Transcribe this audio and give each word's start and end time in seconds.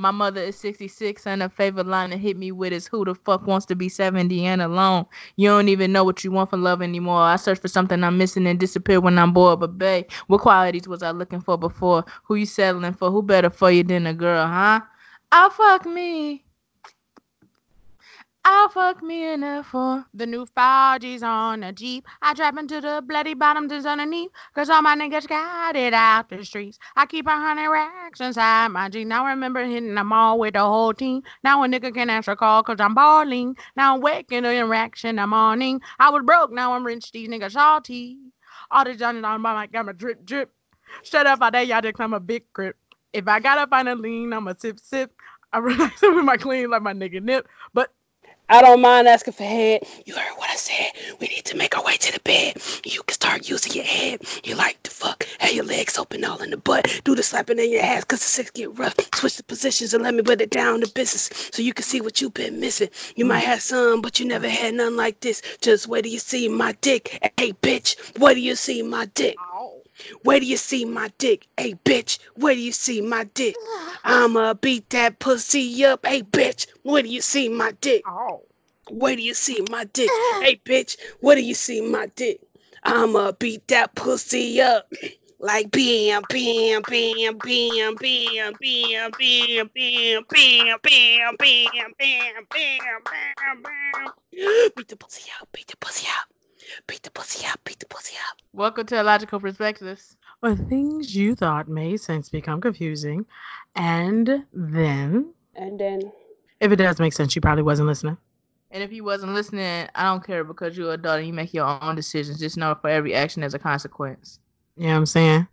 My 0.00 0.12
mother 0.12 0.40
is 0.40 0.56
66, 0.56 1.26
and 1.26 1.42
her 1.42 1.50
favorite 1.50 1.86
line 1.86 2.08
to 2.08 2.16
hit 2.16 2.38
me 2.38 2.52
with 2.52 2.72
is 2.72 2.86
Who 2.86 3.04
the 3.04 3.14
fuck 3.14 3.46
wants 3.46 3.66
to 3.66 3.74
be 3.76 3.90
70 3.90 4.46
and 4.46 4.62
alone? 4.62 5.04
You 5.36 5.50
don't 5.50 5.68
even 5.68 5.92
know 5.92 6.04
what 6.04 6.24
you 6.24 6.32
want 6.32 6.48
from 6.48 6.62
love 6.62 6.80
anymore. 6.80 7.20
I 7.20 7.36
search 7.36 7.58
for 7.58 7.68
something 7.68 8.02
I'm 8.02 8.16
missing 8.16 8.46
and 8.46 8.58
disappear 8.58 8.98
when 8.98 9.18
I'm 9.18 9.34
bored. 9.34 9.60
But, 9.60 9.76
babe, 9.76 10.06
what 10.26 10.40
qualities 10.40 10.88
was 10.88 11.02
I 11.02 11.10
looking 11.10 11.42
for 11.42 11.58
before? 11.58 12.06
Who 12.24 12.36
you 12.36 12.46
settling 12.46 12.94
for? 12.94 13.10
Who 13.10 13.22
better 13.22 13.50
for 13.50 13.70
you 13.70 13.84
than 13.84 14.06
a 14.06 14.14
girl, 14.14 14.46
huh? 14.46 14.80
I'll 15.32 15.50
fuck 15.50 15.84
me. 15.84 16.46
I'll 18.42 18.70
fuck 18.70 19.02
me 19.02 19.32
in 19.34 19.42
that 19.42 19.66
for 19.66 20.06
The 20.14 20.26
new 20.26 20.46
4G's 20.46 21.22
on 21.22 21.62
a 21.62 21.72
Jeep. 21.72 22.06
I 22.22 22.32
drop 22.32 22.56
into 22.56 22.80
the 22.80 23.02
bloody 23.06 23.34
bottoms 23.34 23.70
is 23.70 23.84
underneath. 23.84 24.30
Cause 24.54 24.70
all 24.70 24.80
my 24.80 24.96
niggas 24.96 25.28
got 25.28 25.76
it 25.76 25.92
out 25.92 26.30
the 26.30 26.42
streets. 26.42 26.78
I 26.96 27.04
keep 27.04 27.26
a 27.26 27.30
hundred 27.30 27.68
racks 27.70 28.20
inside 28.20 28.68
my 28.68 28.88
Jeep. 28.88 29.06
Now 29.06 29.26
I 29.26 29.30
remember 29.30 29.62
hitting 29.64 29.94
the 29.94 30.04
mall 30.04 30.38
with 30.38 30.54
the 30.54 30.60
whole 30.60 30.94
team. 30.94 31.22
Now 31.44 31.62
a 31.62 31.66
nigga 31.66 31.92
can 31.92 32.08
answer 32.08 32.30
a 32.30 32.36
call 32.36 32.62
cause 32.62 32.80
I'm 32.80 32.94
balling. 32.94 33.56
Now 33.76 33.94
I'm 33.94 34.00
waking 34.00 34.44
the 34.44 34.54
interaction 34.54 35.10
in 35.10 35.16
the 35.16 35.26
morning. 35.26 35.82
I 35.98 36.08
was 36.08 36.22
broke, 36.24 36.50
now 36.50 36.72
I'm 36.72 36.84
rich. 36.84 37.12
These 37.12 37.28
niggas 37.28 37.52
salty. 37.52 38.16
All 38.70 38.84
the 38.84 38.94
Johnny 38.94 39.22
on 39.22 39.42
my 39.42 39.60
mic, 39.60 39.76
I'm 39.76 39.90
a 39.90 39.92
drip 39.92 40.24
drip. 40.24 40.50
Shut 41.02 41.26
up 41.26 41.42
I 41.42 41.50
day, 41.50 41.64
y'all 41.64 41.82
think 41.82 42.00
I'm 42.00 42.14
a 42.14 42.20
big 42.20 42.44
grip. 42.54 42.76
If 43.12 43.28
I 43.28 43.38
got 43.40 43.58
up 43.58 43.72
on 43.72 43.86
a 43.86 43.94
lean, 43.94 44.32
I'm 44.32 44.48
a 44.48 44.58
sip 44.58 44.80
sip. 44.80 45.12
I 45.52 45.58
relax 45.58 46.00
with 46.00 46.24
my 46.24 46.38
clean 46.38 46.70
like 46.70 46.82
my 46.82 46.94
nigga 46.94 47.22
nip. 47.22 47.46
But 47.74 47.92
I 48.50 48.62
don't 48.62 48.82
mind 48.82 49.08
asking 49.08 49.34
for 49.34 49.44
head. 49.44 49.84
You 50.06 50.14
heard 50.16 50.36
what 50.38 50.50
I 50.50 50.56
said. 50.56 50.92
We 51.20 51.28
need 51.28 51.46
to 51.46 51.56
make 51.56 51.78
our 51.78 51.84
way 51.84 51.96
to 51.98 52.12
the 52.12 52.20
bed. 52.20 52.58
You 52.84 53.02
can 53.04 53.14
start 53.14 53.48
using 53.48 53.74
your 53.74 53.84
head. 53.84 54.22
You 54.44 54.56
like 54.56 54.82
to 54.84 54.90
fuck. 54.92 55.26
Have 55.38 55.52
your 55.52 55.64
legs 55.64 55.98
open 55.98 56.24
all 56.24 56.42
in 56.42 56.50
the 56.50 56.58
butt. 56.58 57.02
Do 57.04 57.14
the 57.14 57.22
slapping 57.22 57.60
in 57.60 57.72
your 57.72 57.82
ass 57.82 58.04
cause 58.04 58.20
the 58.20 58.26
sex 58.26 58.50
get 58.50 58.78
rough. 58.78 58.96
Switch 59.14 59.36
the 59.38 59.44
positions 59.44 59.94
and 59.94 60.04
let 60.04 60.14
me 60.14 60.22
put 60.22 60.42
it 60.42 60.50
down 60.50 60.82
to 60.82 60.88
business 60.88 61.30
so 61.52 61.62
you 61.62 61.74
can 61.74 61.84
see 61.84 62.02
what 62.02 62.20
you've 62.20 62.34
been 62.34 62.60
missing. 62.60 62.90
You 63.16 63.24
might 63.26 63.40
have 63.44 63.62
some, 63.62 64.02
but 64.02 64.20
you 64.20 64.26
never 64.26 64.48
had 64.48 64.74
none 64.74 64.96
like 64.96 65.20
this. 65.20 65.42
Just 65.62 65.88
wait 65.88 66.02
till 66.02 66.12
you 66.12 66.20
see 66.20 66.48
my 66.48 66.74
dick. 66.82 67.18
Hey 67.38 67.52
bitch, 67.54 68.18
wait 68.20 68.34
till 68.34 68.44
you 68.44 68.56
see 68.56 68.82
my 68.82 69.06
dick. 69.14 69.36
Where 70.22 70.40
do 70.40 70.46
you 70.46 70.56
see 70.56 70.84
my 70.84 71.10
dick? 71.18 71.46
Hey, 71.56 71.74
bitch, 71.84 72.18
where 72.36 72.54
do 72.54 72.60
you 72.60 72.72
see 72.72 73.00
my 73.00 73.24
dick? 73.34 73.56
I'ma 74.04 74.54
beat 74.54 74.90
that 74.90 75.18
pussy 75.18 75.84
up. 75.84 76.06
Hey, 76.06 76.22
bitch, 76.22 76.66
where 76.82 77.02
do 77.02 77.08
you 77.08 77.20
see 77.20 77.48
my 77.48 77.72
dick? 77.80 78.02
oh. 78.06 78.42
Where 78.90 79.14
do 79.14 79.22
you 79.22 79.34
see 79.34 79.62
my 79.70 79.84
dick? 79.84 80.10
Hey, 80.40 80.60
bitch, 80.64 80.96
where 81.20 81.36
do 81.36 81.42
you 81.42 81.54
see 81.54 81.80
my 81.80 82.06
dick? 82.16 82.40
I'ma 82.82 83.32
beat 83.32 83.68
that 83.68 83.94
pussy 83.94 84.60
up. 84.60 84.90
Like 85.38 85.70
bam, 85.70 86.22
bam, 86.28 86.82
bam, 86.82 87.38
bam, 87.38 87.94
bam, 87.94 87.94
bam, 87.96 89.10
bam, 89.10 89.10
bam, 89.12 89.70
bam, 89.72 90.20
bam, 90.22 91.36
bam, 91.36 91.36
bam, 91.38 92.46
bam, 92.48 93.02
bam, 93.06 93.62
bam. 93.62 94.12
Beat 94.76 94.88
the 94.88 94.96
pussy 94.96 95.30
out, 95.40 95.48
beat 95.52 95.68
the 95.68 95.76
pussy 95.76 96.06
out. 96.10 96.26
Beat 96.86 97.02
the 97.02 97.10
pussy 97.10 97.46
up, 97.46 97.60
beat 97.64 97.78
the 97.78 97.86
pussy 97.86 98.14
up. 98.30 98.36
Welcome 98.52 98.86
to 98.86 99.00
Illogical 99.00 99.40
Perspectives. 99.40 100.16
When 100.40 100.56
things 100.68 101.14
you 101.14 101.34
thought 101.34 101.68
made 101.68 101.98
sense 102.00 102.28
become 102.28 102.60
confusing, 102.60 103.26
and 103.74 104.44
then, 104.52 105.32
And 105.54 105.78
then 105.80 106.12
if 106.60 106.70
it 106.72 106.76
does 106.76 106.98
make 106.98 107.12
sense, 107.12 107.34
you 107.34 107.40
probably 107.42 107.62
wasn't 107.62 107.88
listening. 107.88 108.16
And 108.70 108.82
if 108.82 108.92
you 108.92 109.02
wasn't 109.04 109.34
listening, 109.34 109.88
I 109.94 110.04
don't 110.04 110.24
care 110.24 110.44
because 110.44 110.76
you're 110.76 110.92
an 110.94 111.00
adult 111.00 111.18
and 111.18 111.26
you 111.26 111.32
make 111.32 111.52
your 111.52 111.66
own 111.82 111.96
decisions. 111.96 112.38
Just 112.38 112.56
know 112.56 112.76
for 112.80 112.88
every 112.88 113.14
action 113.14 113.40
there's 113.40 113.54
a 113.54 113.58
consequence. 113.58 114.38
You 114.76 114.84
know 114.86 114.92
what 114.92 114.96
I'm 114.98 115.06
saying? 115.06 115.48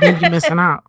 then 0.00 0.20
you're 0.20 0.30
missing 0.30 0.58
out. 0.58 0.84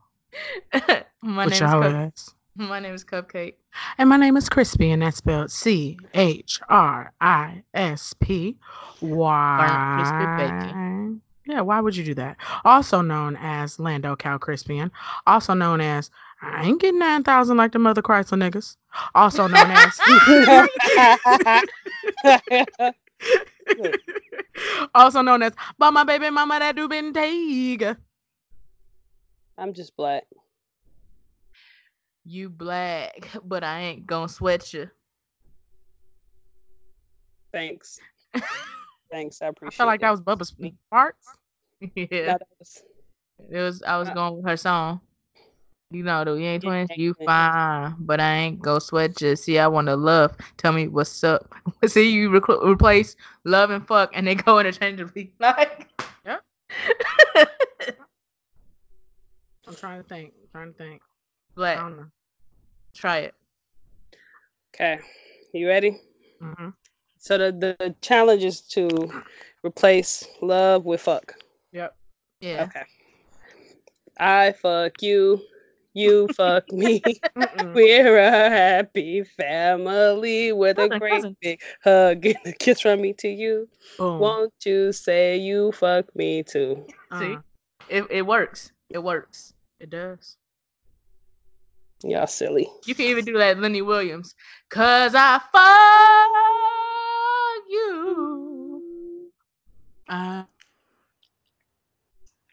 my 1.21 1.45
With 1.45 1.53
name 1.53 1.53
is 1.53 1.59
your 1.59 1.69
Cup- 1.81 1.83
ass. 1.95 2.33
my 2.69 2.79
name 2.79 2.93
is 2.93 3.03
Cupcake. 3.03 3.55
And 3.97 4.09
my 4.09 4.17
name 4.17 4.35
is 4.35 4.49
Crispy, 4.49 4.89
and 4.89 5.01
that's 5.03 5.17
spelled 5.17 5.51
C 5.51 5.97
H 6.13 6.59
R 6.69 7.13
I 7.21 7.63
S 7.73 8.13
P 8.19 8.57
Burnt 9.01 9.93
crispy 9.93 10.25
Y. 10.25 10.35
bacon. 10.37 11.21
Yeah, 11.45 11.61
why 11.61 11.79
would 11.79 11.95
you 11.95 12.03
do 12.03 12.15
that? 12.15 12.37
Also 12.65 13.01
known 13.01 13.37
as 13.39 13.79
Lando 13.79 14.15
Calcrispian, 14.15 14.91
also 15.27 15.53
known 15.53 15.79
as 15.79 16.09
I 16.41 16.65
ain't 16.65 16.81
getting 16.81 16.99
9,000 16.99 17.55
like 17.55 17.71
the 17.71 17.79
Mother 17.79 18.01
Chrysler 18.01 18.37
niggas. 18.37 18.75
Also 19.15 19.47
known 19.47 19.71
as 19.71 19.99
also 24.95 25.21
known 25.21 25.43
as 25.43 25.53
But 25.77 25.91
my 25.91 26.03
baby 26.03 26.29
mama 26.29 26.59
that 26.59 26.75
do 26.75 26.87
been 26.87 27.13
take. 27.13 27.83
I'm 29.57 29.73
just 29.73 29.95
black. 29.95 30.23
You 32.29 32.49
black, 32.49 33.29
but 33.45 33.63
I 33.63 33.79
ain't 33.79 34.05
gonna 34.05 34.27
sweat 34.27 34.73
you. 34.73 34.89
Thanks. 37.53 37.99
Thanks. 39.11 39.41
I 39.41 39.47
appreciate 39.47 39.75
I 39.75 39.77
felt 39.77 39.87
like 39.87 40.01
it. 40.01 40.03
that 40.03 40.11
was 40.11 40.21
Bubba's 40.21 40.53
farts. 40.93 41.11
yeah, 41.95 42.25
that 42.25 42.41
was- 42.59 42.83
it 43.49 43.59
was. 43.61 43.81
I 43.83 43.97
was 43.97 44.09
uh, 44.09 44.13
going 44.13 44.35
with 44.37 44.45
her 44.45 44.57
song. 44.57 44.99
You 45.91 46.03
know, 46.03 46.25
though, 46.25 46.33
you 46.35 46.43
ain't 46.43 46.63
twins, 46.63 46.89
you 46.97 47.15
fine, 47.25 47.95
but 47.99 48.19
I 48.19 48.35
ain't 48.35 48.59
go 48.59 48.77
sweat 48.79 49.21
you. 49.21 49.37
See, 49.37 49.57
I 49.57 49.67
want 49.67 49.87
to 49.87 49.95
love. 49.95 50.35
Tell 50.57 50.73
me 50.73 50.89
what's 50.89 51.23
up. 51.23 51.49
See, 51.85 52.11
you 52.11 52.29
replace 52.35 53.15
love 53.45 53.69
and 53.69 53.87
fuck, 53.87 54.11
and 54.13 54.27
they 54.27 54.35
go 54.35 54.59
interchangeably. 54.59 55.31
Like, 55.39 55.87
Yeah. 56.25 56.39
I'm 59.65 59.75
trying 59.75 60.03
to 60.03 60.09
think. 60.09 60.33
I'm 60.41 60.49
trying 60.51 60.73
to 60.73 60.77
think. 60.77 61.01
Black. 61.55 61.77
I 61.77 61.81
don't 61.81 61.97
know. 61.97 62.05
Try 62.97 63.19
it. 63.19 63.35
Okay. 64.73 64.99
You 65.53 65.67
ready? 65.67 66.01
hmm 66.41 66.69
So 67.19 67.37
the, 67.37 67.51
the 67.51 67.95
challenge 68.01 68.43
is 68.43 68.61
to 68.73 68.87
replace 69.63 70.27
love 70.41 70.85
with 70.85 71.01
fuck. 71.01 71.35
Yep. 71.71 71.95
Yeah. 72.41 72.63
Okay. 72.63 72.83
I 74.17 74.51
fuck 74.53 75.01
you. 75.03 75.41
You 75.93 76.27
fuck 76.35 76.71
me. 76.71 77.21
We're 77.73 78.17
a 78.17 78.49
happy 78.49 79.23
family 79.23 80.51
with 80.53 80.79
a 80.79 80.89
great 80.89 81.21
cousin. 81.21 81.37
big 81.39 81.61
hug 81.83 82.25
and 82.25 82.37
a 82.45 82.51
kiss 82.53 82.81
from 82.81 83.01
me 83.01 83.13
to 83.13 83.27
you. 83.27 83.69
Boom. 83.99 84.19
Won't 84.19 84.53
you 84.65 84.91
say 84.91 85.37
you 85.37 85.71
fuck 85.71 86.15
me 86.15 86.41
too? 86.41 86.83
See, 87.17 87.33
Uh, 87.37 87.41
it 87.89 88.05
it 88.09 88.21
works. 88.25 88.71
It 88.89 89.03
works. 89.03 89.53
it 89.79 89.91
does. 89.91 90.37
Y'all 92.03 92.27
silly. 92.27 92.69
You 92.85 92.93
can 92.93 93.05
even 93.05 93.25
do 93.25 93.35
that, 93.37 93.57
Lenny 93.59 93.81
Williams. 93.81 94.35
Cause 94.69 95.15
I 95.15 95.39
fuck 95.51 95.63
you. 97.69 99.31
Uh, 100.07 100.43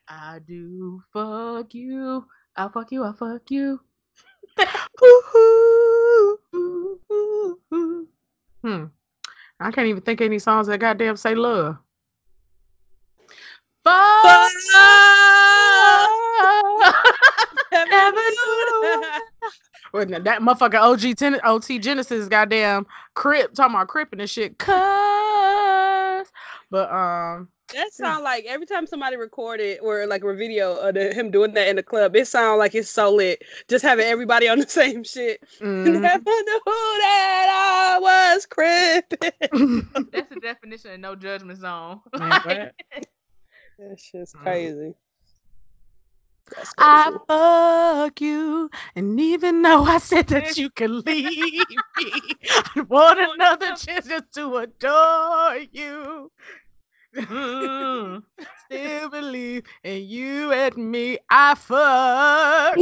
I 0.09 0.41
do 0.47 1.03
fuck 1.13 1.75
you. 1.75 2.25
I 2.57 2.69
fuck 2.69 2.91
you. 2.91 3.05
I 3.05 3.13
fuck 3.13 3.51
you. 3.51 3.81
hmm. 8.63 8.85
I 9.61 9.71
can't 9.71 9.87
even 9.87 10.03
think 10.03 10.21
of 10.21 10.27
any 10.27 10.39
songs 10.39 10.67
that 10.69 10.79
goddamn 10.79 11.17
say 11.17 11.35
love. 11.35 11.77
Fuck. 13.85 14.51
Never 16.81 17.03
Never 17.91 18.17
knew. 18.17 19.03
Well, 19.93 20.07
now 20.07 20.19
that 20.21 20.41
motherfucker 20.41 20.81
OG 20.81 21.17
ten- 21.17 21.41
OT 21.45 21.79
Genesis 21.79 22.29
goddamn 22.29 22.87
Crip 23.15 23.55
talking 23.55 23.75
about 23.75 23.89
Crip 23.89 24.13
and 24.13 24.29
shit. 24.29 24.59
Cuz, 24.59 24.73
but 26.71 26.91
um, 26.93 27.49
That 27.73 27.93
sound 27.93 28.25
like 28.25 28.45
every 28.47 28.67
time 28.67 28.87
somebody 28.89 29.17
recorded 29.17 29.79
or 29.83 30.07
like 30.07 30.25
a 30.25 30.35
video 30.35 30.75
of 30.77 30.95
the, 30.95 31.15
him 31.15 31.31
doing 31.31 31.55
that 31.55 31.69
in 31.69 31.77
the 31.77 31.83
club, 31.83 32.17
it 32.17 32.27
sound 32.27 32.59
like 32.59 32.75
it's 32.75 32.91
so 32.91 33.13
lit. 33.13 33.43
Just 33.69 33.85
having 33.85 34.07
everybody 34.07 34.49
on 34.49 34.59
the 34.59 34.69
same 34.69 35.05
shit. 35.05 35.41
mhm. 35.61 36.01
Never 36.01 36.25
knew 36.25 36.61
that 36.67 37.97
I 37.97 37.99
was 38.01 38.47
crippin'. 38.47 40.09
That's 40.13 40.29
the 40.29 40.41
definition 40.41 40.93
of 40.93 41.01
no 41.01 41.15
judgment 41.15 41.61
zone. 41.61 42.01
Man, 42.19 42.41
what? 42.43 42.75
That 43.79 43.99
shit's 44.01 44.33
Mm. 44.35 44.43
crazy. 44.43 44.95
That's 46.51 46.75
I 46.79 47.11
fuck 47.27 48.21
you, 48.21 48.71
and 48.95 49.19
even 49.21 49.63
though 49.63 49.85
I 49.85 49.99
said 49.99 50.27
that 50.29 50.57
you 50.57 50.71
can 50.71 51.01
leave 51.01 51.69
me, 51.97 52.41
I 52.77 52.81
want 52.89 53.19
another 53.21 53.73
chance 53.73 54.07
just 54.09 54.33
to 54.35 54.57
adore 54.57 55.57
you. 55.73 56.31
Mm. 57.17 58.23
Still 58.67 59.09
believe 59.11 59.65
in 59.83 60.05
you 60.05 60.53
and 60.53 60.77
me. 60.77 61.19
I 61.31 61.55
fuck. 61.55 62.77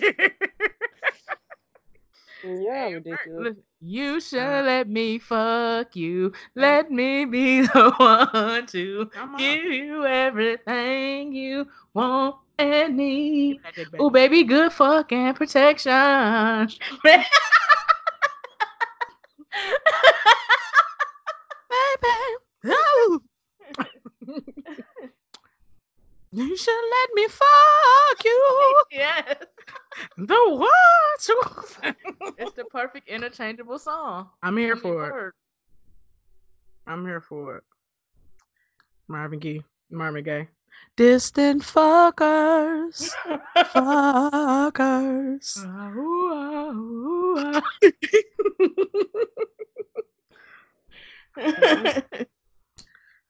Yeah, 2.42 2.88
ridiculous. 2.90 3.56
You 3.80 4.20
should 4.20 4.64
let 4.64 4.88
me 4.88 5.18
fuck 5.18 5.94
you. 5.96 6.32
Let 6.54 6.90
me 6.90 7.24
be 7.24 7.62
the 7.62 7.94
one 7.98 8.66
to 8.66 9.10
on. 9.16 9.38
give 9.38 9.64
you 9.64 10.04
everything 10.06 11.32
you 11.32 11.68
want 11.94 12.36
and 12.62 12.96
need. 12.96 13.60
Oh, 13.98 14.10
baby. 14.10 14.44
good 14.44 14.72
fucking 14.72 15.34
protection. 15.34 16.68
baby. 17.02 17.24
Ooh. 22.66 23.22
you 26.32 26.56
should 26.56 26.84
let 26.90 27.08
me 27.14 27.26
fuck 27.28 28.24
you. 28.24 28.74
yes. 28.92 29.36
The 30.16 30.38
what? 30.46 30.76
It's 32.38 32.52
the 32.52 32.64
perfect 32.64 33.08
interchangeable 33.08 33.78
song. 33.78 34.30
I'm 34.42 34.56
here 34.56 34.76
for 34.76 35.28
it. 35.28 35.34
I'm 36.86 37.04
here 37.04 37.20
for 37.20 37.58
it. 37.58 37.64
Marvin 39.08 39.38
Gaye. 39.38 39.62
Marvin 39.90 40.24
Gaye. 40.24 40.48
Distant 40.96 41.62
fuckers. 41.62 43.10
fuckers. 43.56 45.56
Ooh, 45.96 46.30
ah, 46.34 46.70
ooh, 46.72 47.34
ah. 47.38 47.62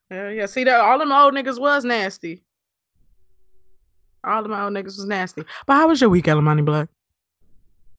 Hell 0.09 0.31
yeah. 0.31 0.45
See 0.45 0.63
that 0.65 0.79
all 0.79 0.99
them 0.99 1.11
old 1.11 1.33
niggas 1.33 1.59
was 1.59 1.83
nasty. 1.85 2.43
All 4.23 4.43
them 4.43 4.53
old 4.53 4.73
niggas 4.73 4.97
was 4.97 5.05
nasty. 5.05 5.43
But 5.65 5.73
how 5.75 5.87
was 5.87 6.01
your 6.01 6.09
week, 6.09 6.25
Ellamani 6.25 6.63
Black? 6.63 6.89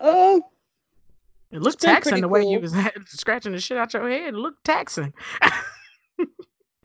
Um, 0.01 0.43
It 1.51 1.63
looked 1.63 1.81
taxing 1.81 2.11
pretty 2.11 2.21
the 2.21 2.29
way 2.29 2.45
you 2.45 2.61
was 2.61 2.75
scratching 3.07 3.53
the 3.53 3.61
shit 3.61 3.79
out 3.79 3.95
your 3.95 4.09
head. 4.09 4.35
It 4.35 4.35
looked 4.35 4.65
taxing. 4.65 5.13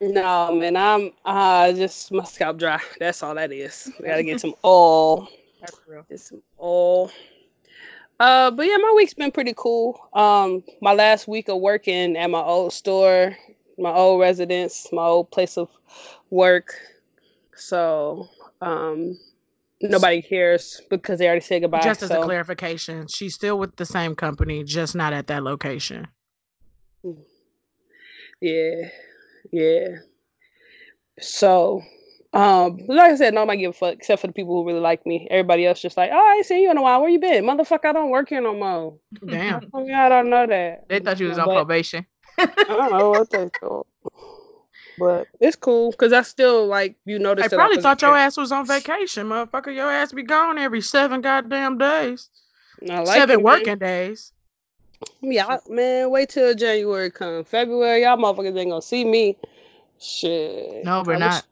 no, 0.02 0.56
man, 0.56 0.76
I'm 0.76 1.12
uh 1.26 1.72
just 1.74 2.12
my 2.12 2.24
scalp 2.24 2.58
dry. 2.58 2.80
That's 3.00 3.22
all 3.24 3.36
that 3.36 3.52
is. 3.52 3.92
I 4.00 4.08
gotta 4.08 4.24
get 4.24 4.40
some 4.42 4.56
oil. 4.64 5.28
That's 5.62 5.80
real. 5.88 6.06
Get 6.10 6.20
some 6.20 6.42
oil. 6.62 7.12
Uh, 8.20 8.52
but 8.52 8.66
yeah, 8.66 8.78
my 8.78 8.94
week's 8.96 9.14
been 9.14 9.32
pretty 9.32 9.54
cool. 9.56 10.10
Um, 10.14 10.64
my 10.82 10.94
last 10.94 11.28
week 11.28 11.48
of 11.48 11.60
working 11.60 12.18
at 12.18 12.30
my 12.30 12.42
old 12.42 12.74
store, 12.74 13.36
my 13.78 13.92
old 13.92 14.20
residence, 14.20 14.88
my 14.92 15.04
old 15.04 15.32
place 15.32 15.58
of 15.58 15.70
work. 16.30 16.76
So, 17.56 18.28
um, 18.62 19.18
nobody 19.82 20.22
cares 20.22 20.82
because 20.90 21.20
they 21.20 21.28
already 21.28 21.42
said 21.42 21.62
goodbye. 21.62 21.82
just 21.82 22.04
as 22.04 22.12
a 22.12 22.22
clarification, 22.22 23.08
she's 23.08 23.36
still 23.36 23.58
with 23.58 23.78
the 23.78 23.86
same 23.86 24.16
company, 24.16 24.64
just 24.64 24.96
not 24.96 25.14
at 25.14 25.28
that 25.28 25.44
location. 25.44 26.08
Yeah, 28.42 28.90
yeah. 29.52 29.88
So, 31.20 31.82
um, 32.34 32.78
like 32.88 33.12
I 33.12 33.16
said, 33.16 33.34
nobody 33.34 33.60
give 33.60 33.72
a 33.72 33.74
fuck 33.74 33.94
except 33.96 34.22
for 34.22 34.28
the 34.28 34.34
people 34.34 34.56
who 34.56 34.68
really 34.68 34.80
like 34.80 35.06
me. 35.06 35.28
Everybody 35.30 35.66
else 35.66 35.82
just 35.82 35.98
like, 35.98 36.12
oh, 36.14 36.18
I 36.18 36.36
ain't 36.36 36.46
seen 36.46 36.62
you 36.64 36.72
in 36.72 36.78
a 36.78 36.82
while. 36.82 37.02
Where 37.02 37.10
you 37.10 37.20
been, 37.20 37.44
motherfucker? 37.44 37.86
I 37.86 37.92
don't 37.92 38.10
work 38.10 38.30
here 38.30 38.42
no 38.42 38.56
more. 38.56 38.98
Damn. 39.26 39.70
Oh, 39.74 39.86
yeah, 39.86 40.06
I 40.06 40.10
don't 40.10 40.30
know 40.30 40.48
that. 40.48 40.88
They 40.88 41.00
thought 41.00 41.20
you 41.20 41.28
was 41.28 41.38
on 41.38 41.46
But- 41.48 41.56
probation. 41.56 42.06
I 42.38 42.46
don't 42.68 42.92
know 42.98 43.10
what 43.10 43.30
they 43.32 43.50
thought, 43.60 43.86
but 44.98 45.28
it's 45.42 45.58
cool 45.58 45.92
because 45.92 46.14
I 46.14 46.22
still 46.22 46.68
like 46.68 46.96
you 47.04 47.20
notice. 47.20 47.44
They 47.44 47.48
that 47.50 47.56
I 47.56 47.58
probably 47.58 47.78
was 47.78 47.84
thought 47.84 48.02
your 48.02 48.16
ass 48.16 48.38
was 48.38 48.54
on 48.54 48.66
vacation, 48.66 49.28
motherfucker. 49.28 49.76
Your 49.76 49.92
ass 49.92 50.14
be 50.14 50.24
gone 50.24 50.58
every 50.58 50.80
seven 50.80 51.20
goddamn 51.20 51.78
days. 51.78 52.30
I 52.90 53.00
like 53.00 53.08
seven 53.08 53.42
it, 53.42 53.44
man. 53.44 53.44
working 53.44 53.78
days. 53.78 54.32
Yeah, 55.22 55.58
man. 55.70 56.10
Wait 56.12 56.30
till 56.30 56.54
January 56.56 57.12
come. 57.12 57.44
February, 57.44 58.04
y'all 58.04 58.18
motherfuckers 58.18 58.58
ain't 58.58 58.70
gonna 58.70 58.82
see 58.82 59.06
me. 59.06 59.38
Shit. 60.00 60.86
No, 60.86 61.04
we're 61.06 61.18
not. 61.18 61.46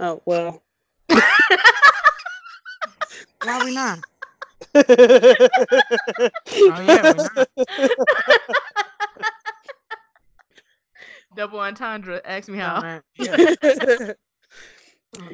Oh 0.00 0.22
well. 0.24 0.62
Why 3.42 3.64
we 3.64 3.74
not? 3.74 4.00
oh 4.74 4.84
yeah, 6.58 7.02
we're 7.02 7.14
not. 7.14 7.48
Double 11.36 11.60
entendre. 11.60 12.20
Ask 12.24 12.48
me 12.48 12.58
how. 12.58 13.00
Yeah. 13.16 13.36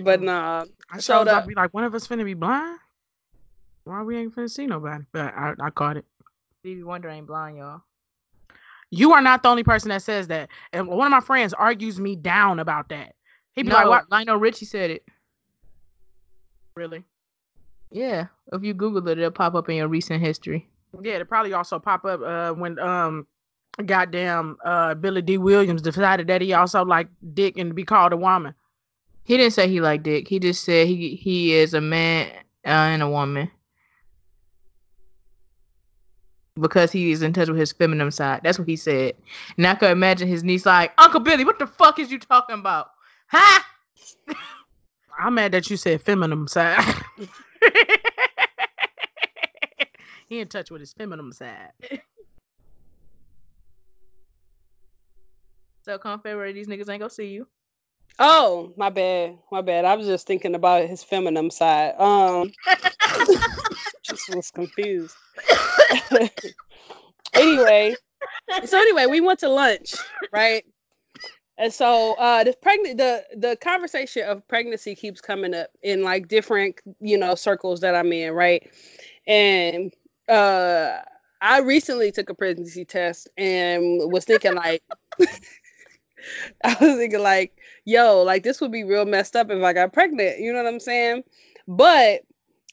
but 0.02 0.20
nah, 0.20 0.64
I 0.90 1.00
showed 1.00 1.28
up. 1.28 1.46
Be 1.46 1.54
like, 1.54 1.72
one 1.72 1.84
of 1.84 1.94
us 1.94 2.06
finna 2.06 2.24
be 2.24 2.34
blind. 2.34 2.78
Why 3.84 4.02
we 4.02 4.16
ain't 4.18 4.34
finna 4.34 4.50
see 4.50 4.66
nobody? 4.66 5.04
But 5.12 5.34
I, 5.34 5.54
I 5.60 5.70
caught 5.70 5.96
it. 5.96 6.04
Stevie 6.64 6.82
Wonder 6.82 7.10
ain't 7.10 7.26
blind, 7.26 7.58
y'all. 7.58 7.82
You 8.88 9.12
are 9.12 9.20
not 9.20 9.42
the 9.42 9.50
only 9.50 9.62
person 9.62 9.90
that 9.90 10.00
says 10.00 10.28
that. 10.28 10.48
And 10.72 10.88
one 10.88 11.06
of 11.06 11.10
my 11.10 11.20
friends 11.20 11.52
argues 11.52 12.00
me 12.00 12.16
down 12.16 12.58
about 12.58 12.88
that. 12.88 13.16
He 13.52 13.62
be 13.64 13.68
no, 13.68 13.74
like, 13.74 13.86
"What? 13.86 14.10
Lionel 14.10 14.38
Richie 14.38 14.64
said 14.64 14.90
it. 14.90 15.04
Really? 16.74 17.04
Yeah. 17.90 18.28
If 18.50 18.64
you 18.64 18.72
Google 18.72 19.06
it, 19.08 19.18
it'll 19.18 19.30
pop 19.30 19.54
up 19.54 19.68
in 19.68 19.76
your 19.76 19.88
recent 19.88 20.22
history. 20.22 20.66
Yeah, 21.02 21.16
it'll 21.16 21.26
probably 21.26 21.52
also 21.52 21.78
pop 21.78 22.06
up 22.06 22.22
uh, 22.22 22.54
when 22.54 22.78
um, 22.78 23.26
goddamn 23.84 24.56
uh, 24.64 24.94
Billy 24.94 25.20
Dee 25.20 25.36
Williams 25.36 25.82
decided 25.82 26.28
that 26.28 26.40
he 26.40 26.54
also 26.54 26.82
liked 26.82 27.12
dick 27.34 27.58
and 27.58 27.72
to 27.72 27.74
be 27.74 27.84
called 27.84 28.14
a 28.14 28.16
woman. 28.16 28.54
He 29.24 29.36
didn't 29.36 29.52
say 29.52 29.68
he 29.68 29.82
liked 29.82 30.04
dick. 30.04 30.28
He 30.28 30.38
just 30.38 30.64
said 30.64 30.86
he 30.86 31.14
he 31.14 31.52
is 31.52 31.74
a 31.74 31.82
man 31.82 32.30
uh, 32.64 32.70
and 32.70 33.02
a 33.02 33.10
woman. 33.10 33.50
Because 36.60 36.92
he 36.92 37.10
is 37.10 37.22
in 37.22 37.32
touch 37.32 37.48
with 37.48 37.58
his 37.58 37.72
feminine 37.72 38.12
side. 38.12 38.40
That's 38.44 38.58
what 38.58 38.68
he 38.68 38.76
said. 38.76 39.16
And 39.56 39.66
I 39.66 39.74
could 39.74 39.90
imagine 39.90 40.28
his 40.28 40.44
niece 40.44 40.64
like, 40.64 40.92
Uncle 40.98 41.20
Billy, 41.20 41.44
what 41.44 41.58
the 41.58 41.66
fuck 41.66 41.98
is 41.98 42.12
you 42.12 42.18
talking 42.18 42.58
about? 42.58 42.90
Huh? 43.26 43.62
I'm 45.18 45.34
mad 45.34 45.52
that 45.52 45.68
you 45.70 45.76
said 45.76 46.00
feminine 46.02 46.46
side. 46.48 46.82
he 50.28 50.40
in 50.40 50.48
touch 50.48 50.70
with 50.70 50.80
his 50.80 50.92
feminine 50.92 51.32
side. 51.32 51.72
So 55.82 55.98
come 55.98 56.20
February, 56.20 56.52
these 56.52 56.66
niggas 56.66 56.88
ain't 56.88 57.00
gonna 57.00 57.10
see 57.10 57.28
you. 57.28 57.46
Oh, 58.18 58.72
my 58.76 58.90
bad. 58.90 59.38
My 59.50 59.60
bad. 59.60 59.84
I 59.84 59.94
was 59.96 60.06
just 60.06 60.26
thinking 60.26 60.54
about 60.54 60.88
his 60.88 61.02
feminine 61.02 61.50
side. 61.50 61.94
Um 61.98 62.52
just 64.02 64.34
was 64.34 64.50
confused. 64.50 65.16
anyway, 67.34 67.94
so 68.64 68.78
anyway, 68.78 69.06
we 69.06 69.20
went 69.20 69.40
to 69.40 69.48
lunch, 69.48 69.94
right? 70.32 70.64
And 71.56 71.72
so 71.72 72.14
uh 72.14 72.42
the 72.44 72.54
pregnant 72.62 72.98
the 72.98 73.24
the 73.36 73.56
conversation 73.56 74.26
of 74.26 74.46
pregnancy 74.48 74.94
keeps 74.94 75.20
coming 75.20 75.54
up 75.54 75.68
in 75.82 76.02
like 76.02 76.28
different, 76.28 76.80
you 77.00 77.16
know, 77.16 77.34
circles 77.34 77.80
that 77.80 77.94
I'm 77.94 78.12
in, 78.12 78.32
right? 78.32 78.68
And 79.26 79.92
uh 80.28 80.98
I 81.40 81.60
recently 81.60 82.10
took 82.10 82.30
a 82.30 82.34
pregnancy 82.34 82.84
test 82.84 83.28
and 83.36 84.10
was 84.10 84.24
thinking 84.24 84.54
like 84.54 84.82
I 86.64 86.76
was 86.80 86.96
thinking 86.96 87.20
like, 87.20 87.52
yo, 87.84 88.22
like 88.22 88.42
this 88.42 88.60
would 88.60 88.72
be 88.72 88.84
real 88.84 89.04
messed 89.04 89.36
up 89.36 89.50
if 89.50 89.62
I 89.62 89.72
got 89.72 89.92
pregnant. 89.92 90.40
You 90.40 90.52
know 90.52 90.62
what 90.62 90.72
I'm 90.72 90.80
saying? 90.80 91.22
But 91.68 92.22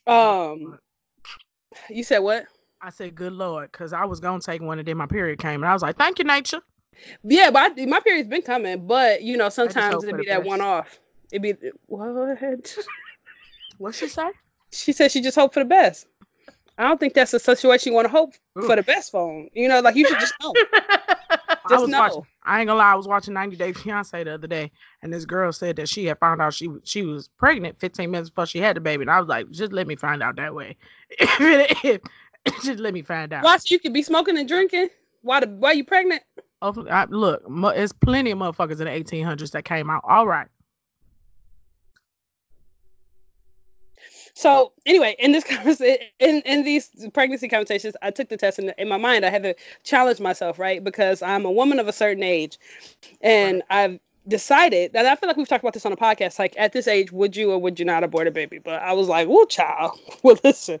um 0.06 0.78
you 1.88 2.04
said 2.04 2.18
what? 2.18 2.46
I 2.80 2.90
said, 2.90 3.14
"Good 3.14 3.32
lord," 3.32 3.70
because 3.70 3.92
I 3.92 4.04
was 4.04 4.20
gonna 4.20 4.40
take 4.40 4.60
one, 4.60 4.78
and 4.78 4.86
then 4.86 4.96
my 4.96 5.06
period 5.06 5.38
came, 5.38 5.62
and 5.62 5.66
I 5.66 5.72
was 5.72 5.82
like, 5.82 5.96
"Thank 5.96 6.18
you, 6.18 6.24
nature." 6.24 6.60
Yeah, 7.22 7.50
but 7.50 7.78
I, 7.78 7.86
my 7.86 8.00
period's 8.00 8.28
been 8.28 8.42
coming, 8.42 8.86
but 8.86 9.22
you 9.22 9.36
know, 9.36 9.48
sometimes 9.48 10.02
it'd 10.04 10.16
be 10.16 10.26
that 10.26 10.38
best. 10.38 10.48
one 10.48 10.60
off. 10.60 10.98
It'd 11.30 11.42
be 11.42 11.54
what? 11.86 12.38
What 13.78 13.94
she 13.94 14.08
say? 14.08 14.30
she 14.72 14.92
said 14.92 15.10
she 15.10 15.20
just 15.20 15.36
hoped 15.36 15.54
for 15.54 15.60
the 15.60 15.68
best. 15.68 16.06
I 16.78 16.88
don't 16.88 16.98
think 16.98 17.14
that's 17.14 17.34
a 17.34 17.38
situation 17.38 17.92
you 17.92 17.94
want 17.96 18.06
to 18.06 18.10
hope 18.10 18.34
for 18.54 18.76
the 18.76 18.82
best 18.82 19.12
phone. 19.12 19.48
You 19.52 19.68
know, 19.68 19.80
like 19.80 19.94
you 19.94 20.06
should 20.06 20.18
just 20.18 20.34
know. 20.42 20.54
I 21.70 21.78
was 21.78 21.88
know. 21.88 21.98
watching. 21.98 22.22
I 22.44 22.60
ain't 22.60 22.66
gonna 22.66 22.78
lie. 22.78 22.92
I 22.92 22.96
was 22.96 23.06
watching 23.06 23.34
90 23.34 23.56
Day 23.56 23.72
Fiance 23.72 24.24
the 24.24 24.34
other 24.34 24.46
day, 24.46 24.70
and 25.02 25.12
this 25.12 25.24
girl 25.24 25.52
said 25.52 25.76
that 25.76 25.88
she 25.88 26.06
had 26.06 26.18
found 26.18 26.42
out 26.42 26.54
she 26.54 26.68
she 26.84 27.02
was 27.02 27.28
pregnant 27.28 27.78
15 27.78 28.10
minutes 28.10 28.30
before 28.30 28.46
she 28.46 28.58
had 28.58 28.76
the 28.76 28.80
baby, 28.80 29.02
and 29.02 29.10
I 29.10 29.20
was 29.20 29.28
like, 29.28 29.50
just 29.50 29.72
let 29.72 29.86
me 29.86 29.96
find 29.96 30.22
out 30.22 30.36
that 30.36 30.54
way. 30.54 30.76
just 32.62 32.80
let 32.80 32.94
me 32.94 33.02
find 33.02 33.32
out. 33.32 33.44
Why 33.44 33.56
so 33.56 33.66
you 33.68 33.78
could 33.78 33.92
be 33.92 34.02
smoking 34.02 34.38
and 34.38 34.48
drinking? 34.48 34.88
Why 35.22 35.40
the 35.40 35.48
why 35.48 35.72
you 35.72 35.84
pregnant? 35.84 36.22
Hopefully- 36.60 36.90
I, 36.90 37.04
look, 37.06 37.42
there's 37.74 37.92
plenty 37.92 38.30
of 38.30 38.38
motherfuckers 38.38 38.80
in 38.80 38.84
the 38.84 38.90
1800s 38.90 39.50
that 39.52 39.64
came 39.64 39.90
out 39.90 40.02
all 40.04 40.26
right. 40.26 40.48
So 44.34 44.72
anyway, 44.86 45.16
in 45.18 45.32
this 45.32 45.44
conversation, 45.48 46.06
in, 46.18 46.42
in 46.42 46.64
these 46.64 46.90
pregnancy 47.12 47.48
conversations, 47.48 47.94
I 48.02 48.10
took 48.10 48.28
the 48.28 48.36
test, 48.36 48.58
and 48.58 48.74
in 48.78 48.88
my 48.88 48.96
mind, 48.96 49.24
I 49.24 49.30
had 49.30 49.42
to 49.42 49.54
challenge 49.84 50.20
myself, 50.20 50.58
right? 50.58 50.82
Because 50.82 51.22
I'm 51.22 51.44
a 51.44 51.50
woman 51.50 51.78
of 51.78 51.88
a 51.88 51.92
certain 51.92 52.22
age, 52.22 52.58
and 53.20 53.62
I've 53.70 53.98
decided 54.28 54.92
that 54.92 55.04
I 55.04 55.16
feel 55.16 55.28
like 55.28 55.36
we've 55.36 55.48
talked 55.48 55.64
about 55.64 55.74
this 55.74 55.84
on 55.84 55.92
a 55.92 55.96
podcast. 55.96 56.38
Like 56.38 56.54
at 56.58 56.72
this 56.72 56.86
age, 56.86 57.12
would 57.12 57.36
you 57.36 57.50
or 57.50 57.58
would 57.58 57.78
you 57.78 57.84
not 57.84 58.04
abort 58.04 58.26
a 58.26 58.30
baby? 58.30 58.58
But 58.58 58.82
I 58.82 58.92
was 58.92 59.08
like, 59.08 59.28
"Well, 59.28 59.46
child, 59.46 59.98
well, 60.22 60.38
listen, 60.44 60.80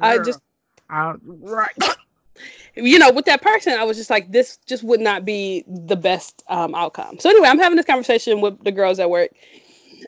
I 0.00 0.18
just 0.18 0.40
I, 0.90 1.14
right. 1.24 1.70
you 2.74 2.98
know, 2.98 3.10
with 3.10 3.24
that 3.26 3.42
person, 3.42 3.74
I 3.74 3.84
was 3.84 3.96
just 3.96 4.10
like, 4.10 4.30
this 4.32 4.58
just 4.66 4.82
would 4.84 5.00
not 5.00 5.24
be 5.24 5.64
the 5.66 5.96
best 5.96 6.42
um, 6.48 6.74
outcome. 6.74 7.18
So 7.18 7.30
anyway, 7.30 7.48
I'm 7.48 7.58
having 7.58 7.76
this 7.76 7.86
conversation 7.86 8.40
with 8.40 8.62
the 8.64 8.72
girls 8.72 8.98
at 8.98 9.10
work, 9.10 9.30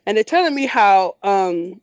and 0.06 0.16
they're 0.16 0.24
telling 0.24 0.54
me 0.54 0.66
how 0.66 1.16
um, 1.22 1.80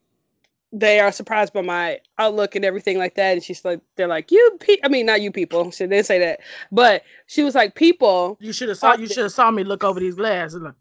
they 0.72 1.00
are 1.00 1.12
surprised 1.12 1.54
by 1.54 1.62
my 1.62 2.00
outlook 2.18 2.56
and 2.56 2.64
everything 2.64 2.98
like 2.98 3.16
that. 3.16 3.34
And 3.34 3.44
she's 3.44 3.66
like, 3.66 3.82
they're 3.96 4.08
like, 4.08 4.32
you, 4.32 4.58
pe-, 4.60 4.80
I 4.84 4.88
mean, 4.88 5.06
not 5.06 5.22
you 5.22 5.32
people. 5.32 5.70
She 5.72 5.86
didn't 5.86 6.06
say 6.06 6.20
that, 6.20 6.40
but 6.72 7.04
she 7.28 7.44
was 7.44 7.56
like, 7.56 7.76
people. 7.76 8.38
You 8.40 8.54
should 8.54 8.70
have 8.70 8.78
saw. 8.78 8.96
You 8.96 9.08
should 9.08 9.24
have 9.24 9.32
saw 9.32 9.52
me 9.52 9.64
look 9.64 9.84
over 9.84 10.00
these 10.00 10.16
glasses. 10.16 10.62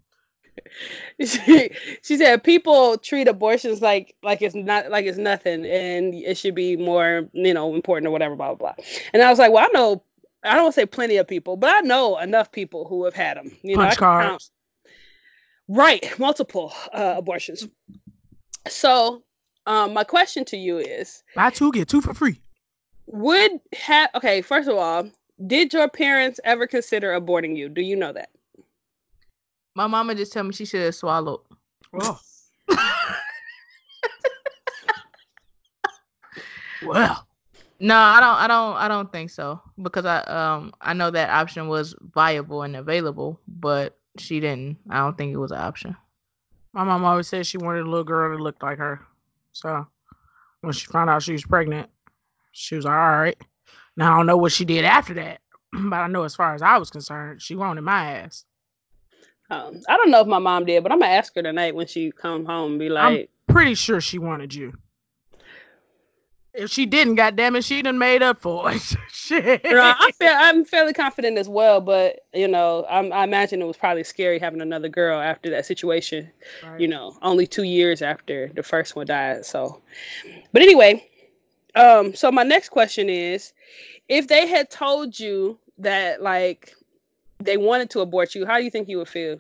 She, 1.25 1.71
she 2.03 2.17
said 2.17 2.43
people 2.45 2.99
treat 2.99 3.29
abortions 3.29 3.81
like 3.81 4.15
like 4.23 4.43
it's 4.43 4.55
not 4.55 4.91
like 4.91 5.07
it's 5.07 5.17
nothing 5.17 5.65
and 5.65 6.15
it 6.15 6.37
should 6.37 6.55
be 6.55 6.77
more 6.77 7.29
you 7.33 7.55
know 7.55 7.75
important 7.75 8.09
or 8.09 8.11
whatever 8.11 8.37
blah 8.37 8.55
blah 8.55 8.73
blah 8.75 8.85
and 9.15 9.23
i 9.23 9.31
was 9.31 9.39
like 9.39 9.53
well 9.53 9.65
i 9.65 9.73
know 9.73 10.03
i 10.45 10.55
don't 10.57 10.73
say 10.75 10.85
plenty 10.85 11.17
of 11.17 11.27
people 11.27 11.57
but 11.57 11.75
i 11.75 11.81
know 11.81 12.19
enough 12.19 12.53
people 12.53 12.85
who 12.87 13.05
have 13.05 13.15
had 13.15 13.37
them 13.37 13.51
you 13.63 13.77
Punch 13.77 13.93
know 13.93 13.97
cards. 13.97 14.51
right 15.69 16.19
multiple 16.19 16.73
uh, 16.93 17.15
abortions 17.17 17.67
so 18.69 19.23
um 19.71 19.95
my 19.95 20.03
question 20.05 20.45
to 20.45 20.57
you 20.57 20.79
is 20.79 21.23
Buy 21.35 21.51
two 21.51 21.71
get 21.73 21.89
two 21.89 22.01
for 22.01 22.13
free. 22.15 22.41
would 23.07 23.53
have 23.75 24.11
okay 24.15 24.43
first 24.43 24.69
of 24.69 24.77
all 24.77 25.09
did 25.47 25.73
your 25.73 25.89
parents 25.89 26.39
ever 26.45 26.67
consider 26.67 27.09
aborting 27.19 27.57
you 27.57 27.69
do 27.69 27.81
you 27.81 27.97
know 27.97 28.13
that 28.13 28.31
My 29.77 29.87
mama 29.87 30.15
just 30.15 30.33
told 30.33 30.47
me 30.49 30.53
she 30.53 30.65
should 30.67 30.83
have 30.83 30.95
swallowed. 30.95 31.41
Oh. 31.95 32.19
well, 36.85 37.27
No, 37.79 37.97
I 37.97 38.21
don't 38.21 38.37
I 38.37 38.47
don't 38.47 38.77
I 38.77 38.89
don't 38.89 39.11
think 39.13 39.31
so. 39.31 39.61
Because 39.81 40.05
I 40.05 40.21
um 40.23 40.73
I 40.81 40.93
know 40.93 41.11
that 41.11 41.31
option 41.31 41.69
was 41.69 41.95
viable 42.15 42.63
and 42.63 42.77
available, 42.77 43.41
but 43.49 43.97
she 44.19 44.41
didn't. 44.41 44.79
I 44.91 44.99
don't 44.99 45.17
think 45.17 45.33
it 45.33 45.39
was 45.39 45.53
an 45.53 45.59
option. 45.59 45.97
my 46.73 46.85
mom 46.85 47.05
always 47.05 47.29
said 47.29 47.47
she 47.47 47.59
wanted 47.59 47.83
a 47.87 47.91
little 47.91 48.05
girl 48.05 48.37
that 48.37 48.43
looked 48.43 48.63
like 48.63 48.79
her. 48.79 49.01
So 49.53 49.87
when 50.61 50.73
she 50.73 50.87
found 50.87 51.11
out 51.11 51.23
she 51.23 51.33
was 51.33 51.45
pregnant, 51.45 51.89
she 52.53 52.77
was 52.77 52.85
like, 52.85 52.95
all 52.95 53.19
right. 53.19 53.37
Now 53.97 54.13
I 54.15 54.17
don't 54.17 54.27
know 54.27 54.37
what 54.37 54.53
she 54.53 54.65
did 54.65 54.85
after 54.85 55.15
that, 55.15 55.41
but 55.73 55.97
I 55.97 56.07
know 56.07 56.23
as 56.25 56.35
far 56.35 56.55
as 56.55 56.63
I 56.63 56.79
was 56.79 56.91
concerned, 56.91 57.43
she 57.43 57.55
wanted 57.55 57.83
my 57.83 58.13
ass. 58.17 58.45
um, 59.51 59.81
i 59.89 59.97
don't 59.97 60.11
know 60.13 60.21
if 60.21 60.27
my 60.29 60.39
mom 60.39 60.65
did 60.65 60.81
but 60.83 60.93
i'm 60.93 61.01
gonna 61.01 61.11
ask 61.13 61.35
her 61.35 61.43
tonight 61.43 61.75
when 61.75 61.87
she 61.87 62.13
come 62.13 62.45
home 62.45 62.73
and 62.73 62.79
be 62.79 62.89
like 62.89 63.29
I'm 63.49 63.55
Pretty 63.55 63.75
sure 63.75 64.01
she 64.01 64.19
wanted 64.21 64.55
you. 64.55 64.73
If 66.53 66.71
she 66.71 66.85
didn't, 66.85 67.15
goddamn 67.15 67.55
it, 67.55 67.65
she 67.65 67.81
done 67.81 67.99
made 67.99 68.23
up 68.23 68.41
for 68.41 68.73
it. 68.73 68.83
Shit. 69.13 69.65
you 69.65 69.75
know, 69.75 69.95
I 69.99 70.11
feel 70.13 70.33
I'm 70.35 70.65
fairly 70.65 70.93
confident 70.93 71.39
as 71.39 71.49
well, 71.49 71.81
but 71.81 72.21
you 72.35 72.49
know, 72.49 72.85
I'm, 72.91 73.13
I 73.13 73.23
imagine 73.23 73.63
it 73.63 73.67
was 73.67 73.77
probably 73.77 74.03
scary 74.03 74.39
having 74.41 74.61
another 74.61 74.89
girl 74.89 75.21
after 75.21 75.49
that 75.51 75.65
situation. 75.65 76.29
Right. 76.65 76.81
You 76.81 76.89
know, 76.89 77.17
only 77.23 77.47
two 77.47 77.63
years 77.63 78.03
after 78.03 78.49
the 78.55 78.65
first 78.65 78.97
one 78.97 79.07
died. 79.07 79.45
So, 79.45 79.81
but 80.53 80.63
anyway, 80.63 81.09
um, 81.77 82.15
so 82.15 82.33
my 82.33 82.43
next 82.43 82.71
question 82.71 83.09
is, 83.09 83.53
if 84.09 84.27
they 84.27 84.49
had 84.49 84.71
told 84.71 85.21
you 85.21 85.57
that 85.79 86.21
like 86.21 86.75
they 87.39 87.57
wanted 87.57 87.91
to 87.91 88.01
abort 88.01 88.35
you, 88.35 88.45
how 88.45 88.59
do 88.59 88.65
you 88.65 88.71
think 88.71 88.89
you 88.89 88.99
would 88.99 89.09
feel 89.09 89.39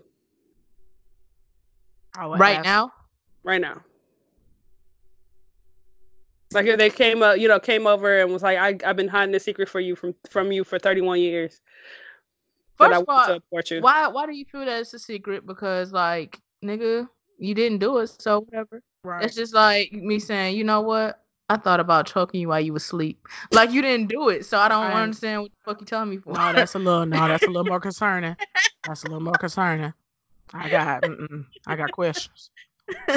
would 2.23 2.38
Right 2.38 2.59
ask- 2.59 2.64
now? 2.64 2.93
right 3.43 3.61
now? 3.61 3.81
Like 6.52 6.66
if 6.66 6.78
they 6.78 6.90
came 6.90 7.23
up, 7.23 7.38
you 7.38 7.49
know, 7.49 7.61
came 7.61 7.87
over 7.87 8.21
and 8.21 8.33
was 8.33 8.42
like, 8.42 8.59
I, 8.59 8.88
"I've 8.88 8.97
been 8.97 9.09
hiding 9.09 9.33
this 9.33 9.45
secret 9.45 9.69
for 9.69 9.80
you 9.80 9.95
from 9.95 10.14
from 10.28 10.50
you 10.50 10.64
for 10.64 10.78
31 10.78 11.21
years." 11.21 11.61
First 12.76 13.02
of 13.02 13.07
want 13.07 13.26
to 13.26 13.42
all, 13.52 13.62
you. 13.76 13.83
why 13.83 14.09
why 14.09 14.26
do 14.26 14.33
you 14.33 14.45
feel 14.45 14.64
that 14.64 14.80
it's 14.80 14.95
a 14.95 14.99
secret? 14.99 15.47
Because 15.47 15.92
like, 15.92 16.40
nigga, 16.64 17.09
you 17.38 17.54
didn't 17.54 17.78
do 17.78 17.99
it, 17.99 18.09
so 18.09 18.40
whatever. 18.40 18.83
Right. 19.04 19.25
It's 19.25 19.37
just 19.37 19.54
like 19.54 19.92
me 19.92 20.19
saying, 20.19 20.57
you 20.57 20.64
know 20.64 20.80
what? 20.80 21.23
I 21.49 21.57
thought 21.57 21.80
about 21.80 22.07
choking 22.07 22.40
you 22.40 22.49
while 22.49 22.61
you 22.61 22.73
was 22.73 22.85
asleep. 22.85 23.26
Like 23.50 23.71
you 23.73 23.83
didn't 23.83 24.09
do 24.09 24.28
it, 24.28 24.47
so 24.47 24.59
I 24.59 24.69
don't 24.69 24.87
Right. 24.87 25.02
understand 25.02 25.42
what 25.42 25.50
the 25.50 25.57
fuck 25.64 25.80
you 25.80 25.87
telling 25.87 26.11
me 26.11 26.19
for. 26.19 26.33
No, 26.33 26.52
that's 26.52 26.75
a 26.75 26.78
little. 26.78 27.07
No, 27.07 27.28
that's 27.28 27.45
a 27.45 27.50
little 27.50 27.64
more 27.69 27.80
concerning. 27.80 28.37
That's 28.85 29.02
a 29.04 29.07
little 29.09 29.23
more 29.23 29.35
concerning. 29.35 29.92
I 30.54 30.69
got. 30.69 31.02
Mm-mm, 31.02 31.47
I 31.66 31.76
got 31.76 31.92
questions. 31.92 32.50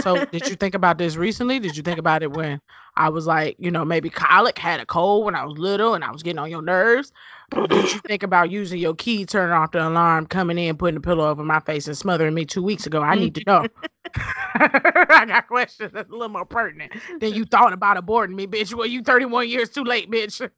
So, 0.01 0.25
did 0.25 0.48
you 0.48 0.56
think 0.56 0.75
about 0.75 0.98
this 0.98 1.15
recently? 1.15 1.60
Did 1.60 1.77
you 1.77 1.84
think 1.84 2.00
about 2.00 2.24
it 2.24 2.32
when 2.32 2.60
I 2.96 3.10
was 3.10 3.27
like, 3.27 3.56
you 3.60 3.72
know, 3.72 3.84
maybe 3.86 4.10
colic, 4.10 4.58
had 4.58 4.80
a 4.80 4.86
cold 4.86 5.25
when 5.25 5.36
I 5.36 5.46
was 5.46 5.58
little, 5.58 5.94
and 5.96 6.03
I 6.03 6.12
was 6.12 6.24
getting 6.24 6.39
on 6.39 6.50
your 6.50 6.62
nerves? 6.62 7.12
Did 7.51 7.92
you 7.94 8.00
think 8.00 8.24
about 8.24 8.51
using 8.51 8.80
your 8.80 8.96
key, 8.96 9.25
turning 9.25 9.53
off 9.53 9.72
the 9.72 9.88
alarm, 9.88 10.27
coming 10.27 10.58
in, 10.58 10.77
putting 10.77 10.98
a 10.98 11.01
pillow 11.01 11.30
over 11.30 11.44
my 11.44 11.60
face, 11.60 11.88
and 11.88 11.98
smothering 11.98 12.34
me 12.34 12.46
two 12.46 12.63
weeks 12.63 12.86
ago? 12.86 13.01
I 13.01 13.15
need 13.15 13.36
to 13.36 13.44
know. 13.46 13.68
I 14.56 15.25
got 15.27 15.48
questions 15.48 15.92
that's 15.94 16.10
a 16.10 16.12
little 16.12 16.30
more 16.30 16.46
pertinent 16.46 16.94
than 17.20 17.34
you 17.34 17.46
thought 17.46 17.74
about 17.74 17.98
aborting 17.98 18.36
me, 18.36 18.48
bitch. 18.48 18.74
Well, 18.74 18.88
you 18.88 19.01
31 19.01 19.50
years 19.50 19.70
too 19.70 19.84
late, 19.84 20.10
bitch. 20.10 20.50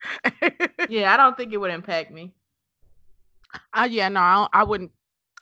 yeah, 0.90 1.14
I 1.14 1.18
don't 1.18 1.38
think 1.38 1.54
it 1.54 1.58
would 1.58 1.72
impact 1.72 2.12
me. 2.12 2.34
Uh, 3.74 3.88
yeah, 3.90 4.10
no, 4.10 4.20
I, 4.20 4.48
I 4.52 4.64
wouldn't. 4.64 4.92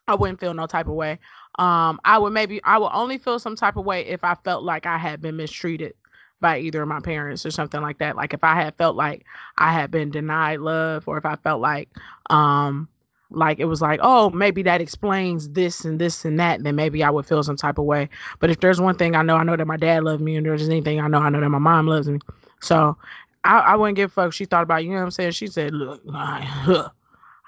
I 0.06 0.16
wouldn't 0.16 0.40
feel 0.42 0.54
no 0.54 0.68
type 0.68 0.88
of 0.88 0.96
way. 0.96 1.20
Um, 1.60 2.00
I 2.04 2.18
would 2.18 2.34
maybe 2.34 2.62
I 2.64 2.78
would 2.78 2.92
only 2.94 3.18
feel 3.18 3.40
some 3.40 3.56
type 3.56 3.78
of 3.78 3.86
way 3.86 4.06
if 4.06 4.24
I 4.24 4.36
felt 4.44 4.64
like 4.64 4.86
I 4.86 4.98
had 4.98 5.22
been 5.22 5.36
mistreated 5.38 5.94
by 6.42 6.60
either 6.60 6.82
of 6.82 6.88
my 6.88 7.00
parents 7.00 7.46
or 7.46 7.52
something 7.52 7.82
like 7.82 8.00
that. 8.00 8.16
Like 8.16 8.34
if 8.34 8.44
I 8.44 8.56
had 8.56 8.76
felt 8.76 8.96
like 8.96 9.26
I 9.58 9.72
had 9.72 9.92
been 9.92 10.12
denied 10.12 10.60
love, 10.60 11.08
or 11.08 11.18
if 11.18 11.26
I 11.26 11.36
felt 11.38 11.62
like 11.62 11.90
um 12.30 12.90
like 13.34 13.60
it 13.60 13.66
was 13.66 13.82
like 13.82 14.00
oh 14.04 14.30
maybe 14.30 14.62
that 14.64 14.82
explains 14.82 15.50
this 15.50 15.86
and 15.86 16.00
this 16.00 16.24
and 16.26 16.40
that 16.40 16.64
then 16.64 16.76
maybe 16.76 17.04
i 17.04 17.10
would 17.10 17.26
feel 17.26 17.42
some 17.44 17.56
type 17.58 17.78
of 17.78 17.86
way. 17.86 18.08
But 18.40 18.50
if 18.50 18.60
there's 18.60 18.80
one 18.80 18.96
thing 18.96 19.16
i 19.16 19.22
know 19.22 19.36
i 19.36 19.44
know 19.44 19.56
that 19.56 19.66
my 19.66 19.78
dad 19.78 20.04
loved 20.04 20.22
me 20.22 20.36
and 20.36 20.46
there's 20.46 20.68
anything 20.70 21.00
i 21.00 21.08
know 21.08 21.20
i 21.20 21.30
know 21.30 21.40
that 21.40 21.50
my 21.50 21.60
mom 21.60 21.88
loves 21.88 22.08
me. 22.08 22.20
So 22.62 22.98
i, 23.44 23.60
I 23.60 23.76
wouldn't 23.76 23.96
give 23.96 24.12
a 24.12 24.14
fuck 24.14 24.34
she 24.34 24.46
thought 24.46 24.64
about 24.64 24.84
you 24.84 24.92
know 24.92 24.98
what 24.98 25.04
i'm 25.04 25.12
saying? 25.12 25.32
She 25.32 25.48
said 25.48 25.74
look 25.74 26.02
I, 26.14 26.90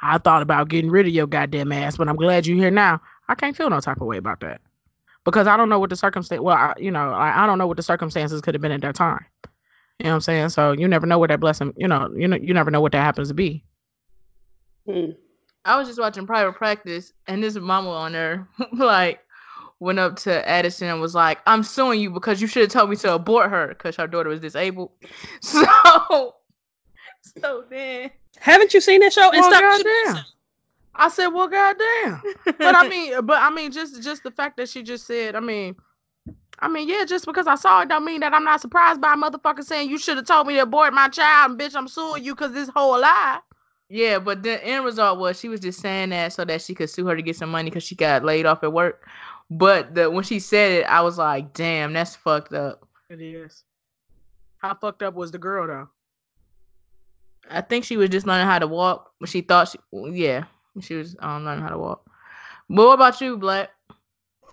I 0.01 0.17
thought 0.17 0.41
about 0.41 0.69
getting 0.69 0.89
rid 0.91 1.07
of 1.07 1.13
your 1.13 1.27
goddamn 1.27 1.71
ass 1.71 1.97
but 1.97 2.09
i'm 2.09 2.15
glad 2.15 2.47
you're 2.47 2.57
here 2.57 2.71
now 2.71 3.01
i 3.27 3.35
can't 3.35 3.55
feel 3.55 3.69
no 3.69 3.79
type 3.79 4.01
of 4.01 4.07
way 4.07 4.17
about 4.17 4.39
that 4.39 4.61
because 5.23 5.47
i 5.47 5.57
don't 5.57 5.69
know 5.69 5.79
what 5.79 5.89
the 5.89 5.95
circumstance 5.95 6.41
well 6.41 6.55
I, 6.55 6.73
you 6.77 6.91
know 6.91 7.11
I, 7.11 7.43
I 7.43 7.47
don't 7.47 7.57
know 7.57 7.67
what 7.67 7.77
the 7.77 7.83
circumstances 7.83 8.41
could 8.41 8.53
have 8.53 8.61
been 8.61 8.71
at 8.71 8.81
that 8.81 8.95
time 8.95 9.25
you 9.99 10.05
know 10.05 10.11
what 10.11 10.15
i'm 10.15 10.21
saying 10.21 10.49
so 10.49 10.71
you 10.71 10.87
never 10.87 11.05
know 11.05 11.19
what 11.19 11.29
that 11.29 11.39
blessing 11.39 11.73
you 11.77 11.87
know 11.87 12.11
you 12.15 12.27
know 12.27 12.37
you 12.37 12.53
never 12.53 12.71
know 12.71 12.81
what 12.81 12.91
that 12.91 13.03
happens 13.03 13.29
to 13.29 13.33
be 13.33 13.63
Hmm. 14.87 15.11
I 15.63 15.77
was 15.77 15.87
just 15.87 15.99
watching 15.99 16.27
private 16.27 16.53
practice, 16.53 17.11
and 17.27 17.43
this 17.43 17.55
mama 17.55 17.89
on 17.89 18.11
there 18.11 18.47
like 18.73 19.19
went 19.79 19.99
up 19.99 20.15
to 20.17 20.47
Addison 20.47 20.89
and 20.89 21.01
was 21.01 21.15
like, 21.15 21.39
"I'm 21.47 21.63
suing 21.63 21.99
you 21.99 22.11
because 22.11 22.39
you 22.39 22.47
should 22.47 22.61
have 22.61 22.71
told 22.71 22.89
me 22.89 22.95
to 22.97 23.15
abort 23.15 23.49
her 23.49 23.69
because 23.69 23.95
her 23.95 24.07
daughter 24.07 24.29
was 24.29 24.39
disabled." 24.39 24.91
So, 25.41 26.35
so 27.41 27.63
then, 27.69 28.11
Haven't 28.37 28.73
you 28.73 28.81
seen 28.81 28.99
that 29.01 29.11
show? 29.11 29.31
And 29.31 29.41
Well, 29.41 29.79
stop. 29.79 30.25
I 30.97 31.09
said, 31.09 31.27
well, 31.27 31.47
goddamn. 31.47 32.21
But 32.59 32.75
I 32.75 32.87
mean, 32.87 33.13
but 33.25 33.41
I 33.41 33.49
mean, 33.49 33.71
just 33.71 34.01
just 34.01 34.23
the 34.23 34.31
fact 34.31 34.57
that 34.57 34.69
she 34.69 34.83
just 34.83 35.05
said, 35.05 35.35
I 35.35 35.39
mean, 35.39 35.75
I 36.59 36.67
mean, 36.67 36.87
yeah, 36.87 37.03
just 37.05 37.25
because 37.25 37.47
I 37.47 37.55
saw 37.55 37.81
it 37.81 37.89
don't 37.89 38.05
mean 38.05 38.21
that 38.21 38.33
I'm 38.33 38.43
not 38.45 38.61
surprised 38.61 39.01
by 39.01 39.13
a 39.13 39.17
motherfucker 39.17 39.63
saying 39.63 39.89
you 39.89 39.97
should 39.97 40.17
have 40.17 40.25
told 40.25 40.47
me 40.47 40.53
to 40.55 40.61
abort 40.61 40.93
my 40.93 41.09
child, 41.09 41.51
and 41.51 41.59
bitch, 41.59 41.75
I'm 41.75 41.87
suing 41.87 42.23
you 42.23 42.33
because 42.33 42.53
this 42.53 42.69
whole 42.69 42.99
lie. 42.99 43.39
yeah, 43.89 44.19
but 44.19 44.41
the 44.43 44.63
end 44.65 44.85
result 44.85 45.19
was 45.19 45.39
she 45.39 45.49
was 45.49 45.59
just 45.59 45.81
saying 45.81 46.09
that 46.09 46.33
so 46.33 46.45
that 46.45 46.61
she 46.61 46.73
could 46.73 46.89
sue 46.89 47.05
her 47.07 47.15
to 47.15 47.21
get 47.21 47.35
some 47.35 47.49
money 47.51 47.69
because 47.69 47.83
she 47.83 47.95
got 47.95 48.23
laid 48.23 48.45
off 48.45 48.63
at 48.63 48.73
work. 48.73 49.07
But 49.49 49.93
the 49.95 50.09
when 50.09 50.23
she 50.23 50.39
said 50.39 50.71
it, 50.71 50.85
I 50.85 51.01
was 51.01 51.17
like, 51.17 51.53
"Damn, 51.53 51.93
that's 51.93 52.15
fucked 52.15 52.53
up." 52.53 52.87
It 53.09 53.21
is. 53.21 53.63
How 54.57 54.73
fucked 54.73 55.03
up 55.03 55.13
was 55.13 55.31
the 55.31 55.37
girl 55.37 55.67
though? 55.67 55.89
I 57.49 57.61
think 57.61 57.83
she 57.85 57.97
was 57.97 58.09
just 58.09 58.25
learning 58.25 58.47
how 58.47 58.57
to 58.59 58.67
walk. 58.67 59.11
But 59.19 59.29
she 59.29 59.41
thought 59.41 59.69
she, 59.69 59.77
yeah, 59.93 60.45
she 60.81 60.95
was 60.95 61.15
um, 61.19 61.45
learning 61.45 61.63
how 61.63 61.69
to 61.69 61.77
walk. 61.77 62.05
But 62.69 62.85
what 62.87 62.93
about 62.93 63.21
you, 63.21 63.37
Black? 63.37 63.69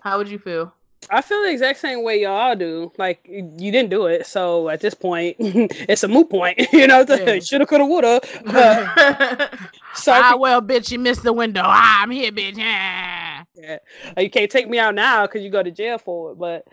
How 0.00 0.19
would 0.19 0.29
you 0.29 0.38
feel? 0.38 0.75
I 1.11 1.21
feel 1.21 1.43
the 1.43 1.50
exact 1.50 1.81
same 1.81 2.05
way 2.05 2.23
y'all 2.23 2.55
do. 2.55 2.93
Like 2.97 3.26
you 3.29 3.73
didn't 3.73 3.91
do 3.91 4.07
it, 4.07 4.26
so 4.26 4.69
at 4.69 4.81
this 4.81 4.95
point, 4.95 5.37
it's 5.41 6.05
a 6.05 6.09
moot 6.09 6.31
point. 6.31 6.61
You 6.73 6.87
know, 6.87 7.05
Yeah. 7.09 7.38
shoulda, 7.41 7.67
coulda, 7.67 7.85
woulda. 7.87 8.21
Uh, 8.47 9.49
so 9.95 10.12
ah, 10.14 10.37
well, 10.38 10.62
bitch, 10.62 10.91
you 10.91 10.99
missed 10.99 11.23
the 11.23 11.33
window. 11.33 11.62
Ah, 11.64 12.02
I'm 12.02 12.11
here, 12.11 12.33
bitch. 12.33 12.57
Ah. 12.59 13.45
yeah. 13.55 13.79
you 14.17 14.31
can't 14.31 14.50
take 14.50 14.69
me 14.69 14.79
out 14.79 14.95
now 14.95 15.26
because 15.26 15.43
you 15.43 15.50
go 15.50 15.62
to 15.62 15.71
jail 15.71 15.99
for 15.99 16.33
it. 16.33 16.38
But 16.38 16.64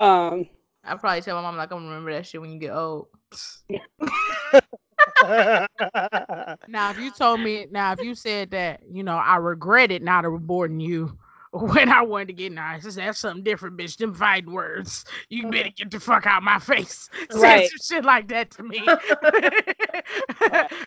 um, 0.00 0.48
I 0.82 0.96
probably 0.96 1.20
tell 1.22 1.36
my 1.36 1.42
mom 1.42 1.56
like 1.56 1.70
I'm 1.70 1.78
gonna 1.78 1.88
remember 1.88 2.12
that 2.12 2.26
shit 2.26 2.40
when 2.40 2.52
you 2.52 2.58
get 2.58 2.72
old. 2.74 3.08
Now, 6.68 6.90
if 6.90 6.98
you 6.98 7.10
told 7.10 7.40
me, 7.40 7.66
now 7.70 7.92
if 7.92 8.00
you 8.02 8.14
said 8.14 8.50
that, 8.50 8.80
you 8.90 9.02
know, 9.02 9.16
I 9.16 9.36
regretted 9.36 10.02
not 10.02 10.24
aborting 10.24 10.80
you 10.82 11.16
when 11.52 11.88
I 11.88 12.02
wanted 12.02 12.28
to 12.28 12.32
get 12.34 12.52
nice. 12.52 12.82
That's 12.94 13.18
something 13.18 13.44
different, 13.44 13.76
bitch. 13.76 13.96
Them 13.96 14.12
fighting 14.12 14.52
words. 14.52 15.04
You 15.28 15.48
better 15.50 15.70
get 15.70 15.90
the 15.90 16.00
fuck 16.00 16.26
out 16.26 16.42
my 16.42 16.58
face. 16.58 17.08
Say 17.30 17.38
Right. 17.38 17.68
some 17.70 17.98
shit 17.98 18.04
like 18.04 18.28
that 18.28 18.50
to 18.52 18.62
me. 18.64 18.82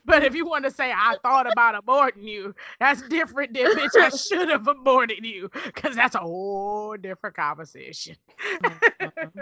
but 0.06 0.24
if 0.24 0.36
you 0.36 0.46
want 0.46 0.66
to 0.66 0.72
say 0.72 0.92
I 0.92 1.16
thought 1.24 1.50
about 1.52 1.84
aborting 1.84 2.24
you, 2.24 2.54
that's 2.80 3.02
different 3.04 3.54
than 3.54 3.68
bitch. 3.72 3.96
I 4.00 4.10
should 4.10 4.50
have 4.50 4.68
aborted 4.68 5.26
you. 5.26 5.50
Cause 5.76 5.96
that's 5.96 6.16
a 6.16 6.20
whole 6.20 6.96
different 6.98 7.36
conversation. 7.36 8.16
Mm-hmm. 8.64 9.40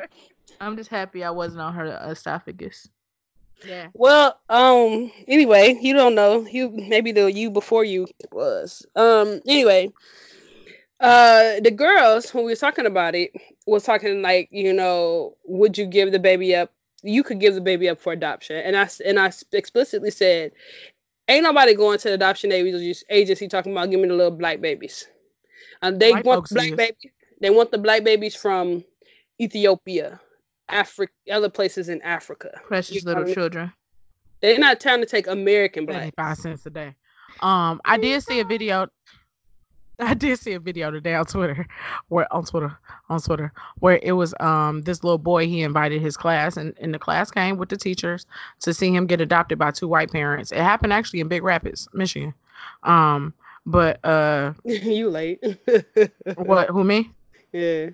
I'm 0.61 0.77
just 0.77 0.89
happy 0.89 1.23
I 1.23 1.31
wasn't 1.31 1.61
on 1.61 1.73
her 1.73 1.99
esophagus. 2.09 2.87
Yeah. 3.63 3.89
Well, 3.93 4.39
um, 4.49 5.11
anyway, 5.27 5.77
you 5.81 5.93
don't 5.93 6.15
know. 6.15 6.45
You 6.45 6.69
maybe 6.69 7.11
the 7.11 7.31
you 7.31 7.49
before 7.49 7.83
you 7.83 8.07
was. 8.31 8.85
Um, 8.95 9.41
anyway, 9.47 9.91
uh, 10.99 11.59
the 11.61 11.71
girls 11.71 12.33
when 12.33 12.45
we 12.45 12.51
were 12.51 12.57
talking 12.57 12.85
about 12.85 13.15
it 13.15 13.31
was 13.65 13.83
talking 13.83 14.21
like, 14.21 14.49
you 14.51 14.73
know, 14.73 15.35
would 15.45 15.77
you 15.77 15.85
give 15.85 16.11
the 16.11 16.19
baby 16.19 16.55
up? 16.55 16.71
You 17.03 17.23
could 17.23 17.39
give 17.39 17.53
the 17.53 17.61
baby 17.61 17.87
up 17.87 17.99
for 17.99 18.13
adoption, 18.13 18.57
and 18.57 18.75
I 18.75 18.89
and 19.05 19.19
I 19.19 19.31
explicitly 19.51 20.11
said, 20.11 20.51
ain't 21.27 21.43
nobody 21.43 21.73
going 21.73 21.99
to 21.99 22.09
the 22.09 22.15
adoption 22.15 22.51
agency 22.51 23.05
agency 23.09 23.47
talking 23.47 23.71
about 23.71 23.89
giving 23.89 24.09
the 24.09 24.15
little 24.15 24.31
black 24.31 24.61
babies. 24.61 25.07
And 25.81 25.99
they 25.99 26.11
White 26.11 26.25
want 26.25 26.49
the 26.49 26.55
black 26.55 26.75
baby. 26.75 27.11
They 27.41 27.49
want 27.49 27.71
the 27.71 27.77
black 27.77 28.03
babies 28.03 28.35
from 28.35 28.83
Ethiopia, 29.39 30.19
Africa, 30.69 31.13
other 31.31 31.49
places 31.49 31.89
in 31.89 32.01
Africa. 32.01 32.49
Precious 32.65 32.95
You 32.95 33.01
little 33.05 33.23
I 33.23 33.25
mean? 33.25 33.33
children. 33.33 33.73
They're 34.41 34.59
not 34.59 34.79
trying 34.79 34.99
to 34.99 35.05
take 35.05 35.27
American 35.27 35.85
black. 35.85 36.13
Five 36.15 36.37
cents 36.37 36.65
a 36.65 36.69
day. 36.69 36.95
Um, 37.41 37.81
I 37.85 37.97
did 37.97 38.21
see 38.23 38.39
a 38.39 38.45
video. 38.45 38.87
I 39.99 40.13
did 40.13 40.37
see 40.39 40.53
a 40.53 40.59
video 40.59 40.91
today 40.91 41.15
on 41.15 41.25
Twitter, 41.25 41.65
where 42.09 42.31
on 42.33 42.43
Twitter, 42.43 42.77
on 43.09 43.21
Twitter, 43.21 43.53
where 43.79 43.99
it 44.03 44.11
was 44.11 44.33
um 44.39 44.81
this 44.81 45.03
little 45.03 45.17
boy 45.17 45.47
he 45.47 45.61
invited 45.61 46.01
his 46.01 46.17
class, 46.17 46.57
and, 46.57 46.73
and 46.79 46.93
the 46.93 46.99
class 46.99 47.31
came 47.31 47.57
with 47.57 47.69
the 47.69 47.77
teachers 47.77 48.25
to 48.59 48.73
see 48.73 48.93
him 48.93 49.07
get 49.07 49.21
adopted 49.21 49.57
by 49.57 49.71
two 49.71 49.87
white 49.87 50.11
parents. 50.11 50.51
It 50.51 50.57
happened 50.57 50.91
actually 50.91 51.21
in 51.21 51.27
Big 51.27 51.43
Rapids, 51.43 51.87
Michigan. 51.93 52.33
Um, 52.83 53.33
but 53.65 54.03
uh, 54.03 54.53
you 54.65 55.09
late. 55.09 55.41
what? 56.35 56.69
Who 56.69 56.83
me? 56.83 57.11
Yeah. 57.51 57.91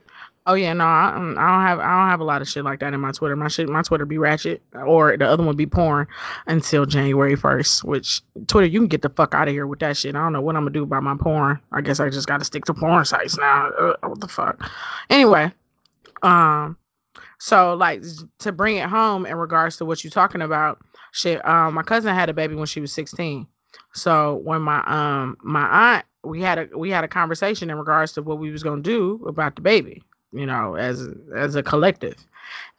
Oh 0.48 0.55
yeah, 0.55 0.74
no, 0.74 0.86
I, 0.86 1.12
don't- 1.13 1.38
I 1.38 1.51
don't 1.51 1.62
have 1.67 1.79
I 1.79 2.00
don't 2.00 2.10
have 2.10 2.19
a 2.19 2.24
lot 2.24 2.41
of 2.41 2.48
shit 2.48 2.63
like 2.63 2.79
that 2.79 2.93
in 2.93 3.00
my 3.00 3.12
Twitter. 3.12 3.36
My 3.36 3.48
shit, 3.48 3.69
my 3.69 3.83
Twitter 3.83 4.05
be 4.05 4.17
ratchet, 4.17 4.62
or 4.74 5.15
the 5.15 5.25
other 5.27 5.43
one 5.43 5.55
be 5.55 5.67
porn 5.67 6.07
until 6.48 6.86
January 6.88 7.36
first. 7.36 7.83
Which 7.83 8.21
Twitter, 8.48 8.65
you 8.65 8.79
can 8.79 8.88
get 8.88 9.03
the 9.03 9.10
fuck 9.10 9.36
out 9.36 9.48
of 9.48 9.53
here 9.53 9.67
with 9.67 9.79
that 9.79 9.98
shit. 9.98 10.15
I 10.15 10.19
don't 10.19 10.33
know 10.33 10.41
what 10.41 10.55
I'm 10.55 10.63
gonna 10.63 10.71
do 10.71 10.83
about 10.83 11.03
my 11.03 11.15
porn. 11.15 11.60
I 11.71 11.81
guess 11.81 12.00
I 12.00 12.10
just 12.10 12.27
got 12.27 12.39
to 12.39 12.45
stick 12.45 12.65
to 12.65 12.74
porn 12.74 13.05
sites 13.05 13.38
now. 13.38 13.69
What 14.01 14.19
the 14.19 14.27
fuck? 14.27 14.67
Anyway, 15.12 15.51
um, 16.24 16.75
so 17.38 17.75
like 17.75 18.01
to 18.39 18.51
bring 18.51 18.77
it 18.77 18.89
home 18.89 19.27
in 19.27 19.36
regards 19.38 19.77
to 19.77 19.86
what 19.86 20.03
you're 20.03 20.10
talking 20.12 20.41
about, 20.41 20.79
shit. 21.12 21.45
Um, 21.48 21.75
my 21.75 21.83
cousin 21.83 22.15
had 22.15 22.29
a 22.29 22.33
baby 22.33 22.55
when 22.55 22.65
she 22.65 22.81
was 22.81 22.91
16. 22.93 23.45
So 23.93 24.41
when 24.43 24.62
my 24.63 24.83
um 24.88 25.38
my 25.43 25.95
aunt 25.95 26.05
we 26.24 26.41
had 26.41 26.57
a 26.57 26.77
we 26.77 26.89
had 26.89 27.03
a 27.03 27.07
conversation 27.07 27.69
in 27.69 27.77
regards 27.77 28.13
to 28.13 28.21
what 28.24 28.39
we 28.39 28.50
was 28.51 28.63
gonna 28.63 28.81
do 28.81 29.24
about 29.27 29.55
the 29.55 29.62
baby 29.62 30.01
you 30.31 30.45
know, 30.45 30.75
as 30.75 31.07
as 31.35 31.55
a 31.55 31.63
collective. 31.63 32.15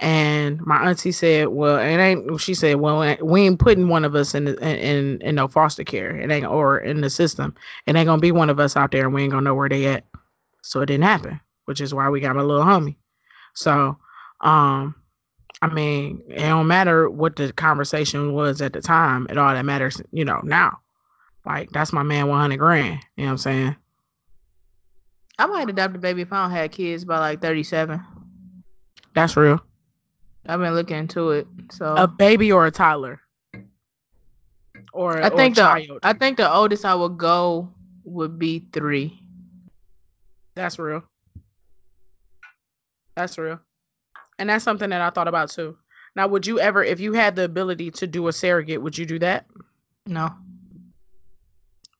And 0.00 0.60
my 0.62 0.88
auntie 0.88 1.12
said, 1.12 1.48
"Well, 1.48 1.78
it 1.78 1.96
ain't." 1.96 2.40
She 2.40 2.54
said, 2.54 2.76
"Well, 2.76 3.16
we 3.22 3.42
ain't 3.42 3.58
putting 3.58 3.88
one 3.88 4.04
of 4.04 4.14
us 4.14 4.34
in 4.34 4.48
in, 4.48 5.20
in 5.22 5.34
no 5.34 5.48
foster 5.48 5.84
care. 5.84 6.16
It 6.16 6.30
ain't 6.30 6.46
or 6.46 6.78
in 6.78 7.00
the 7.00 7.10
system. 7.10 7.54
It 7.86 7.96
ain't 7.96 8.06
gonna 8.06 8.20
be 8.20 8.32
one 8.32 8.50
of 8.50 8.60
us 8.60 8.76
out 8.76 8.90
there, 8.90 9.04
and 9.04 9.14
we 9.14 9.22
ain't 9.22 9.32
gonna 9.32 9.44
know 9.44 9.54
where 9.54 9.68
they 9.68 9.86
at." 9.86 10.04
So 10.62 10.80
it 10.80 10.86
didn't 10.86 11.04
happen, 11.04 11.40
which 11.66 11.80
is 11.80 11.94
why 11.94 12.08
we 12.08 12.20
got 12.20 12.36
my 12.36 12.42
little 12.42 12.64
homie. 12.64 12.96
So, 13.54 13.96
um, 14.40 14.94
I 15.60 15.68
mean, 15.68 16.22
it 16.28 16.40
don't 16.40 16.66
matter 16.66 17.08
what 17.08 17.36
the 17.36 17.52
conversation 17.52 18.32
was 18.32 18.60
at 18.60 18.72
the 18.72 18.80
time. 18.80 19.26
It 19.30 19.38
all 19.38 19.54
that 19.54 19.64
matters, 19.64 20.00
you 20.12 20.24
know, 20.24 20.40
now. 20.42 20.78
Like 21.44 21.70
that's 21.70 21.92
my 21.92 22.02
man, 22.02 22.28
one 22.28 22.40
hundred 22.40 22.58
grand. 22.58 23.00
You 23.16 23.24
know 23.24 23.28
what 23.28 23.30
I'm 23.32 23.38
saying? 23.38 23.76
I 25.38 25.46
might 25.46 25.68
adopt 25.68 25.96
a 25.96 25.98
baby 25.98 26.22
if 26.22 26.32
I 26.32 26.42
don't 26.42 26.50
have 26.52 26.70
kids 26.70 27.04
by 27.04 27.18
like 27.18 27.40
37. 27.40 28.02
That's 29.14 29.36
real. 29.36 29.60
I've 30.46 30.60
been 30.60 30.74
looking 30.74 30.96
into 30.96 31.30
it. 31.30 31.46
So 31.70 31.94
A 31.96 32.06
baby 32.06 32.50
or 32.50 32.66
a 32.66 32.70
toddler, 32.70 33.20
or 34.92 35.22
I 35.22 35.28
or 35.28 35.36
think 35.36 35.56
the. 35.56 35.98
I 36.02 36.12
think 36.12 36.36
the 36.36 36.52
oldest 36.52 36.84
I 36.84 36.94
would 36.94 37.16
go 37.16 37.72
would 38.04 38.38
be 38.38 38.64
three. 38.72 39.20
That's 40.54 40.78
real. 40.78 41.02
That's 43.14 43.38
real. 43.38 43.60
And 44.38 44.48
that's 44.48 44.64
something 44.64 44.90
that 44.90 45.00
I 45.00 45.10
thought 45.10 45.28
about 45.28 45.50
too. 45.50 45.76
Now, 46.16 46.26
would 46.26 46.46
you 46.46 46.60
ever, 46.60 46.84
if 46.84 47.00
you 47.00 47.12
had 47.12 47.36
the 47.36 47.44
ability 47.44 47.90
to 47.92 48.06
do 48.06 48.28
a 48.28 48.32
surrogate, 48.32 48.82
would 48.82 48.98
you 48.98 49.06
do 49.06 49.18
that? 49.20 49.46
No. 50.06 50.30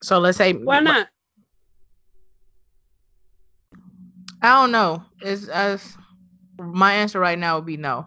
So 0.03 0.18
let's 0.18 0.37
say 0.37 0.53
Why 0.53 0.81
not? 0.81 1.09
I 4.42 4.61
don't 4.61 4.72
know. 4.72 5.05
It's 5.20 5.48
as 5.48 5.96
my 6.59 6.92
answer 6.94 7.20
right 7.20 7.38
now 7.38 7.57
would 7.57 7.66
be 7.66 7.76
no. 7.76 8.07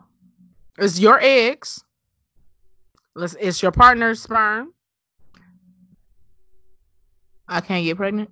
It's 0.78 1.00
your 1.00 1.20
eggs. 1.22 1.84
Let's 3.16 3.36
it's 3.40 3.62
your 3.62 3.72
partner's 3.72 4.22
sperm. 4.22 4.74
I 7.48 7.62
can't 7.62 7.86
get 7.86 7.96
pregnant. 7.96 8.30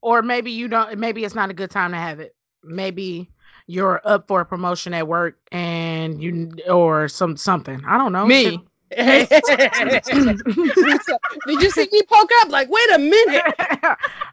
Or 0.00 0.22
maybe 0.22 0.50
you 0.50 0.66
don't 0.66 0.98
maybe 0.98 1.24
it's 1.24 1.34
not 1.34 1.50
a 1.50 1.54
good 1.54 1.70
time 1.70 1.92
to 1.92 1.96
have 1.96 2.18
it. 2.18 2.34
Maybe 2.64 3.30
you're 3.66 4.00
up 4.04 4.26
for 4.26 4.40
a 4.40 4.44
promotion 4.44 4.92
at 4.94 5.06
work 5.06 5.38
and 5.52 6.20
you 6.20 6.50
or 6.68 7.08
some 7.08 7.36
something. 7.36 7.80
I 7.86 7.96
don't 7.96 8.12
know. 8.12 8.26
Me. 8.26 8.60
Did 11.46 11.62
you 11.62 11.70
see 11.70 11.88
me 11.92 12.02
poke 12.02 12.30
up? 12.40 12.50
Like, 12.50 12.68
wait 12.70 12.90
a 12.94 12.98
minute. 12.98 13.42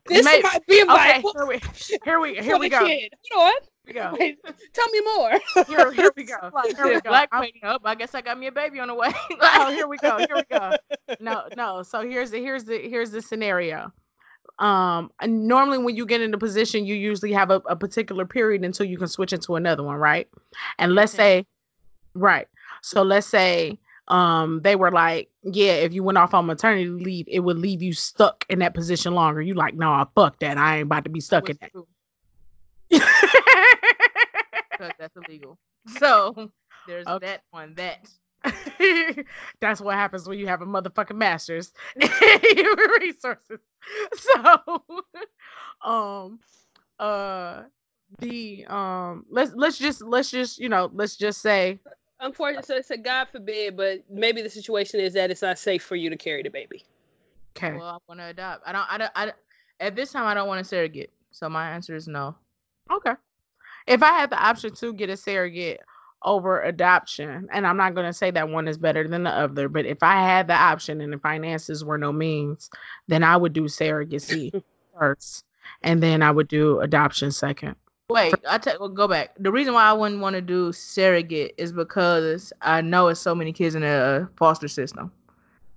This 0.07 0.25
May- 0.25 0.41
might 0.41 0.65
be 0.67 0.81
okay, 0.83 1.21
vital 1.21 1.31
here 1.31 1.45
we 1.47 1.59
here 2.03 2.19
we 2.19 2.35
here 2.35 2.57
we 2.57 2.69
go. 2.69 2.85
kid. 2.85 3.13
Hold 3.31 3.47
on. 3.47 3.53
Here 3.85 3.87
we 3.87 3.93
go. 3.93 4.15
Wait, 4.19 4.39
tell 4.73 4.89
me 4.89 5.01
more. 5.01 5.31
Here, 5.67 5.91
here 5.91 6.11
we 6.17 6.23
go. 6.23 6.35
Here 6.75 6.87
we 6.87 7.01
go. 7.01 7.09
Black 7.09 7.29
waiting 7.39 7.61
up. 7.63 7.81
I 7.85 7.95
guess 7.95 8.13
I 8.13 8.21
got 8.21 8.37
me 8.37 8.47
a 8.47 8.51
baby 8.51 8.79
on 8.79 8.89
the 8.89 8.95
way. 8.95 9.11
oh, 9.41 9.71
here 9.71 9.87
we 9.87 9.97
go. 9.97 10.17
Here 10.17 10.35
we 10.35 10.43
go. 10.49 10.71
No, 11.19 11.43
no. 11.55 11.83
So 11.83 12.01
here's 12.01 12.31
the 12.31 12.39
here's 12.39 12.63
the 12.63 12.77
here's 12.77 13.11
the 13.11 13.21
scenario. 13.21 13.91
Um, 14.59 15.11
normally 15.25 15.77
when 15.77 15.95
you 15.95 16.05
get 16.05 16.21
in 16.21 16.33
a 16.33 16.37
position, 16.37 16.85
you 16.85 16.95
usually 16.95 17.31
have 17.33 17.51
a, 17.51 17.61
a 17.67 17.75
particular 17.75 18.25
period 18.25 18.63
until 18.63 18.85
you 18.85 18.97
can 18.97 19.07
switch 19.07 19.33
into 19.33 19.55
another 19.55 19.83
one, 19.83 19.95
right? 19.95 20.27
And 20.77 20.93
let's 20.93 21.13
say, 21.13 21.45
right. 22.13 22.47
So 22.81 23.01
let's 23.01 23.27
say 23.27 23.79
um 24.11 24.61
they 24.63 24.75
were 24.75 24.91
like, 24.91 25.31
yeah, 25.43 25.73
if 25.73 25.93
you 25.93 26.03
went 26.03 26.19
off 26.19 26.35
on 26.35 26.47
maternity 26.47 26.89
leave, 26.89 27.25
it 27.29 27.41
would 27.41 27.59
leave 27.59 27.81
you 27.83 27.93
stuck 27.93 28.45
in 28.49 28.59
that 28.59 28.75
position 28.75 29.15
longer. 29.15 29.41
You 29.41 29.55
like, 29.55 29.75
no, 29.75 30.07
fuck 30.15 30.39
that. 30.41 30.57
I 30.57 30.77
ain't 30.77 30.87
about 30.87 31.05
to 31.05 31.11
be 31.11 31.21
stuck 31.21 31.49
in 31.49 31.57
that. 31.61 31.71
is 31.71 31.71
true, 31.71 31.87
'cause 34.77 34.93
that's 34.97 35.15
illegal. 35.15 35.57
So 35.87 36.51
there's 36.85 37.07
Okay. 37.07 37.19
that 37.19 37.43
on 37.53 37.75
that. 37.75 38.09
That's 39.61 39.81
what 39.81 39.95
happens 39.95 40.27
when 40.27 40.39
you 40.39 40.47
have 40.47 40.61
a 40.61 40.65
motherfucking 40.65 41.15
master's 41.15 41.73
in 41.95 42.09
resources. 43.01 43.59
So, 44.15 44.83
um, 45.83 46.39
uh, 46.99 47.63
the 48.19 48.65
um, 48.67 49.25
let's 49.29 49.53
let's 49.55 49.77
just 49.77 50.01
let's 50.03 50.31
just 50.31 50.59
you 50.59 50.69
know 50.69 50.89
let's 50.93 51.17
just 51.17 51.41
say 51.41 51.79
Unfortunately, 52.21 52.63
so 52.67 52.75
it's 52.75 52.91
a 52.91 52.97
God 52.97 53.27
forbid, 53.31 53.75
but 53.75 54.03
maybe 54.09 54.41
the 54.41 54.49
situation 54.49 54.99
is 54.99 55.13
that 55.13 55.31
it's 55.31 55.41
not 55.41 55.57
safe 55.57 55.83
for 55.83 55.95
you 55.95 56.09
to 56.09 56.15
carry 56.17 56.43
the 56.43 56.49
baby. 56.49 56.85
okay, 57.57 57.75
Well, 57.75 57.87
I 57.87 57.97
want 58.07 58.19
to 58.19 58.27
adopt. 58.27 58.63
I 58.65 58.71
don't. 58.71 58.85
I 58.89 58.97
don't. 58.97 59.11
I, 59.15 59.25
don't- 59.25 59.37
at 59.79 59.95
this 59.95 60.11
time, 60.11 60.25
I 60.27 60.35
don't 60.35 60.47
want 60.47 60.61
a 60.61 60.63
surrogate. 60.63 61.09
So 61.31 61.49
my 61.49 61.71
answer 61.71 61.95
is 61.95 62.07
no. 62.07 62.35
okay. 62.91 63.13
If 63.87 64.03
I 64.03 64.09
had 64.09 64.29
the 64.29 64.39
option 64.41 64.73
to 64.75 64.93
get 64.93 65.09
a 65.09 65.17
surrogate 65.17 65.79
over 66.23 66.61
adoption, 66.61 67.47
and 67.51 67.65
I'm 67.65 67.77
not 67.77 67.95
gonna 67.95 68.13
say 68.13 68.29
that 68.29 68.47
one 68.49 68.67
is 68.67 68.77
better 68.77 69.07
than 69.07 69.23
the 69.23 69.31
other, 69.31 69.67
but 69.69 69.87
if 69.87 70.03
I 70.03 70.21
had 70.21 70.45
the 70.47 70.53
option 70.53 71.01
and 71.01 71.11
the 71.11 71.17
finances 71.17 71.83
were 71.83 71.97
no 71.97 72.11
means, 72.11 72.69
then 73.07 73.23
I 73.23 73.35
would 73.37 73.53
do 73.53 73.63
surrogacy 73.63 74.51
first, 74.99 75.45
and 75.81 76.03
then 76.03 76.21
I 76.21 76.29
would 76.29 76.47
do 76.47 76.79
adoption 76.81 77.31
second. 77.31 77.75
Wait, 78.13 78.33
I. 78.47 78.59
Well, 78.79 78.89
go 78.89 79.07
back. 79.07 79.31
The 79.39 79.51
reason 79.51 79.73
why 79.73 79.83
I 79.83 79.93
wouldn't 79.93 80.21
want 80.21 80.35
to 80.35 80.41
do 80.41 80.71
surrogate 80.73 81.53
is 81.57 81.71
because 81.71 82.51
I 82.61 82.81
know 82.81 83.07
it's 83.07 83.19
so 83.19 83.33
many 83.35 83.53
kids 83.53 83.75
in 83.75 83.81
the 83.81 84.29
foster 84.37 84.67
system. 84.67 85.11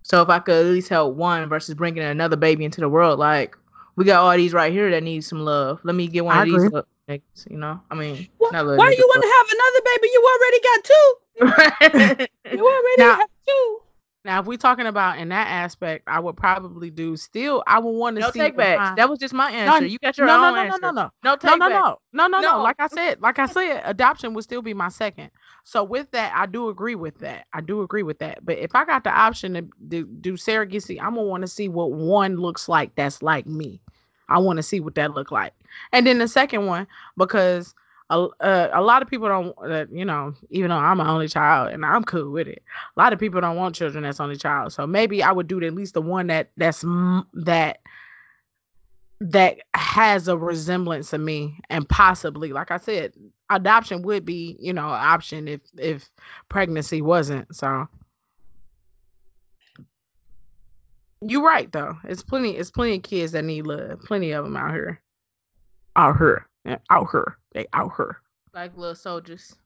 So 0.02 0.20
if 0.20 0.28
I 0.28 0.38
could 0.38 0.66
at 0.66 0.72
least 0.72 0.88
help 0.88 1.14
one 1.16 1.48
versus 1.48 1.74
bringing 1.74 2.02
another 2.02 2.36
baby 2.36 2.64
into 2.64 2.80
the 2.80 2.88
world, 2.88 3.18
like 3.18 3.56
we 3.96 4.04
got 4.04 4.22
all 4.22 4.36
these 4.36 4.52
right 4.52 4.72
here 4.72 4.90
that 4.90 5.02
need 5.02 5.24
some 5.24 5.40
love. 5.40 5.80
Let 5.84 5.94
me 5.94 6.06
get 6.08 6.24
one 6.24 6.36
I 6.36 6.42
of 6.42 6.46
these 6.46 6.64
agree. 6.64 6.82
niggas. 7.08 7.50
You 7.50 7.56
know, 7.58 7.80
I 7.90 7.94
mean, 7.94 8.28
little 8.40 8.76
why 8.76 8.92
niggas, 8.92 8.98
you 8.98 9.06
want 9.08 9.22
to 9.22 9.28
have 9.36 9.46
another 9.56 9.80
baby? 9.86 10.08
You 10.12 10.20
already 10.34 10.60
got 10.60 10.84
two. 10.84 12.28
You 12.56 12.66
already 12.68 12.94
Now- 12.98 13.16
have 13.18 13.28
two. 13.46 13.80
Now, 14.24 14.40
if 14.40 14.46
we're 14.46 14.56
talking 14.56 14.87
about 14.87 15.18
in 15.18 15.28
that 15.28 15.48
aspect, 15.48 16.04
I 16.06 16.18
would 16.18 16.37
probably 16.37 16.90
do 16.90 17.14
still. 17.16 17.62
I 17.66 17.78
would 17.78 17.90
want 17.90 18.16
to 18.16 18.20
No 18.22 18.30
see 18.30 18.38
take 18.38 18.56
what 18.56 18.64
backs. 18.64 18.96
That 18.96 19.10
was 19.10 19.18
just 19.18 19.34
my 19.34 19.50
answer. 19.50 19.84
you 19.84 19.98
got 19.98 20.16
your 20.16 20.26
no, 20.26 20.37
own 20.37 20.40
no, 20.42 20.50
no, 20.54 20.60
answer. 20.60 20.78
no, 20.80 20.90
no, 20.90 21.02
no. 21.02 21.10
No 21.24 21.37
No, 21.44 21.56
no, 21.56 21.68
no, 21.68 21.98
no, 22.12 22.26
no, 22.26 22.40
no. 22.40 22.40
No. 22.40 22.62
Like 22.62 22.76
I 22.78 22.87
said, 22.87 23.20
like 23.20 23.38
I 23.38 23.46
said, 23.46 23.82
adoption 23.84 24.32
would 24.32 24.44
still 24.44 24.62
be 24.62 24.72
my 24.72 24.88
second. 24.88 25.30
So 25.64 25.84
with 25.84 26.10
that, 26.12 26.32
I 26.34 26.46
do 26.46 26.70
agree 26.70 26.94
with 26.94 27.18
that. 27.18 27.46
I 27.52 27.60
do 27.60 27.82
agree 27.82 28.02
with 28.02 28.18
that. 28.20 28.44
But 28.44 28.58
if 28.58 28.74
I 28.74 28.87
got 28.87 29.04
the 29.04 29.10
option 29.10 29.54
to 29.54 29.62
do, 29.88 30.06
do 30.06 30.34
surrogacy, 30.34 30.98
I'm 31.00 31.14
gonna 31.16 31.26
want 31.26 31.42
to 31.42 31.48
see 31.48 31.68
what 31.68 31.92
one 31.92 32.37
looks 32.37 32.66
like 32.68 32.94
that's 32.94 33.22
like 33.22 33.46
me. 33.46 33.80
I 34.28 34.38
want 34.38 34.56
to 34.56 34.62
see 34.62 34.80
what 34.80 34.94
that 34.94 35.12
look 35.12 35.30
like. 35.30 35.52
And 35.92 36.06
then 36.06 36.18
the 36.18 36.28
second 36.28 36.66
one, 36.66 36.87
because 37.18 37.74
a, 38.10 38.28
uh, 38.40 38.70
a 38.72 38.82
lot 38.82 39.02
of 39.02 39.08
people 39.08 39.28
don't, 39.28 39.54
uh, 39.62 39.86
you 39.90 40.04
know, 40.04 40.34
even 40.50 40.68
though 40.68 40.76
I'm 40.76 41.00
an 41.00 41.06
only 41.06 41.28
child 41.28 41.72
and 41.72 41.84
I'm 41.84 42.04
cool 42.04 42.30
with 42.30 42.48
it, 42.48 42.62
a 42.96 43.00
lot 43.00 43.12
of 43.12 43.18
people 43.18 43.40
don't 43.40 43.56
want 43.56 43.74
children 43.74 44.04
that's 44.04 44.20
only 44.20 44.36
child. 44.36 44.72
So 44.72 44.86
maybe 44.86 45.22
I 45.22 45.32
would 45.32 45.46
do 45.48 45.62
at 45.62 45.74
least 45.74 45.94
the 45.94 46.02
one 46.02 46.26
that 46.28 46.50
that's 46.56 46.82
that 46.82 47.78
that 49.20 49.58
has 49.74 50.28
a 50.28 50.36
resemblance 50.36 51.12
of 51.12 51.20
me 51.20 51.58
and 51.70 51.88
possibly 51.88 52.52
like 52.52 52.72
i 52.72 52.76
said 52.76 53.12
adoption 53.50 54.02
would 54.02 54.24
be 54.24 54.56
you 54.58 54.72
know 54.72 54.86
an 54.86 55.00
option 55.00 55.48
if 55.48 55.60
if 55.78 56.10
pregnancy 56.48 57.02
wasn't. 57.02 57.54
So 57.54 57.86
you're 61.20 61.42
right 61.44 61.70
though. 61.72 61.96
It's 62.04 62.22
plenty 62.22 62.56
it's 62.56 62.70
plenty 62.70 62.96
of 62.96 63.02
kids 63.02 63.32
that 63.32 63.44
need 63.44 63.66
love. 63.66 64.00
Plenty 64.00 64.32
of 64.32 64.44
them 64.44 64.56
out 64.56 64.72
here. 64.72 65.00
Out 65.96 66.18
here 66.18 66.46
Yeah, 66.64 66.79
out 66.90 67.09
her. 67.12 67.38
they 67.53 67.66
out 67.72 67.92
here 67.96 68.20
Like 68.55 68.77
little 68.77 68.94
soldiers. 68.94 69.57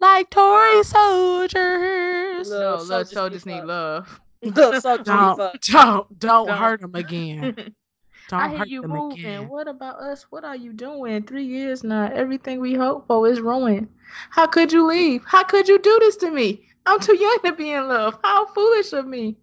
like 0.00 0.30
toy 0.30 0.82
soldiers 0.82 2.48
Little 2.48 2.78
No, 2.78 2.82
little 2.82 3.04
soldiers 3.04 3.12
soldiers 3.12 3.46
need 3.46 3.60
need 3.60 3.64
love. 3.64 4.20
Soldiers 4.42 4.82
don't 5.04 5.60
don't 5.62 6.18
don't 6.18 6.46
Don't. 6.46 6.58
hurt 6.58 6.80
them 6.80 6.94
again 6.94 7.54
don't 8.28 8.40
I 8.40 8.48
hear 8.50 8.58
hurt 8.58 8.68
you 8.68 8.82
them 8.82 8.92
moving. 8.92 9.20
again 9.24 9.48
What 9.48 9.68
about 9.68 10.00
us? 10.00 10.24
What 10.30 10.44
are 10.44 10.56
you 10.56 10.72
doing? 10.72 11.22
Three 11.24 11.44
years 11.44 11.82
now. 11.84 12.10
Everything 12.12 12.60
we 12.60 12.74
hope 12.74 13.06
for 13.06 13.26
is 13.28 13.40
ruined. 13.40 13.88
How 14.30 14.46
could 14.46 14.72
you 14.72 14.86
leave? 14.86 15.22
How 15.26 15.42
could 15.44 15.68
you 15.68 15.78
do 15.78 15.98
this 16.00 16.16
to 16.18 16.30
me? 16.30 16.66
I'm 16.86 17.00
too 17.00 17.16
young 17.16 17.38
to 17.44 17.52
be 17.52 17.70
in 17.72 17.88
love. 17.88 18.18
How 18.22 18.46
foolish 18.46 18.92
of 18.92 19.06
me. 19.06 19.36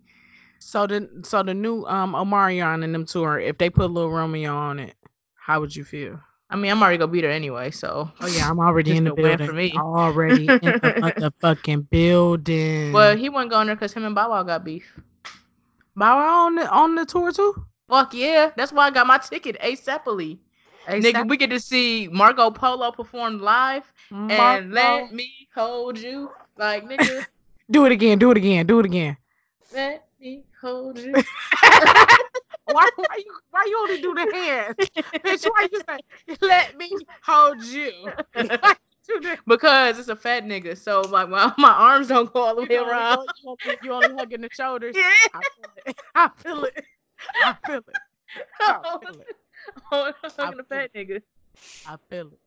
So 0.60 0.88
the 0.88 1.10
so 1.24 1.44
the 1.44 1.54
new 1.54 1.84
um 1.86 2.13
Omarion 2.13 2.84
and 2.84 2.94
them 2.94 3.06
tour, 3.06 3.40
if 3.40 3.58
they 3.58 3.70
put 3.70 3.92
Little 3.92 4.12
Romeo 4.12 4.56
on 4.56 4.80
it, 4.80 4.96
how 5.36 5.60
would 5.60 5.76
you 5.76 5.84
feel? 5.84 6.20
I 6.49 6.55
mean, 6.55 6.71
I'm 6.71 6.81
already 6.81 6.97
gonna 6.97 7.12
be 7.12 7.21
there 7.21 7.31
anyway, 7.31 7.71
so. 7.71 8.10
Oh 8.21 8.27
yeah, 8.27 8.49
I'm 8.49 8.60
already 8.60 8.95
in 8.95 9.03
the 9.03 9.13
building. 9.13 9.47
for 9.47 9.53
me. 9.53 9.73
Already 9.75 10.45
in 10.47 10.60
the 10.62 11.31
motherfucking 11.43 11.89
building. 11.89 12.93
Well, 12.93 13.17
he 13.17 13.27
wasn't 13.27 13.51
going 13.51 13.67
there 13.67 13.75
because 13.75 13.93
him 13.93 14.05
and 14.05 14.15
Bow 14.15 14.29
Wow 14.29 14.43
got 14.43 14.63
beef. 14.63 14.86
Bow 15.95 16.15
Wow 16.15 16.45
on 16.45 16.55
the 16.55 16.69
on 16.69 16.95
the 16.95 17.05
tour 17.05 17.33
too? 17.33 17.65
Fuck 17.89 18.13
yeah. 18.13 18.51
That's 18.55 18.71
why 18.71 18.88
I 18.88 18.91
got 18.91 19.07
my 19.07 19.17
ticket 19.17 19.57
ASAPly. 19.60 20.39
Nigga, 20.88 21.27
we 21.27 21.36
get 21.36 21.49
to 21.49 21.60
see 21.60 22.07
Marco 22.10 22.49
Polo 22.49 22.91
perform 22.91 23.39
live 23.39 23.91
Marco. 24.10 24.33
and 24.33 24.71
let 24.71 25.13
me 25.13 25.29
hold 25.53 25.97
you. 25.99 26.31
Like, 26.57 26.86
nigga, 26.86 27.25
do 27.71 27.86
it 27.86 27.91
again, 27.91 28.19
do 28.19 28.31
it 28.31 28.38
again, 28.38 28.65
do 28.65 28.79
it 28.79 28.86
again. 28.86 29.17
let 29.73 30.07
me 30.19 30.43
hold 30.62 30.97
you. 30.97 31.13
why 32.67 32.89
why 32.95 33.15
you 33.17 33.34
why 33.51 33.63
you 33.67 33.80
only 33.80 34.01
do 34.01 34.13
the 34.13 34.27
hands? 34.34 34.75
Bitch, 35.25 35.45
why 35.51 35.67
you 35.71 35.82
say 35.88 36.38
let 36.41 36.77
me 36.77 36.91
hold 37.23 37.63
you? 37.63 37.91
Because 39.47 39.99
it's 39.99 40.10
a 40.10 40.17
fat 40.17 40.43
nigga, 40.43 40.77
so 40.77 40.99
like 41.01 41.30
my, 41.30 41.53
my 41.58 41.71
arms 41.71 42.10
don't 42.10 42.32
go 42.34 42.41
all 42.41 42.56
the 42.56 42.63
way 42.63 42.67
you 42.71 42.80
only 42.80 42.91
around. 42.91 43.27
go- 43.45 43.58
you 43.82 43.93
only- 43.93 44.13
hugging 44.15 44.41
the 44.41 44.49
shoulders. 44.51 44.95
Yeah. 44.97 45.13
I 45.34 45.39
feel 45.56 45.65
it. 45.86 45.95
I 46.13 46.30
feel 46.43 46.63
it. 46.65 46.86
I 47.41 47.56
feel 47.65 47.77
it. 47.77 47.86
I 48.60 48.80
feel 49.01 49.21
it. 49.21 50.15
I'm 50.39 50.60
I 50.60 50.63
fat 50.63 50.93
nigga. 50.93 51.21
I 51.86 51.95
feel 52.10 52.34
it. 52.34 52.39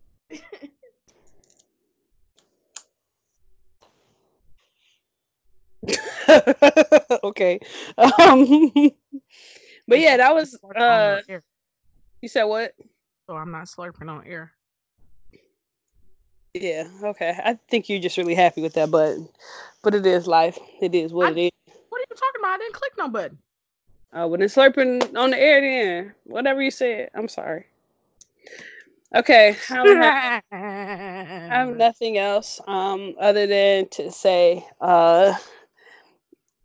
okay. 7.25 7.59
Um, 7.97 8.91
but 9.91 9.99
yeah, 10.01 10.17
that 10.17 10.35
was. 10.35 10.57
Uh, 10.75 11.21
you 12.23 12.29
said 12.29 12.45
what? 12.45 12.75
so 13.27 13.37
I'm 13.37 13.51
not 13.51 13.65
slurping 13.65 14.09
on 14.09 14.25
air. 14.27 14.53
Yeah. 16.55 16.89
Okay. 17.03 17.37
I 17.45 17.59
think 17.69 17.89
you're 17.89 18.01
just 18.01 18.17
really 18.17 18.35
happy 18.35 18.63
with 18.63 18.75
that, 18.75 18.91
but 18.91 19.17
but 19.83 19.95
it 19.95 20.07
is 20.07 20.27
life. 20.27 20.59
It 20.81 20.95
is 20.95 21.13
what 21.13 21.29
I- 21.29 21.31
it 21.31 21.39
is. 21.39 21.75
What 21.89 21.99
are 21.99 22.05
you 22.09 22.17
talking 22.17 22.41
about? 22.41 22.55
I 22.55 22.59
didn't 22.59 22.75
click 22.75 22.93
no 22.99 23.09
button. 23.09 23.39
Uh, 24.13 24.27
when 24.29 24.43
it's 24.43 24.55
slurping 24.55 25.17
on 25.17 25.31
the 25.31 25.39
air, 25.39 25.61
then 25.61 26.15
whatever 26.25 26.63
you 26.63 26.71
said, 26.71 27.11
I'm 27.15 27.29
sorry. 27.29 27.67
Okay. 29.15 29.57
I 29.71 29.87
have, 29.87 30.43
I 30.53 31.49
have 31.49 31.69
nothing 31.77 32.17
else 32.19 32.61
um, 32.67 33.15
other 33.21 33.47
than 33.47 33.89
to 33.91 34.11
say 34.11 34.67
uh, 34.81 35.35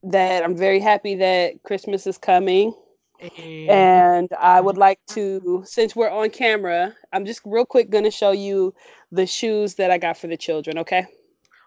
that 0.03 0.43
I'm 0.43 0.55
very 0.55 0.79
happy 0.79 1.15
that 1.15 1.63
Christmas 1.63 2.07
is 2.07 2.17
coming. 2.17 2.73
And 3.21 4.29
I 4.39 4.61
would 4.61 4.77
like 4.77 4.99
to, 5.09 5.63
since 5.65 5.95
we're 5.95 6.09
on 6.09 6.29
camera, 6.29 6.93
I'm 7.13 7.25
just 7.25 7.41
real 7.45 7.65
quick 7.65 7.89
going 7.89 8.03
to 8.03 8.11
show 8.11 8.31
you 8.31 8.73
the 9.11 9.25
shoes 9.25 9.75
that 9.75 9.91
I 9.91 9.97
got 9.97 10.17
for 10.17 10.27
the 10.27 10.37
children, 10.37 10.77
okay? 10.79 11.05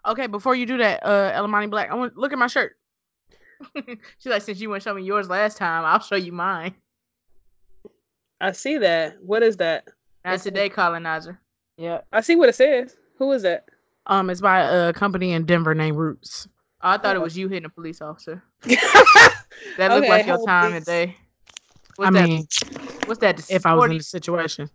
okay, 0.06 0.26
before 0.26 0.54
you 0.54 0.64
do 0.64 0.78
that, 0.78 1.04
uh, 1.04 1.32
Ellamani 1.32 1.68
Black, 1.68 1.90
I 1.90 1.94
want 1.94 2.16
look 2.16 2.32
at 2.32 2.38
my 2.38 2.46
shirt. 2.46 2.76
She's 3.76 4.26
like, 4.30 4.40
since 4.42 4.58
you 4.60 4.68
wouldn't 4.70 4.84
show 4.84 4.94
me 4.94 5.02
yours 5.02 5.28
last 5.28 5.56
time, 5.58 5.84
I'll 5.84 6.00
show 6.00 6.16
you 6.16 6.32
mine. 6.32 6.74
I 8.40 8.52
see 8.52 8.78
that. 8.78 9.16
What 9.22 9.42
is 9.42 9.56
that? 9.58 9.84
Not 10.24 10.34
It's- 10.34 10.44
today, 10.44 10.68
colonizer. 10.68 11.40
Yeah. 11.76 12.00
I 12.12 12.20
see 12.22 12.36
what 12.36 12.48
it 12.48 12.54
says. 12.54 12.96
Who 13.18 13.30
is 13.32 13.42
that? 13.42 13.66
Um, 14.06 14.30
it's 14.30 14.40
by 14.40 14.60
a 14.60 14.92
company 14.92 15.32
in 15.32 15.44
Denver 15.44 15.74
named 15.74 15.96
Roots. 15.98 16.48
Oh, 16.82 16.90
I 16.90 16.98
thought 16.98 17.16
it 17.16 17.18
Oh. 17.18 17.22
was 17.22 17.36
you 17.36 17.48
hitting 17.48 17.66
a 17.66 17.70
police 17.70 18.00
officer. 18.00 18.42
That 19.76 19.90
looked 19.90 20.04
Okay, 20.04 20.08
like 20.08 20.26
your 20.26 20.44
time 20.46 20.70
please. 20.70 20.78
of 20.78 20.84
day. 20.84 21.16
What's 21.98 22.06
I 22.06 22.10
that? 22.12 22.28
mean, 22.28 22.48
what's 23.06 23.18
that? 23.18 23.50
if 23.50 23.66
I 23.66 23.74
was 23.74 23.90
in 23.90 23.96
the 23.98 24.02
situation. 24.04 24.70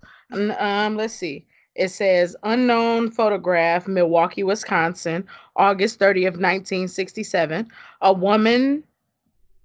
Um, 0.59 0.97
let's 0.97 1.13
see. 1.13 1.45
It 1.73 1.87
says 1.87 2.35
unknown 2.43 3.11
photograph, 3.11 3.87
Milwaukee, 3.87 4.43
Wisconsin, 4.43 5.25
August 5.55 5.99
30th, 5.99 6.35
1967. 6.35 7.71
A 8.01 8.11
woman, 8.13 8.83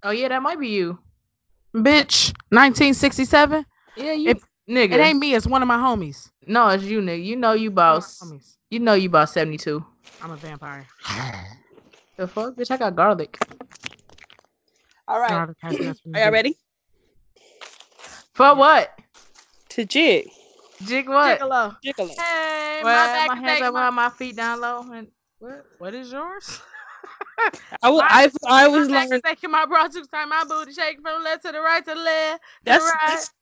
Oh 0.05 0.11
yeah, 0.11 0.29
that 0.29 0.41
might 0.41 0.61
be 0.61 0.69
you. 0.69 1.01
bitch, 1.75 2.33
1967. 2.51 3.67
Yeah, 3.97 4.13
you 4.13 4.31
If- 4.31 4.45
nigga. 4.71 4.93
It 4.93 5.01
ain't 5.01 5.19
me, 5.19 5.35
it's 5.35 5.47
one 5.47 5.61
of 5.61 5.67
my 5.67 5.77
homies. 5.79 6.31
no, 6.47 6.69
it's 6.69 6.85
you, 6.85 7.01
nigga. 7.01 7.25
You 7.25 7.35
know 7.35 7.55
you 7.55 7.73
One 7.73 7.97
of 7.97 8.05
my 8.21 8.27
about 8.29 8.43
you 8.71 8.79
know 8.79 8.95
you 8.95 9.09
about 9.09 9.31
seventy 9.31 9.59
two. 9.59 9.85
I'm 10.23 10.31
a 10.31 10.37
vampire. 10.37 10.87
The 12.19 12.29
fuck, 12.29 12.55
bitch! 12.55 12.71
I 12.71 12.77
got 12.77 12.95
garlic. 12.95 13.37
All 15.09 15.19
right. 15.19 15.31
Garlic 15.31 15.57
has 15.63 15.79
nothing 15.81 15.95
to 16.15 16.19
Are 16.21 16.23
y'all 16.23 16.33
ready? 16.33 16.57
For 18.39 18.55
what? 18.55 18.97
To 19.71 19.85
jig. 19.85 20.31
Jig 20.85 21.09
what? 21.09 21.41
Gigolo. 21.41 21.77
Jiggle. 21.85 22.07
Hey, 22.17 22.83
Well, 22.85 23.27
my 23.27 23.35
my, 23.35 23.41
hands 23.41 23.61
is 23.61 23.67
up, 23.67 23.75
my- 23.75 23.81
while 23.81 23.91
my 23.91 24.11
feet 24.11 24.37
down 24.37 24.61
low, 24.61 24.87
and 24.93 25.09
what? 25.41 25.65
What 25.79 25.93
is 25.95 26.13
yours? 26.13 26.61
I 27.83 27.91
was, 27.91 28.01
I, 28.05 28.31
I 28.47 28.69
was 28.69 28.89
learning. 28.89 29.15
is 29.15 29.21
taking 29.27 29.51
my 29.51 29.67
bra 29.67 29.89
to 29.89 30.07
time 30.07 30.29
my 30.29 30.45
booty 30.49 30.73
shaking 30.73 31.03
from 31.03 31.25
left 31.25 31.43
to 31.47 31.51
the 31.51 31.61
right 31.61 31.85
to 31.85 31.95
the 31.95 32.01
left. 32.01 32.43
To 32.67 32.71
That's, 32.71 32.85
the 32.85 32.91
right. 32.93 33.11
that's 33.11 33.33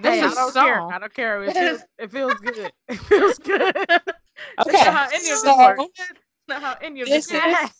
That's 0.00 0.18
Hey, 0.18 0.22
a 0.22 0.30
I 0.30 0.34
don't 0.36 0.54
care. 0.54 0.82
I 0.88 0.98
don't 1.00 1.14
care. 1.14 1.42
It 1.42 1.52
feels, 1.56 1.84
it 1.98 2.12
feels 2.12 2.40
good. 2.40 2.72
It 2.88 2.98
feels 3.00 3.38
good. 3.38 3.74
That's 3.74 4.68
okay. 4.68 4.84
not 4.84 4.94
how 4.94 5.08
any 5.12 5.30
of 5.30 5.42
this 5.42 5.56
So, 5.56 5.56
works. 5.56 5.90
That's 5.98 6.12
not 6.46 6.62
how 6.62 6.76
any 6.80 7.00
of 7.00 7.08
this, 7.08 7.26
this 7.26 7.42
is 7.42 7.70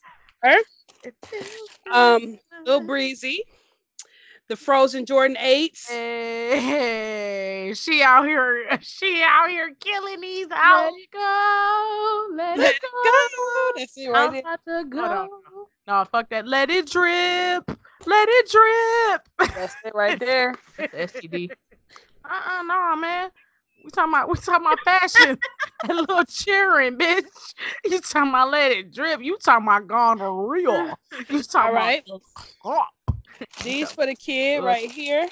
her, 0.42 0.56
It 1.04 1.14
feels 1.30 1.70
um, 1.92 2.20
good. 2.50 2.66
Lil 2.66 2.80
Breezy, 2.80 3.44
the 4.48 4.56
Frozen 4.56 5.06
Jordan 5.06 5.36
8s. 5.36 5.86
Hey, 5.88 7.72
she 7.74 8.02
out 8.02 8.26
here. 8.26 8.66
She 8.82 9.22
out 9.22 9.48
here 9.50 9.70
killing 9.80 10.20
these 10.20 10.46
out. 10.50 10.92
Let 10.92 10.94
it 10.94 11.10
go. 11.12 12.26
Let, 12.34 12.58
Let 12.58 12.74
it 12.74 12.80
go. 12.82 12.88
go. 13.02 13.70
That's 13.76 13.96
it 13.96 14.08
right 14.08 14.30
I'm 14.30 14.36
about 14.36 14.60
to 14.66 14.84
go. 14.88 15.00
Hold 15.00 15.12
on. 15.12 15.28
No, 15.86 16.04
fuck 16.04 16.28
that. 16.30 16.46
Let 16.46 16.70
it 16.70 16.86
drip. 16.86 17.70
Let 18.06 18.28
it 18.30 18.50
drip. 18.50 19.28
That's 19.54 19.76
it 19.84 19.94
right 19.94 20.18
there. 20.20 20.54
That's 20.76 21.14
STD. 21.14 21.50
Uh-uh, 22.24 22.62
no, 22.62 22.96
man. 22.96 23.30
We 23.84 23.90
talking 23.90 24.12
about 24.12 24.28
we 24.28 24.36
talking 24.36 24.66
about 24.66 24.84
fashion 24.84 25.38
and 25.88 25.98
little 25.98 26.24
cheering, 26.24 26.96
bitch. 26.98 27.54
You 27.84 28.00
talking 28.00 28.30
about 28.30 28.50
let 28.50 28.72
it 28.72 28.92
drip. 28.92 29.20
You 29.22 29.36
talking 29.38 29.66
about 29.66 29.86
gonorrhea. 29.86 30.96
You 31.28 31.42
talking 31.42 31.68
All 31.68 31.72
right. 31.72 32.04
about 32.64 32.86
These 33.62 33.92
for 33.92 34.06
the 34.06 34.14
kid 34.14 34.62
right 34.64 34.90
here. 34.90 35.28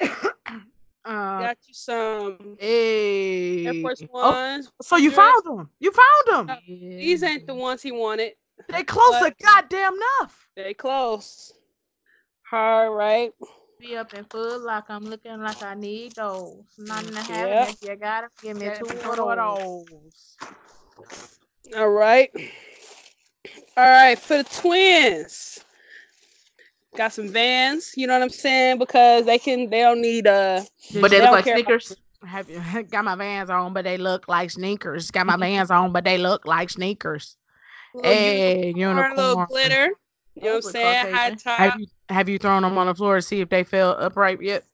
uh, 0.00 0.08
Got 1.04 1.58
you 1.66 1.74
some 1.74 2.56
hey. 2.58 3.66
Air 3.66 3.74
Force 3.82 4.02
Oh, 4.12 4.30
Ones. 4.32 4.70
so 4.82 4.96
you 4.96 5.10
Yours? 5.10 5.16
found 5.16 5.42
them. 5.44 5.70
You 5.80 5.92
found 5.92 6.48
them. 6.48 6.58
These 6.66 7.22
ain't 7.22 7.46
the 7.46 7.54
ones 7.54 7.82
he 7.82 7.92
wanted. 7.92 8.32
They 8.68 8.82
close 8.82 9.20
but- 9.20 9.38
to 9.38 9.44
goddamn 9.44 9.94
enough. 9.94 10.48
They 10.56 10.74
close. 10.74 11.52
All 12.52 12.90
right. 12.90 13.32
Be 13.78 13.96
up 13.96 14.14
in 14.14 14.24
full 14.24 14.60
lock. 14.60 14.86
I'm 14.88 15.04
looking 15.04 15.38
like 15.40 15.60
I 15.62 15.74
need 15.74 16.14
those. 16.14 16.64
None 16.78 17.08
and 17.08 17.18
a. 17.18 17.32
Yep. 17.32 17.68
If 17.70 17.82
you 17.82 17.96
gotta 17.96 18.28
give 18.42 18.56
me 18.56 18.66
Get 18.66 18.78
two 18.78 18.86
me 18.86 18.94
of 18.94 19.02
two 19.02 19.16
those. 19.16 19.36
those. 19.36 20.36
All 21.76 21.90
right. 21.90 22.30
All 23.76 23.84
right. 23.84 24.18
For 24.18 24.38
the 24.38 24.44
twins. 24.44 25.62
Got 26.96 27.12
some 27.12 27.28
vans, 27.28 27.92
you 27.96 28.06
know 28.06 28.14
what 28.14 28.22
I'm 28.22 28.30
saying? 28.30 28.78
Because 28.78 29.26
they 29.26 29.38
can 29.38 29.70
they 29.70 29.80
don't 29.80 30.00
need 30.00 30.26
uh 30.26 30.62
But 30.94 31.10
they 31.10 31.18
They 31.18 31.20
look 31.20 31.32
like 31.32 31.46
about 31.46 31.56
sneakers. 31.58 31.96
Have 32.24 32.48
you 32.48 32.82
got 32.90 33.04
my 33.04 33.14
vans 33.14 33.50
on, 33.50 33.72
but 33.72 33.84
they 33.84 33.98
look 33.98 34.26
like 34.28 34.50
sneakers. 34.50 35.10
Got 35.10 35.26
my 35.26 35.36
vans 35.36 35.70
on, 35.70 35.92
but 35.92 36.04
they 36.04 36.18
look 36.18 36.46
like 36.46 36.70
sneakers. 36.70 37.36
Hey, 38.02 38.72
Or 38.76 39.06
a 39.06 39.14
little 39.14 39.46
glitter. 39.46 39.90
You 40.34 40.42
know 40.42 40.56
what 40.56 40.66
I'm 40.66 40.72
saying? 40.72 41.14
High 41.14 41.30
top. 41.30 41.58
Have 41.58 41.76
you 41.78 41.86
have 42.08 42.28
you 42.28 42.38
thrown 42.38 42.62
them 42.62 42.76
on 42.78 42.86
the 42.86 42.94
floor 42.94 43.16
to 43.16 43.22
see 43.22 43.40
if 43.40 43.48
they 43.48 43.64
fell 43.64 43.90
upright 43.98 44.40
yet? 44.42 44.64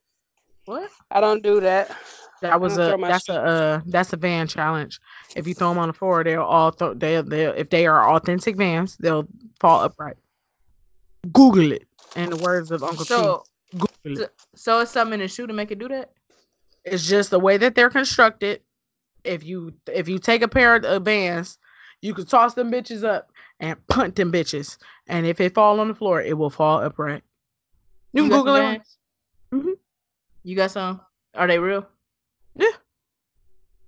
What? 0.65 0.89
I 1.11 1.19
don't 1.19 1.43
do 1.43 1.59
that. 1.61 1.91
That 2.41 2.59
was 2.59 2.77
a 2.77 2.93
throw 2.97 3.07
that's 3.07 3.29
a 3.29 3.35
uh, 3.35 3.81
that's 3.85 4.11
a 4.11 4.17
van 4.17 4.47
challenge. 4.47 4.99
If 5.35 5.47
you 5.47 5.53
throw 5.53 5.69
them 5.69 5.77
on 5.77 5.87
the 5.87 5.93
floor, 5.93 6.23
they'll 6.23 6.41
all 6.41 6.71
th- 6.71 6.97
they 6.97 7.21
they 7.21 7.45
if 7.45 7.69
they 7.69 7.87
are 7.87 8.13
authentic 8.13 8.57
vans, 8.57 8.97
they'll 8.97 9.27
fall 9.61 9.81
upright. 9.81 10.17
Google 11.31 11.71
it. 11.71 11.87
In 12.15 12.29
the 12.29 12.37
words 12.37 12.71
of 12.71 12.83
Uncle 12.83 13.05
So, 13.05 13.43
T, 13.71 13.79
Google 13.79 14.23
it. 14.23 14.33
so 14.55 14.79
it's 14.81 14.91
something 14.91 15.15
in 15.15 15.19
the 15.21 15.27
shoe 15.27 15.47
to 15.47 15.53
make 15.53 15.71
it 15.71 15.79
do 15.79 15.87
that. 15.87 16.11
It's 16.85 17.07
just 17.07 17.31
the 17.31 17.39
way 17.39 17.57
that 17.57 17.75
they're 17.75 17.89
constructed. 17.89 18.61
If 19.23 19.43
you 19.43 19.73
if 19.91 20.09
you 20.09 20.19
take 20.19 20.41
a 20.41 20.47
pair 20.47 20.75
of 20.75 21.03
vans, 21.05 21.57
you 22.01 22.13
can 22.13 22.25
toss 22.25 22.53
them 22.55 22.69
bitches 22.71 23.03
up 23.05 23.31
and 23.59 23.77
punt 23.87 24.15
them 24.15 24.31
bitches, 24.31 24.77
and 25.07 25.25
if 25.25 25.39
it 25.39 25.53
fall 25.55 25.79
on 25.79 25.87
the 25.87 25.95
floor, 25.95 26.21
it 26.21 26.37
will 26.37 26.49
fall 26.49 26.81
upright. 26.81 27.23
You 28.11 28.23
can 28.23 28.29
got 28.29 28.35
some 28.35 28.45
Google 28.45 28.55
it. 28.57 28.59
Vans? 28.61 28.97
Mhm. 29.53 29.77
You 30.43 30.55
got 30.57 30.71
some? 30.71 31.01
Are 31.35 31.47
they 31.47 31.57
real? 31.57 31.87
Yeah. 32.55 32.67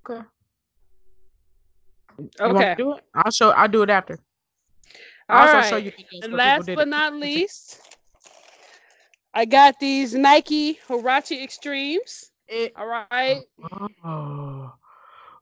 Okay. 0.10 0.26
You 2.18 2.30
want 2.40 2.54
me 2.54 2.64
Okay. 2.64 2.76
do 2.78 2.94
it? 2.94 3.04
I'll 3.14 3.32
show. 3.32 3.50
I'll 3.52 3.68
do 3.68 3.84
it 3.84 3.90
after. 3.90 4.18
All 5.30 5.38
I'll 5.38 5.42
also 5.44 5.58
right. 5.58 5.70
show 5.70 5.76
you. 5.78 5.92
And 6.24 6.32
last 6.34 6.68
but 6.74 6.88
not 6.88 7.14
least, 7.14 7.82
I 9.36 9.44
got 9.44 9.80
these 9.82 10.16
Nike 10.16 10.80
Huarache 10.88 11.44
Extremes. 11.44 12.32
It, 12.48 12.72
All 12.78 12.88
right. 12.88 13.42
Oh. 14.06 14.74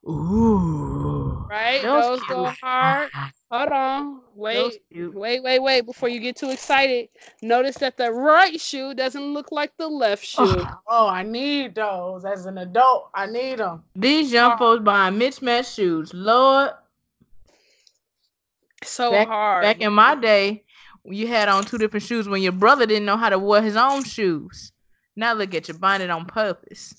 Ooh. 0.09 1.45
Right. 1.47 1.81
Those 1.83 2.19
Those 2.21 2.27
go 2.27 2.45
hard. 2.59 3.09
Hold 3.51 3.69
on. 3.69 4.21
Wait. 4.33 4.81
Wait, 4.91 5.43
wait, 5.43 5.59
wait. 5.59 5.85
Before 5.85 6.09
you 6.09 6.19
get 6.19 6.35
too 6.35 6.49
excited, 6.49 7.09
notice 7.43 7.77
that 7.77 7.97
the 7.97 8.11
right 8.11 8.59
shoe 8.59 8.95
doesn't 8.95 9.33
look 9.33 9.51
like 9.51 9.71
the 9.77 9.87
left 9.87 10.25
oh, 10.39 10.53
shoe. 10.53 10.61
Oh, 10.61 10.79
oh, 10.87 11.07
I 11.07 11.21
need 11.21 11.75
those 11.75 12.25
as 12.25 12.47
an 12.47 12.57
adult. 12.57 13.11
I 13.13 13.27
need 13.27 13.59
them. 13.59 13.83
These 13.95 14.33
young 14.33 14.53
Oh. 14.53 14.57
folks 14.57 14.83
buying 14.83 15.19
mismatched 15.19 15.75
shoes. 15.75 16.11
Lord, 16.15 16.71
so 18.83 19.11
back, 19.11 19.27
hard. 19.27 19.61
back 19.61 19.81
in 19.81 19.93
my 19.93 20.15
day, 20.15 20.63
you 21.05 21.27
had 21.27 21.49
on 21.49 21.65
two 21.65 21.77
different 21.77 22.03
shoes 22.03 22.27
when 22.27 22.41
your 22.41 22.51
brother 22.51 22.85
didn't 22.85 23.05
know 23.05 23.17
how 23.17 23.29
to 23.29 23.39
wear 23.39 23.61
his 23.61 23.75
own 23.75 24.03
shoes. 24.03 24.71
Now 25.15 25.33
look 25.33 25.53
at 25.53 25.67
you 25.67 25.73
buying 25.73 26.01
it 26.01 26.09
on 26.09 26.25
purpose. 26.25 26.93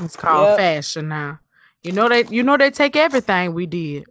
It's 0.00 0.16
called 0.16 0.50
Yep. 0.50 0.54
fashion 0.54 1.08
now. 1.08 1.40
You 1.82 1.92
know 1.92 2.08
they. 2.08 2.24
You 2.26 2.42
know 2.42 2.56
they 2.56 2.70
take 2.70 2.96
everything 2.96 3.54
we 3.54 3.66
did. 3.66 4.04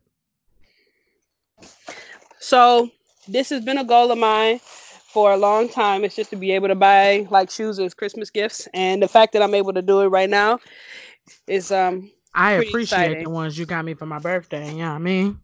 So 2.40 2.90
this 3.28 3.50
has 3.50 3.64
been 3.64 3.78
a 3.78 3.84
goal 3.84 4.12
of 4.12 4.18
mine 4.18 4.60
for 4.60 5.32
a 5.34 5.38
long 5.38 5.70
time. 5.70 6.04
It's 6.04 6.16
just 6.16 6.30
to 6.32 6.36
be 6.36 6.52
able 6.52 6.68
to 6.68 6.76
buy 6.76 7.28
like 7.30 7.50
shoes 7.52 7.80
as 7.80 7.94
Christmas 7.94 8.30
gifts, 8.30 8.68
and 8.74 9.02
the 9.02 9.08
fact 9.08 9.34
that 9.34 9.42
I'm 9.42 9.54
able 9.56 9.74
to 9.74 9.82
do 9.82 10.02
it 10.02 10.08
right 10.08 10.30
now 10.30 10.60
is 11.48 11.72
um 11.72 12.12
I 12.34 12.54
appreciate 12.54 13.20
exciting. 13.20 13.24
the 13.24 13.30
ones 13.30 13.58
you 13.58 13.66
got 13.66 13.86
me 13.86 13.94
for 13.94 14.06
my 14.06 14.20
birthday. 14.20 14.72
You 14.72 14.80
know 14.80 14.90
what 14.90 14.96
I 14.96 15.00
mean? 15.00 15.40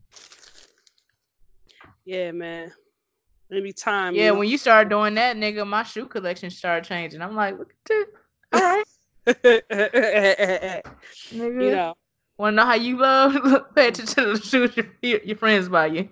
Yeah, 2.08 2.32
man. 2.32 2.72
Maybe 3.50 3.74
time. 3.74 4.16
Yeah, 4.16 4.32
when 4.32 4.48
you 4.48 4.58
start 4.58 4.88
doing 4.88 5.14
that, 5.16 5.36
nigga, 5.36 5.68
my 5.68 5.84
shoe 5.84 6.06
collection 6.06 6.50
started 6.50 6.88
changing. 6.88 7.22
I'm 7.22 7.36
like, 7.36 7.60
look 7.60 7.74
at 7.74 7.76
this. 7.86 8.08
All 8.54 8.62
right, 8.62 8.86
nigga. 11.34 11.64
you 11.64 11.72
know. 11.72 11.98
Want 12.38 12.54
to 12.54 12.56
know 12.58 12.66
how 12.66 12.76
you 12.76 12.98
love? 12.98 13.34
Look, 13.44 13.76
Pay 13.76 13.88
attention 13.88 14.24
to 14.24 14.34
the 14.36 14.42
shoes 14.42 14.76
your, 15.02 15.20
your 15.22 15.36
friends 15.36 15.68
buy 15.68 15.88
you. 15.88 16.08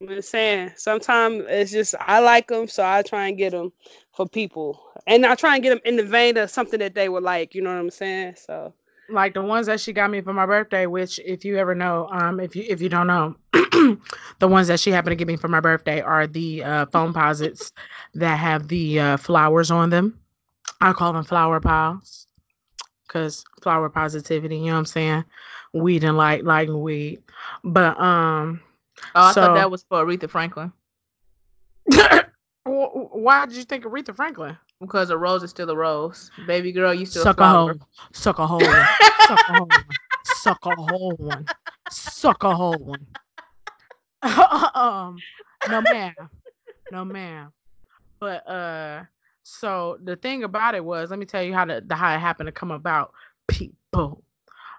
I'm 0.00 0.22
saying, 0.22 0.72
sometimes 0.76 1.44
it's 1.48 1.72
just 1.72 1.94
I 1.98 2.20
like 2.20 2.48
them, 2.48 2.68
so 2.68 2.84
I 2.84 3.02
try 3.02 3.28
and 3.28 3.36
get 3.36 3.50
them 3.50 3.72
for 4.12 4.28
people, 4.28 4.80
and 5.06 5.26
I 5.26 5.34
try 5.34 5.54
and 5.54 5.62
get 5.62 5.70
them 5.70 5.80
in 5.84 5.96
the 5.96 6.04
vein 6.04 6.36
of 6.36 6.50
something 6.50 6.78
that 6.78 6.94
they 6.94 7.08
would 7.08 7.22
like. 7.24 7.54
You 7.54 7.62
know 7.62 7.70
what 7.70 7.80
I'm 7.80 7.90
saying? 7.90 8.34
So 8.36 8.72
Like 9.10 9.34
the 9.34 9.42
ones 9.42 9.66
that 9.66 9.80
she 9.80 9.92
got 9.92 10.10
me 10.10 10.20
for 10.20 10.32
my 10.32 10.46
birthday, 10.46 10.86
which 10.86 11.18
if 11.24 11.44
you 11.44 11.56
ever 11.58 11.74
know, 11.74 12.08
um, 12.10 12.40
if 12.40 12.54
you 12.56 12.64
if 12.68 12.80
you 12.80 12.88
don't 12.88 13.06
know, 13.06 13.36
the 14.38 14.48
ones 14.48 14.68
that 14.68 14.80
she 14.80 14.90
happened 14.90 15.12
to 15.12 15.16
give 15.16 15.28
me 15.28 15.36
for 15.36 15.48
my 15.48 15.60
birthday 15.60 16.00
are 16.00 16.26
the 16.26 16.62
uh, 16.64 16.86
Foamposites 16.86 17.72
that 18.14 18.36
have 18.36 18.68
the 18.68 19.00
uh, 19.00 19.16
flowers 19.16 19.70
on 19.70 19.90
them. 19.90 20.18
I 20.80 20.92
call 20.92 21.12
them 21.12 21.24
flower 21.24 21.60
piles 21.60 22.26
because 23.06 23.44
flower 23.62 23.88
positivity. 23.88 24.56
You 24.58 24.66
know 24.66 24.72
what 24.72 24.78
I'm 24.78 24.86
saying? 24.86 25.24
Weed 25.72 26.04
and 26.04 26.16
light, 26.16 26.44
light 26.44 26.68
and 26.68 26.80
weed. 26.80 27.22
But 27.64 27.98
um, 28.00 28.60
Oh, 29.14 29.20
I 29.22 29.32
So- 29.32 29.46
thought 29.46 29.54
that 29.54 29.70
was 29.70 29.84
for 29.88 30.04
Aretha 30.04 30.28
Franklin 30.28 30.72
wh- 31.92 32.22
wh- 32.66 33.14
why 33.14 33.46
did 33.46 33.56
you 33.56 33.64
think 33.64 33.84
Aretha 33.84 34.14
Franklin? 34.14 34.58
Because 34.80 35.10
a 35.10 35.16
rose 35.16 35.42
is 35.42 35.50
still 35.50 35.70
a 35.70 35.76
rose. 35.76 36.30
Baby 36.46 36.72
girl, 36.72 36.94
you 36.94 37.06
still 37.06 37.22
a 37.22 37.24
Suck 37.24 37.40
a 37.40 37.48
hole, 37.48 37.74
suck 38.12 38.38
a 38.38 38.46
hole, 38.46 38.60
suck 39.26 39.40
a 39.48 39.52
hole, 39.52 39.66
one. 39.66 39.84
suck 40.24 40.66
a 40.66 40.74
hole 40.74 41.16
one, 41.18 41.46
suck 41.90 42.44
a 42.44 42.54
hole 42.54 42.78
one. 42.78 43.06
um, 44.74 45.22
no 45.68 45.80
ma'am, 45.82 46.14
no 46.90 47.04
ma'am. 47.04 47.52
But 48.18 48.46
uh, 48.48 49.04
so 49.42 49.98
the 50.02 50.16
thing 50.16 50.44
about 50.44 50.74
it 50.74 50.84
was, 50.84 51.10
let 51.10 51.18
me 51.18 51.26
tell 51.26 51.42
you 51.42 51.54
how 51.54 51.64
the, 51.64 51.82
the 51.86 51.94
how 51.94 52.14
it 52.14 52.18
happened 52.18 52.48
to 52.48 52.52
come 52.52 52.70
about. 52.70 53.12
People. 53.48 54.22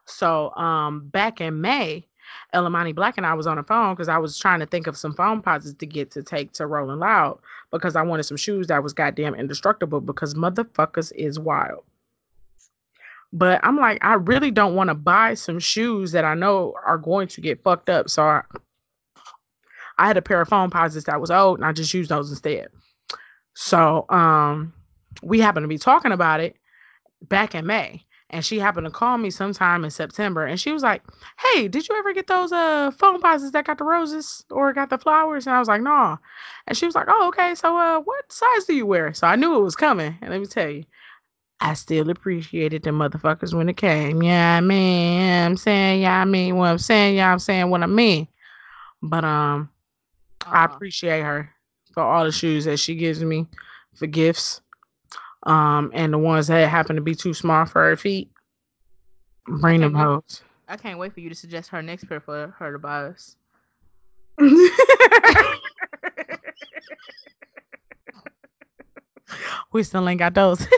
So 0.05 0.53
um, 0.55 1.07
back 1.09 1.41
in 1.41 1.61
May, 1.61 2.07
Ellamani 2.53 2.93
Black 2.93 3.17
and 3.17 3.25
I 3.25 3.33
was 3.33 3.47
on 3.47 3.57
the 3.57 3.63
phone 3.63 3.93
because 3.93 4.09
I 4.09 4.17
was 4.17 4.37
trying 4.37 4.59
to 4.59 4.65
think 4.65 4.87
of 4.87 4.97
some 4.97 5.13
Foamposites 5.13 5.77
to 5.77 5.85
get 5.85 6.11
to 6.11 6.23
take 6.23 6.51
to 6.53 6.67
Rolling 6.67 6.99
Loud 6.99 7.39
because 7.71 7.95
I 7.95 8.01
wanted 8.01 8.23
some 8.23 8.37
shoes 8.37 8.67
that 8.67 8.83
was 8.83 8.93
goddamn 8.93 9.35
indestructible 9.35 10.01
because 10.01 10.33
motherfuckers 10.33 11.11
is 11.15 11.39
wild. 11.39 11.83
But 13.33 13.61
I'm 13.63 13.77
like, 13.77 14.03
I 14.03 14.15
really 14.15 14.51
don't 14.51 14.75
want 14.75 14.89
to 14.89 14.93
buy 14.93 15.35
some 15.35 15.59
shoes 15.59 16.11
that 16.11 16.25
I 16.25 16.33
know 16.33 16.73
are 16.85 16.97
going 16.97 17.29
to 17.29 17.41
get 17.41 17.63
fucked 17.63 17.89
up. 17.89 18.09
So 18.09 18.23
I, 18.23 18.41
I 19.97 20.07
had 20.07 20.17
a 20.17 20.21
pair 20.21 20.41
of 20.41 20.49
Foamposites 20.49 21.05
that 21.05 21.21
was 21.21 21.31
old 21.31 21.59
and 21.59 21.65
I 21.65 21.71
just 21.71 21.93
used 21.93 22.09
those 22.09 22.29
instead. 22.29 22.67
So 23.53 24.05
um 24.09 24.73
we 25.23 25.39
happened 25.39 25.63
to 25.63 25.69
be 25.69 25.77
talking 25.77 26.11
about 26.11 26.39
it 26.39 26.55
back 27.21 27.55
in 27.55 27.65
May. 27.65 28.05
And 28.31 28.45
she 28.45 28.59
happened 28.59 28.85
to 28.85 28.91
call 28.91 29.17
me 29.17 29.29
sometime 29.29 29.83
in 29.83 29.91
September 29.91 30.45
and 30.45 30.59
she 30.59 30.71
was 30.71 30.83
like, 30.83 31.03
Hey, 31.39 31.67
did 31.67 31.87
you 31.87 31.95
ever 31.97 32.13
get 32.13 32.27
those 32.27 32.51
uh 32.51 32.91
Foamposites 32.91 33.51
that 33.51 33.65
got 33.65 33.77
the 33.77 33.83
roses 33.85 34.45
or 34.49 34.73
got 34.73 34.89
the 34.89 34.97
flowers? 34.97 35.47
And 35.47 35.55
I 35.55 35.59
was 35.59 35.67
like, 35.67 35.81
No. 35.81 36.17
And 36.67 36.77
she 36.77 36.85
was 36.85 36.95
like, 36.95 37.07
Oh, 37.09 37.27
okay. 37.29 37.55
So 37.55 37.77
uh 37.77 37.99
what 38.01 38.31
size 38.31 38.65
do 38.65 38.73
you 38.73 38.85
wear? 38.85 39.13
So 39.13 39.27
I 39.27 39.35
knew 39.35 39.55
it 39.57 39.61
was 39.63 39.75
coming. 39.75 40.17
And 40.21 40.31
let 40.31 40.39
me 40.41 40.47
tell 40.47 40.69
you, 40.69 40.85
I 41.59 41.73
still 41.75 42.09
appreciated 42.09 42.83
the 42.83 42.91
motherfuckers 42.91 43.53
when 43.53 43.69
it 43.69 43.77
came. 43.77 44.23
Yeah, 44.23 44.57
I 44.57 44.61
mean, 44.61 45.21
I'm 45.45 45.57
saying, 45.57 46.01
yeah, 46.01 46.21
I 46.21 46.25
mean 46.25 46.55
what 46.57 46.69
I'm 46.69 46.77
saying, 46.79 47.17
yeah, 47.17 47.31
I'm 47.31 47.39
saying 47.39 47.69
what 47.69 47.83
I 47.83 47.87
mean. 47.87 48.27
But 49.01 49.25
um 49.25 49.69
I 50.51 50.65
Uh-uh. 50.65 50.65
appreciate 50.65 51.21
her 51.21 51.49
for 51.93 52.03
all 52.03 52.25
the 52.25 52.31
shoes 52.31 52.65
that 52.65 52.79
she 52.79 52.95
gives 52.95 53.23
me 53.23 53.47
for 53.95 54.07
gifts. 54.07 54.61
Um, 55.43 55.91
and 55.93 56.13
the 56.13 56.17
ones 56.17 56.47
that 56.47 56.69
happen 56.69 56.95
to 56.95 57.01
be 57.01 57.15
too 57.15 57.33
small 57.33 57.65
for 57.65 57.83
her 57.83 57.97
feet. 57.97 58.29
Bring 59.47 59.81
them 59.81 59.95
Okay. 59.95 60.03
hoes. 60.03 60.43
I 60.67 60.77
can't 60.77 60.99
wait 60.99 61.13
for 61.13 61.19
you 61.19 61.29
to 61.29 61.35
suggest 61.35 61.69
her 61.69 61.81
next 61.81 62.07
pair 62.07 62.19
for 62.19 62.53
her 62.59 62.71
to 62.71 62.79
buy 62.79 63.05
us. 63.05 63.35
we 69.73 69.83
still 69.83 70.07
ain't 70.07 70.19
got 70.19 70.33
those. 70.33 70.65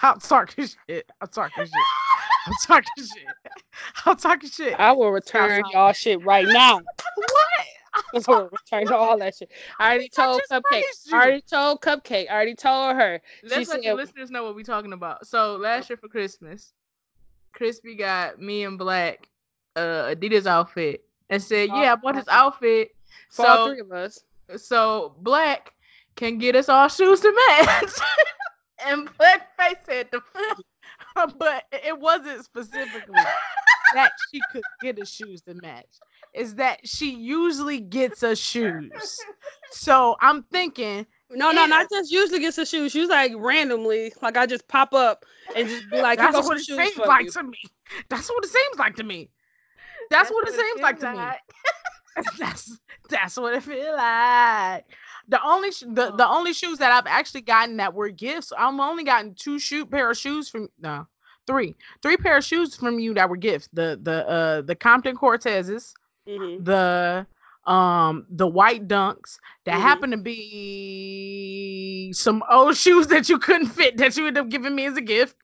I'm 0.00 0.18
talking 0.20 0.66
shit. 0.66 1.10
I'm 1.20 1.28
talking 1.28 1.64
shit. 1.66 1.74
I'm 2.46 2.54
talking 2.66 3.04
shit. 3.04 3.26
I'm 4.06 4.16
talking 4.16 4.48
shit. 4.48 4.78
I 4.78 4.92
will 4.92 5.10
return 5.10 5.62
y'all 5.72 5.92
shit 5.92 6.24
right 6.24 6.46
now. 6.48 6.80
What? 8.12 8.50
I 8.72 8.84
will 8.84 8.94
all 8.94 9.18
that 9.18 9.36
shit. 9.36 9.50
I 9.78 9.90
already 9.90 10.10
I 10.16 10.22
told 10.22 10.40
Cupcake. 10.50 10.82
I 11.12 11.16
already 11.16 11.42
told 11.42 11.80
Cupcake. 11.80 12.30
I 12.30 12.34
already 12.34 12.54
told 12.54 12.96
her. 12.96 13.20
Let's 13.42 13.68
let 13.68 13.82
the 13.82 13.94
listeners 13.94 14.30
know 14.30 14.44
what 14.44 14.54
we're 14.54 14.62
talking 14.64 14.92
about. 14.92 15.26
So 15.26 15.56
last 15.56 15.90
year 15.90 15.96
for 15.96 16.08
Christmas, 16.08 16.72
Crispy 17.52 17.94
got 17.96 18.40
me 18.40 18.64
and 18.64 18.78
Black 18.78 19.28
uh 19.76 20.14
Adidas 20.14 20.46
outfit 20.46 21.04
and 21.30 21.42
said, 21.42 21.68
"Yeah, 21.68 21.92
I 21.92 21.96
bought 21.96 22.14
this 22.14 22.28
outfit 22.28 22.94
For 23.30 23.46
all 23.46 23.56
So 23.56 23.72
three 23.72 23.80
of 23.80 23.92
us. 23.92 24.24
so 24.56 25.14
Black 25.20 25.72
can 26.16 26.38
get 26.38 26.56
us 26.56 26.68
all 26.68 26.88
shoes 26.88 27.20
to 27.20 27.32
match. 27.48 27.90
and 28.86 29.08
Blackface 29.18 29.84
said 29.86 30.08
the 30.10 30.20
but 31.38 31.64
it 31.72 31.98
wasn't 31.98 32.44
specifically 32.44 33.22
that 33.94 34.12
she 34.30 34.40
could 34.52 34.62
get 34.82 34.98
us 35.00 35.10
shoes 35.10 35.42
to 35.42 35.54
match. 35.54 35.86
Is 36.38 36.54
that 36.54 36.86
she 36.86 37.14
usually 37.14 37.80
gets 37.80 38.22
us 38.22 38.38
shoes. 38.38 39.18
So 39.70 40.16
I'm 40.20 40.44
thinking 40.44 41.06
No, 41.30 41.50
no, 41.50 41.66
not 41.66 41.90
just 41.90 42.10
usually 42.10 42.40
gets 42.40 42.56
the 42.56 42.64
shoes. 42.64 42.92
She's 42.92 43.08
like 43.08 43.32
randomly, 43.36 44.12
like 44.22 44.36
I 44.36 44.46
just 44.46 44.68
pop 44.68 44.94
up 44.94 45.24
and 45.54 45.68
just 45.68 45.90
be 45.90 46.00
like, 46.00 46.18
that's 46.18 46.36
what 46.36 46.58
it 46.58 46.64
seems 46.64 46.96
like 46.96 47.24
you." 47.24 47.30
to 47.32 47.42
me. 47.42 47.58
That's 48.08 48.28
what 48.30 48.44
it 48.44 48.48
seems 48.48 48.78
like 48.78 48.96
to 48.96 49.04
me. 49.04 49.30
That's, 50.10 50.30
what 50.30 50.48
it 50.48 50.54
seems 50.54 50.80
like 50.80 50.98
to 51.00 51.12
me. 51.12 51.18
that's 52.38 52.78
that's 53.10 53.36
what 53.36 53.54
it 53.54 53.62
feel 53.62 53.96
like. 53.96 54.84
The 55.28 55.40
only 55.44 55.70
sh- 55.70 55.84
the, 55.86 56.12
the 56.12 56.26
only 56.26 56.52
shoes 56.52 56.78
that 56.78 56.92
I've 56.92 57.06
actually 57.06 57.42
gotten 57.42 57.76
that 57.76 57.92
were 57.92 58.08
gifts. 58.08 58.52
I'm 58.56 58.80
only 58.80 59.04
gotten 59.04 59.34
two 59.34 59.58
shoe 59.58 59.84
pair 59.84 60.10
of 60.10 60.16
shoes 60.16 60.48
from 60.48 60.68
no 60.80 61.06
three 61.46 61.74
three 62.02 62.16
pair 62.16 62.36
of 62.36 62.44
shoes 62.44 62.76
from 62.76 62.98
you 62.98 63.14
that 63.14 63.28
were 63.28 63.36
gifts. 63.36 63.68
The 63.72 63.98
the 64.02 64.28
uh 64.28 64.62
the 64.62 64.74
Compton 64.74 65.16
Cortezes, 65.16 65.92
Mhm. 66.28 66.64
the 66.64 67.26
um 67.70 68.26
the 68.30 68.46
white 68.46 68.86
dunks 68.88 69.38
that 69.64 69.74
Mhm. 69.76 69.80
happened 69.80 70.12
to 70.12 70.18
be 70.18 72.12
some 72.12 72.42
old 72.50 72.76
shoes 72.84 73.06
that 73.08 73.28
you 73.28 73.38
couldn't 73.38 73.66
fit 73.68 73.96
that 73.98 74.16
you 74.16 74.26
ended 74.26 74.42
up 74.42 74.48
giving 74.48 74.74
me 74.74 74.86
as 74.86 74.96
a 74.96 75.00
gift, 75.02 75.36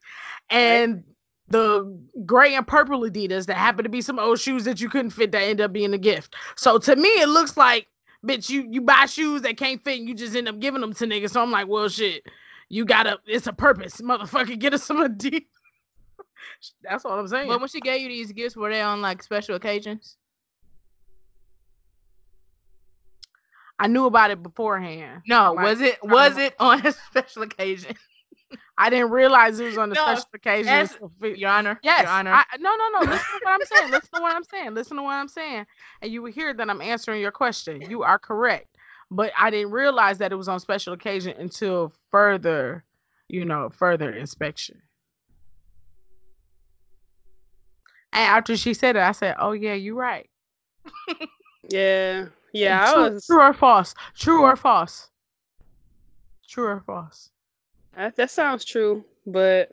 and 0.50 1.04
the 1.48 1.84
gray 2.24 2.54
and 2.54 2.66
purple 2.66 3.00
Adidas 3.02 3.46
that 3.46 3.56
happened 3.56 3.84
to 3.84 3.90
be 3.90 4.00
some 4.00 4.18
old 4.18 4.40
shoes 4.40 4.64
that 4.64 4.80
you 4.80 4.88
couldn't 4.88 5.10
fit 5.10 5.30
that 5.32 5.42
ended 5.42 5.60
up 5.62 5.72
being 5.72 5.92
a 5.92 5.98
gift. 5.98 6.34
So 6.56 6.78
to 6.78 6.96
me, 6.96 7.08
it 7.08 7.28
looks 7.28 7.56
like 7.56 7.86
bitch, 8.24 8.48
you 8.48 8.66
you 8.70 8.80
buy 8.80 9.06
shoes 9.06 9.42
that 9.42 9.56
can't 9.58 9.82
fit 9.84 9.98
and 9.98 10.08
you 10.08 10.14
just 10.14 10.34
end 10.34 10.48
up 10.48 10.58
giving 10.58 10.80
them 10.80 10.94
to 10.94 11.04
niggas. 11.06 11.30
So 11.30 11.42
I'm 11.42 11.50
like, 11.50 11.68
well, 11.68 11.88
shit, 11.88 12.22
you 12.70 12.84
gotta. 12.86 13.18
It's 13.26 13.46
a 13.46 13.52
purpose, 13.52 14.00
motherfucker. 14.00 14.58
Get 14.58 14.72
us 14.74 14.84
some 14.84 14.96
Adidas. 14.98 15.44
That's 16.82 17.04
all 17.04 17.18
I'm 17.20 17.28
saying. 17.28 17.48
But 17.48 17.60
when 17.60 17.68
she 17.68 17.80
gave 17.80 18.00
you 18.00 18.08
these 18.08 18.32
gifts, 18.32 18.56
were 18.56 18.70
they 18.70 18.80
on 18.80 19.02
like 19.02 19.22
special 19.22 19.54
occasions? 19.56 20.16
I 23.78 23.86
knew 23.88 24.06
about 24.06 24.30
it 24.30 24.42
beforehand. 24.42 25.22
No, 25.26 25.52
Like, 25.52 25.64
was 25.64 25.80
it 25.80 25.98
was 26.02 26.36
it 26.38 26.54
on 26.60 26.86
a 26.86 26.92
special 27.10 27.42
occasion? 27.42 27.96
I 28.78 28.90
didn't 28.90 29.10
realize 29.10 29.58
it 29.60 29.64
was 29.64 29.78
on 29.78 29.90
a 29.90 29.94
No, 29.94 30.00
special 30.02 30.26
occasion. 30.34 30.72
as- 30.72 30.96
Your 31.20 31.50
Honor. 31.50 31.78
Yes. 31.82 32.02
Your 32.02 32.10
Honor. 32.10 32.32
I, 32.32 32.44
no, 32.58 32.74
no, 32.76 32.88
no. 32.92 33.00
Listen 33.00 33.18
to 33.18 33.40
what 33.42 33.52
I'm 33.52 33.66
saying. 33.66 33.90
Listen 33.90 34.10
to 34.14 34.20
what 34.22 34.36
I'm 34.36 34.44
saying. 34.44 34.74
Listen 34.74 34.96
to 34.98 35.02
what 35.02 35.14
I'm 35.14 35.28
saying. 35.28 35.66
And 36.02 36.12
you 36.12 36.22
will 36.22 36.32
hear 36.32 36.52
that 36.54 36.70
I'm 36.70 36.80
answering 36.80 37.20
your 37.20 37.30
question. 37.32 37.82
You 37.82 38.02
are 38.02 38.18
correct. 38.18 38.66
But 39.10 39.32
I 39.38 39.50
didn't 39.50 39.70
realize 39.72 40.18
that 40.18 40.32
it 40.32 40.36
was 40.36 40.48
on 40.48 40.58
special 40.60 40.92
occasion 40.92 41.34
until 41.38 41.92
further, 42.10 42.84
you 43.28 43.44
know, 43.44 43.70
further 43.70 44.10
inspection. 44.10 44.80
And 48.12 48.22
after 48.24 48.56
she 48.56 48.74
said 48.74 48.96
it, 48.96 49.02
I 49.02 49.12
said, 49.12 49.36
"Oh 49.38 49.52
yeah, 49.52 49.74
you're 49.74 49.94
right." 49.96 50.28
Yeah, 51.70 52.26
yeah. 52.54 52.92
True, 52.92 53.02
was. 53.10 53.26
true 53.26 53.40
or 53.40 53.52
false? 53.52 53.94
True 54.16 54.42
or 54.42 54.56
false? 54.56 55.10
True 56.48 56.66
or 56.66 56.80
false? 56.86 57.30
That, 57.96 58.16
that 58.16 58.30
sounds 58.30 58.64
true, 58.64 59.04
but 59.26 59.70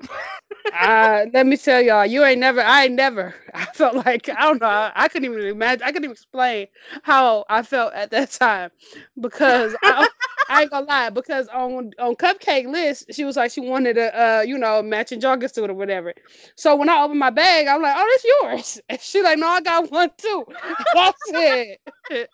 uh, 0.80 1.26
let 1.34 1.46
me 1.46 1.58
tell 1.58 1.82
y'all, 1.82 2.06
you 2.06 2.24
ain't 2.24 2.40
never. 2.40 2.62
I 2.62 2.86
ain't 2.86 2.94
never. 2.94 3.36
I 3.54 3.66
felt 3.66 3.96
like 3.96 4.30
I 4.30 4.42
don't 4.42 4.62
know. 4.62 4.68
I, 4.68 4.92
I 4.96 5.08
couldn't 5.08 5.32
even 5.32 5.46
imagine. 5.46 5.84
I 5.84 5.88
couldn't 5.88 6.06
even 6.06 6.14
explain 6.14 6.68
how 7.04 7.46
I 7.50 7.64
felt 7.64 7.94
at 7.94 8.12
that 8.12 8.32
time 8.32 8.72
because 9.20 9.76
I, 9.84 10.08
I 10.50 10.62
ain't 10.62 10.72
gonna 10.72 10.86
lie. 10.86 11.10
Because 11.10 11.48
on 11.48 11.92
on 12.00 12.16
Cupcake 12.16 12.68
list, 12.68 13.06
she 13.12 13.24
was 13.24 13.38
like 13.38 13.52
she 13.52 13.62
wanted 13.62 13.98
a 13.98 14.22
uh, 14.22 14.42
you 14.42 14.58
know 14.58 14.82
matching 14.82 15.20
jogging 15.20 15.50
suit 15.50 15.70
or 15.70 15.74
whatever. 15.74 16.14
So 16.56 16.76
when 16.76 16.90
I 16.90 17.02
opened 17.02 17.20
my 17.20 17.30
bag, 17.30 17.68
I'm 17.68 17.82
like, 17.82 17.96
oh, 17.98 18.08
that's 18.12 18.24
yours. 18.24 18.82
And 18.90 19.02
she 19.02 19.22
like, 19.22 19.40
no, 19.40 19.48
I 19.48 19.62
got 19.62 19.92
one 19.92 20.12
too. 20.18 20.46
That's 20.94 21.20
it. 21.28 22.30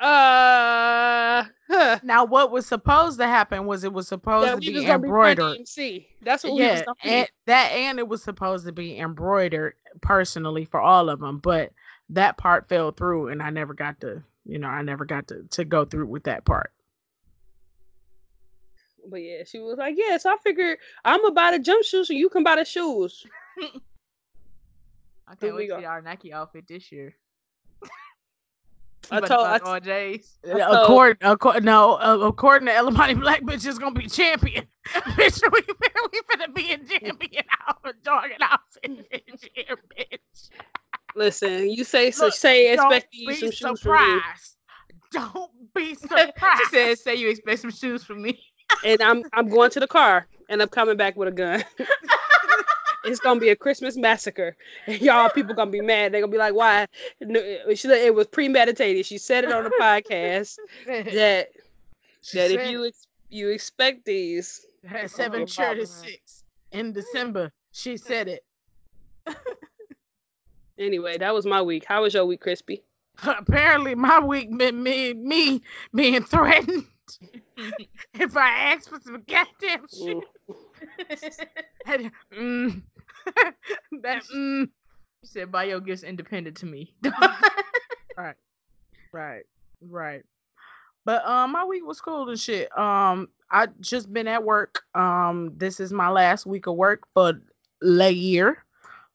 Uh, 0.00 1.44
huh. 1.68 1.98
Now, 2.02 2.24
what 2.24 2.50
was 2.50 2.66
supposed 2.66 3.18
to 3.18 3.26
happen 3.26 3.66
was 3.66 3.84
it 3.84 3.92
was 3.92 4.08
supposed 4.08 4.46
Yeah, 4.46 4.54
to 4.54 4.60
be 4.60 4.80
be 4.80 4.86
embroidered. 4.86 5.58
DMC. 5.58 6.06
That's 6.22 6.42
what 6.42 6.56
yeah, 6.56 6.84
and 7.04 7.28
that 7.46 7.72
and 7.72 7.98
it 7.98 8.08
was 8.08 8.22
supposed 8.22 8.64
to 8.66 8.72
be 8.72 8.98
embroidered 8.98 9.74
personally 10.00 10.64
for 10.64 10.80
all 10.80 11.10
of 11.10 11.20
them, 11.20 11.38
but 11.38 11.72
that 12.08 12.38
part 12.38 12.68
fell 12.68 12.92
through, 12.92 13.28
and 13.28 13.42
I 13.42 13.50
never 13.50 13.74
got 13.74 14.00
to, 14.00 14.22
you 14.46 14.58
know, 14.58 14.68
I 14.68 14.80
never 14.82 15.04
got 15.04 15.28
to 15.28 15.42
to 15.50 15.64
go 15.66 15.84
through 15.84 16.06
with 16.06 16.24
that 16.24 16.46
part. 16.46 16.72
But 19.06 19.18
yeah, 19.22 19.44
she 19.44 19.58
was 19.58 19.76
like, 19.76 19.96
"Yeah." 19.98 20.16
So 20.16 20.30
I 20.32 20.36
figured 20.42 20.78
I'm 21.04 21.20
gonna 21.20 21.34
buy 21.34 21.56
the 21.56 21.62
jumpsuit, 21.62 22.06
so 22.06 22.14
you 22.14 22.30
can 22.30 22.42
buy 22.42 22.56
the 22.56 22.64
shoes. 22.64 23.26
I 25.28 25.34
can't 25.36 25.52
we 25.54 25.60
wait 25.60 25.68
to 25.68 25.78
see 25.78 25.84
our 25.84 26.00
Nike 26.02 26.32
outfit 26.32 26.66
this 26.68 26.90
year. 26.90 27.14
I 29.10 29.16
You 29.16 29.18
about 29.18 29.26
to 29.26 29.34
told- 29.34 29.46
I 29.46 29.58
all 29.58 29.80
I 30.44 30.58
told- 30.58 30.82
According, 30.84 31.16
according, 31.22 31.64
no, 31.64 31.94
uh, 31.94 32.18
according 32.26 32.66
to 32.66 32.72
Ellamani 32.72 33.18
Black, 33.20 33.42
bitch 33.42 33.66
is 33.66 33.78
gonna 33.78 33.94
be 33.98 34.06
champion. 34.08 34.66
bitch, 34.86 35.40
we 35.52 35.60
we 36.12 36.20
finna 36.22 36.54
be 36.54 36.72
a 36.72 36.78
champion 36.78 37.44
out 37.68 37.78
of 37.84 37.94
jogging 38.04 38.36
outfit 38.40 39.10
this 39.10 39.42
year, 39.56 39.76
bitch. 39.98 40.50
Listen, 41.16 41.70
you 41.70 41.82
say 41.84 42.10
so. 42.10 42.26
Look, 42.26 42.34
Say 42.34 42.72
expecting 42.72 43.20
you 43.20 43.34
some 43.34 43.50
shoes 43.50 43.80
from 43.80 43.92
me, 43.92 44.20
surprised. 44.20 44.56
Don't 45.12 45.50
be 45.74 45.94
surprised. 45.96 46.32
she 46.32 46.32
surprised. 46.32 46.70
said, 46.70 46.98
"Say 46.98 47.14
you 47.16 47.28
expect 47.30 47.60
some 47.60 47.70
shoes 47.70 48.04
from 48.04 48.22
me." 48.22 48.38
and 48.84 49.00
I'm 49.02 49.24
I'm 49.32 49.48
going 49.48 49.70
to 49.70 49.80
the 49.80 49.88
car, 49.88 50.26
and 50.48 50.62
I'm 50.62 50.68
coming 50.68 50.96
back 50.96 51.16
with 51.16 51.28
a 51.28 51.32
gun. 51.32 51.64
It's 53.04 53.20
gonna 53.20 53.40
be 53.40 53.48
a 53.50 53.56
Christmas 53.56 53.96
massacre, 53.96 54.56
and 54.86 55.00
y'all 55.00 55.30
people 55.30 55.54
gonna 55.54 55.70
be 55.70 55.80
mad. 55.80 56.12
They're 56.12 56.20
gonna 56.20 56.32
be 56.32 56.38
like, 56.38 56.54
"Why?" 56.54 56.86
No, 57.20 57.40
she 57.74 57.88
it 57.88 58.14
was 58.14 58.26
premeditated. 58.26 59.06
She 59.06 59.18
said 59.18 59.44
it 59.44 59.52
on 59.52 59.64
the 59.64 59.70
podcast 59.80 60.56
that 60.86 61.48
that 62.34 62.50
if 62.50 62.70
you 62.70 62.86
ex- 62.86 63.06
you 63.30 63.48
expect 63.48 64.04
these, 64.04 64.66
had 64.84 65.04
oh, 65.04 65.06
seven 65.08 65.42
Oh, 65.42 65.46
Barbara. 65.56 65.86
six 65.86 66.44
in 66.72 66.92
December. 66.92 67.52
She 67.72 67.96
said 67.96 68.28
it. 68.28 68.44
anyway, 70.78 71.18
that 71.18 71.32
was 71.34 71.46
my 71.46 71.62
week. 71.62 71.84
How 71.84 72.02
was 72.02 72.14
your 72.14 72.24
week, 72.24 72.40
Crispy? 72.40 72.82
Apparently, 73.22 73.94
my 73.94 74.18
week 74.20 74.50
meant 74.50 74.76
me 74.76 75.14
me 75.14 75.62
being 75.94 76.22
threatened. 76.22 76.86
if 78.14 78.36
I 78.36 78.48
ask 78.72 78.88
for 78.88 79.00
some 79.00 79.22
goddamn 79.28 79.86
shit, 79.88 80.16
Mm. 81.86 82.10
mm, 82.36 82.82
that 84.02 84.22
mm, 84.34 84.68
said, 85.24 85.50
bio 85.50 85.80
gets 85.80 86.02
independent 86.02 86.56
to 86.58 86.66
me." 86.66 86.94
Right, 88.16 88.36
right, 89.12 89.42
right. 89.88 90.22
But 91.04 91.24
um, 91.26 91.52
my 91.52 91.64
week 91.64 91.84
was 91.86 92.00
cool 92.00 92.28
and 92.28 92.38
shit. 92.38 92.76
Um, 92.78 93.28
I 93.50 93.68
just 93.80 94.12
been 94.12 94.28
at 94.28 94.44
work. 94.44 94.82
Um, 94.94 95.52
this 95.56 95.80
is 95.80 95.92
my 95.92 96.10
last 96.10 96.46
week 96.46 96.66
of 96.66 96.76
work 96.76 97.06
for 97.14 97.40
the 97.80 98.12
year. 98.12 98.64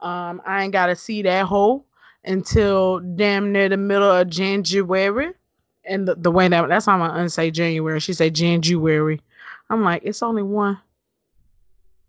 Um, 0.02 0.42
I 0.46 0.64
ain't 0.64 0.74
gotta 0.74 0.96
see 0.96 1.22
that 1.22 1.46
hole 1.46 1.86
until 2.24 3.00
damn 3.00 3.52
near 3.52 3.70
the 3.70 3.78
middle 3.78 4.12
of 4.12 4.30
January. 4.30 5.34
And 5.88 6.08
the, 6.08 6.16
the 6.16 6.32
way 6.32 6.48
that 6.48 6.68
that's 6.68 6.86
how 6.86 6.98
my 6.98 7.10
aunt 7.10 7.32
say 7.32 7.52
January. 7.52 8.00
She 8.00 8.14
say 8.14 8.30
January. 8.30 9.22
I'm 9.70 9.84
like, 9.84 10.02
it's 10.04 10.24
only 10.24 10.44
one. 10.44 10.80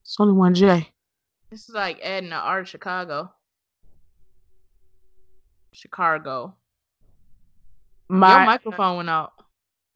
It's 0.02 0.16
only 0.18 0.34
one 0.34 0.54
J. 0.54 0.88
this 1.50 1.68
is 1.68 1.74
like 1.74 2.00
adding 2.02 2.30
the 2.30 2.36
art 2.36 2.62
of 2.62 2.68
Chicago. 2.68 3.32
Chicago. 5.72 6.54
My 8.08 8.36
Your 8.36 8.46
microphone 8.46 8.96
went 8.98 9.10
out. 9.10 9.32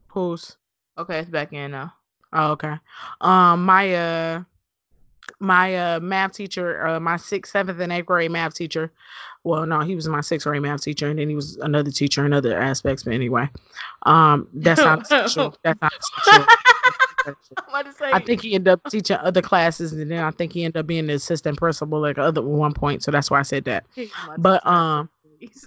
who's 0.08 0.56
Okay, 0.98 1.20
it's 1.20 1.30
back 1.30 1.52
in 1.52 1.70
now. 1.70 1.94
Oh, 2.32 2.52
okay. 2.52 2.74
Um, 3.20 3.64
my 3.64 3.94
uh, 3.94 4.42
my 5.38 5.74
uh 5.74 6.00
math 6.00 6.32
teacher, 6.32 6.86
uh, 6.86 7.00
my 7.00 7.16
sixth, 7.16 7.52
seventh, 7.52 7.80
and 7.80 7.92
eighth 7.92 8.06
grade 8.06 8.30
math 8.30 8.54
teacher. 8.54 8.92
Well, 9.44 9.64
no, 9.66 9.80
he 9.80 9.94
was 9.94 10.06
my 10.08 10.20
sixth 10.20 10.46
grade 10.46 10.62
math 10.62 10.82
teacher, 10.82 11.08
and 11.08 11.18
then 11.18 11.28
he 11.28 11.34
was 11.34 11.56
another 11.56 11.90
teacher 11.90 12.26
in 12.26 12.32
other 12.32 12.58
aspects. 12.58 13.02
But 13.04 13.14
anyway, 13.14 13.48
um, 14.04 14.48
that's 14.52 14.80
not 14.80 15.02
essential. 15.02 15.56
That's 15.62 15.80
not 15.80 15.92
essential. 15.92 16.46
What 17.68 17.84
to 17.84 17.92
say? 17.92 18.10
I 18.12 18.18
think 18.18 18.40
he 18.40 18.54
ended 18.54 18.72
up 18.72 18.80
teaching 18.90 19.18
other 19.18 19.42
classes, 19.42 19.92
and 19.92 20.10
then 20.10 20.24
I 20.24 20.30
think 20.30 20.54
he 20.54 20.64
ended 20.64 20.80
up 20.80 20.86
being 20.86 21.06
the 21.06 21.12
assistant 21.14 21.58
principal 21.58 22.00
like 22.00 22.16
other 22.16 22.40
one 22.40 22.72
point. 22.72 23.02
So 23.02 23.10
that's 23.10 23.30
why 23.30 23.38
I 23.38 23.42
said 23.42 23.64
that. 23.64 23.84
But 24.38 24.66
um, 24.66 25.10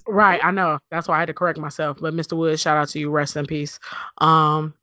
Right, 0.07 0.43
I 0.43 0.51
know. 0.51 0.79
That's 0.91 1.07
why 1.07 1.17
I 1.17 1.19
had 1.19 1.27
to 1.27 1.33
correct 1.33 1.59
myself. 1.59 1.97
But 1.99 2.13
Mr. 2.13 2.37
Wood, 2.37 2.59
shout 2.59 2.77
out 2.77 2.89
to 2.89 2.99
you. 2.99 3.09
Rest 3.09 3.35
in 3.35 3.45
peace. 3.45 3.79
Um 4.19 4.73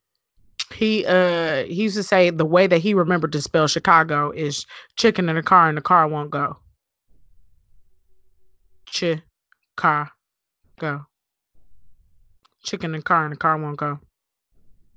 he 0.74 1.04
uh 1.06 1.64
he 1.64 1.82
used 1.82 1.96
to 1.96 2.02
say 2.02 2.30
the 2.30 2.44
way 2.44 2.66
that 2.66 2.78
he 2.78 2.94
remembered 2.94 3.32
to 3.32 3.42
spell 3.42 3.66
Chicago 3.66 4.30
is 4.30 4.66
chicken 4.96 5.28
in 5.28 5.34
the 5.34 5.42
car 5.42 5.68
and 5.68 5.76
the 5.76 5.82
car 5.82 6.06
won't 6.06 6.30
go. 6.30 6.56
Ch 8.90 9.04
car 9.76 10.10
go. 10.78 11.06
Chicken 12.62 12.94
in 12.94 13.00
the 13.00 13.04
car 13.04 13.24
and 13.24 13.32
the 13.32 13.36
car 13.38 13.56
won't 13.58 13.76
go. 13.76 13.98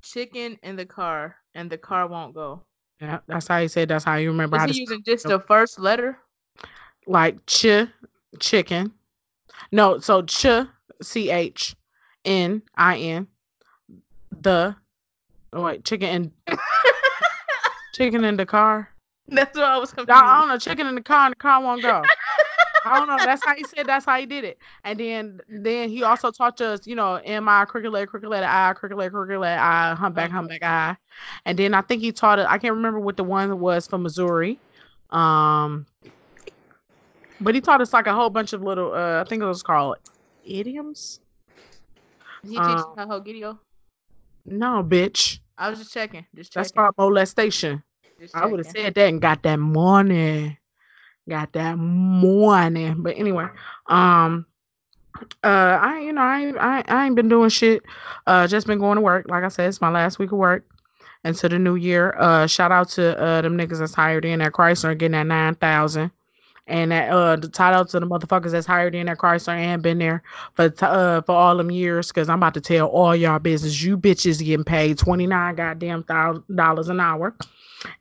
Chicken 0.02 0.58
in 0.64 0.76
the 0.76 0.86
car 0.86 1.36
and 1.56 1.70
the 1.70 1.78
car 1.78 2.08
won't 2.08 2.34
go. 2.34 2.64
Yeah, 3.00 3.20
that's 3.28 3.48
how 3.48 3.62
he 3.62 3.68
said. 3.68 3.90
That's 3.90 4.04
how 4.04 4.16
you 4.16 4.30
remember 4.30 4.58
how 4.58 4.66
Is 4.66 4.72
to 4.72 4.74
he 4.74 4.82
using 4.82 5.04
just 5.06 5.28
the 5.28 5.40
first 5.40 5.80
letter? 5.80 6.18
like 7.08 7.46
ch 7.46 7.66
chicken. 8.40 8.92
No, 9.72 10.00
so 10.00 10.24
ch 10.24 10.46
c 11.02 11.30
h 11.30 11.76
n 12.24 12.62
i 12.76 12.98
n 12.98 13.28
the 14.42 14.76
oh 15.52 15.64
wait 15.64 15.84
chicken 15.84 16.10
and 16.48 16.58
chicken 17.94 18.24
in 18.24 18.38
the 18.38 18.46
car. 18.46 18.90
That's 19.28 19.56
what 19.56 19.66
I 19.66 19.78
was 19.78 19.92
confused. 19.92 20.12
I 20.12 20.40
don't 20.40 20.50
know 20.50 20.58
chicken 20.58 20.88
in 20.88 20.96
the 20.96 21.02
car 21.02 21.26
and 21.26 21.32
the 21.34 21.36
car 21.38 21.62
won't 21.62 21.82
go. 21.82 22.02
I 22.86 23.00
don't 23.00 23.08
know. 23.08 23.18
That's 23.18 23.44
how 23.46 23.56
he 23.56 23.64
said. 23.64 23.88
That's 23.88 24.06
how 24.06 24.20
he 24.20 24.26
did 24.26 24.44
it. 24.44 24.58
And 24.84 25.00
then 25.00 25.42
then 25.48 25.90
he 25.90 26.04
also 26.04 26.32
taught 26.32 26.60
us, 26.62 26.86
you 26.86 26.96
know, 26.96 27.16
M 27.24 27.48
I 27.48 27.66
crooked 27.66 27.92
letter, 27.92 28.08
crooked 28.08 28.30
letter 28.30 28.48
I, 28.50 28.74
crooked 28.74 28.98
letter, 28.98 29.12
crooked 29.12 29.40
letter 29.40 29.62
I, 29.62 29.96
humpback, 29.96 30.30
Uh-huh. 30.30 30.38
humpback 30.38 30.64
I. 30.64 30.98
And 31.46 31.58
then 31.58 31.74
I 31.74 31.82
think 31.82 32.02
he 32.02 32.12
taught 32.12 32.40
it. 32.40 32.46
I 32.50 32.58
can't 32.58 32.76
remember 32.76 33.00
what 33.00 33.18
the 33.18 33.24
one 33.24 33.60
was 33.60 33.88
for 33.88 33.98
Missouri. 33.98 34.60
Um, 35.10 35.86
but 37.40 37.56
he 37.56 37.62
taught 37.62 37.82
us 37.82 37.94
like 37.94 38.08
a 38.08 38.14
whole 38.14 38.30
bunch 38.30 38.54
of 38.54 38.62
little. 38.62 38.94
Uh, 38.94 39.22
I 39.22 39.24
think 39.28 39.42
it 39.42 39.46
was 39.46 39.64
called 39.64 39.98
idioms. 40.46 41.20
He 42.44 42.56
teaches 42.56 42.86
um, 42.98 43.08
how 43.08 43.20
Gidio. 43.20 43.60
No, 44.46 44.84
bitch. 44.84 45.40
I 45.58 45.70
was 45.70 45.80
just 45.80 45.94
checking. 45.94 46.26
Just 46.36 46.52
checking. 46.52 46.64
That's 46.64 46.72
called 46.72 46.96
molestation. 46.98 47.84
I 48.34 48.46
would 48.46 48.66
have 48.66 48.74
said 48.74 48.96
that 48.96 49.08
and 49.08 49.22
got 49.22 49.44
that 49.44 49.58
money. 49.60 50.58
Got 51.30 51.54
that 51.54 51.78
money. 51.78 52.94
But 52.98 53.18
anyway, 53.18 53.48
um 53.88 54.46
uh 55.44 55.80
I 55.82 56.00
you 56.02 56.12
know 56.14 56.22
I 56.22 56.54
I, 56.60 56.84
I 56.88 57.06
ain't 57.06 57.16
been 57.16 57.30
doing 57.30 57.50
shit. 57.50 57.84
Uh 58.28 58.48
just 58.48 58.68
been 58.68 58.80
going 58.80 58.98
to 58.98 59.02
work. 59.02 59.28
Like 59.30 59.44
I 59.44 59.48
said, 59.48 59.70
it's 59.70 59.82
my 59.82 59.90
last 59.90 60.20
week 60.20 60.32
of 60.32 60.38
work 60.38 60.66
into 61.24 61.48
the 61.48 61.58
new 61.60 61.76
year. 61.76 62.16
Uh 62.20 62.46
shout 62.48 62.72
out 62.72 62.90
to 62.90 63.18
uh 63.20 63.42
them 63.42 63.58
niggas 63.58 63.80
that's 63.80 63.94
hired 63.94 64.26
in 64.26 64.42
at 64.42 64.52
Chrysler 64.52 64.98
getting 64.98 65.14
that 65.14 65.28
nine 65.28 65.56
thousand. 65.56 66.12
And 66.68 66.92
that 66.92 67.10
uh 67.10 67.38
the 67.38 67.52
shout 67.56 67.74
out 67.74 67.90
to 67.90 68.00
the 68.02 68.06
motherfuckers 68.08 68.52
that's 68.52 68.68
hired 68.68 68.96
in 68.96 69.08
at 69.08 69.18
Chrysler 69.18 69.54
and 69.56 69.82
been 69.82 70.00
there 70.00 70.24
for 70.56 70.70
t- 70.70 70.86
uh 70.86 71.22
for 71.22 71.34
all 71.36 71.56
them 71.56 71.72
years 71.72 72.08
because 72.10 72.28
I'm 72.28 72.40
about 72.40 72.54
to 72.56 72.62
tell 72.62 72.88
all 72.88 73.16
y'all 73.16 73.40
business. 73.40 73.82
You 73.82 73.98
bitches 73.98 74.40
getting 74.44 74.66
paid 74.66 74.98
twenty 74.98 75.28
nine 75.28 75.56
goddamn 75.56 76.04
thousand 76.04 76.44
dollars 76.56 76.90
an 76.90 77.00
hour. 77.00 77.34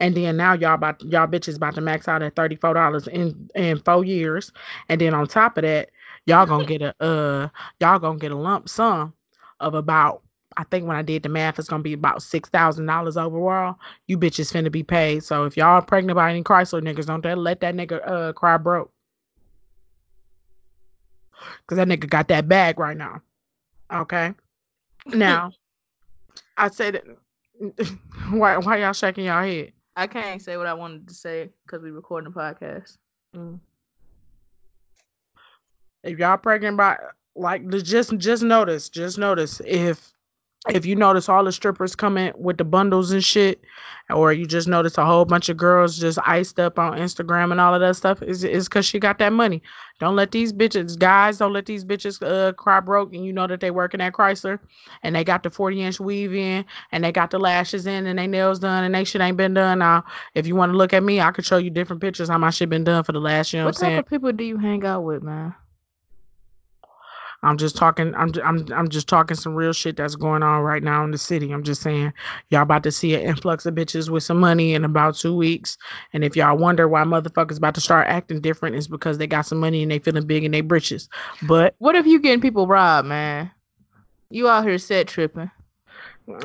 And 0.01 0.17
then 0.17 0.37
now 0.37 0.55
y'all 0.55 0.75
about 0.75 1.03
y'all 1.03 1.27
bitches 1.27 1.57
about 1.57 1.75
to 1.75 1.81
max 1.81 2.09
out 2.09 2.23
at 2.23 2.37
thirty 2.37 2.57
four 2.57 2.75
dollars 2.75 3.09
in 3.09 3.51
in 3.55 3.79
four 3.79 4.05
years. 4.05 4.53
And 4.89 5.01
then 5.01 5.15
on 5.15 5.27
top 5.27 5.59
of 5.59 5.63
that, 5.63 5.91
y'all 6.27 6.47
gonna 6.47 6.65
get 6.65 6.83
a 6.83 6.95
uh 7.03 7.49
y'all 7.81 7.99
gonna 7.99 8.19
get 8.19 8.33
a 8.33 8.37
lump 8.37 8.69
sum 8.69 9.15
of 9.61 9.75
about 9.75 10.23
I 10.57 10.65
think 10.65 10.87
when 10.87 10.97
I 10.97 11.03
did 11.03 11.23
the 11.23 11.29
math, 11.29 11.59
it's 11.59 11.69
gonna 11.69 11.83
be 11.83 11.95
about 11.95 12.23
six 12.23 12.49
thousand 12.49 12.87
dollars 12.87 13.17
overall. 13.17 13.77
You 14.07 14.19
bitches 14.19 14.53
finna 14.53 14.71
be 14.71 14.83
paid. 14.83 15.25
So 15.25 15.45
if 15.45 15.57
y'all 15.57 15.81
pregnant 15.83 16.17
by 16.17 16.31
any 16.31 16.43
Chrysler 16.43 16.83
niggas, 16.83 17.07
don't 17.07 17.23
that 17.23 17.39
let 17.39 17.61
that 17.61 17.75
nigga 17.75 18.07
uh 18.07 18.33
cry 18.33 18.57
broke. 18.57 18.91
Cause 21.67 21.77
that 21.77 21.89
nigga 21.89 22.09
got 22.09 22.29
that 22.29 22.49
bag 22.49 22.79
right 22.79 22.97
now. 22.97 23.23
Okay. 23.93 24.35
Now 25.07 25.51
I 26.57 26.69
said 26.69 27.03
why 28.31 28.57
why 28.59 28.79
y'all 28.79 28.93
shaking 28.93 29.27
y'all 29.27 29.45
head? 29.45 29.73
I 29.95 30.07
can't 30.07 30.41
say 30.41 30.57
what 30.57 30.67
I 30.67 30.75
wanted 30.75 31.07
to 31.09 31.15
say 31.15 31.51
because 31.67 31.83
we 31.83 31.91
recording 31.91 32.33
a 32.33 32.37
podcast. 32.37 32.97
Mm. 33.37 33.59
if 36.03 36.19
y'all 36.19 36.37
pregnant 36.37 36.77
by 36.77 36.99
like 37.35 37.67
just 37.83 38.17
just 38.19 38.43
notice 38.43 38.91
just 38.91 39.17
notice 39.17 39.61
if 39.65 40.12
if 40.71 40.87
you 40.87 40.95
notice 40.95 41.29
all 41.29 41.43
the 41.43 41.51
strippers 41.51 41.97
coming 41.97 42.33
with 42.37 42.57
the 42.57 42.65
bundles 42.65 43.11
and 43.11 43.25
shit 43.25 43.65
or 44.11 44.33
you 44.33 44.47
just 44.47 44.69
notice 44.69 44.97
a 44.97 45.05
whole 45.05 45.25
bunch 45.25 45.49
of 45.49 45.57
girls 45.57 45.99
just 45.99 46.21
iced 46.25 46.61
up 46.61 46.79
on 46.79 46.99
instagram 46.99 47.51
and 47.51 47.61
all 47.61 47.75
of 47.75 47.81
that 47.81 47.97
stuff 47.97 48.23
is 48.23 48.45
is 48.45 48.69
because 48.69 48.87
she 48.87 49.01
got 49.01 49.19
that 49.19 49.33
money. 49.33 49.61
Don't 49.99 50.15
let 50.15 50.31
these 50.31 50.53
bitches 50.53 50.97
guys 50.97 51.39
don't 51.39 51.53
let 51.53 51.67
these 51.67 51.85
bitches 51.85 52.23
uh 52.23 52.53
cry 52.53 52.79
broke 52.79 53.13
and 53.13 53.25
you 53.25 53.33
know 53.33 53.47
that 53.49 53.61
they 53.61 53.73
working 53.73 54.01
at 54.01 54.13
chrysler 54.13 54.61
and 55.03 55.17
they 55.17 55.25
got 55.25 55.43
the 55.43 55.51
40 55.51 55.83
inch 55.83 56.01
weave 56.01 56.33
in 56.35 56.65
and 56.93 57.03
they 57.03 57.11
got 57.11 57.31
the 57.31 57.41
lashes 57.41 57.87
in 57.87 58.07
and 58.07 58.19
they 58.19 58.29
nails 58.29 58.61
done 58.61 58.85
and 58.85 58.95
they 58.95 59.05
shit 59.05 59.21
ain't 59.21 59.37
been 59.37 59.55
done. 59.55 59.81
Now 59.81 60.05
if 60.35 60.47
you 60.47 60.55
want 60.55 60.71
to 60.73 60.77
look 60.77 60.93
at 60.93 61.03
me 61.03 61.21
i 61.21 61.33
could 61.33 61.45
show 61.45 61.57
you 61.57 61.71
different 61.71 62.01
pictures 62.01 62.29
how 62.29 62.39
my 62.39 62.51
shit 62.51 62.69
been 62.69 62.85
done 62.85 63.03
for 63.03 63.13
the 63.13 63.21
last 63.21 63.53
you 63.53 63.59
know 63.59 63.67
what, 63.67 63.75
what 63.75 63.83
i'm 63.83 63.83
type 63.83 63.91
saying? 63.91 63.99
of 63.99 64.07
people 64.07 64.33
do 64.33 64.45
you 64.45 64.59
hang 64.59 64.85
out 64.85 65.03
with, 65.03 65.23
man? 65.23 65.55
I'm 67.45 67.57
just 67.57 67.77
talking. 67.77 68.15
I'm 68.15 68.33
I'm 68.45 68.67
I'm 68.73 68.89
just 68.89 69.09
talking 69.09 69.37
some 69.37 69.55
real 69.55 69.73
shit 69.73 69.97
that's 69.97 70.15
going 70.15 70.43
on 70.43 70.63
right 70.63 70.83
now 70.83 71.05
in 71.05 71.11
the 71.11 71.19
city. 71.19 71.51
I'm 71.51 71.65
just 71.65 71.83
saying, 71.83 72.13
y'all 72.51 72.63
about 72.63 72.85
to 72.85 72.93
see 72.93 73.15
an 73.15 73.23
influx 73.23 73.67
of 73.67 73.75
bitches 73.75 74.09
with 74.09 74.23
some 74.23 74.39
money 74.39 74.75
in 74.75 74.85
about 74.85 75.17
two 75.17 75.37
weeks. 75.37 75.77
And 76.13 76.23
if 76.23 76.37
y'all 76.37 76.57
wonder 76.57 76.87
why 76.87 77.03
motherfuckers 77.03 77.59
about 77.59 77.75
to 77.75 77.81
start 77.81 78.07
acting 78.07 78.41
different, 78.41 78.77
it's 78.77 78.87
because 78.87 79.19
they 79.19 79.27
got 79.27 79.43
some 79.43 79.59
money 79.59 79.83
and 79.83 79.91
they 79.91 79.99
feeling 79.99 80.27
big 80.27 80.45
in 80.45 80.53
their 80.53 80.63
britches. 80.63 81.09
But 81.43 81.75
What 81.79 81.97
if 81.97 82.07
you 82.07 82.21
getting 82.21 82.41
people 82.41 82.69
robbed, 82.69 83.09
man? 83.09 83.51
You 84.31 84.49
out 84.49 84.65
here 84.65 84.79
set 84.79 85.09
tripping. 85.09 85.51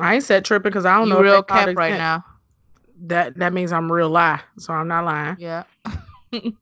I 0.00 0.16
ain't 0.16 0.24
said 0.24 0.44
tripping 0.44 0.70
because 0.70 0.84
I 0.84 0.96
don't 0.96 1.06
You 1.06 1.14
know. 1.14 1.20
real 1.20 1.42
cap 1.42 1.74
right 1.76 1.96
now. 1.96 2.24
That 3.02 3.38
that 3.38 3.52
means 3.52 3.72
I'm 3.72 3.90
real 3.90 4.10
lie. 4.10 4.40
So 4.58 4.72
I'm 4.72 4.88
not 4.88 5.04
lying. 5.04 5.36
Yeah, 5.38 5.62
capping 6.32 6.56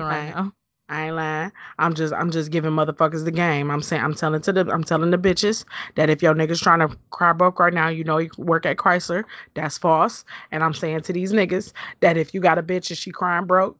right 0.00 0.34
now. 0.34 0.52
I 0.90 1.06
ain't 1.06 1.16
lying. 1.16 1.52
I'm 1.78 1.94
just 1.94 2.14
I'm 2.14 2.30
just 2.30 2.50
giving 2.50 2.70
motherfuckers 2.70 3.24
the 3.24 3.30
game. 3.30 3.70
I'm 3.70 3.82
saying 3.82 4.02
I'm 4.02 4.14
telling 4.14 4.40
to 4.42 4.52
the 4.52 4.70
I'm 4.70 4.84
telling 4.84 5.10
the 5.10 5.18
bitches 5.18 5.64
that 5.96 6.08
if 6.08 6.22
your 6.22 6.34
niggas 6.34 6.62
trying 6.62 6.80
to 6.80 6.96
cry 7.10 7.32
broke 7.32 7.58
right 7.60 7.74
now, 7.74 7.88
you 7.88 8.04
know 8.04 8.18
you 8.18 8.30
work 8.38 8.64
at 8.64 8.78
Chrysler. 8.78 9.24
That's 9.54 9.76
false. 9.76 10.24
And 10.50 10.64
I'm 10.64 10.72
saying 10.72 11.02
to 11.02 11.12
these 11.12 11.32
niggas 11.32 11.72
that 12.00 12.16
if 12.16 12.32
you 12.32 12.40
got 12.40 12.58
a 12.58 12.62
bitch 12.62 12.88
and 12.88 12.98
she 12.98 13.10
crying 13.10 13.44
broke 13.44 13.76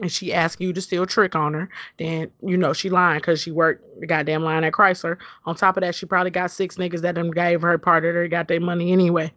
and 0.00 0.10
she 0.10 0.32
asking 0.32 0.66
you 0.66 0.72
to 0.72 0.80
steal 0.80 1.06
trick 1.06 1.36
on 1.36 1.54
her, 1.54 1.68
then 1.98 2.30
you 2.44 2.56
know 2.56 2.72
she 2.72 2.90
lying 2.90 3.18
because 3.18 3.40
she 3.40 3.52
worked 3.52 4.00
the 4.00 4.06
goddamn 4.06 4.42
line 4.42 4.64
at 4.64 4.72
Chrysler. 4.72 5.16
On 5.46 5.54
top 5.54 5.76
of 5.76 5.82
that, 5.82 5.94
she 5.94 6.06
probably 6.06 6.30
got 6.30 6.50
six 6.50 6.74
niggas 6.76 7.02
that 7.02 7.14
done 7.14 7.30
gave 7.30 7.62
her 7.62 7.78
part 7.78 8.04
of 8.04 8.14
her 8.16 8.26
got 8.26 8.48
their 8.48 8.60
money 8.60 8.90
anyway. 8.90 9.32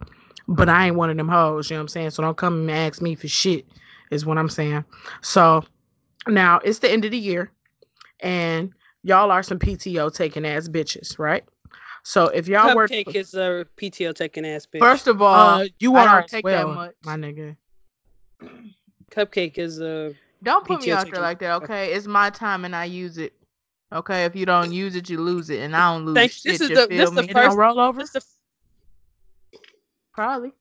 But 0.48 0.70
I 0.70 0.88
ain't 0.88 0.96
one 0.96 1.12
of 1.12 1.18
them 1.18 1.30
hoes, 1.30 1.70
you 1.70 1.76
know 1.76 1.82
what 1.82 1.84
I'm 1.84 1.88
saying? 1.90 2.10
So 2.10 2.24
don't 2.24 2.36
come 2.36 2.62
and 2.62 2.72
ask 2.72 3.00
me 3.00 3.14
for 3.14 3.28
shit, 3.28 3.68
is 4.10 4.26
what 4.26 4.40
I'm 4.40 4.50
saying. 4.50 4.84
So 5.22 5.64
now 6.28 6.60
it's 6.64 6.80
the 6.80 6.92
end 6.92 7.06
of 7.06 7.12
the 7.12 7.18
year, 7.18 7.52
and 8.20 8.72
y'all 9.04 9.32
are 9.32 9.44
some 9.44 9.60
PTO 9.60 10.14
taking 10.14 10.46
ass 10.46 10.68
bitches, 10.68 11.18
right? 11.20 11.44
So 12.04 12.26
if 12.28 12.48
y'all 12.48 12.76
work, 12.76 12.90
Cupcake 12.92 13.16
is 13.16 13.34
a 13.36 13.66
PTO 13.78 14.14
taking 14.16 14.46
ass 14.46 14.66
bitch. 14.72 14.80
First 14.80 15.08
of 15.08 15.22
all, 15.22 15.62
uh, 15.62 15.68
you 15.80 15.96
I 15.96 16.06
are 16.08 16.20
don't 16.22 16.30
take 16.30 16.46
that 16.46 16.68
much. 16.68 16.96
my 17.06 17.16
nigga. 17.16 17.56
Cupcake 19.12 19.58
is 19.58 19.80
a 19.82 20.14
don't 20.44 20.66
put 20.66 20.82
me 20.82 20.92
out 20.92 21.12
there 21.12 21.22
like 21.22 21.40
that, 21.40 21.62
okay? 21.64 21.94
It's 21.94 22.08
my 22.08 22.30
time 22.32 22.66
and 22.66 22.76
I 22.76 22.86
use 22.86 23.18
it. 23.20 23.34
Okay, 23.94 24.24
if 24.26 24.36
you 24.36 24.46
don't 24.46 24.72
use 24.72 24.96
it, 24.96 25.10
you 25.10 25.20
lose 25.20 25.50
it, 25.50 25.60
and 25.60 25.76
I 25.76 25.94
don't 25.94 26.06
lose 26.06 26.16
Thank- 26.16 26.32
shit. 26.32 26.44
this 26.54 26.62
is 26.62 26.70
you 26.70 26.76
the- 26.76 26.88
feel 26.88 27.12
this 27.12 27.12
me? 27.12 27.24
It 27.30 27.34
don't 27.34 27.44
First- 27.46 27.58
roll 27.58 27.80
over, 27.80 28.00
That's 28.00 28.12
the 28.14 28.22
Probably. 30.14 30.54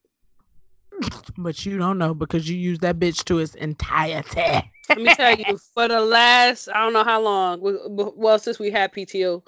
but 1.37 1.65
you 1.65 1.77
don't 1.77 1.97
know 1.97 2.13
because 2.13 2.49
you 2.49 2.57
use 2.57 2.79
that 2.79 2.99
bitch 2.99 3.23
to 3.25 3.39
its 3.39 3.55
entirety. 3.55 4.71
Let 4.95 5.03
me 5.03 5.09
tell 5.09 5.33
you, 5.35 5.57
for 5.73 5.87
the 5.87 6.01
last 6.01 6.67
I 6.69 6.79
don't 6.83 6.93
know 6.93 7.03
how 7.03 7.21
long, 7.21 7.59
w- 7.59 7.81
w- 7.83 8.13
well 8.15 8.39
since 8.39 8.59
we 8.59 8.69
had 8.71 8.93
PTO, 8.93 9.41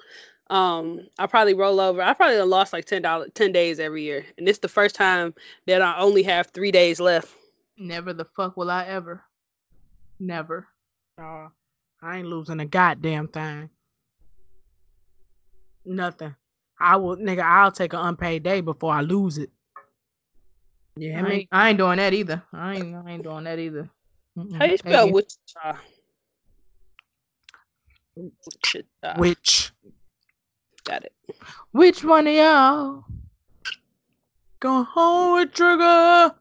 um, 0.50 1.06
I 1.18 1.26
probably 1.26 1.54
roll 1.54 1.80
over. 1.80 2.02
I 2.02 2.14
probably 2.14 2.40
lost 2.42 2.72
like 2.72 2.84
ten 2.86 3.02
dollars, 3.02 3.30
ten 3.34 3.52
days 3.52 3.78
every 3.78 4.02
year, 4.02 4.24
and 4.38 4.46
this 4.46 4.58
the 4.58 4.68
first 4.68 4.94
time 4.94 5.34
that 5.66 5.82
I 5.82 5.98
only 5.98 6.22
have 6.24 6.48
three 6.48 6.70
days 6.70 7.00
left. 7.00 7.34
Never 7.76 8.12
the 8.12 8.24
fuck 8.24 8.56
will 8.56 8.70
I 8.70 8.84
ever. 8.86 9.22
Never. 10.20 10.68
Nah, 11.18 11.48
I 12.02 12.18
ain't 12.18 12.28
losing 12.28 12.60
a 12.60 12.66
goddamn 12.66 13.28
thing. 13.28 13.70
Nothing. 15.84 16.34
I 16.78 16.96
will, 16.96 17.16
nigga. 17.16 17.42
I'll 17.42 17.72
take 17.72 17.92
an 17.92 18.00
unpaid 18.00 18.42
day 18.42 18.60
before 18.60 18.92
I 18.92 19.00
lose 19.00 19.38
it. 19.38 19.50
Yeah, 20.96 21.18
I 21.18 21.20
I 21.20 21.22
mean, 21.22 21.32
ain't, 21.32 21.48
I 21.52 21.68
ain't 21.70 21.78
doing 21.78 21.96
that 21.98 22.14
either. 22.14 22.42
I 22.52 22.74
ain't, 22.76 22.94
I 22.96 23.10
ain't 23.12 23.22
doing 23.22 23.44
that 23.44 23.58
either. 23.58 23.90
Mm-mm. 24.36 24.56
How 24.56 24.64
you 24.64 24.76
spell 24.76 25.06
you. 25.06 25.12
Wichita? 25.12 25.78
Wichita. 28.16 29.18
which 29.18 29.72
Got 30.84 31.04
it. 31.04 31.12
Which 31.72 32.04
one 32.04 32.26
of 32.26 32.34
y'all? 32.34 33.04
go 34.64 34.82
home 34.82 35.34
with 35.34 35.52
trigger. 35.52 36.34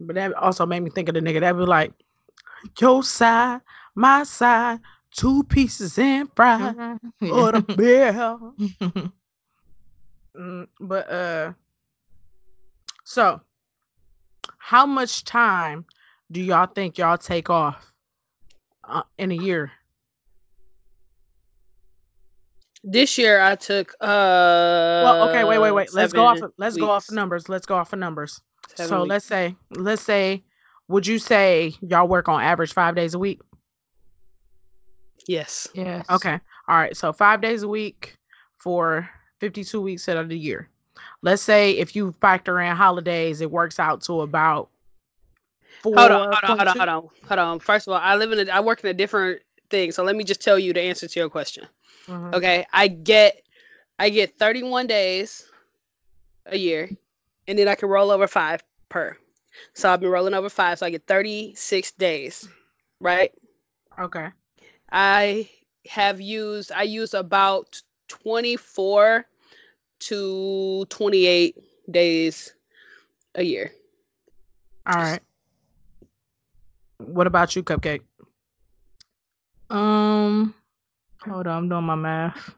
But 0.00 0.14
that 0.16 0.32
also 0.34 0.64
made 0.64 0.80
me 0.80 0.90
think 0.90 1.08
of 1.08 1.14
the 1.14 1.20
nigga 1.20 1.40
that 1.40 1.54
was 1.54 1.68
like, 1.68 1.92
your 2.80 3.02
side, 3.02 3.60
my 3.94 4.24
side, 4.24 4.80
two 5.10 5.44
pieces 5.44 5.98
in 5.98 6.28
fried 6.34 6.98
or 7.20 7.52
the 7.52 7.60
bill. 7.76 8.54
Mm, 10.38 10.68
but 10.78 11.10
uh, 11.10 11.52
so 13.04 13.40
how 14.58 14.84
much 14.84 15.24
time 15.24 15.86
do 16.30 16.40
y'all 16.40 16.66
think 16.66 16.98
y'all 16.98 17.18
take 17.18 17.50
off 17.50 17.92
uh, 18.84 19.02
in 19.18 19.32
a 19.32 19.34
year? 19.34 19.70
This 22.82 23.18
year 23.18 23.40
I 23.40 23.56
took 23.56 23.92
uh 24.00 24.04
Well, 24.04 25.28
okay, 25.28 25.44
wait, 25.44 25.58
wait, 25.58 25.72
wait. 25.72 25.92
Let's 25.92 26.12
go 26.12 26.24
off. 26.24 26.38
seven 26.38 26.52
Let's 26.56 26.76
go 26.76 26.90
off 26.90 27.04
weeks. 27.04 27.12
numbers. 27.12 27.48
Let's 27.48 27.66
go 27.66 27.74
off 27.74 27.92
of 27.92 27.98
numbers. 27.98 28.40
Seven 28.74 28.88
so 28.88 29.02
weeks. 29.02 29.08
let's 29.10 29.26
say, 29.26 29.56
let's 29.70 30.02
say, 30.02 30.44
would 30.88 31.06
you 31.06 31.18
say 31.18 31.74
y'all 31.80 32.06
work 32.06 32.28
on 32.28 32.40
average 32.40 32.72
five 32.72 32.94
days 32.94 33.14
a 33.14 33.18
week? 33.18 33.40
Yes. 35.26 35.66
Yes. 35.74 36.06
Okay. 36.08 36.38
All 36.68 36.76
right. 36.76 36.96
So 36.96 37.12
five 37.12 37.40
days 37.40 37.64
a 37.64 37.68
week 37.68 38.16
for 38.56 39.08
52 39.40 39.80
weeks 39.80 40.08
out 40.08 40.16
of 40.16 40.28
the 40.28 40.38
year. 40.38 40.68
Let's 41.22 41.42
say 41.42 41.72
if 41.72 41.96
you 41.96 42.12
factor 42.20 42.60
in 42.60 42.76
holidays, 42.76 43.40
it 43.40 43.50
works 43.50 43.80
out 43.80 44.02
to 44.02 44.20
about 44.20 44.68
four. 45.94 46.08
Hold 46.08 46.12
on, 46.12 46.20
hold 46.20 46.44
on, 46.44 46.56
hold 46.56 46.68
on, 46.68 46.76
hold 46.76 46.88
on, 46.88 47.10
hold 47.28 47.38
on. 47.38 47.58
First 47.60 47.86
of 47.86 47.92
all, 47.92 48.00
I 48.02 48.16
live 48.16 48.32
in 48.32 48.48
a 48.48 48.52
I 48.52 48.60
work 48.60 48.82
in 48.82 48.90
a 48.90 48.94
different 48.94 49.42
thing. 49.70 49.92
So 49.92 50.02
let 50.04 50.16
me 50.16 50.24
just 50.24 50.40
tell 50.42 50.58
you 50.58 50.72
the 50.72 50.80
answer 50.80 51.08
to 51.08 51.20
your 51.20 51.28
question. 51.28 51.66
Mhm. 52.08 52.34
Okay. 52.34 52.66
I 52.72 52.88
get 52.88 53.42
I 53.98 54.10
get 54.10 54.38
31 54.38 54.86
days 54.86 55.46
a 56.46 56.56
year, 56.56 56.90
and 57.48 57.58
then 57.58 57.68
I 57.68 57.74
can 57.74 57.88
roll 57.88 58.10
over 58.10 58.26
five 58.26 58.62
per. 58.88 59.16
So 59.74 59.90
I've 59.90 60.00
been 60.00 60.10
rolling 60.10 60.34
over 60.34 60.50
five, 60.50 60.78
so 60.78 60.86
I 60.86 60.90
get 60.90 61.06
36 61.06 61.92
days, 61.92 62.46
right? 63.00 63.32
Okay. 63.98 64.28
I 64.92 65.48
have 65.88 66.20
used 66.20 66.72
I 66.72 66.82
use 66.82 67.14
about 67.14 67.80
24 68.08 69.26
to 69.98 70.84
28 70.88 71.56
days 71.90 72.54
a 73.34 73.42
year. 73.42 73.72
All 74.86 74.94
right. 74.96 75.20
What 76.98 77.26
about 77.26 77.54
you, 77.54 77.62
Cupcake? 77.62 78.02
Um, 79.70 80.54
hold 81.22 81.46
on, 81.46 81.56
I'm 81.56 81.68
doing 81.68 81.84
my 81.84 81.94
math. 81.94 82.54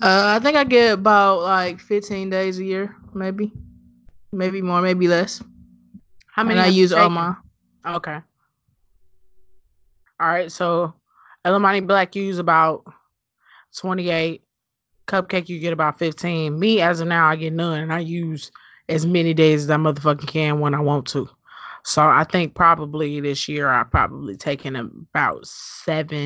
Uh, 0.00 0.36
I 0.36 0.38
think 0.38 0.56
I 0.56 0.64
get 0.64 0.92
about 0.94 1.42
like 1.42 1.80
15 1.80 2.30
days 2.30 2.58
a 2.60 2.64
year, 2.64 2.94
maybe, 3.14 3.52
maybe 4.32 4.62
more, 4.62 4.80
maybe 4.80 5.08
less. 5.08 5.42
How 6.32 6.42
And 6.42 6.48
many 6.50 6.60
I 6.60 6.66
use 6.66 6.92
all 6.92 7.10
my. 7.10 7.34
Okay. 7.84 8.18
All 10.20 10.28
right. 10.28 10.52
So, 10.52 10.94
Ellamani 11.44 11.84
Black, 11.86 12.14
you 12.14 12.22
use 12.22 12.38
about 12.38 12.84
28. 13.76 14.42
Cupcake, 15.08 15.48
you 15.48 15.58
get 15.58 15.72
about 15.72 15.98
15. 15.98 16.58
Me, 16.58 16.80
as 16.80 17.00
of 17.00 17.08
now, 17.08 17.26
I 17.26 17.36
get 17.36 17.52
none. 17.52 17.80
And 17.80 17.92
I 17.92 17.98
use 18.00 18.52
as 18.88 19.06
many 19.06 19.34
days 19.34 19.64
as 19.64 19.70
I 19.70 19.76
motherfucking 19.76 20.28
can 20.28 20.60
when 20.60 20.74
I 20.74 20.80
want 20.80 21.06
to. 21.08 21.28
So, 21.84 22.02
I 22.02 22.24
think 22.24 22.54
probably 22.54 23.20
this 23.20 23.48
year 23.48 23.68
I've 23.68 23.90
probably 23.90 24.36
taken 24.36 24.76
about 24.76 25.46
seven. 25.46 26.22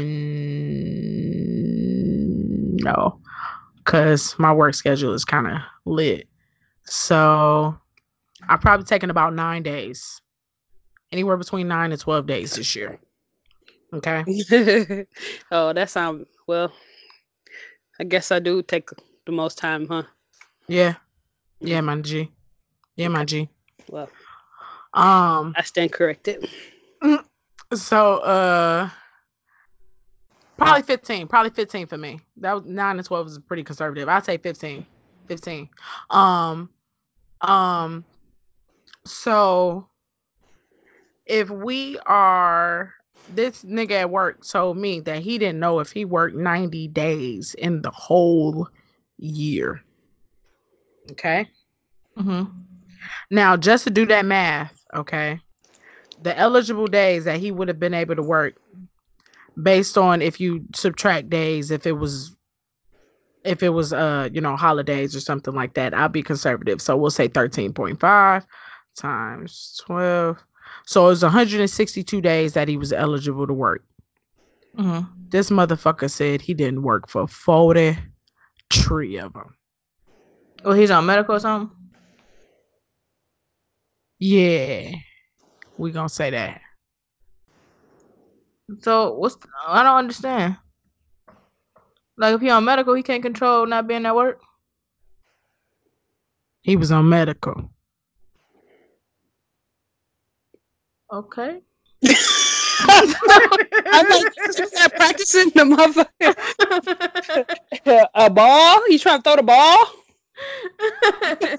No, 2.76 3.20
because 3.76 4.37
my 4.39 4.53
work 4.53 4.74
schedule 4.74 5.14
is 5.14 5.24
kind 5.24 5.47
of 5.47 5.59
lit. 5.85 6.26
So, 6.85 7.78
I've 8.49 8.61
probably 8.61 8.87
taken 8.87 9.11
about 9.11 9.35
nine 9.35 9.62
days 9.62 10.20
anywhere 11.12 11.37
between 11.37 11.68
nine 11.68 11.93
and 11.93 12.01
12 12.01 12.26
days 12.26 12.57
this 12.57 12.74
year. 12.74 12.99
Okay. 13.95 14.24
oh, 15.53 15.72
that 15.72 15.91
sounds 15.91 16.26
well. 16.49 16.72
I 18.03 18.05
guess 18.05 18.32
I 18.32 18.40
do 18.40 18.62
take 18.62 18.88
the 19.26 19.30
most 19.30 19.59
time, 19.59 19.86
huh? 19.86 20.03
Yeah. 20.66 20.96
Yeah, 21.61 21.80
my 21.82 22.00
G. 22.00 22.32
Yeah, 22.96 23.07
my 23.07 23.24
G. 23.24 23.48
Well, 23.88 24.11
Um, 24.92 25.55
I 25.57 25.62
stand 25.62 25.92
corrected. 25.92 26.48
so 27.72 28.16
uh 28.16 28.90
probably 30.59 30.82
15. 30.82 31.28
Probably 31.28 31.50
15 31.50 31.86
for 31.86 31.96
me. 31.96 32.18
That 32.38 32.55
was 32.55 32.64
nine 32.64 32.96
and 32.96 33.07
12 33.07 33.26
is 33.28 33.38
pretty 33.38 33.62
conservative. 33.62 34.09
I'd 34.09 34.24
say 34.24 34.36
15. 34.36 34.84
15. 35.28 35.68
Um 36.11 36.70
um 37.40 38.05
so 39.07 39.86
if 41.24 41.50
we 41.50 42.00
are 42.00 42.94
this 43.29 43.64
nigga 43.64 43.93
at 43.93 44.11
work 44.11 44.47
told 44.47 44.77
me 44.77 45.01
that 45.01 45.23
he 45.23 45.39
didn't 45.39 45.61
know 45.61 45.81
if 45.81 45.93
he 45.93 46.05
worked 46.05 46.37
90 46.37 46.89
days 46.89 47.55
in 47.55 47.83
the 47.83 47.91
whole 47.91 48.68
year. 49.18 49.83
Okay. 51.12 51.49
hmm 52.16 52.45
Now, 53.31 53.57
just 53.57 53.85
to 53.85 53.91
do 53.91 54.07
that 54.07 54.25
math, 54.25 54.85
okay, 54.95 55.41
the 56.23 56.37
eligible 56.39 56.87
days 56.87 57.25
that 57.25 57.41
he 57.41 57.51
would 57.51 57.68
have 57.68 57.81
been 57.81 57.95
able 57.95 58.16
to 58.16 58.23
work 58.23 58.55
based 59.61 59.99
on 59.99 60.23
if 60.23 60.41
you 60.41 60.64
subtract 60.75 61.31
days, 61.31 61.70
if 61.70 61.87
it 61.87 61.93
was 61.93 62.37
if 63.45 63.62
it 63.62 63.70
was 63.70 63.93
uh, 63.93 64.29
you 64.33 64.41
know, 64.41 64.57
holidays 64.57 65.16
or 65.16 65.20
something 65.20 65.55
like 65.55 65.75
that, 65.75 65.95
I'll 65.95 66.09
be 66.09 66.23
conservative. 66.23 66.81
So 66.81 66.97
we'll 66.97 67.11
say 67.11 67.29
13.5 67.29 68.47
times 68.97 69.81
12. 69.85 70.39
So 70.87 71.07
it 71.07 71.11
was 71.11 71.22
162 71.22 72.20
days 72.20 72.53
that 72.55 72.68
he 72.68 72.76
was 72.76 72.93
eligible 72.93 73.47
to 73.47 73.55
work. 73.55 73.85
hmm 74.76 75.01
This 75.30 75.51
motherfucker 75.51 76.11
said 76.11 76.43
he 76.43 76.55
didn't 76.55 76.83
work 76.83 77.09
for 77.09 77.26
43 77.26 79.18
of 79.18 79.33
them. 79.33 79.57
Well, 80.64 80.74
he's 80.74 80.91
on 80.91 81.07
medical 81.07 81.37
or 81.37 81.41
something. 81.41 81.76
Yeah. 84.18 84.93
We 85.76 85.91
gonna 85.91 86.09
say 86.09 86.30
that. 86.30 86.61
So 88.80 89.14
what's? 89.14 89.37
I 89.66 89.83
don't 89.83 89.97
understand. 89.97 90.57
Like 92.16 92.35
if 92.35 92.41
he 92.41 92.51
on 92.51 92.64
medical, 92.64 92.95
he 92.95 93.03
can't 93.03 93.22
control 93.22 93.66
not 93.66 93.87
being 93.87 94.07
at 94.07 94.14
work. 94.14 94.41
He 96.62 96.76
was 96.76 96.93
on 96.93 97.09
medical. 97.09 97.72
Okay. 101.13 101.61
I'm 102.85 104.09
like, 104.09 104.35
you 104.35 104.67
start 104.67 104.95
practicing 104.97 105.51
the 105.51 105.65
motherfucker. 105.65 106.35
a 108.15 108.31
ball? 108.31 108.89
You 108.89 108.99
trying 108.99 109.19
to 109.19 109.23
throw 109.23 109.37
the 109.37 109.43
ball? 109.43 109.93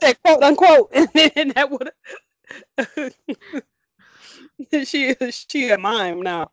That 0.01 0.18
quote 0.26 0.41
unquote. 0.43 0.89
And 0.93 1.08
then 1.14 1.54
that 1.56 1.70
would 1.70 1.91
she 4.86 5.06
is 5.06 5.45
she 5.49 5.70
a 5.70 5.78
mime 5.78 6.22
now. 6.22 6.49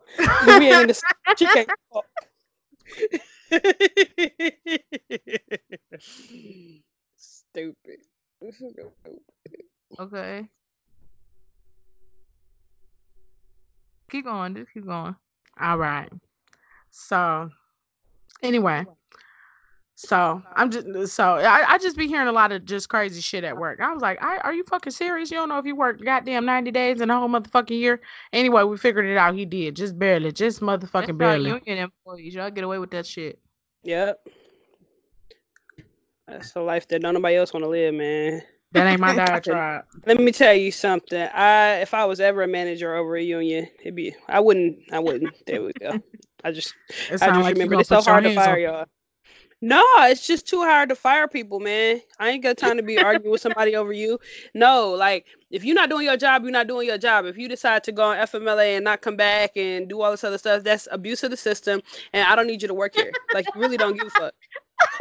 We 0.47 0.71
ain't 0.71 0.89
the, 0.89 1.03
she 1.39 1.47
can't 1.47 1.71
talk. 1.93 2.05
Stupid. 7.17 8.01
okay. 9.99 10.49
Keep 14.11 14.25
going. 14.25 14.55
Just 14.55 14.73
keep 14.73 14.87
going. 14.87 15.15
All 15.61 15.79
right. 15.79 16.11
So 16.91 17.51
anyway. 18.43 18.85
So 20.03 20.43
I'm 20.57 20.71
just 20.71 21.15
so 21.15 21.35
I, 21.35 21.73
I 21.73 21.79
just 21.79 21.95
be 21.95 22.09
hearing 22.09 22.29
a 22.29 22.33
lot 22.33 22.53
of 22.53 22.65
just 22.65 22.89
crazy 22.89 23.21
shit 23.21 23.45
at 23.45 23.55
work. 23.55 23.81
I 23.81 23.93
was 23.93 24.01
like, 24.01 24.23
I, 24.23 24.39
are 24.39 24.55
you 24.55 24.65
fucking 24.65 24.93
serious? 24.93 25.31
You 25.31 25.37
don't 25.37 25.51
know 25.51 25.59
if 25.59 25.67
you 25.67 25.77
worked 25.77 26.03
goddamn 26.03 26.47
90 26.47 26.71
days 26.71 27.03
in 27.03 27.11
a 27.11 27.19
whole 27.19 27.29
motherfucking 27.29 27.79
year. 27.79 28.01
Anyway, 28.33 28.63
we 28.63 28.79
figured 28.79 29.05
it 29.05 29.19
out. 29.19 29.35
He 29.35 29.45
did. 29.45 29.77
Just 29.77 29.99
barely. 29.99 30.33
Just 30.33 30.61
motherfucking 30.63 30.91
That's 30.93 31.13
barely. 31.13 31.51
union 31.51 31.79
employees. 31.79 32.35
Y'all 32.35 32.51
get 32.51 32.65
away 32.65 32.79
with 32.79 32.91
that 32.93 33.05
shit. 33.07 33.39
Yep. 33.83 34.27
That's 36.27 36.57
a 36.57 36.61
life 36.61 36.89
that 36.89 37.03
don't 37.03 37.13
nobody 37.13 37.37
else 37.37 37.53
want 37.53 37.65
to 37.65 37.69
live, 37.69 37.93
man. 37.93 38.41
That 38.73 38.87
ain't 38.87 39.01
my 39.01 39.15
diatribe. 39.17 39.85
Let 40.07 40.21
me 40.21 40.33
tell 40.33 40.55
you 40.55 40.71
something. 40.71 41.29
I 41.35 41.81
if 41.81 41.95
I 41.95 42.05
was 42.05 42.21
ever 42.21 42.43
a 42.43 42.49
manager 42.49 42.95
over 42.95 43.17
a 43.17 43.23
union, 43.23 43.69
it'd 43.81 43.95
be 43.95 44.15
I 44.29 44.41
wouldn't 44.41 44.79
I 44.93 44.99
wouldn't. 44.99 45.35
There 45.47 45.63
we 45.63 45.73
go. 45.81 46.01
I 46.45 46.53
just 46.53 46.75
I 47.11 47.17
just 47.17 47.23
like 47.23 47.55
remember 47.55 47.81
it's 47.81 47.89
so 47.89 48.01
hard 48.03 48.25
to 48.25 48.29
hands 48.31 48.39
on- 48.39 48.45
fire 48.45 48.59
y'all. 48.59 48.87
No, 49.63 49.85
it's 49.99 50.27
just 50.27 50.49
too 50.49 50.63
hard 50.63 50.89
to 50.89 50.95
fire 50.95 51.29
people, 51.29 51.61
man. 51.61 52.01
I 52.19 52.31
ain't 52.31 52.43
got 52.43 52.57
time 52.57 52.79
to 52.79 52.83
be 52.83 52.99
arguing 52.99 53.31
with 53.31 53.43
somebody 53.43 53.77
over 53.77 53.93
you. 53.93 54.19
No, 54.55 54.93
like 54.93 55.27
if 55.51 55.65
you're 55.65 55.75
not 55.75 55.91
doing 55.91 56.07
your 56.07 56.17
job, 56.17 56.45
you're 56.45 56.51
not 56.51 56.67
doing 56.67 56.87
your 56.87 56.97
job. 56.97 57.27
If 57.27 57.37
you 57.37 57.47
decide 57.47 57.85
to 57.85 57.93
go 57.93 58.05
on 58.05 58.17
FMLA 58.17 58.77
and 58.77 58.85
not 58.85 59.03
come 59.03 59.17
back 59.17 59.59
and 59.59 59.87
do 59.87 60.01
all 60.01 60.13
this 60.13 60.25
other 60.25 60.39
stuff, 60.39 60.63
that's 60.65 60.89
abuse 60.91 61.23
of 61.25 61.31
the 61.31 61.37
system. 61.37 61.83
And 62.15 62.27
I 62.27 62.37
don't 62.37 62.47
need 62.47 62.63
you 62.63 62.69
to 62.69 62.75
work 62.75 62.95
here. 62.95 63.13
Like 63.35 63.45
you 63.55 63.61
really 63.61 63.77
don't 63.77 63.99
give 63.99 64.07
a 64.07 64.11
fuck. 64.11 64.35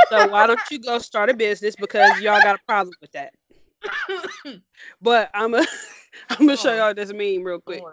So 0.10 0.28
why 0.28 0.46
don't 0.46 0.60
you 0.70 0.80
go 0.80 1.00
start 1.00 1.30
a 1.30 1.34
business 1.34 1.78
because 1.78 2.20
y'all 2.20 2.42
got 2.42 2.56
a 2.60 2.64
problem 2.66 2.94
with 3.00 3.14
that? 3.14 3.32
But 5.02 5.30
I'm 5.34 5.54
a 5.54 5.66
I'm 6.30 6.46
gonna 6.46 6.58
show 6.58 6.76
y'all 6.76 6.94
this 6.94 7.14
meme 7.14 7.44
real 7.44 7.60
quick. 7.60 7.84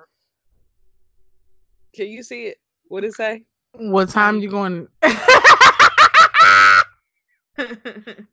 Can 1.95 2.09
you 2.09 2.23
see 2.23 2.47
it? 2.47 2.59
What 2.89 3.05
it 3.05 3.15
say? 3.15 3.45
What 3.73 4.09
time 4.09 4.41
you 4.41 4.51
going? 4.51 4.89
FMLA. 5.03 6.83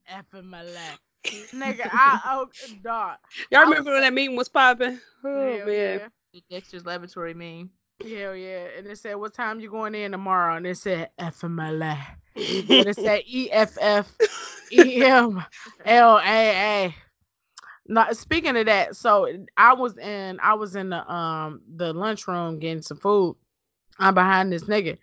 Nigga, 1.26 1.90
I 1.92 2.20
oh 2.26 2.48
dog. 2.84 3.18
Y'all 3.50 3.62
I 3.62 3.64
remember 3.64 3.94
when 3.94 4.02
that 4.02 4.14
meme 4.14 4.36
was 4.36 4.50
popping? 4.50 5.00
Oh 5.24 5.66
man. 5.66 5.68
yeah. 5.68 6.08
The 6.34 6.44
Dexter's 6.50 6.86
Laboratory 6.86 7.34
meme. 7.34 7.70
Hell 8.02 8.36
yeah. 8.36 8.68
And 8.78 8.88
it 8.88 8.98
said, 8.98 9.16
What 9.16 9.34
time 9.34 9.60
you 9.60 9.70
going 9.70 9.96
in 9.96 10.12
tomorrow? 10.12 10.58
And 10.58 10.68
it 10.68 10.78
said 10.78 11.10
FMLA. 11.20 11.98
And 12.36 12.70
it 12.70 12.96
said 12.96 13.22
E 13.26 13.50
F 13.52 13.78
F 13.80 14.12
E 14.72 15.06
M 15.06 15.44
L 15.86 16.18
A 16.18 16.86
A. 16.86 16.96
Now 17.88 18.12
speaking 18.14 18.56
of 18.56 18.66
that, 18.68 18.96
so 18.96 19.28
I 19.58 19.74
was 19.74 19.98
in 19.98 20.40
I 20.42 20.54
was 20.54 20.76
in 20.76 20.90
the 20.90 21.12
um 21.12 21.62
the 21.76 21.94
lunchroom 21.94 22.60
getting 22.60 22.82
some 22.82 22.98
food. 22.98 23.36
I'm 24.00 24.14
behind 24.14 24.52
this 24.52 24.64
nigga. 24.64 24.98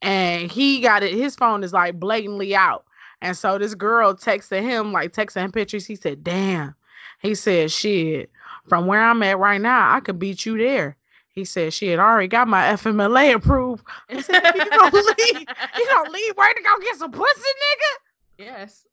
And 0.00 0.50
he 0.50 0.80
got 0.80 1.02
it, 1.02 1.12
his 1.12 1.36
phone 1.36 1.62
is 1.62 1.72
like 1.72 2.00
blatantly 2.00 2.56
out. 2.56 2.84
And 3.20 3.36
so 3.36 3.56
this 3.56 3.74
girl 3.74 4.14
texted 4.14 4.62
him, 4.62 4.92
like 4.92 5.12
texting 5.12 5.44
him 5.44 5.52
pictures. 5.52 5.86
He 5.86 5.94
said, 5.94 6.24
Damn. 6.24 6.74
He 7.20 7.36
said, 7.36 7.70
Shit, 7.70 8.30
from 8.66 8.86
where 8.86 9.00
I'm 9.00 9.22
at 9.22 9.38
right 9.38 9.60
now, 9.60 9.94
I 9.94 10.00
could 10.00 10.18
beat 10.18 10.44
you 10.44 10.58
there. 10.58 10.96
He 11.28 11.44
said, 11.44 11.72
Shit, 11.72 12.00
I 12.00 12.02
already 12.02 12.28
got 12.28 12.48
my 12.48 12.62
FMLA 12.72 13.34
approved. 13.34 13.84
I 14.10 14.20
said, 14.20 14.42
You 14.56 14.70
gonna 14.76 14.96
leave? 14.96 15.46
You 15.78 15.86
gonna 15.94 16.10
leave 16.10 16.36
where 16.36 16.52
to 16.52 16.62
go 16.62 16.78
get 16.80 16.96
some 16.96 17.12
pussy, 17.12 17.40
nigga?" 17.40 18.44
Yes. 18.44 18.86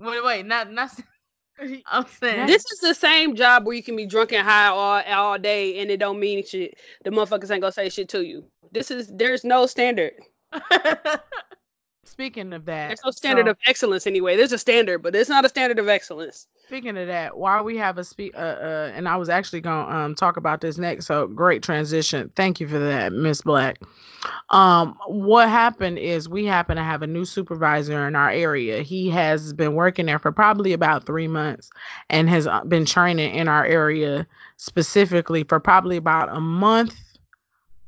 Wait, 0.00 0.24
wait, 0.24 0.46
not 0.46 0.72
not. 0.72 0.90
Nigga? 1.60 1.82
I'm 1.86 2.06
saying 2.06 2.46
This 2.46 2.64
is 2.70 2.80
the 2.80 2.94
same 2.94 3.34
job 3.34 3.66
where 3.66 3.74
you 3.74 3.82
can 3.82 3.96
be 3.96 4.06
drunk 4.06 4.32
and 4.32 4.46
high 4.46 4.68
all 4.68 5.02
all 5.02 5.38
day 5.38 5.80
and 5.80 5.90
it 5.90 5.98
don't 5.98 6.20
mean 6.20 6.44
shit. 6.44 6.78
The 7.04 7.10
motherfuckers 7.10 7.50
ain't 7.50 7.60
gonna 7.60 7.72
say 7.72 7.88
shit 7.88 8.08
to 8.10 8.24
you. 8.24 8.44
This 8.72 8.90
is 8.90 9.08
there's 9.08 9.44
no 9.44 9.66
standard. 9.66 10.12
Speaking 12.08 12.52
of 12.52 12.64
that, 12.64 12.88
There's 12.88 13.00
no 13.04 13.10
standard 13.10 13.46
so- 13.46 13.50
of 13.50 13.58
excellence 13.66 14.06
anyway. 14.06 14.36
There's 14.36 14.52
a 14.52 14.58
standard, 14.58 15.02
but 15.02 15.14
it's 15.14 15.28
not 15.28 15.44
a 15.44 15.48
standard 15.48 15.78
of 15.78 15.88
excellence. 15.88 16.46
Speaking 16.66 16.96
of 16.98 17.06
that, 17.06 17.38
while 17.38 17.64
we 17.64 17.76
have 17.76 17.96
a 17.96 18.04
speak, 18.04 18.34
uh, 18.34 18.38
uh, 18.38 18.92
and 18.94 19.08
I 19.08 19.16
was 19.16 19.28
actually 19.28 19.60
gonna 19.60 19.90
um 19.90 20.14
talk 20.14 20.36
about 20.36 20.60
this 20.60 20.76
next. 20.78 21.06
So 21.06 21.26
great 21.26 21.62
transition. 21.62 22.30
Thank 22.36 22.60
you 22.60 22.68
for 22.68 22.78
that, 22.78 23.12
Miss 23.12 23.40
Black. 23.42 23.80
Um, 24.50 24.98
what 25.06 25.48
happened 25.48 25.98
is 25.98 26.28
we 26.28 26.44
happen 26.44 26.76
to 26.76 26.82
have 26.82 27.02
a 27.02 27.06
new 27.06 27.24
supervisor 27.24 28.06
in 28.06 28.16
our 28.16 28.30
area. 28.30 28.82
He 28.82 29.08
has 29.10 29.52
been 29.52 29.74
working 29.74 30.06
there 30.06 30.18
for 30.18 30.32
probably 30.32 30.72
about 30.72 31.06
three 31.06 31.28
months, 31.28 31.70
and 32.10 32.28
has 32.28 32.46
uh, 32.46 32.64
been 32.64 32.84
training 32.84 33.34
in 33.34 33.48
our 33.48 33.64
area 33.64 34.26
specifically 34.56 35.44
for 35.44 35.60
probably 35.60 35.96
about 35.96 36.28
a 36.30 36.40
month. 36.40 36.94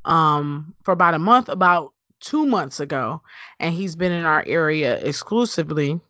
Um, 0.06 0.74
for 0.84 0.92
about 0.92 1.12
a 1.12 1.18
month, 1.18 1.50
about 1.50 1.92
two 2.20 2.46
months 2.46 2.80
ago, 2.80 3.22
and 3.58 3.74
he's 3.74 3.96
been 3.96 4.12
in 4.12 4.24
our 4.24 4.44
area 4.46 4.98
exclusively 4.98 6.00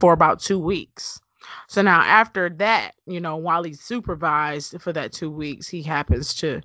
for 0.00 0.12
about 0.12 0.40
two 0.40 0.58
weeks. 0.58 1.20
So 1.68 1.82
now 1.82 2.00
after 2.00 2.50
that, 2.50 2.92
you 3.06 3.20
know, 3.20 3.36
while 3.36 3.62
he's 3.62 3.80
supervised 3.80 4.80
for 4.80 4.92
that 4.92 5.12
two 5.12 5.30
weeks, 5.30 5.68
he 5.68 5.82
happens 5.82 6.34
to 6.36 6.60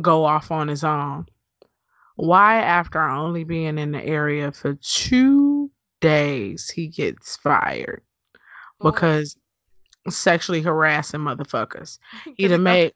go 0.00 0.24
off 0.24 0.50
on 0.50 0.68
his 0.68 0.84
own. 0.84 1.26
Why 2.16 2.56
after 2.56 3.00
only 3.00 3.44
being 3.44 3.78
in 3.78 3.92
the 3.92 4.04
area 4.04 4.50
for 4.52 4.74
two 4.74 5.70
days 6.00 6.68
he 6.70 6.88
gets 6.88 7.36
fired? 7.36 8.02
Because 8.80 9.36
sexually 10.08 10.62
harassing 10.62 11.20
motherfuckers. 11.20 11.98
He 12.36 12.48
done 12.48 12.62
made 12.62 12.92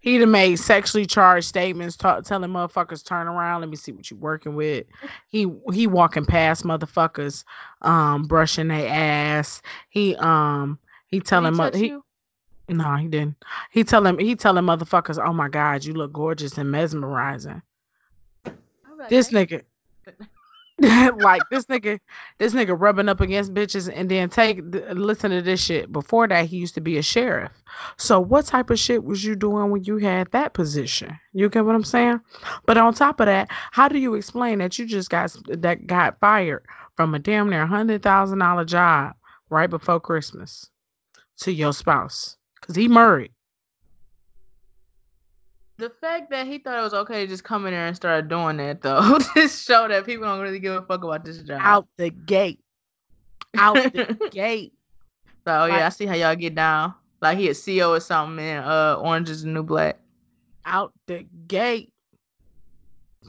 he 0.00 0.18
done 0.18 0.30
made 0.30 0.56
sexually 0.56 1.06
charged 1.06 1.46
statements 1.46 1.96
ta- 1.96 2.20
telling 2.20 2.50
motherfuckers 2.50 3.04
turn 3.04 3.28
around, 3.28 3.60
let 3.60 3.70
me 3.70 3.76
see 3.76 3.92
what 3.92 4.10
you 4.10 4.16
working 4.16 4.54
with. 4.54 4.86
He 5.28 5.46
he 5.72 5.86
walking 5.86 6.24
past 6.24 6.64
motherfuckers, 6.64 7.44
um, 7.82 8.24
brushing 8.24 8.68
their 8.68 8.88
ass. 8.88 9.62
He 9.90 10.16
um 10.16 10.78
he 11.06 11.20
telling 11.20 11.54
mo- 11.54 11.70
he 11.72 11.96
no, 12.68 12.94
he 12.96 13.08
didn't. 13.08 13.36
He 13.70 13.84
telling 13.84 14.18
he 14.18 14.34
telling 14.36 14.64
motherfuckers, 14.64 15.22
"Oh 15.24 15.32
my 15.32 15.48
God, 15.48 15.84
you 15.84 15.92
look 15.92 16.12
gorgeous 16.12 16.56
and 16.56 16.70
mesmerizing." 16.70 17.62
This 19.08 19.30
nigga, 19.30 19.62
like 21.18 21.42
this 21.50 21.66
nigga, 21.66 22.00
this 22.38 22.54
nigga 22.54 22.78
rubbing 22.78 23.08
up 23.08 23.20
against 23.20 23.52
bitches, 23.52 23.92
and 23.94 24.10
then 24.10 24.30
take 24.30 24.60
listen 24.92 25.30
to 25.30 25.42
this 25.42 25.60
shit. 25.60 25.92
Before 25.92 26.26
that, 26.26 26.46
he 26.46 26.56
used 26.56 26.74
to 26.74 26.80
be 26.80 26.96
a 26.96 27.02
sheriff. 27.02 27.52
So, 27.98 28.18
what 28.18 28.46
type 28.46 28.70
of 28.70 28.78
shit 28.78 29.04
was 29.04 29.22
you 29.22 29.36
doing 29.36 29.70
when 29.70 29.84
you 29.84 29.98
had 29.98 30.30
that 30.32 30.54
position? 30.54 31.18
You 31.34 31.50
get 31.50 31.66
what 31.66 31.74
I'm 31.74 31.84
saying? 31.84 32.20
But 32.64 32.78
on 32.78 32.94
top 32.94 33.20
of 33.20 33.26
that, 33.26 33.48
how 33.72 33.88
do 33.88 33.98
you 33.98 34.14
explain 34.14 34.58
that 34.58 34.78
you 34.78 34.86
just 34.86 35.10
got 35.10 35.36
that 35.48 35.86
got 35.86 36.18
fired 36.18 36.64
from 36.96 37.14
a 37.14 37.18
damn 37.18 37.50
near 37.50 37.66
hundred 37.66 38.02
thousand 38.02 38.38
dollar 38.38 38.64
job 38.64 39.14
right 39.50 39.68
before 39.68 40.00
Christmas 40.00 40.70
to 41.40 41.52
your 41.52 41.74
spouse? 41.74 42.36
Cause 42.62 42.76
he 42.76 42.88
married. 42.88 43.32
The 45.80 45.90
fact 46.00 46.30
that 46.30 46.46
he 46.46 46.58
thought 46.58 46.78
it 46.78 46.82
was 46.82 46.92
okay 46.92 47.22
to 47.22 47.26
just 47.26 47.42
come 47.42 47.64
in 47.66 47.72
there 47.72 47.86
and 47.86 47.96
start 47.96 48.28
doing 48.28 48.58
that 48.58 48.82
though, 48.82 49.18
just 49.34 49.66
show 49.66 49.88
that 49.88 50.04
people 50.04 50.26
don't 50.26 50.40
really 50.40 50.58
give 50.58 50.74
a 50.74 50.82
fuck 50.82 51.02
about 51.02 51.24
this 51.24 51.38
job. 51.38 51.58
out 51.62 51.88
the 51.96 52.10
gate. 52.10 52.60
Out 53.56 53.74
the 53.76 54.28
gate. 54.30 54.74
So 55.46 55.52
oh, 55.62 55.64
yeah, 55.66 55.72
Like- 55.72 55.82
I 55.82 55.88
see 55.88 56.04
how 56.06 56.14
y'all 56.14 56.36
get 56.36 56.54
down. 56.54 56.94
Like 57.22 57.38
he 57.38 57.48
a 57.48 57.52
CEO 57.52 57.96
or 57.96 58.00
something, 58.00 58.36
man. 58.36 58.62
Uh, 58.62 58.96
Orange 59.00 59.30
is 59.30 59.42
the 59.42 59.48
New 59.48 59.62
Black. 59.62 59.98
Out 60.66 60.92
the 61.06 61.26
gate. 61.48 61.92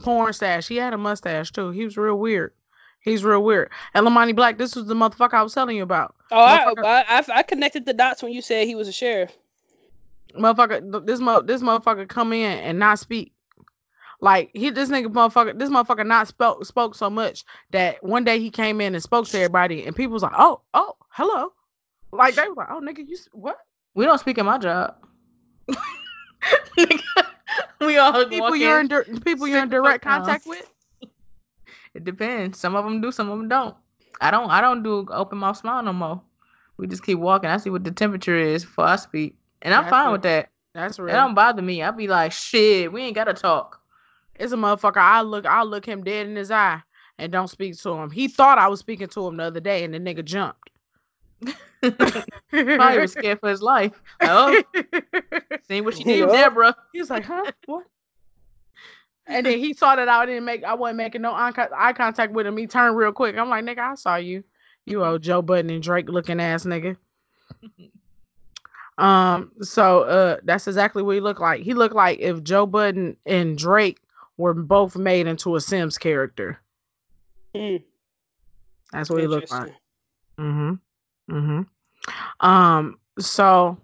Porn 0.02 0.32
stash. 0.32 0.68
He 0.68 0.76
had 0.76 0.92
a 0.94 0.98
mustache 0.98 1.52
too. 1.52 1.70
He 1.70 1.84
was 1.84 1.96
real 1.96 2.18
weird. 2.18 2.52
He's 3.00 3.24
real 3.24 3.42
weird. 3.42 3.70
Ellamani 3.94 4.34
Black, 4.36 4.58
this 4.58 4.76
was 4.76 4.86
the 4.86 4.94
motherfucker 4.94 5.34
I 5.34 5.42
was 5.42 5.54
telling 5.54 5.76
you 5.76 5.82
about. 5.82 6.14
Oh, 6.30 6.38
I, 6.38 6.72
I, 6.84 7.04
I, 7.18 7.24
I 7.36 7.42
connected 7.42 7.84
the 7.84 7.92
dots 7.92 8.22
when 8.22 8.32
you 8.32 8.40
said 8.42 8.66
he 8.66 8.74
was 8.74 8.88
a 8.88 8.92
sheriff. 8.92 9.36
Motherfucker, 10.38 11.06
this 11.06 11.20
mo 11.20 11.40
this 11.42 11.62
motherfucker 11.62 12.08
come 12.08 12.32
in 12.32 12.58
and 12.58 12.78
not 12.78 12.98
speak. 12.98 13.32
Like 14.20 14.50
he 14.54 14.70
this 14.70 14.88
nigga 14.88 15.06
motherfucker, 15.06 15.58
this 15.58 15.70
motherfucker 15.70 16.06
not 16.06 16.28
spoke 16.28 16.64
spoke 16.64 16.94
so 16.94 17.10
much 17.10 17.44
that 17.70 18.02
one 18.04 18.24
day 18.24 18.38
he 18.38 18.50
came 18.50 18.80
in 18.80 18.94
and 18.94 19.02
spoke 19.02 19.26
to 19.28 19.36
everybody 19.38 19.84
and 19.84 19.94
people 19.96 20.12
was 20.12 20.22
like, 20.22 20.32
Oh, 20.36 20.60
oh, 20.74 20.96
hello. 21.10 21.52
Like 22.12 22.34
they 22.36 22.46
was 22.48 22.56
like, 22.56 22.68
Oh 22.70 22.80
nigga, 22.80 23.06
you 23.06 23.16
s- 23.16 23.28
what? 23.32 23.58
We 23.94 24.04
don't 24.04 24.18
speak 24.18 24.38
in 24.38 24.46
my 24.46 24.58
job. 24.58 24.94
we 27.80 27.98
all 27.98 28.12
People 28.28 28.56
you're 28.56 28.80
in. 28.80 28.92
in 28.92 29.20
people 29.20 29.46
you're 29.48 29.58
in 29.58 29.64
sit 29.64 29.70
the 29.70 29.76
fuck 29.76 29.82
direct 29.82 30.02
contact 30.02 30.46
with? 30.46 30.66
It 31.94 32.04
depends. 32.04 32.58
Some 32.58 32.74
of 32.74 32.84
them 32.86 33.02
do, 33.02 33.12
some 33.12 33.28
of 33.28 33.38
them 33.38 33.48
don't. 33.48 33.74
I 34.20 34.30
don't. 34.30 34.48
I 34.50 34.62
don't 34.62 34.82
do 34.82 35.06
open 35.10 35.36
mouth 35.38 35.58
smile 35.58 35.82
no 35.82 35.92
more. 35.92 36.22
We 36.78 36.86
just 36.86 37.04
keep 37.04 37.18
walking. 37.18 37.50
I 37.50 37.58
see 37.58 37.68
what 37.68 37.84
the 37.84 37.90
temperature 37.90 38.38
is 38.38 38.64
before 38.64 38.86
I 38.86 38.96
speak, 38.96 39.36
and 39.62 39.72
I'm 39.74 39.82
That's 39.84 39.90
fine 39.90 40.08
it. 40.08 40.12
with 40.12 40.22
that. 40.22 40.48
That's 40.74 40.96
That 40.98 41.02
real. 41.02 41.14
don't 41.14 41.34
bother 41.34 41.62
me. 41.62 41.82
I'll 41.82 41.92
be 41.92 42.08
like, 42.08 42.32
shit, 42.32 42.92
we 42.92 43.02
ain't 43.02 43.14
gotta 43.14 43.34
talk. 43.34 43.80
It's 44.36 44.52
a 44.52 44.56
motherfucker. 44.56 44.96
I 44.98 45.20
look, 45.22 45.46
I 45.46 45.62
look 45.62 45.84
him 45.86 46.02
dead 46.04 46.26
in 46.26 46.36
his 46.36 46.50
eye 46.50 46.80
and 47.18 47.30
don't 47.30 47.48
speak 47.48 47.76
to 47.78 47.90
him. 47.92 48.10
He 48.10 48.28
thought 48.28 48.58
I 48.58 48.68
was 48.68 48.80
speaking 48.80 49.08
to 49.08 49.26
him 49.26 49.36
the 49.36 49.44
other 49.44 49.60
day, 49.60 49.84
and 49.84 49.92
the 49.94 49.98
nigga 50.00 50.24
jumped. 50.24 50.70
Probably 52.50 52.98
was 52.98 53.12
scared 53.12 53.40
for 53.40 53.48
his 53.50 53.60
life. 53.62 54.00
Like, 54.20 54.30
oh, 54.30 54.62
see 55.68 55.80
what 55.80 55.96
she 55.96 56.04
did, 56.04 56.20
Yeah. 56.20 56.26
Deborah. 56.26 56.74
he 56.92 57.00
was 57.00 57.10
like, 57.10 57.24
"Huh? 57.24 57.50
What?" 57.66 57.84
And 59.26 59.44
then 59.46 59.58
he 59.58 59.72
saw 59.74 59.94
that 59.96 60.08
I 60.08 60.26
didn't 60.26 60.44
make, 60.44 60.64
I 60.64 60.74
wasn't 60.74 60.96
making 60.98 61.22
no 61.22 61.32
eye, 61.32 61.52
contact 61.52 62.32
with 62.32 62.46
him. 62.46 62.56
He 62.56 62.66
turned 62.66 62.96
real 62.96 63.12
quick. 63.12 63.36
I'm 63.36 63.48
like, 63.48 63.64
"Nigga, 63.64 63.78
I 63.78 63.94
saw 63.94 64.16
you, 64.16 64.42
you 64.86 65.04
old 65.04 65.22
Joe 65.22 65.42
Budden 65.42 65.70
and 65.70 65.82
Drake 65.82 66.08
looking 66.08 66.40
ass 66.40 66.64
nigga." 66.64 66.96
Um, 68.98 69.52
so 69.62 70.02
uh, 70.02 70.36
that's 70.44 70.66
exactly 70.66 71.02
what 71.02 71.14
he 71.14 71.20
looked 71.20 71.40
like. 71.40 71.62
He 71.62 71.74
looked 71.74 71.94
like 71.94 72.18
if 72.20 72.42
Joe 72.42 72.66
Budden 72.66 73.16
and 73.26 73.56
Drake 73.56 73.98
were 74.36 74.54
both 74.54 74.96
made 74.96 75.26
into 75.26 75.56
a 75.56 75.60
Sims 75.60 75.98
character. 75.98 76.60
Hmm, 77.54 77.76
That's 78.92 79.10
what 79.10 79.20
he 79.20 79.26
looked 79.26 79.50
like. 79.50 79.72
Mm-hmm. 80.38 81.34
Mm-hmm. 81.34 82.46
Um, 82.46 82.98
so 83.18 83.78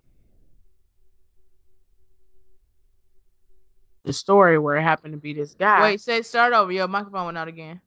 the 4.05 4.13
story 4.13 4.59
where 4.59 4.77
it 4.77 4.83
happened 4.83 5.13
to 5.13 5.19
be 5.19 5.35
this 5.35 5.55
guy. 5.55 5.83
Wait, 5.83 6.01
say 6.01 6.23
start 6.23 6.53
over. 6.53 6.73
Your 6.73 6.89
microphone 6.89 7.27
went 7.27 7.39
out 7.39 7.49
again. 7.49 7.81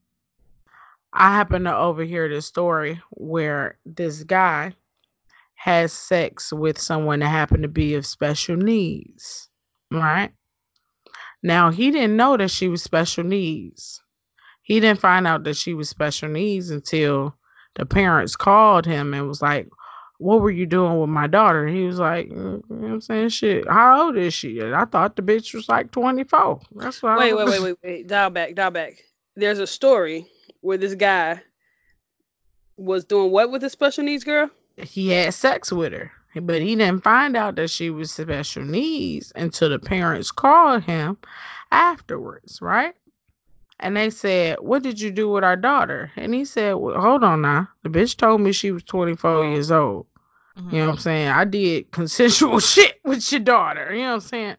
I 1.14 1.36
happened 1.36 1.66
to 1.66 1.76
overhear 1.76 2.30
this 2.30 2.46
story 2.46 3.02
where 3.12 3.78
this 3.86 4.24
guy 4.24 4.74
has 5.64 5.94
sex 5.94 6.52
with 6.52 6.80
someone 6.80 7.20
that 7.20 7.30
happened 7.30 7.62
to 7.62 7.70
be 7.70 7.94
of 7.94 8.04
special 8.04 8.56
needs. 8.56 9.48
Right? 9.92 10.32
Now 11.44 11.70
he 11.70 11.92
didn't 11.92 12.18
know 12.18 12.36
that 12.36 12.50
she 12.50 12.68
was 12.68 12.82
special 12.82 13.24
needs. 13.24 14.02
He 14.64 14.80
didn't 14.80 15.00
find 15.00 15.28
out 15.28 15.44
that 15.44 15.56
she 15.56 15.76
was 15.76 15.88
special 15.88 16.30
needs 16.30 16.72
until 16.72 17.36
the 17.76 17.86
parents 17.86 18.36
called 18.36 18.88
him 18.88 19.14
and 19.14 19.28
was 19.28 19.44
like, 19.44 19.70
What 20.18 20.42
were 20.42 20.50
you 20.50 20.66
doing 20.66 21.00
with 21.00 21.10
my 21.10 21.28
daughter? 21.28 21.68
And 21.68 21.76
he 21.76 21.84
was 21.84 22.00
like, 22.00 22.30
"Mm, 22.30 22.64
You 22.68 22.76
know 22.76 22.88
what 22.88 22.92
I'm 22.94 23.02
saying? 23.02 23.30
Shit, 23.30 23.70
how 23.70 24.06
old 24.06 24.18
is 24.18 24.34
she? 24.34 24.60
And 24.62 24.74
I 24.74 24.86
thought 24.86 25.16
the 25.16 25.22
bitch 25.22 25.54
was 25.54 25.70
like 25.70 25.92
24. 25.92 26.60
That's 26.76 27.04
what 27.04 27.12
I 27.12 27.18
Wait, 27.18 27.34
wait, 27.36 27.48
wait, 27.48 27.62
wait, 27.62 27.78
wait. 27.84 28.08
Dial 28.08 28.32
back, 28.32 28.56
dial 28.56 28.72
back. 28.72 28.94
There's 29.36 29.60
a 29.60 29.68
story 29.68 30.26
where 30.62 30.78
this 30.78 30.96
guy 30.96 31.42
was 32.78 33.06
doing 33.06 33.30
what 33.30 33.52
with 33.52 33.64
a 33.64 33.70
special 33.70 34.04
needs 34.04 34.24
girl? 34.24 34.50
He 34.78 35.10
had 35.10 35.34
sex 35.34 35.72
with 35.72 35.94
her, 35.94 36.12
but 36.42 36.62
he 36.62 36.76
didn't 36.76 37.04
find 37.04 37.36
out 37.36 37.56
that 37.56 37.70
she 37.70 37.90
was 37.90 38.12
special 38.12 38.64
needs 38.64 39.32
until 39.36 39.70
the 39.70 39.80
parents 39.80 40.32
called 40.32 40.84
him 40.84 41.18
afterwards, 41.72 42.62
right? 42.62 42.96
And 43.82 43.98
they 43.98 44.10
said, 44.12 44.58
What 44.62 44.84
did 44.84 45.02
you 45.02 45.12
do 45.12 45.30
with 45.30 45.44
our 45.44 45.56
daughter? 45.56 46.12
And 46.16 46.34
he 46.34 46.46
said, 46.46 46.74
well, 46.76 47.00
Hold 47.02 47.24
on 47.24 47.42
now. 47.42 47.68
The 47.84 47.90
bitch 47.90 48.16
told 48.16 48.42
me 48.42 48.52
she 48.52 48.72
was 48.72 48.84
24 48.84 49.46
years 49.46 49.72
old. 49.72 50.06
Mm-hmm. 50.58 50.76
You 50.76 50.82
know 50.82 50.88
what 50.88 50.94
I'm 50.94 51.00
saying? 51.00 51.28
I 51.30 51.46
did 51.46 51.92
consensual 51.92 52.60
shit 52.60 53.00
with 53.04 53.30
your 53.32 53.42
daughter. 53.42 53.94
You 53.94 54.04
know 54.04 54.10
what 54.10 54.14
I'm 54.16 54.22
saying? 54.22 54.56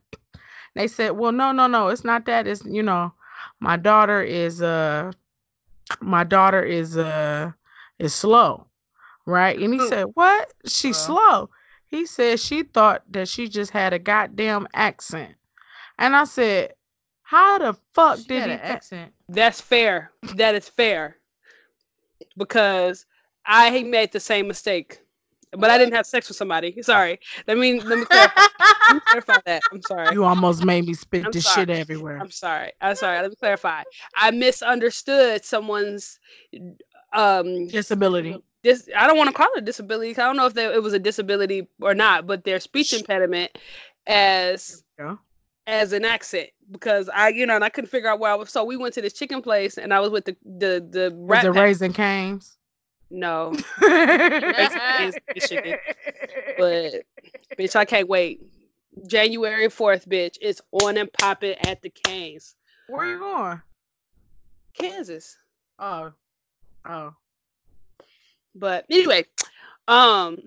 They 0.75 0.89
said, 0.89 1.11
Well, 1.13 1.33
no, 1.33 1.53
no, 1.53 1.69
no. 1.69 1.89
It's 1.89 2.05
not 2.05 2.27
that. 2.27 2.47
It's, 2.47 2.65
you 2.65 2.83
know, 2.83 3.13
my 3.61 3.77
daughter 3.77 4.23
is, 4.23 4.61
uh, 4.61 5.13
my 6.01 6.25
daughter 6.25 6.63
is, 6.63 6.97
uh, 6.97 7.53
is 7.99 8.15
slow. 8.15 8.67
Right. 9.27 9.59
And 9.59 9.73
he 9.73 9.89
said, 9.89 10.07
What? 10.15 10.53
She's 10.67 10.97
uh, 10.97 11.07
slow. 11.07 11.51
He 11.87 12.07
said 12.07 12.41
she 12.41 12.63
thought 12.63 13.03
that 13.11 13.29
she 13.29 13.49
just 13.49 13.71
had 13.71 13.93
a 13.93 13.99
goddamn 13.99 14.67
accent. 14.75 15.35
And 15.99 16.17
I 16.17 16.25
said, 16.25 16.73
how 17.33 17.59
the 17.59 17.75
fuck 17.95 18.19
did 18.27 18.45
he 18.45 18.51
accent? 18.51 19.13
That's 19.29 19.61
fair. 19.61 20.11
That 20.37 20.55
is 20.55 20.69
fair. 20.69 21.17
Because 22.37 23.07
I 23.47 23.83
made 23.85 24.13
the 24.13 24.21
same 24.21 24.49
mistake. 24.49 25.01
But 25.53 25.71
I 25.71 25.79
didn't 25.79 25.95
have 25.95 26.07
sex 26.07 26.29
with 26.29 26.37
somebody. 26.37 26.81
Sorry. 26.83 27.19
Let 27.47 27.57
me 27.57 27.81
let 27.81 27.99
me 27.99 28.05
clarify, 28.05 28.41
let 28.89 28.95
me 28.95 29.01
clarify 29.01 29.39
that. 29.47 29.63
I'm 29.71 29.83
sorry. 29.83 30.13
You 30.13 30.25
almost 30.25 30.65
made 30.65 30.87
me 30.87 30.95
spit 30.95 31.25
I'm 31.25 31.33
this 31.33 31.45
sorry. 31.45 31.63
shit 31.67 31.71
everywhere. 31.71 32.19
I'm 32.21 32.31
sorry. 32.31 32.73
I'm 32.81 32.97
sorry. 32.97 33.21
Let 33.21 33.31
me 33.31 33.37
clarify. 33.37 33.83
I 34.15 34.31
misunderstood 34.31 35.45
someone's 35.45 36.19
um 37.15 37.67
disability. 37.69 38.43
This 38.63 38.89
I 38.97 39.07
don't 39.07 39.17
want 39.17 39.29
to 39.29 39.35
call 39.35 39.49
it 39.55 39.59
a 39.59 39.65
disability. 39.65 40.13
I 40.13 40.25
don't 40.27 40.37
know 40.37 40.47
if 40.47 40.55
they, 40.55 40.65
it 40.67 40.83
was 40.83 40.93
a 40.93 40.99
disability 40.99 41.69
or 41.81 41.95
not, 41.95 42.27
but 42.27 42.45
their 42.45 42.61
speech 42.61 42.93
impediment 42.93 43.59
as 44.07 44.85
yeah 44.99 45.17
as 45.67 45.93
an 45.93 46.05
accent 46.05 46.51
because 46.71 47.09
I, 47.09 47.29
you 47.29 47.47
know, 47.47 47.55
and 47.55 47.65
I 47.65 47.69
couldn't 47.69 47.91
figure 47.91 48.09
out 48.09 48.19
where 48.19 48.31
I 48.31 48.35
was. 48.35 48.51
So 48.51 48.65
we 48.65 48.77
went 48.77 48.95
to 48.95 49.03
this 49.03 49.13
chicken 49.13 49.43
place, 49.43 49.79
and 49.79 49.93
I 49.93 50.01
was 50.01 50.11
with 50.11 50.25
the 50.25 50.37
the 50.45 50.87
the 50.89 51.13
was 51.15 51.43
the 51.43 51.53
Raising 51.53 51.93
Cane's. 51.93 52.57
No, 53.11 53.53
chicken. 53.81 55.77
but 56.57 57.03
bitch, 57.59 57.77
I 57.77 57.85
can't 57.85 58.09
wait. 58.09 58.41
January 59.07 59.69
fourth, 59.69 60.09
bitch, 60.09 60.39
it's 60.41 60.61
on 60.83 60.97
and 60.97 61.13
popping 61.13 61.57
at 61.67 61.83
the 61.83 61.91
Cane's. 61.91 62.55
Where 62.89 63.07
are 63.07 63.13
you 63.13 63.19
going? 63.19 63.63
Kansas. 64.75 65.37
Oh, 65.79 66.13
oh. 66.87 67.15
But 68.55 68.87
anyway, 68.91 69.25
um, 69.89 70.39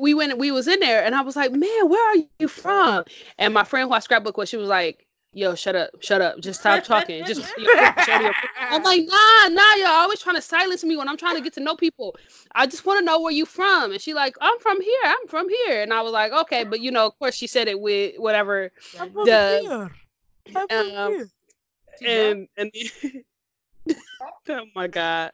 we 0.00 0.14
went 0.14 0.36
we 0.38 0.50
was 0.50 0.66
in 0.68 0.80
there 0.80 1.04
and 1.04 1.14
I 1.14 1.22
was 1.22 1.36
like, 1.36 1.52
man, 1.52 1.88
where 1.88 2.12
are 2.12 2.22
you 2.38 2.48
from? 2.48 3.04
And 3.38 3.54
my 3.54 3.64
friend 3.64 3.88
who 3.88 3.94
I 3.94 4.00
scrapbook 4.00 4.36
with, 4.36 4.48
she 4.48 4.56
was 4.56 4.68
like, 4.68 5.06
yo, 5.32 5.54
shut 5.54 5.76
up, 5.76 5.90
shut 6.00 6.20
up, 6.20 6.40
just 6.40 6.60
stop 6.60 6.82
talking, 6.82 7.24
just. 7.24 7.42
I'm 8.58 8.82
like, 8.82 9.02
nah, 9.06 9.48
nah, 9.48 9.74
you're 9.74 9.88
always 9.88 10.20
trying 10.20 10.36
to 10.36 10.42
silence 10.42 10.82
me 10.82 10.96
when 10.96 11.08
I'm 11.08 11.16
trying 11.16 11.36
to 11.36 11.42
get 11.42 11.52
to 11.54 11.60
know 11.60 11.76
people. 11.76 12.16
I 12.54 12.66
just 12.66 12.86
want 12.86 12.98
to 12.98 13.04
know 13.04 13.20
where 13.20 13.32
you 13.32 13.44
from. 13.44 13.92
And 13.92 14.00
she 14.00 14.14
like, 14.14 14.34
I'm 14.40 14.58
from 14.60 14.80
here, 14.80 15.00
I'm 15.04 15.28
from 15.28 15.48
here, 15.48 15.82
and 15.82 15.92
I 15.92 16.00
was 16.00 16.12
like, 16.12 16.32
okay, 16.32 16.64
but 16.64 16.80
you 16.80 16.90
know, 16.90 17.06
of 17.06 17.18
course, 17.18 17.34
she 17.34 17.46
said 17.46 17.68
it 17.68 17.78
with 17.78 18.16
whatever 18.16 18.72
the. 19.24 19.88
Um, 20.70 21.28
and 22.04 22.48
and 22.56 22.72
oh 24.48 24.64
my 24.74 24.86
god. 24.86 25.32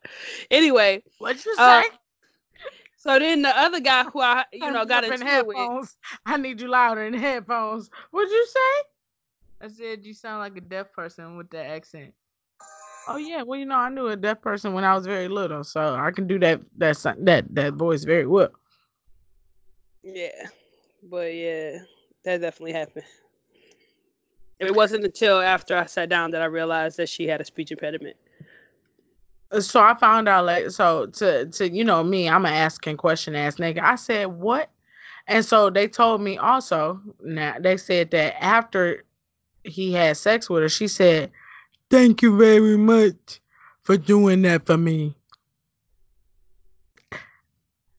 Anyway, 0.51 1.03
what'd 1.19 1.45
you 1.45 1.55
uh, 1.59 1.83
say? 1.83 1.89
Uh, 1.89 1.97
so 2.97 3.19
then 3.19 3.43
the 3.43 3.59
other 3.59 3.81
guy 3.81 4.05
who 4.05 4.21
I, 4.21 4.45
you 4.53 4.71
know, 4.71 4.85
got 4.85 5.05
into 5.05 5.25
headphones. 5.25 5.81
With, 5.81 6.21
I 6.25 6.37
need 6.37 6.61
you 6.61 6.69
louder 6.69 7.03
in 7.03 7.15
headphones. 7.15 7.91
What'd 8.11 8.31
you 8.31 8.47
say? 8.47 9.67
I 9.67 9.69
said 9.69 10.05
you 10.05 10.15
sound 10.15 10.41
like 10.41 10.57
a 10.57 10.61
deaf 10.61 10.93
person 10.93 11.37
with 11.37 11.51
that 11.51 11.67
accent. 11.67 12.15
Oh 13.09 13.17
yeah, 13.17 13.43
well 13.43 13.59
you 13.59 13.67
know 13.67 13.77
I 13.77 13.89
knew 13.89 14.09
a 14.09 14.17
deaf 14.17 14.41
person 14.41 14.73
when 14.73 14.85
I 14.85 14.95
was 14.95 15.07
very 15.07 15.29
little, 15.29 15.65
so 15.65 15.95
I 15.95 16.13
can 16.13 16.27
do 16.27 16.39
that 16.41 16.61
that 16.79 16.97
that 17.19 17.53
that 17.55 17.75
voice 17.75 18.05
very 18.05 18.27
well. 18.27 18.51
Yeah, 20.03 20.47
but 21.03 21.35
yeah, 21.35 21.79
that 22.25 22.41
definitely 22.41 22.73
happened. 22.73 23.05
It 24.61 24.75
wasn't 24.77 25.05
until 25.05 25.41
after 25.41 25.77
I 25.77 25.87
sat 25.87 26.09
down 26.09 26.31
that 26.33 26.43
I 26.43 26.45
realized 26.45 26.97
that 26.99 27.09
she 27.09 27.27
had 27.27 27.41
a 27.41 27.45
speech 27.45 27.73
impediment 27.73 28.17
so 29.61 29.81
I 29.81 29.95
found 29.95 30.29
out 30.29 30.47
like 30.47 30.71
so 30.71 31.07
to 31.07 31.47
to 31.47 31.71
you 31.71 31.85
know 31.85 32.03
me, 32.03 32.29
I'm 32.29 32.47
an 32.47 32.53
asking 32.53 32.97
question 32.97 33.35
ass 33.35 33.57
nigga. 33.57 33.83
I 33.83 33.97
said 33.97 34.27
what? 34.27 34.71
And 35.29 35.45
so 35.45 35.71
they 35.71 35.89
told 35.89 36.21
me 36.21 36.39
also 36.39 37.01
now 37.23 37.57
they 37.61 37.77
said 37.77 38.11
that 38.13 38.43
after 38.43 39.05
he 39.65 39.93
had 39.93 40.17
sex 40.17 40.49
with 40.51 40.63
her, 40.63 40.69
she 40.69 40.89
said, 40.89 41.31
Thank 41.91 42.23
you 42.23 42.37
very 42.37 42.77
much 42.77 43.41
for 43.83 43.97
doing 43.97 44.43
that 44.43 44.67
for 44.67 44.77
me. 44.77 45.15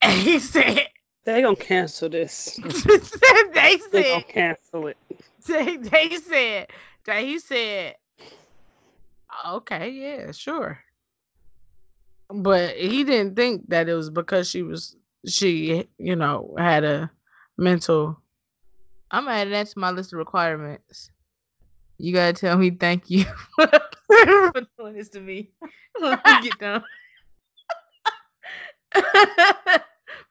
And 0.02 0.20
he 0.20 0.38
said 0.38 0.88
They 1.24 1.40
gonna 1.40 1.56
cancel 1.56 2.10
this. 2.10 2.56
they 2.62 2.68
said 2.70 3.90
they 3.90 4.02
gonna 4.02 4.22
cancel 4.24 4.88
it. 4.88 4.98
They, 5.46 5.76
they 5.78 6.16
said 6.16 6.66
that 7.06 7.22
he 7.22 7.38
said 7.38 7.96
Okay, 9.46 9.90
yeah, 9.90 10.32
sure 10.32 10.78
but 12.28 12.76
he 12.76 13.04
didn't 13.04 13.36
think 13.36 13.68
that 13.68 13.88
it 13.88 13.94
was 13.94 14.10
because 14.10 14.48
she 14.48 14.62
was 14.62 14.96
she 15.26 15.86
you 15.98 16.16
know 16.16 16.54
had 16.58 16.84
a 16.84 17.10
mental 17.56 18.20
i'm 19.10 19.28
adding 19.28 19.52
that 19.52 19.66
to 19.68 19.78
my 19.78 19.90
list 19.90 20.12
of 20.12 20.18
requirements. 20.18 21.10
You 21.96 22.12
gotta 22.12 22.32
tell 22.32 22.58
me 22.58 22.70
thank 22.70 23.08
you 23.08 23.24
for 23.54 24.66
doing 24.78 24.94
this 24.94 25.08
to 25.10 25.20
me. 25.20 25.52
Get 26.42 26.58
done 26.58 26.82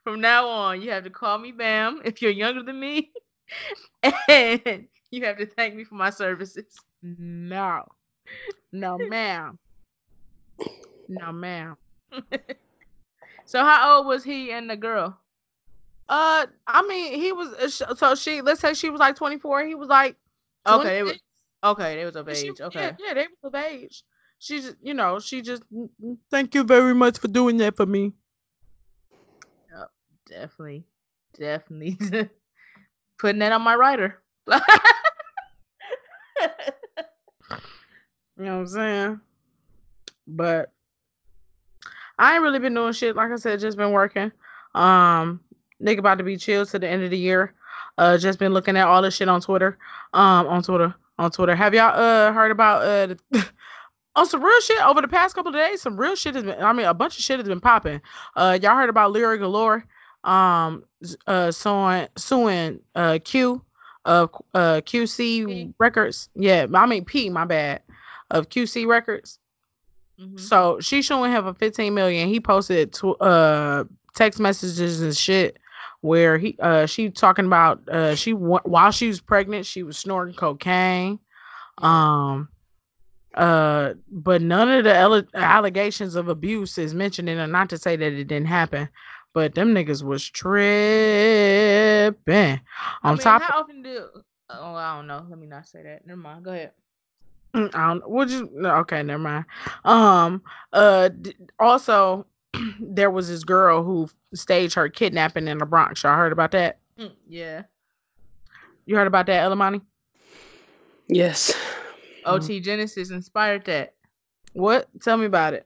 from 0.03 0.19
now 0.19 0.47
on 0.47 0.81
you 0.81 0.91
have 0.91 1.05
to 1.05 1.09
call 1.09 1.37
me 1.37 1.53
bam 1.53 2.01
if 2.03 2.21
you're 2.21 2.31
younger 2.31 2.63
than 2.63 2.79
me. 2.79 3.11
And 4.27 4.87
you 5.11 5.23
have 5.25 5.37
to 5.37 5.45
thank 5.45 5.75
me 5.75 5.85
for 5.85 5.95
my 5.95 6.09
services. 6.09 6.75
No. 7.01 7.85
No 8.73 8.97
ma'am. 8.97 9.57
No 11.07 11.31
ma'am 11.31 11.77
so 13.45 13.63
how 13.63 13.97
old 13.97 14.07
was 14.07 14.23
he 14.23 14.51
and 14.51 14.69
the 14.69 14.77
girl? 14.77 15.17
Uh, 16.09 16.45
I 16.67 16.81
mean, 16.87 17.19
he 17.19 17.31
was 17.31 17.81
uh, 17.81 17.95
so 17.95 18.15
she. 18.15 18.41
Let's 18.41 18.61
say 18.61 18.73
she 18.73 18.89
was 18.89 18.99
like 18.99 19.15
twenty 19.15 19.37
four. 19.39 19.65
He 19.65 19.75
was 19.75 19.87
like, 19.87 20.17
okay, 20.67 20.95
they 20.95 21.03
was 21.03 21.19
okay. 21.63 21.95
They 21.95 22.05
was 22.05 22.15
of 22.15 22.27
age. 22.27 22.57
She, 22.57 22.63
okay, 22.63 22.79
yeah, 22.79 22.95
yeah, 22.99 23.13
they 23.13 23.27
was 23.27 23.37
of 23.43 23.55
age. 23.55 24.03
She 24.39 24.59
just, 24.59 24.75
you 24.81 24.93
know, 24.93 25.19
she 25.19 25.41
just. 25.41 25.63
Mm, 25.73 25.89
mm, 26.03 26.17
thank 26.29 26.53
you 26.53 26.63
very 26.63 26.93
much 26.93 27.19
for 27.19 27.29
doing 27.29 27.57
that 27.57 27.77
for 27.77 27.85
me. 27.85 28.13
Yep, 29.71 29.91
definitely, 30.27 30.83
definitely 31.39 31.97
putting 33.17 33.39
that 33.39 33.53
on 33.53 33.61
my 33.61 33.75
writer. 33.75 34.21
you 34.47 34.59
know 38.37 38.57
what 38.57 38.61
I'm 38.61 38.67
saying? 38.67 39.21
But 40.27 40.73
I 42.19 42.33
ain't 42.35 42.43
really 42.43 42.59
been 42.59 42.73
doing 42.73 42.93
shit. 42.93 43.15
Like 43.15 43.31
I 43.31 43.35
said, 43.37 43.59
just 43.59 43.77
been 43.77 43.91
working. 43.91 44.31
Um, 44.75 45.39
nigga 45.81 45.99
about 45.99 46.17
to 46.19 46.23
be 46.23 46.37
chill 46.37 46.65
to 46.65 46.79
the 46.79 46.87
end 46.87 47.03
of 47.03 47.09
the 47.11 47.17
year. 47.17 47.53
Uh, 47.97 48.17
just 48.17 48.39
been 48.39 48.53
looking 48.53 48.77
at 48.77 48.87
all 48.87 49.01
the 49.01 49.11
shit 49.11 49.29
on 49.29 49.41
Twitter. 49.41 49.77
Um, 50.13 50.47
on 50.47 50.63
Twitter, 50.63 50.93
on 51.19 51.31
Twitter. 51.31 51.55
Have 51.55 51.73
y'all 51.73 51.93
uh 51.93 52.31
heard 52.31 52.51
about 52.51 52.81
uh 52.83 53.15
The- 53.31 53.47
on 54.15 54.25
some 54.27 54.43
real 54.43 54.59
shit 54.61 54.81
over 54.85 55.01
the 55.01 55.07
past 55.07 55.35
couple 55.35 55.49
of 55.49 55.55
days? 55.55 55.81
Some 55.81 55.97
real 55.97 56.15
shit 56.15 56.35
has 56.35 56.43
been. 56.43 56.61
I 56.61 56.73
mean, 56.73 56.85
a 56.85 56.93
bunch 56.93 57.17
of 57.17 57.23
shit 57.23 57.39
has 57.39 57.47
been 57.47 57.61
popping. 57.61 58.01
Uh, 58.35 58.57
y'all 58.61 58.75
heard 58.75 58.89
about 58.89 59.11
Lyric 59.11 59.41
Galore? 59.41 59.85
Um, 60.23 60.83
uh, 61.27 61.51
suing 61.51 62.07
suing 62.15 62.79
uh 62.95 63.19
Q 63.23 63.61
of 64.05 64.29
uh 64.53 64.81
QC 64.85 65.45
P. 65.45 65.73
Records. 65.79 66.29
Yeah, 66.35 66.65
I 66.73 66.85
mean 66.85 67.05
P. 67.05 67.29
My 67.29 67.45
bad. 67.45 67.81
Of 68.31 68.49
QC 68.49 68.87
Records. 68.87 69.37
Mm-hmm. 70.19 70.37
So 70.37 70.79
she's 70.79 71.05
showing 71.05 71.31
him 71.31 71.47
a 71.47 71.53
15 71.53 71.93
million. 71.93 72.29
He 72.29 72.39
posted 72.39 72.93
to, 72.93 73.15
uh 73.15 73.83
text 74.15 74.39
messages 74.39 75.01
and 75.01 75.17
shit 75.17 75.57
where 76.01 76.37
he 76.37 76.55
uh 76.59 76.85
she 76.85 77.09
talking 77.09 77.45
about 77.45 77.81
uh 77.89 78.13
she 78.13 78.31
while 78.33 78.91
she 78.91 79.07
was 79.07 79.19
pregnant 79.19 79.65
she 79.65 79.81
was 79.81 79.97
snorting 79.97 80.35
cocaine. 80.35 81.17
Um 81.79 82.49
uh 83.33 83.95
but 84.11 84.43
none 84.43 84.69
of 84.69 84.83
the 84.83 84.95
ele- 84.95 85.25
allegations 85.33 86.13
of 86.13 86.27
abuse 86.27 86.77
is 86.77 86.93
mentioned 86.93 87.27
in 87.27 87.39
it 87.39 87.47
not 87.47 87.69
to 87.71 87.77
say 87.79 87.95
that 87.95 88.13
it 88.13 88.25
didn't 88.25 88.45
happen 88.45 88.87
but 89.33 89.55
them 89.55 89.73
niggas 89.73 90.03
was 90.03 90.29
tripping. 90.29 90.61
On 92.37 92.59
I 93.01 93.09
mean, 93.09 93.17
top 93.17 93.41
how 93.41 93.61
often 93.61 93.81
do 93.81 94.05
oh 94.51 94.75
i 94.75 94.95
don't 94.95 95.07
know. 95.07 95.25
Let 95.27 95.39
me 95.39 95.47
not 95.47 95.67
say 95.67 95.81
that. 95.81 96.05
Never 96.05 96.19
mind. 96.19 96.45
Go 96.45 96.51
ahead 96.51 96.73
I 97.53 97.67
don't. 97.67 98.09
Would 98.09 98.31
you? 98.31 98.49
Okay, 98.65 99.03
never 99.03 99.21
mind. 99.21 99.45
Um. 99.85 100.41
Uh. 100.71 101.09
Also, 101.59 102.25
there 102.79 103.11
was 103.11 103.27
this 103.29 103.43
girl 103.43 103.83
who 103.83 104.09
staged 104.33 104.73
her 104.75 104.89
kidnapping 104.89 105.47
in 105.47 105.57
the 105.59 105.65
Bronx. 105.65 106.03
Y'all 106.03 106.15
heard 106.15 106.31
about 106.31 106.51
that? 106.51 106.79
Mm, 106.99 107.11
Yeah. 107.27 107.63
You 108.85 108.95
heard 108.97 109.07
about 109.07 109.27
that, 109.27 109.43
Ellamani? 109.49 109.81
Yes. 111.07 111.53
OT 112.25 112.59
Genasis 112.59 113.11
inspired 113.11 113.65
that 113.65 113.93
What? 114.53 114.87
Tell 115.01 115.17
me 115.17 115.25
about 115.25 115.53
it. 115.53 115.65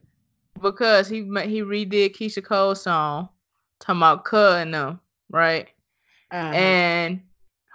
because 0.60 1.08
he 1.08 1.18
he 1.18 1.62
redid 1.62 2.16
Keyshia 2.16 2.44
Cole's 2.44 2.82
song 2.82 3.28
talking 3.80 3.98
about 4.00 4.24
cutting 4.24 4.72
them, 4.72 5.00
right? 5.30 5.68
Uh, 6.32 6.36
And 6.36 7.20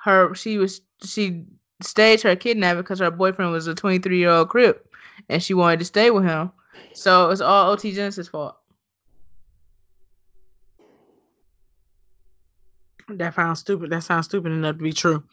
her 0.03 0.33
she 0.35 0.57
was 0.57 0.81
she 1.03 1.45
staged 1.83 2.23
her 2.23 2.35
kidnapping 2.35 2.81
because 2.81 2.99
her 2.99 3.11
boyfriend 3.11 3.51
was 3.51 3.67
a 3.67 3.75
23 3.75 4.17
year 4.17 4.29
old 4.29 4.49
crip 4.49 4.87
and 5.29 5.41
she 5.41 5.53
wanted 5.53 5.79
to 5.79 5.85
stay 5.85 6.11
with 6.11 6.23
him. 6.23 6.51
So 6.93 7.29
it's 7.29 7.41
all 7.41 7.71
OT 7.71 7.91
Genasis 7.91 8.27
fault. 8.27 8.57
That 13.09 13.35
sounds 13.35 13.59
stupid. 13.59 13.89
That 13.89 14.03
sounds 14.03 14.25
stupid 14.25 14.51
enough 14.51 14.77
to 14.77 14.83
be 14.83 14.93
true. 14.93 15.23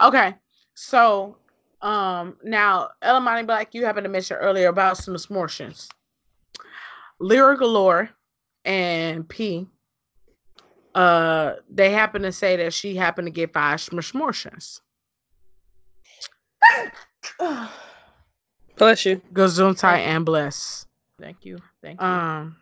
Okay, 0.00 0.34
so 0.74 1.36
um 1.80 2.36
now 2.42 2.90
Ellamani 3.02 3.46
Black, 3.46 3.74
you 3.74 3.84
happened 3.84 4.04
to 4.04 4.10
mention 4.10 4.36
earlier 4.36 4.68
about 4.68 4.96
some 4.98 5.16
smortions. 5.18 5.88
Lira 7.18 7.56
Galore 7.56 8.10
and 8.64 9.28
P. 9.28 9.66
Uh, 10.94 11.54
they 11.68 11.90
happen 11.90 12.22
to 12.22 12.30
say 12.30 12.56
that 12.56 12.72
she 12.72 12.94
happened 12.94 13.26
to 13.26 13.32
get 13.32 13.52
five 13.52 13.80
smortions. 13.80 14.80
Bless 18.76 19.06
you. 19.06 19.20
Gesundheit 19.32 19.98
and 19.98 20.24
bless. 20.24 20.86
Thank 21.20 21.44
you. 21.44 21.58
Thank 21.82 22.00
you. 22.00 22.06
Um, 22.06 22.56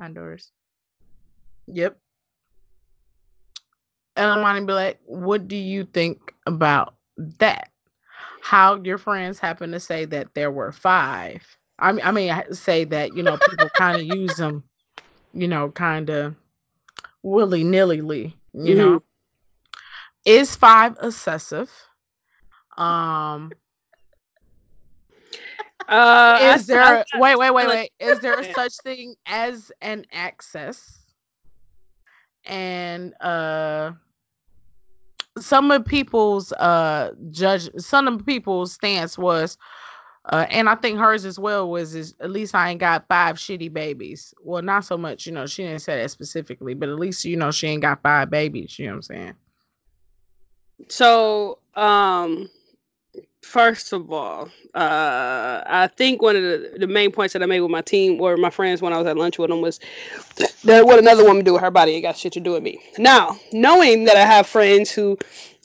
Honduras. 0.00 0.52
Yep. 1.66 1.98
Ellamani 4.16 4.68
like, 4.68 5.00
what 5.04 5.46
do 5.46 5.56
you 5.56 5.84
think 5.84 6.32
about 6.46 6.94
that? 7.38 7.70
How 8.40 8.76
your 8.76 8.96
friends 8.96 9.38
happen 9.38 9.72
to 9.72 9.80
say 9.80 10.06
that 10.06 10.34
there 10.34 10.50
were 10.50 10.72
five? 10.72 11.44
I 11.78 11.92
mean, 11.92 12.04
I 12.04 12.12
mean, 12.12 12.30
I 12.30 12.44
say 12.52 12.84
that 12.84 13.14
you 13.14 13.22
know 13.22 13.36
people 13.36 13.68
kind 13.76 13.96
of 14.00 14.16
use 14.16 14.36
them, 14.36 14.64
you 15.34 15.48
know, 15.48 15.70
kind 15.70 16.08
of 16.08 16.34
willy 17.22 17.64
nilly. 17.64 18.34
You 18.54 18.74
know, 18.74 19.02
is 20.24 20.56
five 20.56 20.96
excessive? 21.02 21.70
Um, 22.76 23.52
Uh, 25.88 26.54
is 26.56 26.66
there? 26.66 27.04
Wait, 27.14 27.38
wait, 27.38 27.50
wait, 27.52 27.68
wait. 27.68 27.90
Is 28.00 28.18
there 28.20 28.42
such 28.54 28.76
thing 28.82 29.14
as 29.26 29.70
an 29.80 30.04
access? 30.12 30.98
And 32.44 33.14
uh, 33.20 33.92
some 35.38 35.70
of 35.70 35.84
people's 35.84 36.52
uh 36.52 37.12
judge, 37.30 37.68
some 37.78 38.08
of 38.08 38.24
people's 38.26 38.72
stance 38.72 39.16
was, 39.18 39.58
uh, 40.26 40.46
and 40.50 40.68
I 40.68 40.74
think 40.74 40.98
hers 40.98 41.24
as 41.24 41.38
well 41.38 41.68
was 41.70 41.94
is 41.94 42.14
at 42.20 42.30
least 42.30 42.54
I 42.54 42.70
ain't 42.70 42.80
got 42.80 43.06
five 43.08 43.36
shitty 43.36 43.72
babies. 43.72 44.34
Well, 44.42 44.62
not 44.62 44.84
so 44.84 44.96
much, 44.96 45.26
you 45.26 45.32
know, 45.32 45.46
she 45.46 45.62
didn't 45.62 45.82
say 45.82 46.00
that 46.00 46.10
specifically, 46.10 46.74
but 46.74 46.88
at 46.88 46.98
least 46.98 47.24
you 47.24 47.36
know 47.36 47.50
she 47.50 47.68
ain't 47.68 47.82
got 47.82 48.02
five 48.02 48.30
babies. 48.30 48.78
You 48.78 48.86
know 48.86 48.92
what 48.92 48.96
I'm 48.96 49.02
saying? 49.02 49.34
So, 50.88 51.58
um, 51.74 52.48
first 53.46 53.92
of 53.92 54.12
all, 54.12 54.48
uh, 54.74 55.62
I 55.66 55.88
think 55.96 56.20
one 56.20 56.36
of 56.36 56.42
the, 56.42 56.74
the 56.80 56.86
main 56.86 57.12
points 57.12 57.32
that 57.32 57.42
I 57.42 57.46
made 57.46 57.60
with 57.60 57.70
my 57.70 57.80
team 57.82 58.20
or 58.20 58.36
my 58.36 58.50
friends 58.50 58.82
when 58.82 58.92
I 58.92 58.98
was 58.98 59.06
at 59.06 59.16
lunch 59.16 59.38
with 59.38 59.48
them 59.50 59.60
was 59.62 59.78
that 60.64 60.84
what 60.86 60.98
another 60.98 61.24
woman 61.24 61.44
do 61.44 61.52
with 61.54 61.62
her 61.62 61.70
body 61.70 61.92
ain't 61.92 62.02
got 62.02 62.16
shit 62.16 62.32
to 62.34 62.40
do 62.40 62.52
with 62.52 62.62
me. 62.62 62.78
Now, 62.98 63.38
knowing 63.52 64.04
that 64.04 64.16
I 64.16 64.24
have 64.26 64.46
friends 64.46 64.90
who 64.90 65.16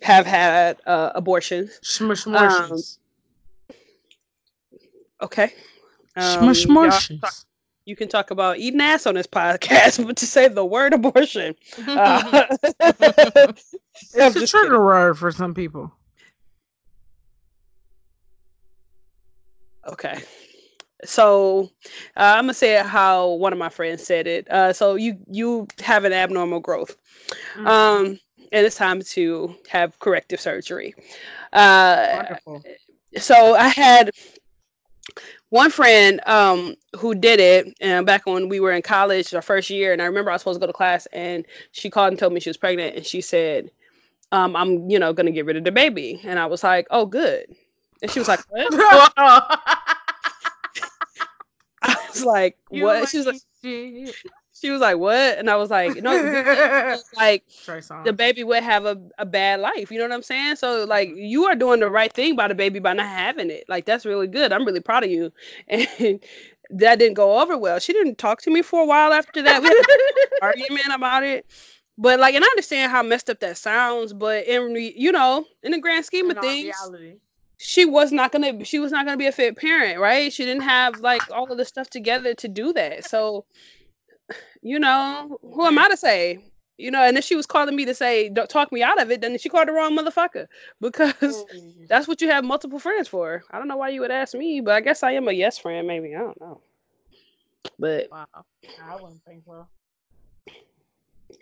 have 0.02 0.26
had 0.26 0.78
uh, 0.86 1.12
abortions, 1.16 1.80
Shmush 1.84 2.26
Um, 2.28 2.80
okay. 5.22 5.54
Um, 6.16 6.24
Shmush 6.24 6.66
y'all 6.66 6.74
mortions. 6.74 7.22
talk- 7.22 7.34
You 7.86 7.96
can 7.96 8.08
talk 8.08 8.32
about 8.32 8.58
eating 8.60 8.82
ass 8.82 9.06
on 9.08 9.16
this 9.16 9.28
podcast, 9.28 10.06
but 10.08 10.16
to 10.18 10.26
say 10.26 10.48
the 10.48 10.66
word 10.66 10.94
abortion, 10.94 11.56
uh, 11.88 12.46
It's 14.14 14.36
a 14.36 14.48
trigger 14.48 14.66
kidding. 14.68 14.72
word 14.80 15.18
for 15.18 15.32
some 15.32 15.54
people. 15.54 15.92
Okay. 19.88 20.18
So 21.04 21.70
uh, 22.16 22.36
I'm 22.38 22.46
gonna 22.46 22.54
say 22.54 22.80
it 22.80 22.86
how 22.86 23.30
one 23.34 23.54
of 23.54 23.60
my 23.60 23.70
friends 23.70 24.04
said 24.04 24.28
it. 24.28 24.50
Uh, 24.50 24.74
so 24.74 24.96
you 24.96 25.18
you 25.30 25.68
have 25.82 26.04
an 26.06 26.14
abnormal 26.14 26.60
growth, 26.60 26.96
Mm-hmm. 27.56 27.66
um, 27.66 28.20
and 28.52 28.66
it's 28.66 28.76
time 28.78 29.02
to 29.02 29.56
have 29.70 30.00
corrective 30.00 30.40
surgery. 30.42 30.94
Uh, 31.54 32.24
Wonderful. 32.24 32.66
so 33.18 33.56
I 33.56 33.68
had 33.70 34.12
one 35.50 35.70
friend 35.70 36.20
um, 36.26 36.76
who 36.98 37.14
did 37.16 37.40
it, 37.40 37.74
and 37.82 38.06
back 38.06 38.26
when 38.26 38.50
we 38.50 38.60
were 38.60 38.72
in 38.72 38.82
college, 38.82 39.34
our 39.34 39.42
first 39.42 39.70
year, 39.70 39.94
and 39.94 40.02
I 40.02 40.06
remember 40.06 40.32
I 40.32 40.34
was 40.36 40.42
supposed 40.42 40.58
to 40.60 40.66
go 40.66 40.68
to 40.68 40.74
class, 40.74 41.06
and 41.08 41.46
she 41.72 41.90
called 41.90 42.10
and 42.12 42.20
told 42.20 42.34
me 42.34 42.40
she 42.40 42.50
was 42.50 42.58
pregnant, 42.58 42.96
and 42.96 43.06
she 43.06 43.22
said, 43.22 43.70
um, 44.32 44.56
"I'm, 44.56 44.90
you 44.90 45.00
know, 45.00 45.14
gonna 45.14 45.32
get 45.32 45.46
rid 45.46 45.58
of 45.58 45.64
the 45.64 45.72
baby," 45.72 46.22
and 46.24 46.40
I 46.40 46.46
was 46.46 46.64
like, 46.64 46.88
"Oh, 46.92 47.06
good," 47.06 47.46
and 48.02 48.12
she 48.12 48.20
was 48.20 48.28
like, 48.28 48.42
"What?" 48.50 49.14
I 51.82 51.96
was 52.10 52.24
like, 52.24 52.58
"What?" 52.70 53.10
She 53.10 53.18
was 53.18 53.28
like, 53.28 53.42
shit. 53.64 54.16
"She 54.54 54.70
was 54.70 54.82
like, 54.82 54.98
what?" 54.98 55.38
And 55.38 55.50
I 55.50 55.56
was 55.56 55.70
like, 55.70 56.02
"No." 56.02 56.12
like 57.16 57.44
the 58.04 58.14
baby 58.14 58.44
would 58.44 58.64
have 58.64 58.86
a, 58.86 59.02
a 59.18 59.26
bad 59.26 59.60
life. 59.60 59.92
You 59.92 59.98
know 59.98 60.06
what 60.06 60.14
I'm 60.14 60.24
saying? 60.24 60.58
So 60.58 60.86
like 60.86 61.10
you 61.16 61.46
are 61.46 61.56
doing 61.56 61.80
the 61.80 61.90
right 61.90 62.12
thing 62.12 62.36
by 62.36 62.48
the 62.48 62.56
baby 62.56 62.80
by 62.80 62.94
not 62.94 63.08
having 63.08 63.50
it. 63.50 63.66
Like 63.68 63.86
that's 63.86 64.06
really 64.06 64.28
good. 64.28 64.52
I'm 64.52 64.66
really 64.66 64.80
proud 64.80 65.04
of 65.04 65.12
you. 65.12 65.32
And 65.68 66.20
that 66.70 67.00
didn't 67.00 67.16
go 67.16 67.42
over 67.42 67.58
well. 67.58 67.80
She 67.80 67.94
didn't 67.94 68.18
talk 68.18 68.42
to 68.44 68.52
me 68.52 68.62
for 68.62 68.82
a 68.82 68.86
while 68.86 69.12
after 69.12 69.42
that. 69.42 69.62
We 69.62 69.68
had 69.68 69.78
an 69.78 70.40
argument 70.42 70.96
about 70.96 71.24
it. 71.24 71.46
But 71.98 72.20
like, 72.20 72.34
and 72.34 72.44
I 72.44 72.48
understand 72.48 72.92
how 72.92 73.04
messed 73.04 73.30
up 73.30 73.40
that 73.42 73.58
sounds. 73.58 74.14
But 74.14 74.46
in 74.48 74.74
re- 74.74 74.94
you 74.96 75.12
know, 75.12 75.46
in 75.64 75.72
the 75.72 75.80
grand 75.80 76.06
scheme 76.06 76.32
In 76.32 76.38
of 76.38 76.44
things, 76.44 76.74
reality. 76.82 77.18
She 77.64 77.86
was 77.86 78.12
not 78.12 78.32
gonna. 78.32 78.66
She 78.66 78.80
was 78.80 78.92
not 78.92 79.06
gonna 79.06 79.18
be 79.18 79.28
a 79.28 79.32
fit 79.32 79.56
parent, 79.56 80.00
right? 80.00 80.34
She 80.34 80.46
didn't 80.46 80.64
have 80.64 81.00
like 81.00 81.30
all 81.32 81.52
of 81.52 81.60
the 81.60 81.66
stuff 81.66 81.92
together 81.92 82.34
to 82.34 82.48
do 82.48 82.74
that. 82.74 83.06
So, 83.06 83.46
you 84.64 84.80
know, 84.80 85.38
who 85.44 85.66
am 85.68 85.78
I 85.78 85.88
to 85.90 85.96
say? 85.96 86.40
You 86.80 86.90
know, 86.90 87.04
and 87.04 87.16
if 87.20 87.24
she 87.24 87.36
was 87.36 87.46
calling 87.46 87.76
me 87.76 87.86
to 87.86 87.94
say 87.94 88.30
"Don't 88.30 88.50
talk 88.50 88.72
me 88.72 88.82
out 88.82 89.00
of 89.00 89.12
it, 89.12 89.22
then 89.22 89.38
she 89.38 89.48
called 89.48 89.68
the 89.68 89.74
wrong 89.74 89.96
motherfucker 89.96 90.48
because 90.82 91.14
mm-hmm. 91.46 91.86
that's 91.88 92.08
what 92.08 92.20
you 92.20 92.30
have 92.30 92.44
multiple 92.44 92.80
friends 92.80 93.08
for. 93.08 93.44
I 93.52 93.60
don't 93.60 93.68
know 93.68 93.78
why 93.78 93.90
you 93.90 94.02
would 94.02 94.10
ask 94.10 94.34
me, 94.34 94.60
but 94.62 94.74
I 94.74 94.82
guess 94.82 95.04
I 95.04 95.12
am 95.12 95.28
a 95.28 95.32
yes 95.32 95.60
friend. 95.60 95.88
Maybe 95.88 96.16
I 96.16 96.20
don't 96.20 96.42
know. 96.42 96.62
But 97.78 98.10
Wow. 98.12 98.26
I 98.84 98.96
wouldn't 98.96 99.24
think 99.24 99.44
so. 99.46 99.68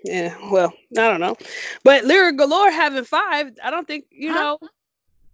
yeah, 0.03 0.35
well, 0.51 0.73
I 0.97 1.07
don't 1.07 1.21
know. 1.21 1.37
But 1.85 2.03
Lira 2.03 2.33
Galore 2.33 2.71
having 2.71 3.05
five, 3.05 3.51
I 3.63 3.71
don't 3.71 3.87
think 3.87 4.07
you 4.11 4.33
Huh? 4.33 4.57
know. 4.59 4.69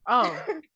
Oh. 0.05 0.45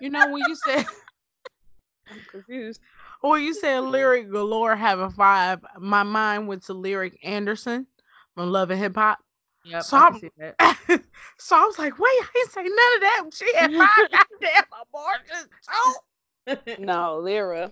You 0.00 0.10
know 0.10 0.30
when 0.30 0.42
you 0.48 0.54
said 0.56 0.86
I'm 2.10 2.20
confused. 2.30 2.80
when 3.20 3.42
you 3.42 3.52
said 3.54 3.80
lyric 3.80 4.30
galore 4.30 4.76
having 4.76 5.10
five, 5.10 5.60
my 5.78 6.02
mind 6.02 6.48
went 6.48 6.62
to 6.64 6.74
Lyrica 6.74 7.16
Anderson 7.22 7.86
from 8.34 8.50
Love 8.50 8.70
and 8.70 8.80
Hip 8.80 8.94
Hop. 8.96 9.18
Yep, 9.64 9.82
So 9.82 9.96
I 9.96 10.00
I'm- 10.00 10.12
can 10.12 10.20
see 10.20 10.30
that. 10.38 11.02
so 11.38 11.56
I 11.56 11.64
was 11.64 11.78
like, 11.78 11.98
wait, 11.98 12.08
I 12.08 12.26
ain't 12.38 12.50
say 12.50 12.62
none 12.62 12.70
of 12.70 13.00
that. 13.00 13.24
She 13.34 13.54
had 13.56 13.72
five 13.72 14.10
goddamn 14.10 14.64
abortions. 14.82 15.48
too. 15.66 15.94
No, 16.78 17.18
Lira. 17.18 17.70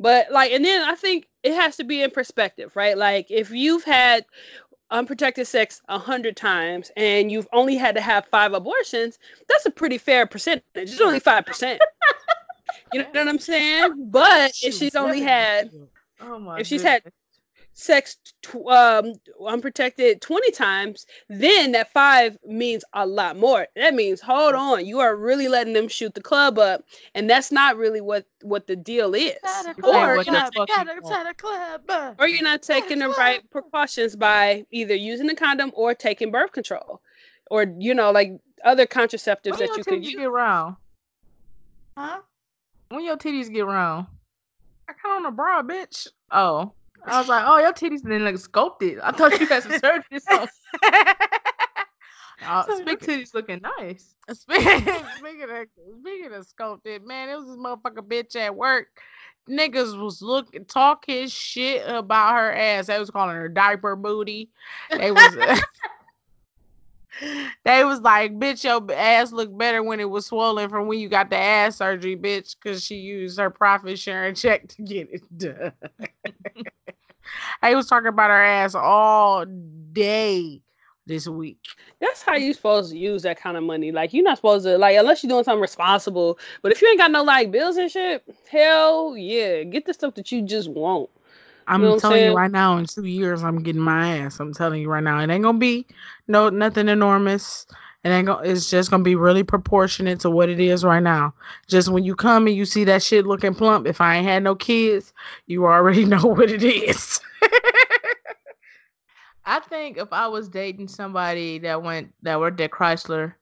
But 0.00 0.32
like, 0.32 0.50
and 0.50 0.64
then 0.64 0.82
I 0.82 0.96
think 0.96 1.28
it 1.44 1.54
has 1.54 1.76
to 1.76 1.84
be 1.84 2.02
in 2.02 2.10
perspective, 2.10 2.74
right? 2.74 2.98
Like, 2.98 3.30
if 3.30 3.52
you've 3.52 3.84
had 3.84 4.24
unprotected 4.90 5.46
sex 5.46 5.82
a 5.88 5.98
hundred 5.98 6.36
times 6.36 6.90
and 6.96 7.30
you've 7.32 7.48
only 7.52 7.76
had 7.76 7.94
to 7.96 8.00
have 8.00 8.26
five 8.26 8.52
abortions, 8.52 9.18
that's 9.48 9.66
a 9.66 9.70
pretty 9.70 9.98
fair 9.98 10.26
percentage. 10.26 10.62
It's 10.74 11.00
only 11.00 11.20
five 11.20 11.44
percent. 11.46 11.80
you 12.92 13.02
know 13.02 13.08
what 13.12 13.28
I'm 13.28 13.38
saying? 13.38 14.08
But 14.10 14.52
if 14.62 14.74
she's 14.74 14.94
only 14.94 15.20
had. 15.22 15.70
Oh 16.20 16.38
my 16.38 16.60
If 16.60 16.66
she's 16.66 16.82
had- 16.82 17.02
goodness. 17.04 17.14
Sex 17.78 18.16
tw- 18.40 18.66
um 18.68 19.12
unprotected 19.46 20.22
20 20.22 20.50
times 20.52 21.04
then 21.28 21.72
that 21.72 21.92
five 21.92 22.38
means 22.46 22.82
a 22.94 23.06
lot 23.06 23.36
more 23.36 23.66
that 23.76 23.92
means 23.94 24.18
hold 24.18 24.54
on 24.54 24.86
you 24.86 24.98
are 24.98 25.14
really 25.14 25.46
letting 25.46 25.74
them 25.74 25.86
shoot 25.86 26.14
the 26.14 26.22
club 26.22 26.58
up 26.58 26.82
and 27.14 27.28
that's 27.28 27.52
not 27.52 27.76
really 27.76 28.00
what 28.00 28.24
what 28.40 28.66
the 28.66 28.74
deal 28.74 29.14
is 29.14 29.34
Or 29.44 29.74
club, 29.74 30.16
what 30.16 30.24
the 30.26 30.32
at 30.32 30.48
a- 30.48 30.52
fuck 30.52 30.70
at 30.70 30.86
you 30.86 30.92
a- 30.92 31.02
want. 31.02 31.14
at 31.14 31.26
a 31.30 31.34
club, 31.34 32.16
or 32.18 32.26
you're 32.26 32.42
not 32.42 32.62
taking 32.62 32.98
the 33.00 33.10
right 33.10 33.42
precautions 33.50 34.16
by 34.16 34.64
either 34.70 34.94
using 34.94 35.28
a 35.28 35.34
condom 35.34 35.70
or 35.74 35.94
taking 35.94 36.30
birth 36.30 36.52
control 36.52 37.02
or 37.50 37.66
you 37.78 37.92
know 37.92 38.10
like 38.10 38.32
other 38.64 38.86
contraceptives 38.86 39.50
When 39.50 39.58
that 39.60 39.76
you 39.76 39.84
could 39.84 40.00
titties 40.00 40.04
use 40.04 40.14
get 40.14 40.30
round? 40.30 40.76
Huh? 41.94 42.20
When 42.88 43.04
your 43.04 43.18
titties 43.18 43.52
get 43.52 43.66
round? 43.66 44.06
I 44.88 44.94
got 45.02 45.16
on 45.16 45.26
a 45.26 45.30
bra, 45.30 45.62
bitch. 45.62 46.08
Oh, 46.30 46.72
I 47.04 47.18
was 47.18 47.28
like, 47.28 47.44
oh, 47.46 47.58
your 47.58 47.72
titties 47.72 48.02
been 48.02 48.24
like 48.24 48.38
sculpted. 48.38 48.98
I 49.00 49.12
thought 49.12 49.38
you 49.38 49.46
had 49.46 49.62
some 49.62 49.72
surgery. 49.78 50.18
something. 50.18 50.48
Uh, 52.42 52.64
Your 52.68 52.76
speaking, 52.78 53.08
titties 53.08 53.34
looking 53.34 53.60
nice. 53.78 54.14
speaking, 54.32 54.64
speaking 55.18 55.50
of 55.50 55.66
speaking 56.00 56.32
of 56.32 56.46
sculpted, 56.46 57.04
man, 57.04 57.28
it 57.28 57.36
was 57.36 57.46
this 57.46 57.56
motherfucker 57.56 58.06
bitch 58.06 58.36
at 58.36 58.54
work. 58.54 58.88
Niggas 59.48 60.00
was 60.00 60.20
looking 60.20 60.64
talking 60.64 61.28
shit 61.28 61.82
about 61.86 62.34
her 62.34 62.52
ass. 62.52 62.86
They 62.88 62.98
was 62.98 63.10
calling 63.10 63.36
her 63.36 63.48
diaper 63.48 63.96
booty. 63.96 64.50
They 64.90 65.12
was 65.12 65.36
they 67.64 67.84
was 67.84 68.00
like, 68.00 68.38
bitch, 68.38 68.64
your 68.64 68.84
ass 68.96 69.32
looked 69.32 69.56
better 69.56 69.82
when 69.82 70.00
it 70.00 70.08
was 70.08 70.26
swollen 70.26 70.68
from 70.68 70.86
when 70.86 70.98
you 70.98 71.08
got 71.08 71.30
the 71.30 71.36
ass 71.36 71.76
surgery, 71.76 72.16
bitch, 72.16 72.56
because 72.60 72.84
she 72.84 72.96
used 72.96 73.38
her 73.38 73.50
profit 73.50 73.98
sharing 73.98 74.34
check 74.34 74.68
to 74.68 74.82
get 74.82 75.08
it 75.12 75.38
done. 75.38 75.72
I 77.62 77.74
was 77.74 77.86
talking 77.88 78.08
about 78.08 78.30
her 78.30 78.42
ass 78.42 78.74
all 78.74 79.44
day 79.92 80.62
this 81.06 81.28
week. 81.28 81.58
That's 82.00 82.22
how 82.22 82.34
you 82.34 82.52
supposed 82.52 82.92
to 82.92 82.98
use 82.98 83.22
that 83.22 83.40
kind 83.40 83.56
of 83.56 83.62
money. 83.62 83.92
Like 83.92 84.12
you're 84.12 84.24
not 84.24 84.38
supposed 84.38 84.64
to 84.64 84.76
like 84.76 84.96
unless 84.96 85.22
you're 85.22 85.30
doing 85.30 85.44
something 85.44 85.60
responsible. 85.60 86.38
But 86.62 86.72
if 86.72 86.82
you 86.82 86.88
ain't 86.88 86.98
got 86.98 87.10
no 87.10 87.22
like 87.22 87.50
bills 87.50 87.76
and 87.76 87.90
shit, 87.90 88.24
hell 88.50 89.16
yeah, 89.16 89.62
get 89.62 89.86
the 89.86 89.94
stuff 89.94 90.14
that 90.14 90.30
you 90.32 90.42
just 90.42 90.68
want. 90.68 91.10
I'm 91.68 91.80
know 91.80 91.88
what 91.88 91.94
I'm 91.94 92.00
telling 92.00 92.24
you 92.24 92.36
right 92.36 92.50
now, 92.50 92.76
in 92.76 92.86
two 92.86 93.04
years, 93.04 93.42
I'm 93.42 93.62
getting 93.62 93.82
my 93.82 94.18
ass. 94.18 94.40
I'm 94.40 94.52
telling 94.52 94.80
you 94.80 94.88
right 94.88 95.02
now, 95.02 95.20
it 95.20 95.30
ain't 95.30 95.42
gonna 95.44 95.58
be 95.58 95.86
no 96.28 96.48
nothing 96.48 96.88
enormous. 96.88 97.66
It 98.04 98.10
ain't 98.10 98.26
gonna. 98.26 98.48
It's 98.48 98.70
just 98.70 98.90
gonna 98.90 99.02
be 99.02 99.16
really 99.16 99.42
proportionate 99.42 100.20
to 100.20 100.30
what 100.30 100.48
it 100.48 100.60
is 100.60 100.84
right 100.84 101.02
now. 101.02 101.34
Just 101.66 101.88
when 101.88 102.04
you 102.04 102.14
come 102.14 102.46
and 102.46 102.54
you 102.54 102.64
see 102.64 102.84
that 102.84 103.02
shit 103.02 103.26
looking 103.26 103.54
plump, 103.54 103.86
if 103.86 104.00
I 104.00 104.16
ain't 104.16 104.26
had 104.26 104.44
no 104.44 104.54
kids, 104.54 105.12
you 105.46 105.66
already 105.66 106.04
know 106.06 106.22
what 106.22 106.50
it 106.50 106.62
is. 106.62 107.20
I 109.44 109.60
think 109.60 109.96
if 109.96 110.12
I 110.12 110.26
was 110.26 110.48
dating 110.48 110.88
somebody 110.88 111.58
that 111.60 111.82
went 111.82 112.12
that 112.22 112.40
worked 112.40 112.60
at 112.60 112.70
Chrysler 112.70 113.34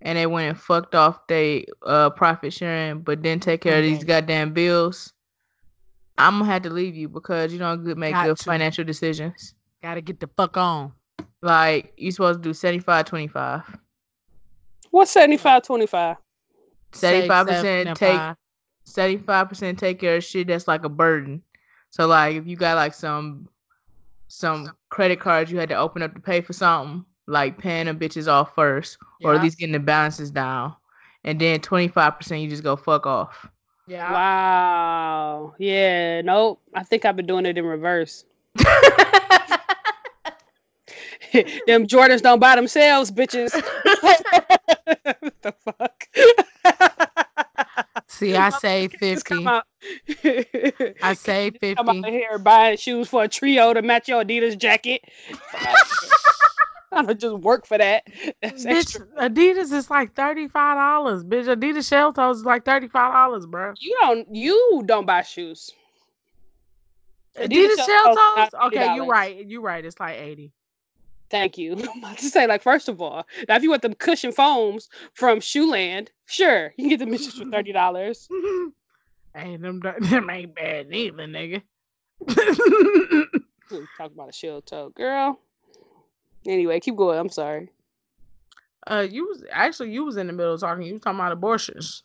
and 0.00 0.16
they 0.16 0.26
went 0.26 0.48
and 0.48 0.60
fucked 0.60 0.94
off 0.94 1.26
they 1.26 1.66
uh 1.84 2.10
profit 2.10 2.52
sharing 2.52 3.00
but 3.00 3.22
didn't 3.22 3.42
take 3.42 3.60
care 3.60 3.78
of 3.78 3.84
these 3.84 4.04
goddamn 4.04 4.52
bills, 4.52 5.12
I'm 6.20 6.38
gonna 6.38 6.52
have 6.52 6.62
to 6.62 6.70
leave 6.70 6.94
you 6.94 7.08
because 7.08 7.52
you 7.52 7.58
don't 7.58 7.84
good 7.84 7.98
make 7.98 8.14
Got 8.14 8.26
good 8.26 8.36
to. 8.36 8.44
financial 8.44 8.84
decisions. 8.84 9.54
Gotta 9.82 10.00
get 10.00 10.20
the 10.20 10.28
fuck 10.36 10.56
on. 10.56 10.92
Like 11.42 11.92
you 11.96 12.12
supposed 12.12 12.42
to 12.42 12.48
do 12.48 12.52
75 12.52 13.06
25. 13.06 13.78
What's 14.90 15.10
75 15.12 15.62
25? 15.62 16.16
75% 16.92 17.94
take 17.94 18.18
75. 18.18 18.36
75% 18.86 19.78
take 19.78 20.00
care 20.00 20.16
of 20.16 20.24
shit 20.24 20.48
that's 20.48 20.68
like 20.68 20.84
a 20.84 20.88
burden. 20.88 21.42
So 21.90 22.06
like 22.06 22.36
if 22.36 22.46
you 22.46 22.56
got 22.56 22.76
like 22.76 22.94
some 22.94 23.48
some 24.28 24.72
credit 24.90 25.20
cards 25.20 25.50
you 25.50 25.58
had 25.58 25.68
to 25.70 25.76
open 25.76 26.02
up 26.02 26.14
to 26.14 26.20
pay 26.20 26.40
for 26.40 26.52
something, 26.52 27.04
like 27.26 27.58
paying 27.58 27.86
them 27.86 27.98
bitches 27.98 28.28
off 28.28 28.54
first, 28.54 28.98
or 29.24 29.34
at 29.34 29.42
least 29.42 29.58
getting 29.58 29.72
the 29.72 29.78
balances 29.78 30.30
down. 30.30 30.74
And 31.24 31.40
then 31.40 31.60
25% 31.60 32.42
you 32.42 32.48
just 32.48 32.62
go 32.62 32.76
fuck 32.76 33.06
off. 33.06 33.48
Yeah. 33.90 34.12
Wow. 34.12 35.54
Yeah, 35.58 36.20
nope. 36.20 36.60
I 36.72 36.84
think 36.84 37.04
I've 37.04 37.16
been 37.16 37.26
doing 37.26 37.44
it 37.44 37.58
in 37.58 37.64
reverse. 37.64 38.24
Them 38.54 38.66
Jordans 41.88 42.22
don't 42.22 42.38
buy 42.38 42.54
themselves, 42.54 43.10
bitches. 43.10 43.52
what 44.00 44.22
the 45.42 45.52
fuck? 45.64 46.06
See, 48.06 48.36
I 48.36 48.50
say 48.50 48.86
Just 48.86 49.24
come 49.24 49.38
50. 49.38 49.48
out. 49.48 49.64
I 51.02 51.14
say 51.14 51.50
come 51.74 51.88
out 51.88 51.96
50. 52.04 52.10
here 52.12 52.38
buying 52.38 52.76
shoes 52.76 53.08
for 53.08 53.24
a 53.24 53.28
trio 53.28 53.74
to 53.74 53.82
match 53.82 54.06
your 54.08 54.22
Adidas 54.22 54.56
jacket. 54.56 55.02
I'm 56.92 57.04
gonna 57.04 57.14
just 57.14 57.36
work 57.38 57.66
for 57.66 57.78
that. 57.78 58.04
That's 58.42 58.64
Bitch, 58.64 58.76
extra. 58.76 59.06
Adidas 59.18 59.72
is 59.72 59.90
like 59.90 60.14
$35. 60.14 60.50
Bitch, 61.24 61.46
Adidas 61.46 61.88
shell 61.88 62.12
toes 62.12 62.38
is 62.38 62.44
like 62.44 62.64
$35, 62.64 63.48
bro. 63.48 63.74
You 63.78 63.96
don't. 64.00 64.34
You 64.34 64.82
don't 64.86 65.06
buy 65.06 65.22
shoes. 65.22 65.70
Adidas, 67.36 67.76
shell 67.76 67.86
shell 67.86 68.16
toes? 68.36 68.48
Okay, 68.66 68.94
you're 68.96 69.06
right. 69.06 69.46
You're 69.46 69.62
right. 69.62 69.84
It's 69.84 70.00
like 70.00 70.18
80 70.18 70.52
Thank 71.30 71.56
you. 71.56 71.72
I'm 71.92 71.98
about 71.98 72.18
to 72.18 72.28
say, 72.28 72.46
like, 72.48 72.62
first 72.62 72.88
of 72.88 73.00
all, 73.00 73.24
now 73.48 73.56
if 73.56 73.62
you 73.62 73.70
want 73.70 73.82
them 73.82 73.94
cushion 73.94 74.32
foams 74.32 74.88
from 75.14 75.38
Shoeland, 75.38 76.08
sure, 76.26 76.74
you 76.76 76.84
can 76.84 76.88
get 76.88 76.98
them 76.98 77.10
bitches 77.10 77.38
for 77.38 77.48
thirty 77.48 77.72
dollars. 77.72 78.28
ain't 79.36 79.62
them, 79.62 79.80
them 79.80 80.28
ain't 80.28 80.54
bad 80.56 80.88
neither, 80.88 81.26
nigga. 81.28 81.62
Talk 83.96 84.12
about 84.12 84.30
a 84.30 84.32
shell 84.32 84.60
toe, 84.60 84.90
girl. 84.90 85.38
Anyway, 86.46 86.80
keep 86.80 86.96
going. 86.96 87.18
I'm 87.18 87.28
sorry. 87.28 87.70
uh, 88.86 89.06
you 89.08 89.26
was 89.26 89.44
actually 89.50 89.92
you 89.92 90.04
was 90.04 90.16
in 90.16 90.26
the 90.26 90.32
middle 90.32 90.54
of 90.54 90.60
talking. 90.60 90.84
You 90.86 90.94
was 90.94 91.02
talking 91.02 91.18
about 91.20 91.32
abortions. 91.32 92.02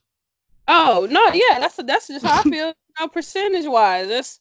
Oh 0.67 1.07
no, 1.09 1.27
yeah, 1.33 1.59
that's 1.59 1.75
that's 1.77 2.07
just 2.07 2.25
how 2.25 2.39
I 2.39 2.43
feel. 2.43 2.73
Know, 2.97 3.09
percentage 3.09 3.65
wise, 3.67 4.07
that's 4.07 4.39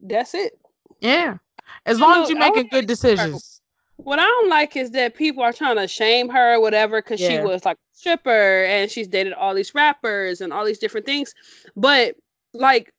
that's 0.00 0.32
it. 0.34 0.58
Yeah, 1.00 1.36
as 1.84 1.98
You 1.98 2.04
long 2.04 2.14
know, 2.14 2.22
as 2.22 2.30
you're 2.30 2.38
making 2.38 2.68
good 2.68 2.86
decisions. 2.86 3.60
What 3.98 4.18
I 4.18 4.22
don't 4.24 4.48
like 4.48 4.76
is 4.76 4.92
that 4.92 5.14
people 5.14 5.42
are 5.42 5.52
trying 5.52 5.76
to 5.76 5.86
shame 5.86 6.30
her 6.30 6.54
or 6.54 6.60
whatever 6.62 7.02
because 7.02 7.20
she 7.20 7.38
was 7.38 7.66
like 7.66 7.76
a 7.76 7.80
stripper 7.92 8.64
and 8.64 8.90
she's 8.90 9.08
dated 9.08 9.34
all 9.34 9.54
these 9.54 9.74
rappers 9.74 10.40
and 10.40 10.54
all 10.54 10.64
these 10.64 10.78
different 10.78 11.04
things. 11.04 11.34
But 11.76 12.16
like, 12.54 12.94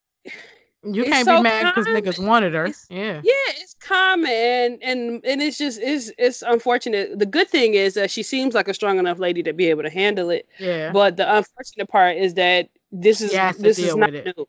You 0.86 1.06
can't 1.06 1.26
so 1.26 1.38
be 1.38 1.44
mad 1.44 1.74
because 1.74 1.88
niggas 1.88 2.24
wanted 2.26 2.54
her. 2.54 2.66
It's- 2.66 2.88
Yeah. 2.90 3.22
yeah, 3.24 3.54
it's 3.62 3.74
common 3.76 4.30
and 4.32 4.84
and 4.84 5.22
and 5.26 5.42
it's 5.42 5.58
just 5.58 5.80
it's 5.82 6.12
it's 6.18 6.42
unfortunate. 6.42 7.18
The 7.20 7.26
good 7.26 7.48
thing 7.50 7.74
is 7.74 7.94
that 7.94 8.12
she 8.12 8.22
seems 8.24 8.54
like 8.54 8.68
a 8.68 8.74
strong 8.74 9.00
enough 9.00 9.20
lady 9.20 9.44
to 9.44 9.54
be 9.54 9.70
able 9.70 9.84
to 9.84 9.90
handle 9.90 10.30
it. 10.30 10.48
Yeah. 10.60 10.92
But 10.92 11.18
the 11.18 11.36
unfortunate 11.36 11.88
part 11.90 12.18
is 12.18 12.34
that 12.34 12.70
this 12.92 13.22
is 13.22 13.32
She 13.32 13.38
has 13.38 13.56
to 13.58 13.62
this 13.62 13.80
is 13.80 13.96
not 13.96 14.12
new. 14.12 14.48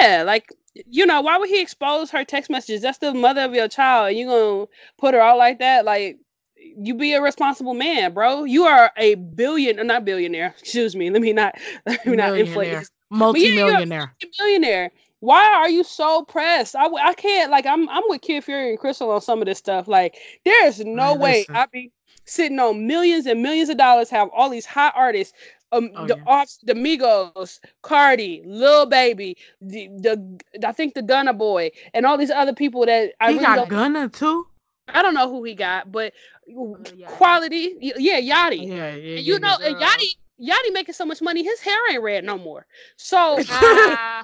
Yeah, 0.00 0.22
like 0.24 0.52
you 0.90 1.06
know, 1.06 1.20
why 1.22 1.38
would 1.38 1.48
he 1.48 1.60
expose 1.60 2.10
her 2.10 2.24
text 2.24 2.50
messages? 2.50 2.82
That's 2.82 2.98
the 2.98 3.14
mother 3.14 3.42
of 3.42 3.54
your 3.54 3.68
child. 3.68 4.08
And 4.10 4.18
you 4.18 4.26
gonna 4.26 4.66
put 4.98 5.14
her 5.14 5.20
out 5.20 5.38
like 5.38 5.58
that? 5.60 5.84
Like 5.84 6.18
you 6.56 6.94
be 6.94 7.12
a 7.14 7.22
responsible 7.22 7.74
man, 7.74 8.12
bro. 8.12 8.44
You 8.44 8.64
are 8.64 8.90
a 8.96 9.14
billion, 9.14 9.86
not 9.86 10.04
billionaire. 10.04 10.54
Excuse 10.58 10.96
me. 10.96 11.10
Let 11.10 11.22
me 11.22 11.32
not 11.32 11.54
let 11.86 12.04
me 12.06 12.16
not 12.16 12.36
inflate 12.36 12.88
Multi-millionaire. 13.10 14.12
millionaire. 14.40 14.90
Why 15.26 15.54
are 15.54 15.68
you 15.68 15.84
so 15.84 16.24
pressed? 16.24 16.76
I, 16.76 16.86
I 16.86 17.14
can't 17.14 17.50
like 17.50 17.66
I'm 17.66 17.88
I'm 17.88 18.04
with 18.08 18.22
Kid 18.22 18.44
Fury 18.44 18.70
and 18.70 18.78
Crissle 18.78 19.12
on 19.14 19.20
some 19.20 19.40
of 19.42 19.46
this 19.46 19.58
stuff. 19.58 19.88
Like 19.88 20.16
there 20.44 20.66
is 20.66 20.80
no 20.80 21.14
Man, 21.14 21.20
way. 21.20 21.48
I'd 21.54 21.70
be 21.72 21.92
sitting 22.26 22.58
on 22.60 22.86
millions 22.86 23.26
and 23.26 23.42
millions 23.42 23.68
of 23.70 23.76
dollars, 23.78 24.10
have 24.10 24.28
all 24.32 24.50
these 24.50 24.66
hot 24.66 24.92
artists, 24.96 25.34
um, 25.72 25.90
Oh, 25.94 26.06
the 26.06 26.16
yeah. 26.16 26.24
off, 26.26 26.50
the 26.62 26.74
Migos, 26.74 27.60
Cardi, 27.82 28.42
Lil 28.46 28.86
Baby, 28.86 29.36
the 29.60 29.88
the 29.88 30.40
I 30.66 30.72
think 30.72 30.94
the 30.94 31.02
Gunna 31.02 31.32
Boy, 31.34 31.70
and 31.94 32.06
all 32.06 32.16
these 32.16 32.30
other 32.30 32.54
people 32.54 32.86
that 32.86 33.12
I 33.20 33.30
he 33.30 33.38
really 33.38 33.40
got 33.40 33.54
don't, 33.54 33.68
Gunna 33.68 34.08
too. 34.08 34.46
I 34.88 35.02
don't 35.02 35.14
know 35.14 35.28
who 35.28 35.42
he 35.44 35.54
got, 35.54 35.90
but 35.92 36.12
Yachty. 36.48 37.06
quality, 37.06 37.76
yeah, 37.80 38.20
Yachty. 38.20 38.68
Yeah, 38.68 38.94
yeah. 38.94 39.16
And 39.16 39.24
you 39.26 39.38
yeah, 39.38 39.40
know, 39.40 39.56
yeah. 39.58 39.66
and 39.66 39.76
Yachty, 39.76 40.14
Yachty 40.40 40.72
making 40.72 40.94
so 40.94 41.04
much 41.04 41.20
money, 41.22 41.42
his 41.42 41.60
hair 41.60 41.78
ain't 41.90 42.02
red 42.02 42.24
no 42.24 42.38
more. 42.38 42.66
So 42.96 43.44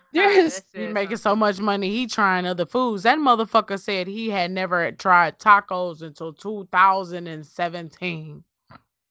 There 0.12 0.30
is- 0.30 0.62
That 0.74 0.80
He 0.80 0.86
making 0.88 1.16
so 1.16 1.34
much 1.34 1.58
money. 1.58 1.90
He 1.90 2.06
trying 2.06 2.46
other 2.46 2.66
foods. 2.66 3.02
That 3.04 3.18
motherfucker 3.18 3.80
said 3.80 4.06
he 4.06 4.28
had 4.30 4.50
never 4.50 4.92
tried 4.92 5.38
tacos 5.38 6.02
until 6.02 6.32
2017. 6.32 8.44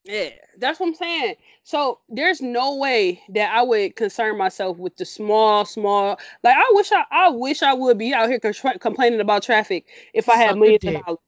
Yeah, 0.04 0.30
that's 0.58 0.80
what 0.80 0.88
I'm 0.88 0.96
saying. 0.96 1.36
So 1.64 2.00
there's 2.10 2.42
no 2.42 2.76
way 2.76 3.22
that 3.30 3.56
I 3.56 3.62
would 3.62 3.96
concern 3.96 4.36
myself 4.38 4.78
with 4.78 4.96
the 4.98 5.06
small, 5.06 5.64
small. 5.64 6.20
Like 6.44 6.56
I 6.58 6.66
wish 6.72 6.92
I, 6.92 7.04
I 7.12 7.30
wish 7.30 7.62
I 7.62 7.74
would 7.74 8.00
be 8.00 8.14
out 8.14 8.28
here 8.30 8.40
complaining 8.40 9.22
about 9.22 9.44
traffic 9.44 9.86
if 10.14 10.28
I 10.28 10.36
had 10.38 10.50
Suck 10.50 10.58
millions 10.58 10.84
of 10.86 11.06
dollars. 11.06 11.20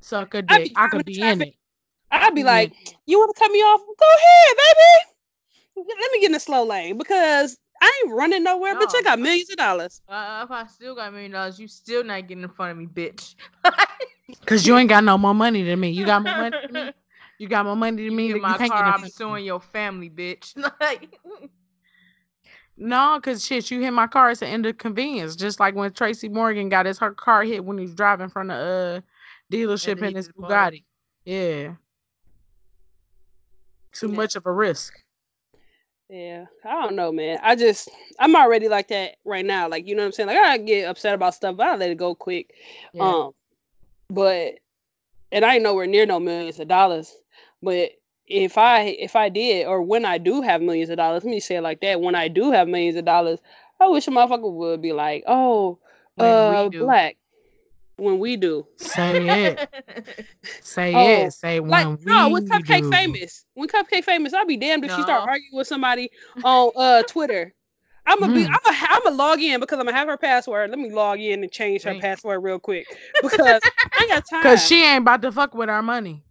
Suck 0.00 0.34
a 0.34 0.42
dick. 0.42 0.72
I 0.76 0.88
could 0.88 1.06
be 1.06 1.20
in 1.22 1.40
it. 1.42 1.54
I'd 2.10 2.34
be 2.34 2.44
like, 2.44 2.72
"You 3.06 3.18
want 3.18 3.34
to 3.34 3.40
cut 3.40 3.50
me 3.50 3.60
off? 3.60 3.80
Go 3.80 4.06
ahead, 4.16 4.56
baby. 4.56 5.14
Let 6.00 6.12
me 6.12 6.20
get 6.20 6.26
in 6.26 6.32
the 6.32 6.40
slow 6.40 6.64
lane 6.64 6.98
because 6.98 7.56
I 7.80 8.02
ain't 8.04 8.14
running 8.14 8.42
nowhere. 8.42 8.74
Bitch, 8.74 8.94
I 8.94 9.02
got 9.04 9.18
millions 9.18 9.50
of 9.50 9.56
dollars. 9.56 10.00
Uh, 10.08 10.40
if 10.44 10.50
I 10.50 10.66
still 10.66 10.94
got 10.94 11.08
a 11.08 11.12
million 11.12 11.32
dollars, 11.32 11.58
you 11.58 11.68
still 11.68 12.02
not 12.04 12.26
getting 12.26 12.42
in 12.44 12.48
front 12.50 12.72
of 12.72 12.78
me, 12.78 12.86
bitch. 12.86 13.34
Cause 14.46 14.66
you 14.66 14.76
ain't 14.76 14.88
got 14.88 15.04
no 15.04 15.16
more 15.18 15.34
money 15.34 15.62
than 15.62 15.80
me. 15.80 15.90
You 15.90 16.04
got 16.04 16.22
more 16.22 16.34
money 16.34 16.56
than 16.66 16.74
me. 16.74 16.92
You 17.40 17.46
got 17.46 17.64
more 17.66 17.76
money 17.76 17.96
than 18.04 18.04
You 18.06 18.16
me. 18.16 18.26
get 18.26 18.34
You 18.34 18.40
my 18.40 18.58
can't 18.58 18.70
car, 18.70 18.82
I'm 18.82 18.94
front 18.94 18.96
of 18.98 19.02
me. 19.04 19.10
suing 19.10 19.44
your 19.44 19.60
family, 19.60 20.10
bitch. 20.10 20.56
No, 22.76 23.20
cause 23.20 23.44
shit, 23.44 23.70
you 23.70 23.80
hit 23.80 23.92
my 23.92 24.06
car. 24.06 24.30
It's 24.30 24.42
an 24.42 24.48
end 24.48 24.66
of 24.66 24.78
convenience. 24.78 25.34
Just 25.36 25.58
like 25.60 25.74
when 25.74 25.92
Tracy 25.92 26.28
Morgan 26.28 26.68
got 26.68 26.86
his 26.86 26.98
her 26.98 27.12
car 27.12 27.42
hit 27.42 27.64
when 27.64 27.76
he 27.78 27.82
was 27.82 27.94
driving 27.94 28.28
from 28.28 28.48
the 28.48 28.54
uh 28.54 29.00
dealership 29.52 30.02
in 30.02 30.14
his 30.14 30.28
did 30.28 30.34
the. 30.36 30.42
Bugatti. 30.42 30.84
Yeah. 31.24 31.74
Too 33.92 34.08
Yeah. 34.08 34.16
much 34.16 34.36
of 34.36 34.46
a 34.46 34.52
risk. 34.52 34.94
Yeah, 36.08 36.46
I 36.64 36.82
don't 36.82 36.96
know, 36.96 37.12
man. 37.12 37.38
I 37.42 37.54
just 37.54 37.90
I'm 38.18 38.34
already 38.34 38.68
like 38.68 38.88
that 38.88 39.16
right 39.24 39.44
now. 39.44 39.68
Like 39.68 39.86
you 39.86 39.94
know 39.94 40.02
what 40.02 40.06
I'm 40.06 40.12
saying. 40.12 40.28
Like 40.28 40.38
I 40.38 40.56
get 40.56 40.88
upset 40.88 41.14
about 41.14 41.34
stuff, 41.34 41.56
but 41.56 41.66
I 41.66 41.76
let 41.76 41.90
it 41.90 41.98
go 41.98 42.14
quick. 42.14 42.54
Yeah. 42.94 43.02
Um, 43.02 43.32
but 44.08 44.54
and 45.30 45.44
I 45.44 45.54
ain't 45.54 45.62
nowhere 45.62 45.86
near 45.86 46.06
no 46.06 46.18
millions 46.18 46.58
of 46.60 46.68
dollars. 46.68 47.14
But 47.62 47.90
if 48.26 48.56
I 48.56 48.84
if 48.98 49.16
I 49.16 49.28
did 49.28 49.66
or 49.66 49.82
when 49.82 50.04
I 50.04 50.18
do 50.18 50.40
have 50.40 50.62
millions 50.62 50.90
of 50.90 50.96
dollars, 50.96 51.24
let 51.24 51.30
me 51.30 51.40
say 51.40 51.56
it 51.56 51.62
like 51.62 51.80
that. 51.80 52.00
When 52.00 52.14
I 52.14 52.28
do 52.28 52.52
have 52.52 52.68
millions 52.68 52.96
of 52.96 53.04
dollars, 53.04 53.40
I 53.80 53.88
wish 53.88 54.08
a 54.08 54.10
motherfucker 54.10 54.50
would 54.50 54.80
be 54.80 54.92
like, 54.92 55.24
oh, 55.26 55.78
When 56.14 56.70
we 56.70 56.78
uh, 56.78 56.84
black. 56.84 57.16
When 57.98 58.18
we 58.18 58.36
do, 58.36 58.66
Say 58.76 59.46
it. 59.46 59.62
Say 60.62 60.94
Oh, 60.94 61.26
it. 61.26 61.32
Say 61.32 61.60
when 61.60 61.70
like 61.70 61.86
when 61.86 61.98
no, 62.04 62.28
when 62.30 62.42
Cupcake 62.42 62.86
do. 62.86 62.92
famous, 62.92 63.44
when 63.54 63.68
Cupcake 63.68 64.04
famous, 64.04 64.32
I'll 64.34 64.46
be 64.46 64.56
damned 64.56 64.84
if 64.84 64.92
she 64.92 65.02
start 65.02 65.22
arguing 65.26 65.50
with 65.54 65.66
somebody 65.68 66.10
on 66.42 66.70
uh 66.76 67.02
Twitter. 67.04 67.54
I'm 68.06 68.20
gonna 68.20 68.32
be, 68.32 68.42
Mm. 68.42 68.50
I'm 68.50 68.58
gonna, 68.64 68.76
I'm 68.90 69.00
gonna 69.04 69.16
log 69.16 69.40
in 69.40 69.60
because 69.60 69.78
I'm 69.78 69.84
gonna 69.86 69.96
have 69.96 70.08
her 70.08 70.16
password. 70.16 70.70
Let 70.70 70.78
me 70.78 70.90
log 70.90 71.20
in 71.20 71.42
and 71.42 71.52
change 71.52 71.82
her 71.84 71.90
Right. 71.90 72.00
password 72.00 72.42
real 72.42 72.58
quick 72.58 72.86
because 73.20 73.62
I 73.94 74.00
ain't 74.02 74.10
got 74.10 74.24
time. 74.30 74.42
Cause 74.42 74.64
she 74.66 74.84
ain't 74.84 75.02
about 75.02 75.22
to 75.22 75.32
fuck 75.32 75.54
with 75.54 75.68
our 75.68 75.82
money. 75.82 76.24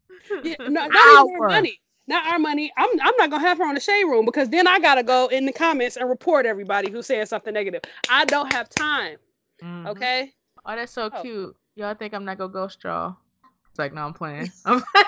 Yeah, 0.44 0.56
no, 0.66 0.88
not 0.88 1.12
even 1.12 1.28
our 1.30 1.42
Our. 1.42 1.48
money, 1.48 1.82
not 2.08 2.26
our 2.28 2.40
money. 2.40 2.72
I'm, 2.78 2.90
I'm 3.02 3.16
not 3.18 3.30
gonna 3.30 3.48
have 3.48 3.58
her 3.60 3.66
on 3.66 3.76
the 3.76 3.80
shade 3.82 4.06
room 4.06 4.26
because 4.26 4.50
then 4.50 4.68
I 4.68 4.80
gotta 4.80 5.04
go 5.04 5.28
in 5.28 5.46
the 5.46 5.54
comments 5.54 5.98
and 5.98 6.10
report 6.10 6.46
everybody 6.46 6.90
who 6.92 7.02
said 7.02 7.28
something 7.28 7.54
negative. 7.54 7.82
I 8.10 8.26
don't 8.26 8.52
have 8.52 8.70
time. 8.70 9.18
Mhm. 9.62 9.88
Okay. 9.88 10.34
Oh, 10.68 10.76
that's 10.76 10.92
so 10.92 11.10
Oh. 11.14 11.22
cute. 11.22 11.56
Y'all 11.76 11.94
think 11.96 12.14
I'm 12.14 12.26
not 12.26 12.38
gonna 12.38 12.52
ghost 12.52 12.84
y'all? 12.84 13.16
It's 13.70 13.80
like, 13.80 13.94
no, 13.94 14.02
I'm 14.02 14.14
playing. 14.14 14.52
I'm 14.66 14.82
playing. 14.82 15.06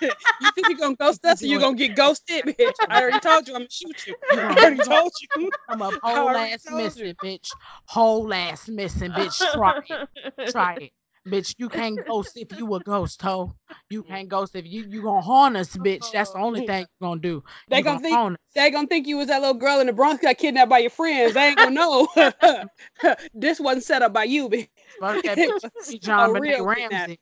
You 0.40 0.50
think 0.54 0.68
you're 0.68 0.76
gonna 0.78 0.94
ghost 0.96 1.24
us 1.24 1.42
or 1.42 1.46
you're 1.46 1.60
gonna 1.60 1.76
get 1.76 1.94
ghosted, 1.94 2.44
bitch? 2.44 2.74
I 2.88 3.00
already 3.00 3.18
told 3.18 3.48
you 3.48 3.54
I'm 3.54 3.60
gonna 3.62 3.70
shoot 3.70 4.06
you. 4.06 4.14
I 4.32 4.58
already 4.60 4.82
told 4.82 5.12
you. 5.34 5.50
I'm 5.68 5.80
a 5.82 5.92
whole 6.02 6.36
ass 6.36 6.64
missing, 6.70 7.14
bitch. 7.22 7.48
Whole 7.86 8.32
ass 8.32 8.68
missing, 8.68 9.12
bitch. 9.12 9.38
Try 9.52 9.74
it. 9.88 10.50
Try 10.50 10.74
it. 10.74 10.92
Bitch, 11.26 11.54
you 11.58 11.68
can't 11.68 12.04
ghost 12.06 12.36
if 12.36 12.56
you 12.56 12.72
a 12.74 12.80
ghost 12.80 13.20
hoe. 13.20 13.52
You 13.90 14.02
can't 14.04 14.28
ghost 14.28 14.54
if 14.54 14.64
you 14.66 14.84
you 14.88 15.02
gonna 15.02 15.20
haunt 15.20 15.56
us, 15.56 15.76
bitch. 15.76 16.12
That's 16.12 16.30
the 16.30 16.38
only 16.38 16.60
thing 16.66 16.82
you 16.82 17.06
gonna 17.06 17.20
do. 17.20 17.42
They 17.68 17.78
You 17.78 17.84
gonna 17.84 17.98
think 17.98 18.38
they 18.54 18.70
gonna 18.70 18.86
think 18.86 19.06
you 19.08 19.16
was 19.16 19.26
that 19.26 19.40
little 19.40 19.54
girl 19.54 19.80
in 19.80 19.88
the 19.88 19.92
Bronx 19.92 20.22
got 20.22 20.38
kidnapped 20.38 20.70
by 20.70 20.78
your 20.78 20.90
friends. 20.90 21.34
They 21.34 21.48
ain't 21.48 21.58
gonna 21.58 21.74
know. 21.74 22.08
this 23.34 23.58
wasn't 23.58 23.84
set 23.84 24.02
up 24.02 24.12
by 24.12 24.24
you, 24.24 24.48
bitch. 24.48 24.68
Fuck 25.00 25.22
that 25.24 25.38
It 25.38 25.50
bitch. 25.50 25.90
Be 25.90 25.98
JonBenét 25.98 26.64
Ramsey. 26.64 27.18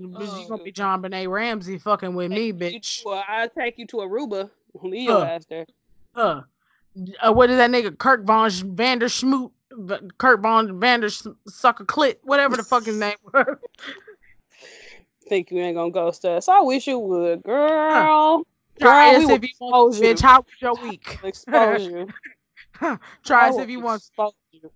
You 0.00 0.12
Oh, 0.16 0.46
gonna 0.48 0.62
be 0.62 0.72
JonBenét 0.72 1.28
Ramsey 1.30 1.78
fucking 1.78 2.14
with 2.14 2.30
me, 2.30 2.52
bitch. 2.52 3.04
a- 3.06 3.24
I'll 3.28 3.48
take 3.48 3.78
you 3.78 3.86
to 3.86 3.96
Aruba. 3.98 4.50
Leave 4.82 5.02
your 5.08 5.18
Huh. 5.18 5.24
ass 5.24 5.44
there. 5.48 5.66
Huh. 6.14 6.42
Uh, 7.22 7.32
what 7.32 7.50
is 7.50 7.56
that 7.56 7.70
nigga? 7.70 7.96
Kirk 7.96 8.24
Von 8.24 8.50
Sch- 8.50 8.64
Vander 9.78 9.96
Schmoot. 9.96 10.02
V- 10.02 10.10
Kirk 10.18 10.42
Von 10.42 10.80
Vander 10.80 11.08
Sucker 11.46 11.84
Clit. 11.84 12.16
Whatever 12.22 12.56
the 12.56 12.62
fuck 12.62 12.86
his 12.86 12.96
name 13.00 13.16
was. 13.32 13.46
Think 15.28 15.50
you 15.50 15.58
ain't 15.58 15.76
gonna 15.76 15.90
ghost 15.90 16.24
us. 16.24 16.48
I 16.48 16.60
wish 16.60 16.86
you 16.86 16.98
would, 16.98 17.42
girl. 17.42 18.44
Try 18.80 19.14
Girl, 19.14 19.22
us 19.22 19.28
if 19.28 19.42
you 19.42 19.48
want 19.60 19.96
you. 19.96 20.02
bitch. 20.02 20.22
How 20.22 20.38
was 20.38 20.46
your 20.60 20.74
week? 20.76 21.18
Expose 21.24 21.86
you. 21.86 22.08
Try 23.24 23.46
I 23.46 23.48
us 23.48 23.58
if 23.58 23.68
you 23.68 23.80
want. 23.80 24.02
you. 24.52 24.70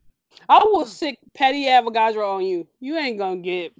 I 0.48 0.60
will 0.64 0.86
sick 0.86 1.18
Petty 1.34 1.68
Avocado 1.68 2.20
on 2.20 2.44
you. 2.44 2.66
You 2.80 2.96
ain't 2.96 3.18
gonna 3.18 3.40
get. 3.40 3.72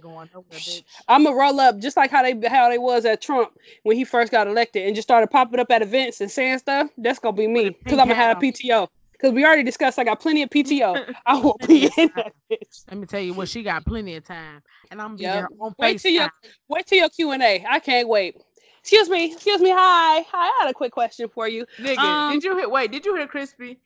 Going 0.00 0.28
nowhere, 0.32 0.58
bitch. 0.58 0.82
I'm 1.08 1.24
gonna 1.24 1.36
roll 1.36 1.60
up 1.60 1.78
just 1.78 1.96
like 1.96 2.10
how 2.10 2.22
they 2.22 2.48
how 2.48 2.68
they 2.68 2.78
was 2.78 3.04
at 3.04 3.22
Trump 3.22 3.52
when 3.84 3.96
he 3.96 4.04
first 4.04 4.32
got 4.32 4.46
elected 4.46 4.86
and 4.86 4.94
just 4.94 5.06
started 5.06 5.28
popping 5.28 5.60
up 5.60 5.70
at 5.70 5.82
events 5.82 6.20
and 6.20 6.30
saying 6.30 6.58
stuff. 6.58 6.90
That's 6.98 7.18
gonna 7.18 7.36
be 7.36 7.46
me 7.46 7.70
because 7.70 7.98
I'm 7.98 8.08
gonna 8.08 8.14
have 8.16 8.38
a. 8.38 8.40
PTO. 8.40 8.88
Because 9.20 9.34
we 9.34 9.44
already 9.44 9.64
discussed 9.64 9.98
I 9.98 10.04
got 10.04 10.20
plenty 10.20 10.42
of 10.42 10.50
PTO. 10.50 11.00
I 11.26 11.40
will 11.40 11.60
be 11.66 11.90
in 11.98 12.10
that 12.16 12.32
bitch. 12.50 12.84
Let 12.88 12.98
me 12.98 13.06
tell 13.06 13.20
you 13.20 13.34
what, 13.34 13.48
she 13.48 13.62
got 13.62 13.84
plenty 13.86 14.16
of 14.16 14.24
time, 14.24 14.62
and 14.90 15.00
I'm 15.02 15.16
Yep. 15.18 15.32
there 15.32 15.48
on 15.60 15.74
Wait 15.78 15.98
till 15.98 16.12
your 16.12 16.28
wait 16.68 16.86
till 16.86 16.98
your 16.98 17.08
Q 17.10 17.32
and 17.32 17.42
A. 17.42 17.64
I 17.68 17.78
can't 17.80 18.08
wait. 18.08 18.36
Excuse 18.80 19.08
me, 19.10 19.32
excuse 19.32 19.60
me. 19.60 19.70
Hi, 19.70 20.20
hi. 20.22 20.24
I 20.32 20.58
had 20.62 20.70
a 20.70 20.74
quick 20.74 20.92
question 20.92 21.28
for 21.28 21.48
you. 21.48 21.66
Nigga, 21.80 21.98
Um, 22.02 22.26
did 22.26 22.44
you 22.44 22.56
hear? 22.56 22.68
Wait, 22.68 22.92
did 22.92 23.04
you 23.04 23.16
hear 23.16 23.26
Chrispy? 23.28 23.78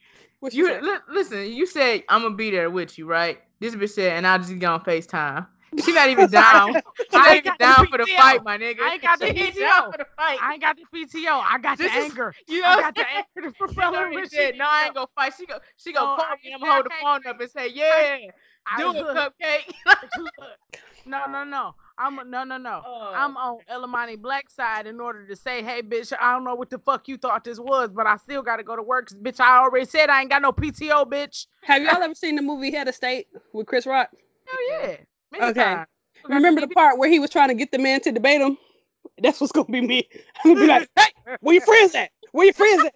You 0.53 0.81
li- 0.83 0.99
listen. 1.09 1.53
You 1.53 1.67
said 1.67 2.05
I'm 2.09 2.23
gonna 2.23 2.35
be 2.37 2.51
there 2.51 2.71
with 2.71 2.99
you, 2.99 3.07
right? 3.07 3.41
This 3.61 3.75
bitch 3.77 3.91
said, 3.91 4.13
and 4.13 4.27
I'll 4.27 4.39
just 4.39 4.59
get 4.59 4.67
on 4.67 4.85
Facetime. 4.85 5.47
She 5.83 5.93
not 5.93 6.09
even 6.11 6.31
down. 6.31 6.75
She 7.11 7.19
I 7.19 7.25
not 7.25 7.37
ain't 7.37 7.47
even 7.47 7.53
got 7.53 7.59
the 7.59 7.65
down 7.65 7.87
for 7.89 7.99
the 7.99 8.07
fight, 8.07 8.43
my 8.45 8.59
nigga. 8.59 8.81
I 8.83 8.93
ain't 8.95 9.03
got 9.03 9.19
the 9.21 9.27
PTO. 9.27 9.93
for 9.93 9.99
the 9.99 10.07
fight. 10.17 10.39
I 10.43 10.53
ain't 10.55 10.63
got 10.63 10.77
the 10.77 10.85
PTO. 10.99 11.43
I 11.45 11.59
got 11.59 11.79
the 11.79 11.85
is- 11.85 11.91
anger. 11.93 12.35
You 12.49 12.63
know, 12.63 12.69
I 12.69 12.81
got 12.81 12.95
the 12.95 13.05
anger 13.17 13.49
to 13.49 13.53
She 13.53 13.59
propel 13.59 13.93
her. 13.93 13.99
already 13.99 14.23
she 14.29 14.37
said, 14.37 14.57
no, 14.59 14.65
I 14.69 14.85
ain't 14.87 14.95
gonna 14.95 15.07
fight. 15.15 15.33
She 15.39 15.47
go, 15.47 15.59
she 15.77 15.93
gonna 15.93 16.07
No, 16.11 16.17
call 16.17 16.25
I 16.25 16.35
me. 16.45 16.53
I'm 16.55 16.61
gonna 16.61 16.73
hold 16.73 16.87
the 16.87 16.91
phone 17.01 17.27
up 17.27 17.41
and 17.41 17.51
say, 17.51 17.69
yeah, 17.69 18.17
I 18.67 18.83
do 18.83 18.91
it, 18.91 19.03
look, 19.03 19.17
cupcake. 19.17 19.75
No, 21.07 21.27
no, 21.27 21.45
no. 21.45 21.75
I'm 21.99 22.17
no, 22.31 22.45
no, 22.45 22.57
no. 22.57 22.83
Oh. 22.85 23.13
I'm 23.15 23.37
on 23.37 23.61
Ellamani 23.71 24.19
Black 24.21 24.51
side 24.51 24.87
in 24.87 25.01
order 25.01 25.27
to 25.27 25.37
say, 25.37 25.63
hey, 25.63 25.83
bitch, 25.83 26.13
I 26.19 26.33
don't 26.33 26.45
know 26.45 26.55
what 26.55 26.71
the 26.71 26.79
fuck 26.79 27.07
you 27.09 27.17
thought 27.19 27.45
this 27.45 27.59
was, 27.61 27.91
but 27.91 28.07
I 28.07 28.17
still 28.17 28.43
got 28.43 28.57
to 28.57 28.63
go 28.65 28.75
to 28.75 28.83
work. 28.83 29.09
'cause, 29.09 29.19
bitch, 29.19 29.39
I 29.39 29.59
already 29.59 29.87
said 29.87 30.09
I 30.11 30.23
ain't 30.23 30.31
got 30.31 30.43
no 30.43 30.51
PTO, 30.53 31.05
bitch. 31.07 31.47
Have 31.63 31.83
y'all 31.83 32.03
ever 32.03 32.15
seen 32.15 32.37
the 32.37 32.43
movie 32.43 32.73
Head 32.73 32.89
of 32.89 32.95
State 32.95 33.29
with 33.53 33.67
Chris 33.67 33.87
Rock? 33.87 34.11
Hell 34.47 34.89
yeah. 34.91 34.97
Many 35.39 35.51
Okay. 35.51 35.65
times. 35.65 35.89
I 36.25 36.29
got 36.29 36.35
Remember 36.37 36.61
the 36.61 36.69
part 36.69 36.99
where 36.99 37.11
he 37.11 37.19
was 37.19 37.31
trying 37.31 37.49
to 37.49 37.55
get 37.55 37.73
the 37.73 37.79
man 37.79 38.01
to 38.03 38.13
debate 38.13 38.41
him? 38.41 38.57
That's 39.21 39.41
what's 39.41 39.53
gonna 39.53 39.67
be 39.67 39.81
me. 39.81 40.09
I'm 40.45 40.55
gonna 40.55 40.61
be 40.61 40.67
like, 40.67 40.89
hey, 40.97 41.37
where 41.41 41.55
your 41.55 41.67
friends 41.67 41.95
at? 41.95 42.11
Where 42.33 42.45
your 42.45 42.55
friends 42.55 42.85
at? 42.85 42.95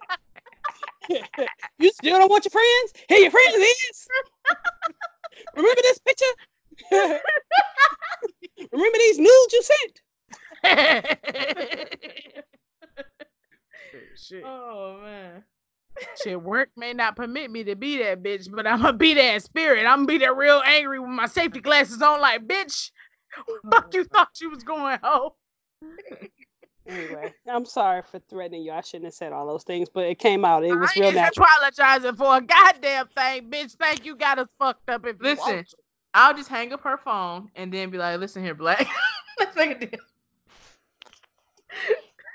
you 1.79 1.91
still 1.91 2.17
don't 2.17 2.29
want 2.29 2.45
your 2.45 2.51
friends? 2.51 2.93
Here 3.09 3.19
your 3.19 3.31
friends 3.31 3.55
is. 3.55 4.07
Remember 5.55 5.81
this 5.81 5.99
picture? 5.99 6.25
Remember 8.71 8.97
these 8.97 9.19
nudes 9.19 9.53
you 9.53 9.63
sent? 9.63 10.01
Shit. 14.15 14.43
oh 14.45 14.99
man. 15.01 15.43
Shit, 16.21 16.41
work 16.41 16.69
may 16.75 16.93
not 16.93 17.15
permit 17.15 17.51
me 17.51 17.63
to 17.65 17.75
be 17.75 17.97
that 17.97 18.23
bitch, 18.23 18.49
but 18.51 18.65
I'm 18.65 18.81
gonna 18.81 18.93
be 18.93 19.13
that 19.15 19.43
spirit. 19.43 19.85
I'm 19.85 19.99
gonna 19.99 20.07
be 20.07 20.17
that 20.19 20.35
real 20.35 20.61
angry 20.65 20.99
with 20.99 21.09
my 21.09 21.27
safety 21.27 21.59
glasses 21.59 22.01
on, 22.01 22.21
like, 22.21 22.47
bitch, 22.47 22.91
oh 23.37 23.59
fuck 23.71 23.93
you 23.93 24.05
thought 24.05 24.29
you 24.39 24.49
was 24.49 24.63
going 24.63 24.99
home. 25.03 25.31
Anyway, 26.87 27.33
I'm 27.47 27.65
sorry 27.65 28.01
for 28.01 28.19
threatening 28.29 28.63
you. 28.63 28.71
I 28.71 28.81
shouldn't 28.81 29.05
have 29.05 29.13
said 29.13 29.31
all 29.31 29.45
those 29.45 29.63
things, 29.63 29.89
but 29.93 30.05
it 30.05 30.17
came 30.17 30.43
out. 30.43 30.63
It 30.63 30.73
was 30.75 30.95
real 30.95 31.11
natural. 31.11 31.11
I 31.11 31.11
real 31.11 31.25
ain't 31.25 31.37
natural. 31.37 31.45
apologizing 31.45 32.15
for 32.15 32.37
a 32.37 32.41
goddamn 32.41 33.07
thing, 33.15 33.49
bitch. 33.51 33.75
Thank 33.77 34.05
you, 34.05 34.15
got 34.15 34.39
us 34.39 34.47
fucked 34.57 34.89
up. 34.89 35.05
If 35.05 35.17
you 35.19 35.27
Listen. 35.27 35.55
want. 35.55 35.73
I'll 36.13 36.33
just 36.33 36.49
hang 36.49 36.73
up 36.73 36.81
her 36.81 36.97
phone 36.97 37.51
and 37.55 37.71
then 37.71 37.91
be 37.91 37.97
like, 37.97 38.19
listen 38.19 38.43
here, 38.43 38.55
black. 38.55 38.87
Let's 39.39 39.55
make 39.55 39.71
a 39.71 39.85
deal. 39.85 39.99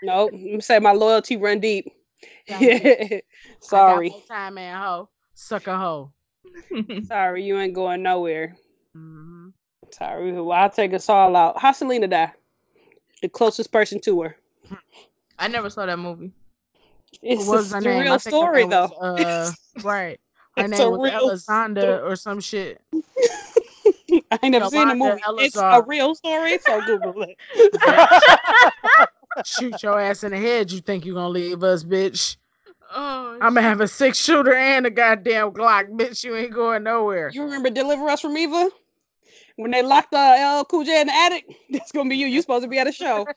No, 0.02 0.26
let 0.26 0.32
me 0.32 0.60
say 0.60 0.78
my 0.78 0.92
loyalty 0.92 1.36
run 1.36 1.60
deep. 1.60 1.92
Thank 2.48 2.62
you. 2.84 3.20
I 3.72 3.82
got 3.82 4.04
sorry, 4.04 4.10
more 4.10 4.22
time 4.28 4.54
man, 4.54 4.80
hoe, 4.80 5.08
sucker 5.34 5.76
hoe. 5.76 6.12
sorry, 7.02 7.44
you 7.44 7.58
ain't 7.58 7.74
going 7.74 8.02
nowhere. 8.02 8.56
hmm 8.94 9.48
Sorry, 9.90 10.32
well, 10.32 10.52
I'll 10.52 10.70
take 10.70 10.92
us 10.94 11.08
all 11.08 11.36
out. 11.36 11.58
How 11.60 11.72
Selena 11.72 12.08
die? 12.08 12.32
The 13.22 13.28
closest 13.28 13.70
person 13.70 14.00
to 14.02 14.22
her. 14.22 14.36
I 15.38 15.48
never 15.48 15.70
saw 15.70 15.86
that 15.86 15.98
movie. 15.98 16.32
It's 17.22 17.46
What 17.46 17.56
was 17.56 17.72
a, 17.72 17.74
her 17.74 17.80
it's 17.80 17.86
name? 17.86 18.00
Real 18.00 18.18
story, 18.18 18.60
name 18.60 18.70
though. 18.70 18.88
was, 19.00 19.54
uh, 19.76 19.82
right. 19.82 20.20
Her 20.56 20.62
It's 20.64 20.70
name 20.70 20.90
was 20.90 21.00
real 21.02 21.14
Alessandra 21.28 21.96
or 22.04 22.16
some 22.16 22.40
shit. 22.40 22.80
I 24.30 24.38
ain't 24.42 24.52
never 24.52 24.68
seen 24.68 24.88
the 24.88 24.94
Yolanda 24.94 24.94
movie. 24.94 25.44
It's 25.44 25.56
a 25.56 25.82
real 25.82 26.14
story, 26.14 26.58
so 26.58 26.80
Google 26.80 27.22
it. 27.22 27.36
Shoot 29.44 29.82
your 29.82 30.00
ass 30.00 30.24
in 30.24 30.32
the 30.32 30.38
head. 30.38 30.70
You 30.70 30.80
think 30.80 31.04
you 31.04 31.14
gonna 31.14 31.28
leave 31.28 31.62
us, 31.62 31.84
bitch? 31.84 32.36
Oh, 32.94 33.38
I'm 33.40 33.54
gonna 33.54 33.62
have 33.62 33.80
a 33.80 33.88
six 33.88 34.18
shooter 34.18 34.54
and 34.54 34.86
a 34.86 34.90
goddamn 34.90 35.50
Glock, 35.50 35.90
bitch. 35.90 36.22
You 36.22 36.36
ain't 36.36 36.52
going 36.52 36.84
nowhere. 36.84 37.30
you 37.32 37.42
remember 37.42 37.70
Deliver 37.70 38.08
Us 38.08 38.20
from 38.20 38.36
Eva? 38.36 38.70
When 39.56 39.70
they 39.70 39.82
locked 39.82 40.14
uh, 40.14 40.58
LL 40.60 40.64
Cool 40.64 40.84
J 40.84 41.00
in 41.00 41.06
the 41.06 41.14
attic? 41.14 41.44
That's 41.70 41.92
gonna 41.92 42.08
be 42.08 42.16
you. 42.16 42.26
You 42.26 42.40
supposed 42.40 42.64
to 42.64 42.68
be 42.68 42.78
at 42.78 42.86
a 42.86 42.92
show. 42.92 43.26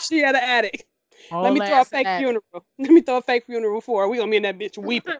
She 0.00 0.24
at 0.24 0.34
an 0.34 0.42
attic. 0.42 0.86
Let 1.30 1.52
me 1.52 1.60
throw 1.60 1.80
a 1.80 1.84
fake 1.84 2.06
ass. 2.06 2.18
funeral. 2.18 2.42
Let 2.78 2.90
me 2.90 3.02
throw 3.02 3.18
a 3.18 3.22
fake 3.22 3.44
funeral 3.46 3.80
for 3.80 4.02
her. 4.02 4.08
We 4.08 4.16
gonna 4.16 4.30
be 4.30 4.38
in 4.38 4.42
that 4.42 4.58
bitch 4.58 4.78
weeping. 4.78 5.14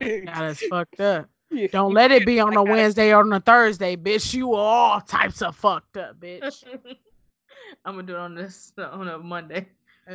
Got 0.24 0.44
us 0.44 0.60
fucked 0.60 1.00
up. 1.00 1.28
Yeah. 1.50 1.68
Don't 1.70 1.92
let 1.92 2.10
it 2.10 2.26
be 2.26 2.40
on 2.40 2.56
a. 2.56 2.62
Wednesday 2.62 3.12
or 3.14 3.20
on 3.20 3.32
a 3.32 3.40
Thursday, 3.40 3.96
bitch. 3.96 4.34
You 4.34 4.54
all 4.54 5.00
types 5.00 5.42
of 5.42 5.54
fucked 5.54 5.96
up, 5.98 6.18
bitch. 6.18 6.64
I'm 7.84 7.94
gonna 7.94 8.06
do 8.06 8.14
it 8.14 8.18
on 8.18 8.34
this 8.34 8.72
on 8.78 9.08
a 9.08 9.18
Monday. 9.18 9.66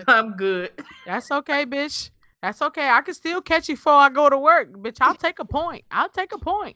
I'm 0.08 0.36
good. 0.36 0.72
That's 1.06 1.32
okay, 1.32 1.66
bitch. 1.66 2.10
That's 2.42 2.62
okay. 2.62 2.90
I 2.90 3.02
can 3.02 3.14
still 3.14 3.42
catch 3.42 3.70
you 3.70 3.76
before 3.76 3.94
I 3.94 4.10
go 4.10 4.30
to 4.30 4.38
work, 4.38 4.74
bitch. 4.74 4.98
I'll 5.02 5.16
take 5.16 5.40
a 5.40 5.46
point. 5.46 5.84
I'll 5.92 6.10
take 6.10 6.34
a 6.34 6.38
point. 6.40 6.76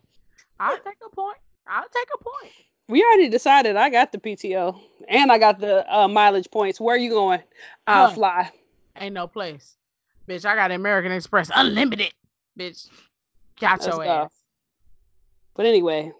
I'll 0.59 0.77
take 0.77 0.97
a 1.05 1.09
point. 1.15 1.37
I'll 1.67 1.83
take 1.93 2.07
a 2.13 2.23
point. 2.23 2.53
We 2.87 3.03
already 3.03 3.29
decided 3.29 3.75
I 3.75 3.89
got 3.89 4.11
the 4.11 4.19
PTO 4.19 4.79
and 5.07 5.31
I 5.31 5.39
got 5.39 5.59
the 5.59 5.91
uh, 5.93 6.07
mileage 6.07 6.49
points. 6.51 6.79
Where 6.79 6.95
are 6.95 6.99
you 6.99 7.09
going? 7.09 7.41
I'll 7.87 8.07
Huh. 8.07 8.13
fly. 8.13 8.51
Ain't 8.97 9.13
no 9.15 9.27
place. 9.27 9.75
Bitch, 10.29 10.45
I 10.45 10.55
got 10.55 10.71
American 10.71 11.11
Express 11.11 11.49
unlimited. 11.53 12.13
Bitch, 12.59 12.87
got 13.59 13.81
Let's 13.81 13.97
your 13.97 14.03
go. 14.03 14.09
ass. 14.09 14.31
But 15.55 15.65
anyway, 15.65 16.11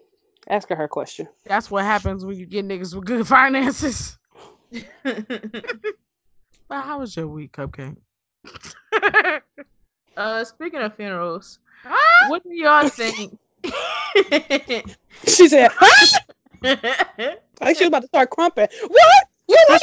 ask 0.48 0.68
her 0.70 0.76
her 0.76 0.88
question. 0.88 1.28
That's 1.44 1.70
what 1.70 1.84
happens 1.84 2.24
when 2.24 2.36
you 2.36 2.46
get 2.46 2.66
niggas 2.66 2.94
with 2.94 3.04
good 3.04 3.26
finances. 3.28 4.18
But 6.68 6.82
how 6.82 6.98
was 6.98 7.16
your 7.16 7.28
week, 7.28 7.52
Cupcake? 7.52 7.96
uh, 10.16 10.44
speaking 10.44 10.80
of 10.80 10.96
funerals, 10.96 11.60
what 12.28 12.42
do 12.42 12.54
y'all 12.54 12.88
think? 12.88 13.38
She 15.26 15.48
said, 15.48 15.70
huh? 15.72 16.16
I 16.64 17.36
think 17.60 17.78
she 17.78 17.84
was 17.84 17.88
about 17.88 18.02
to 18.02 18.08
start 18.08 18.30
crumping. 18.30 18.66
What? 18.88 19.24
You 19.48 19.58
like 19.68 19.82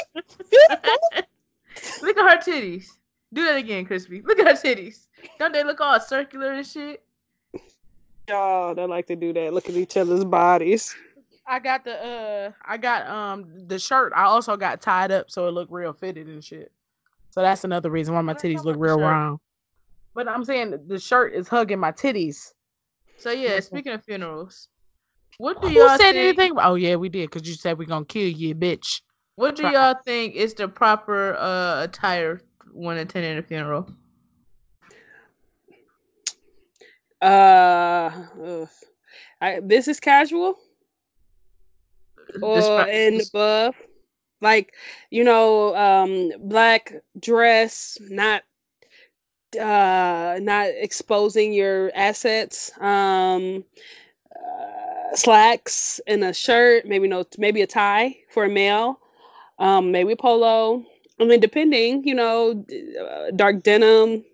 look 2.01 2.17
at 2.17 2.45
her 2.45 2.51
titties. 2.51 2.87
Do 3.31 3.45
that 3.45 3.55
again, 3.55 3.85
Chrispy. 3.85 4.23
Look 4.25 4.39
at 4.39 4.47
her 4.47 4.53
titties. 4.53 5.07
Don't 5.39 5.53
they 5.53 5.63
look 5.63 5.79
all 5.79 5.99
circular 6.01 6.51
and 6.51 6.67
shit? 6.67 7.01
Y'all, 8.27 8.75
they 8.75 8.85
like 8.85 9.07
to 9.07 9.15
do 9.15 9.31
that. 9.33 9.53
Look 9.53 9.69
at 9.69 9.75
each 9.75 9.95
other's 9.95 10.25
bodies. 10.25 10.93
I 11.45 11.59
got 11.59 11.83
the 11.83 11.93
uh 12.03 12.51
I 12.65 12.77
got 12.77 13.07
um 13.07 13.67
the 13.67 13.79
shirt. 13.79 14.13
I 14.15 14.23
also 14.23 14.55
got 14.55 14.81
tied 14.81 15.11
up 15.11 15.29
so 15.29 15.47
it 15.47 15.51
looked 15.51 15.71
real 15.71 15.93
fitted 15.93 16.27
and 16.27 16.43
shit. 16.43 16.71
So 17.31 17.41
that's 17.41 17.63
another 17.63 17.89
reason 17.89 18.13
why 18.13 18.21
my 18.21 18.33
What 18.33 18.43
are 18.43 18.47
you 18.47 18.59
titties 18.59 18.65
look 18.65 18.77
real 18.77 18.97
the 18.97 19.05
round. 19.05 19.39
But 20.13 20.27
I'm 20.27 20.45
saying 20.45 20.87
the 20.87 20.99
shirt 20.99 21.33
is 21.33 21.47
hugging 21.47 21.79
my 21.79 21.91
titties. 21.91 22.53
So 23.17 23.31
yeah, 23.31 23.59
speaking 23.59 23.93
of 23.93 24.03
funerals, 24.03 24.69
what 25.37 25.61
do 25.61 25.67
Who 25.67 25.73
y'all 25.73 25.97
said 25.97 26.11
think? 26.13 26.39
anything? 26.39 26.53
Oh 26.57 26.75
yeah, 26.75 26.95
we 26.95 27.09
did 27.09 27.29
because 27.29 27.47
you 27.47 27.55
said 27.55 27.77
we're 27.77 27.87
gonna 27.87 28.05
kill 28.05 28.27
you, 28.27 28.55
bitch. 28.55 29.01
What 29.35 29.55
do 29.55 29.63
Try- 29.63 29.73
y'all 29.73 29.95
think 30.05 30.35
is 30.35 30.53
the 30.53 30.67
proper 30.67 31.35
uh 31.35 31.83
attire 31.83 32.41
when 32.71 32.97
attending 32.97 33.37
a 33.37 33.43
funeral? 33.43 33.89
Uh, 37.21 38.11
ugh. 38.43 38.69
I, 39.41 39.59
business 39.61 39.99
casual 39.99 40.57
or 42.41 42.81
in 42.81 43.13
and 43.15 43.21
above, 43.21 43.75
like 44.41 44.73
you 45.09 45.23
know, 45.23 45.75
um, 45.75 46.31
black 46.39 46.93
dress, 47.19 47.97
not 48.01 48.43
uh, 49.59 50.39
not 50.41 50.67
exposing 50.69 51.53
your 51.53 51.91
assets. 51.95 52.71
Um, 52.79 53.63
uh, 54.35 55.15
slacks 55.15 55.99
and 56.07 56.23
a 56.23 56.33
shirt, 56.33 56.85
maybe 56.85 57.07
no, 57.07 57.25
maybe 57.37 57.61
a 57.61 57.67
tie 57.67 58.17
for 58.31 58.45
a 58.45 58.49
male. 58.49 58.99
Um, 59.59 59.91
maybe 59.91 60.13
a 60.13 60.15
polo. 60.15 60.83
I 61.19 61.25
mean, 61.25 61.39
depending, 61.39 62.05
you 62.05 62.15
know, 62.15 62.53
d- 62.55 62.97
uh, 62.97 63.31
dark 63.35 63.63
denim, 63.63 64.25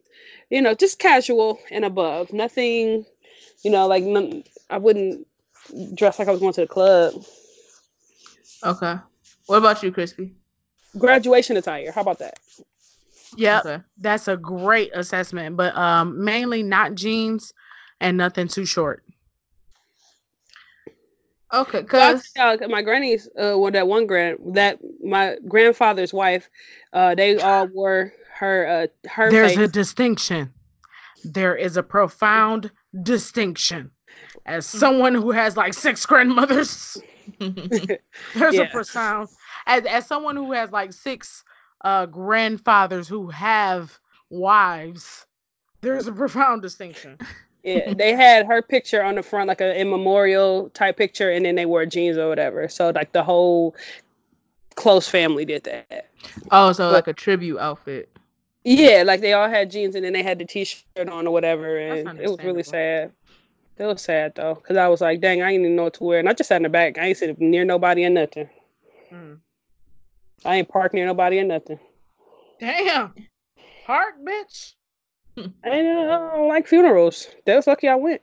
you 0.50 0.62
know, 0.62 0.74
just 0.74 1.00
casual 1.00 1.60
and 1.72 1.86
above. 1.86 2.32
Nothing, 2.34 3.06
you 3.64 3.72
know, 3.72 3.88
like 3.88 4.04
none, 4.04 4.44
I 4.70 4.78
wouldn't 4.78 5.28
dress 5.96 6.20
like 6.20 6.28
I 6.28 6.32
was 6.32 6.40
going 6.40 6.54
to 6.54 6.62
the 6.62 6.68
club. 6.68 7.14
Okay. 8.64 8.96
What 9.46 9.58
about 9.58 9.82
you, 9.84 9.92
Chrispy? 9.92 10.32
Graduation 10.98 11.58
attire. 11.58 11.92
How 11.92 12.02
about 12.02 12.20
that? 12.20 12.40
Yeah, 13.38 13.60
Okay. 13.60 13.84
that's 13.98 14.28
a 14.28 14.38
great 14.38 14.92
assessment, 14.94 15.56
but 15.56 15.76
um 15.78 16.24
mainly 16.24 16.64
not 16.64 16.96
jeans 16.96 17.54
and 18.02 18.18
nothing 18.18 18.48
too 18.48 18.66
short. 18.66 19.04
Okay, 21.52 21.82
cause 21.84 22.32
uh, 22.38 22.58
my 22.68 22.84
granny's, 22.84 23.28
uh, 23.30 23.58
well, 23.58 23.72
that 23.72 23.88
one 23.88 24.06
grand, 24.06 24.38
that 24.54 24.78
my 25.04 25.36
grandfather's 25.48 26.14
wife, 26.14 26.48
uh, 26.94 27.16
they 27.16 27.40
all 27.40 27.66
wore 27.68 28.14
her, 28.36 28.68
uh, 28.68 29.10
her 29.10 29.32
There's 29.32 29.58
a 29.58 29.68
distinction. 29.68 30.54
There 31.24 31.56
is 31.56 31.76
a 31.76 31.82
profound 31.82 32.72
distinction. 33.02 33.92
As 34.46 34.68
someone 34.68 35.16
who 35.16 35.32
has 35.32 35.58
like 35.58 35.74
six 35.74 36.06
grandmothers, 36.06 37.02
there's 37.40 38.56
Yeah. 38.56 38.62
a 38.62 38.66
profound 38.66 39.30
as 39.66 39.86
as 39.86 40.06
someone 40.06 40.36
who 40.36 40.52
has 40.52 40.72
like 40.72 40.94
six 40.94 41.44
uh 41.82 42.06
grandfathers 42.06 43.08
who 43.08 43.30
have 43.30 44.00
wives, 44.30 45.26
there's 45.82 46.08
a 46.08 46.12
profound 46.12 46.62
distinction. 46.62 47.18
Yeah, 47.64 47.94
they 47.94 48.14
had 48.14 48.46
her 48.46 48.62
picture 48.62 49.04
on 49.04 49.16
the 49.16 49.24
front, 49.24 49.48
like 49.48 49.62
a 49.62 49.80
in 49.80 49.90
memorial 49.90 50.70
type 50.70 50.98
picture, 50.98 51.30
and 51.32 51.46
then 51.46 51.56
they 51.56 51.66
wore 51.66 51.86
jeans 51.86 52.18
or 52.18 52.30
whatever. 52.30 52.68
So 52.70 52.92
like 52.96 53.12
the 53.12 53.24
whole 53.24 53.76
close 54.76 55.08
family 55.10 55.46
did 55.46 55.64
that. 55.66 56.10
oh, 56.52 56.72
so 56.72 56.92
like 56.92 57.08
a 57.08 57.14
tribute 57.14 57.58
outfit. 57.60 58.10
Yeah, 58.64 59.04
like 59.06 59.22
they 59.22 59.34
all 59.34 59.50
had 59.50 59.72
jeans, 59.72 59.96
and 59.96 60.04
then 60.06 60.14
they 60.14 60.24
had 60.24 60.40
the 60.40 60.46
t-shirt 60.46 61.10
on 61.10 61.28
or 61.28 61.32
whatever, 61.32 61.78
and 61.78 62.20
it 62.20 62.30
was 62.30 62.40
really 62.44 62.64
sad. 62.64 63.12
It 63.80 63.86
was 63.86 64.02
sad 64.02 64.34
though, 64.36 64.56
cause 64.56 64.76
I 64.78 64.88
was 64.90 65.00
like, 65.02 65.22
dang, 65.22 65.42
I 65.42 65.52
didn't 65.52 65.66
even 65.66 65.76
know 65.78 65.86
what 65.86 65.94
to 65.96 66.04
wear, 66.04 66.20
and 66.20 66.28
I 66.28 66.34
just 66.34 66.50
sat 66.50 66.58
in 66.58 66.64
the 66.64 66.70
back. 66.70 66.98
I 66.98 67.08
ain't 67.08 67.18
sitting 67.18 67.50
near 67.50 67.64
nobody 67.64 68.06
or 68.06 68.10
nothing. 68.10 68.50
Mm. 69.12 69.40
I 70.46 70.56
ain't 70.58 70.68
parked 70.70 70.94
near 70.94 71.06
nobody 71.06 71.40
or 71.40 71.46
nothing. 71.46 71.80
Damn. 72.60 73.14
Park, 73.86 74.16
bitch. 74.22 74.74
I 75.38 75.42
ain't- 75.70 75.88
I 76.10 76.36
don't 76.36 76.50
like 76.50 76.68
funerals. 76.68 77.28
That 77.46 77.56
was 77.56 77.68
lucky 77.68 77.88
I 77.88 77.96
went. 77.96 78.22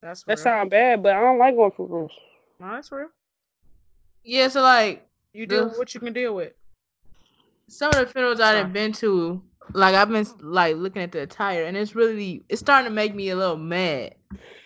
That's 0.00 0.22
That 0.24 0.38
real. 0.38 0.42
sound 0.42 0.70
bad, 0.70 1.02
but 1.02 1.14
I 1.14 1.20
don't 1.20 1.38
like 1.38 1.54
going 1.54 1.70
to 1.70 1.76
funerals. 1.76 2.12
No, 2.58 2.70
that's 2.72 2.90
real. 2.90 3.08
Yeah, 4.24 4.48
so 4.48 4.62
like 4.62 5.06
You 5.34 5.46
deal 5.46 5.64
with 5.68 5.78
what 5.78 5.94
you 5.94 6.00
can 6.00 6.12
deal 6.14 6.34
with. 6.34 6.54
some 7.68 7.92
of 7.94 8.06
the 8.06 8.12
funerals 8.12 8.40
I've 8.40 8.72
been 8.72 8.92
to, 8.94 9.42
like 9.72 9.94
I've 9.94 10.08
been 10.08 10.26
like 10.40 10.76
looking 10.76 11.02
at 11.02 11.12
the 11.12 11.22
attire, 11.22 11.64
and 11.64 11.76
it's 11.76 11.94
really 11.94 12.42
it's 12.48 12.60
starting 12.60 12.90
to 12.90 12.94
make 12.94 13.14
me 13.14 13.30
a 13.30 13.36
little 13.36 13.56
mad 13.56 14.14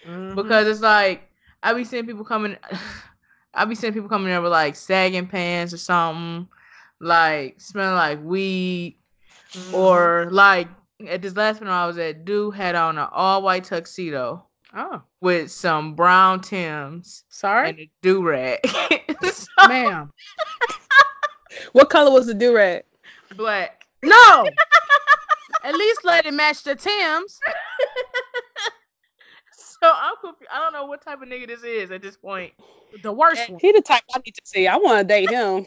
Mhm. 0.06 0.34
because 0.34 0.66
it's 0.66 0.80
like 0.80 1.28
I 1.62 1.72
be 1.74 1.84
seeing 1.84 2.06
people 2.06 2.24
coming, 2.24 2.56
I 3.54 3.64
be 3.64 3.74
seeing 3.74 3.92
people 3.92 4.08
coming 4.08 4.28
there 4.28 4.40
with 4.42 4.52
like 4.52 4.76
sagging 4.76 5.26
pants 5.26 5.72
or 5.72 5.78
something, 5.78 6.48
like 7.00 7.60
smelling 7.60 7.94
like 7.96 8.22
weed, 8.22 8.98
Mhm. 9.52 9.72
or 9.74 10.28
like 10.30 10.68
at 11.08 11.22
this 11.22 11.36
last 11.36 11.58
funeral 11.58 11.76
I 11.76 11.86
was 11.86 11.98
at, 11.98 12.24
dude 12.24 12.54
had 12.54 12.74
on 12.74 12.96
an 12.98 13.08
all 13.12 13.42
white 13.42 13.64
tuxedo 13.64 14.46
oh, 14.76 15.02
with 15.20 15.50
some 15.50 15.94
brown 15.94 16.40
Tims 16.40 17.24
sorry, 17.28 17.68
and 17.70 17.78
a 17.80 17.90
do 18.02 18.22
rag, 18.22 18.60
ma'am. 19.68 20.12
What 21.72 21.90
color 21.90 22.10
was 22.10 22.26
the 22.26 22.34
do 22.34 22.54
rag? 22.54 22.84
black. 23.36 23.86
No. 24.02 24.46
At 25.66 25.74
least 25.74 26.04
let 26.04 26.26
it 26.26 26.34
match 26.34 26.62
the 26.62 26.74
Tims. 26.74 27.40
So 29.80 29.92
I'm 29.94 30.14
confused. 30.20 30.50
I 30.52 30.58
don't 30.58 30.72
know 30.72 30.86
what 30.86 31.02
type 31.02 31.20
of 31.20 31.28
nigga 31.28 31.46
this 31.46 31.62
is 31.62 31.90
at 31.90 32.00
this 32.02 32.16
point. 32.16 32.52
The 33.02 33.12
worst 33.12 33.50
one. 33.50 33.60
He 33.60 33.72
the 33.72 33.82
type 33.82 34.02
I 34.14 34.20
need 34.24 34.32
to 34.32 34.40
see. 34.44 34.66
I 34.66 34.76
want 34.76 35.00
to 35.00 35.04
date 35.04 35.30
him. 35.30 35.66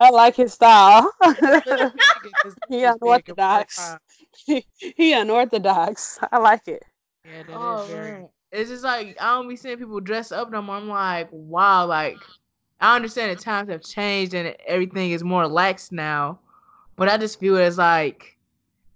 I 0.00 0.10
like 0.10 0.36
his 0.36 0.52
style. 0.52 1.10
he 2.68 2.84
unorthodox. 2.84 3.96
he 4.44 5.12
unorthodox. 5.12 6.18
I 6.30 6.38
like 6.38 6.68
it. 6.68 6.84
Yeah, 7.24 7.42
that 7.42 7.50
is 7.50 7.56
Oh 7.56 7.86
very. 7.88 8.10
man, 8.12 8.28
it's 8.52 8.70
just 8.70 8.84
like 8.84 9.16
I 9.20 9.34
don't 9.34 9.48
be 9.48 9.56
seeing 9.56 9.78
people 9.78 10.00
dress 10.00 10.30
up 10.30 10.50
no 10.50 10.60
more. 10.60 10.76
I'm 10.76 10.88
like, 10.88 11.28
wow, 11.32 11.86
like 11.86 12.16
I 12.80 12.96
understand 12.96 13.36
the 13.36 13.42
times 13.42 13.70
have 13.70 13.82
changed 13.82 14.34
and 14.34 14.54
everything 14.66 15.12
is 15.12 15.24
more 15.24 15.46
lax 15.46 15.90
now, 15.90 16.38
but 16.96 17.08
I 17.08 17.16
just 17.16 17.40
feel 17.40 17.56
it 17.56 17.62
as 17.62 17.78
like 17.78 18.37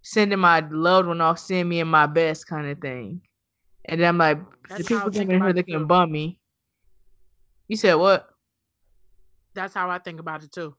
sending 0.03 0.39
my 0.39 0.61
loved 0.70 1.09
one 1.09 1.20
off, 1.20 1.39
send 1.39 1.69
me 1.69 1.81
in 1.81 1.89
my 1.89 2.07
best 2.07 2.47
kind 2.47 2.66
of 2.69 2.81
thing. 2.81 3.23
And 3.87 4.01
then 4.01 4.09
I'm 4.09 4.19
like, 4.19 4.39
That's 4.69 4.83
the 4.83 4.85
people 4.85 5.11
coming 5.11 5.41
here 5.41 5.51
looking 5.53 5.79
too. 5.79 5.87
bummy. 5.87 6.39
You 7.69 7.77
said 7.77 7.95
what? 7.95 8.29
That's 9.55 9.74
how 9.74 9.91
I 9.91 9.99
think 9.99 10.20
about 10.20 10.43
it 10.45 10.53
too. 10.53 10.74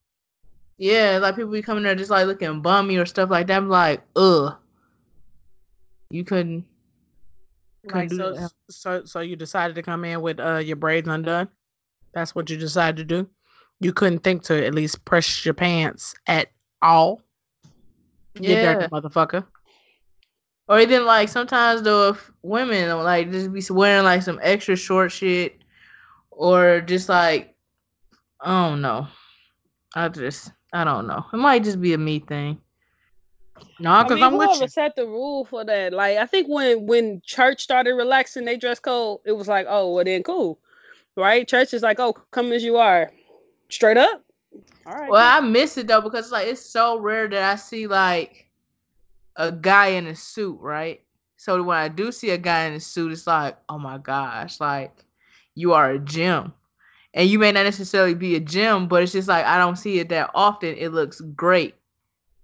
Yeah, 0.78 1.20
like 1.22 1.36
people 1.36 1.52
be 1.52 1.62
coming 1.62 1.84
there 1.84 1.96
just 1.96 2.12
like 2.12 2.26
looking 2.28 2.62
bummy 2.62 2.98
or 2.98 3.06
stuff 3.06 3.30
like 3.30 3.48
that. 3.48 3.58
I'm 3.58 3.70
like, 3.70 4.02
ugh. 4.16 4.56
You 6.10 6.24
couldn't. 6.24 6.66
Couldn't 7.88 8.12
Like 8.12 8.12
so, 8.12 8.34
that. 8.34 8.52
so, 8.70 9.06
so 9.06 9.20
you 9.22 9.36
decided 9.36 9.76
to 9.76 9.82
come 9.84 10.06
in 10.06 10.22
with 10.22 10.40
uh 10.40 10.58
your 10.58 10.76
braids 10.78 11.08
undone. 11.08 11.50
That's 12.14 12.36
what 12.36 12.50
you 12.50 12.58
decided 12.58 12.98
to 12.98 13.04
do. 13.24 13.30
You 13.80 13.94
couldn't 13.94 14.20
think 14.20 14.44
to 14.44 14.66
at 14.66 14.74
least 14.76 15.04
press 15.06 15.44
your 15.46 15.54
pants 15.56 16.14
at 16.28 16.50
all. 16.82 17.22
Yeah. 18.36 18.74
dirty 18.74 18.88
motherfucker. 18.88 19.46
Or 20.68 20.80
even 20.80 21.06
like 21.06 21.30
sometimes 21.30 21.82
though, 21.82 22.10
if 22.10 22.32
women 22.42 22.90
like 23.04 23.32
just 23.32 23.52
be 23.52 23.62
wearing 23.70 24.06
like 24.06 24.22
some 24.22 24.40
extra 24.42 24.76
short 24.76 25.12
shit, 25.12 25.58
or 26.32 26.82
just 26.82 27.10
like 27.10 27.56
I 28.40 28.70
don't 28.70 28.82
know. 28.82 29.08
I 29.96 30.10
just 30.10 30.52
I 30.74 30.84
don't 30.84 31.08
know. 31.08 31.26
It 31.32 31.38
might 31.38 31.64
just 31.64 31.82
be 31.82 31.94
a 31.94 31.98
me 31.98 32.20
thing. 32.20 32.60
No, 33.80 34.04
because 34.04 34.12
I 34.12 34.16
mean, 34.16 34.24
I'm 34.24 34.38
with 34.38 34.50
whoever 34.50 34.68
set 34.68 34.96
the 34.96 35.06
rule 35.06 35.46
for 35.46 35.64
that? 35.64 35.94
Like, 35.94 36.18
I 36.18 36.26
think 36.26 36.48
when 36.50 36.86
when 36.86 37.22
church 37.26 37.62
started 37.62 37.94
relaxing 37.94 38.46
they 38.46 38.58
dress 38.58 38.80
code, 38.80 39.20
it 39.26 39.34
was 39.34 39.48
like, 39.48 39.66
oh, 39.70 39.94
well 39.94 40.04
then 40.04 40.24
cool, 40.24 40.60
right? 41.16 41.48
Church 41.48 41.74
is 41.74 41.82
like, 41.82 42.00
oh, 42.00 42.14
come 42.32 42.52
as 42.52 42.64
you 42.64 42.78
are, 42.78 43.12
straight 43.70 43.98
up. 43.98 44.24
All 44.86 44.94
right. 44.94 45.10
Well, 45.10 45.38
I 45.38 45.40
miss 45.42 45.78
it 45.78 45.88
though 45.88 46.02
because 46.02 46.32
like 46.32 46.48
it's 46.48 46.66
so 46.66 47.00
rare 47.00 47.28
that 47.30 47.52
I 47.52 47.56
see 47.56 47.88
like 47.88 48.50
a 49.36 49.52
guy 49.52 49.88
in 49.88 50.08
a 50.08 50.16
suit, 50.16 50.60
right? 50.62 51.02
So 51.38 51.62
when 51.62 51.78
I 51.78 51.88
do 51.88 52.12
see 52.12 52.30
a 52.30 52.38
guy 52.38 52.66
in 52.66 52.74
a 52.74 52.80
suit, 52.80 53.12
it's 53.12 53.28
like, 53.28 53.58
oh 53.70 53.78
my 53.80 53.98
gosh, 53.98 54.60
like 54.60 55.06
you 55.56 55.74
are 55.74 55.92
a 55.92 56.00
gem. 56.00 56.54
And 57.14 57.30
you 57.30 57.38
may 57.38 57.52
not 57.52 57.64
necessarily 57.64 58.16
be 58.16 58.36
a 58.36 58.40
gem, 58.40 58.88
but 58.88 59.04
it's 59.04 59.12
just 59.12 59.28
like 59.28 59.46
I 59.46 59.58
don't 59.58 59.76
see 59.76 60.00
it 60.00 60.10
that 60.10 60.32
often. 60.34 60.76
It 60.76 60.90
looks 60.90 61.22
great. 61.22 61.76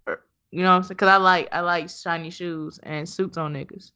Er, 0.08 0.22
You 0.52 0.62
know 0.64 0.70
what 0.70 0.78
I'm 0.78 0.84
saying? 0.84 0.98
Cause 0.98 1.10
I 1.10 1.18
like 1.18 1.50
I 1.52 1.62
like 1.62 1.90
shiny 1.90 2.30
shoes 2.30 2.80
and 2.84 3.08
suits 3.08 3.38
on 3.38 3.54
niggas. 3.54 3.92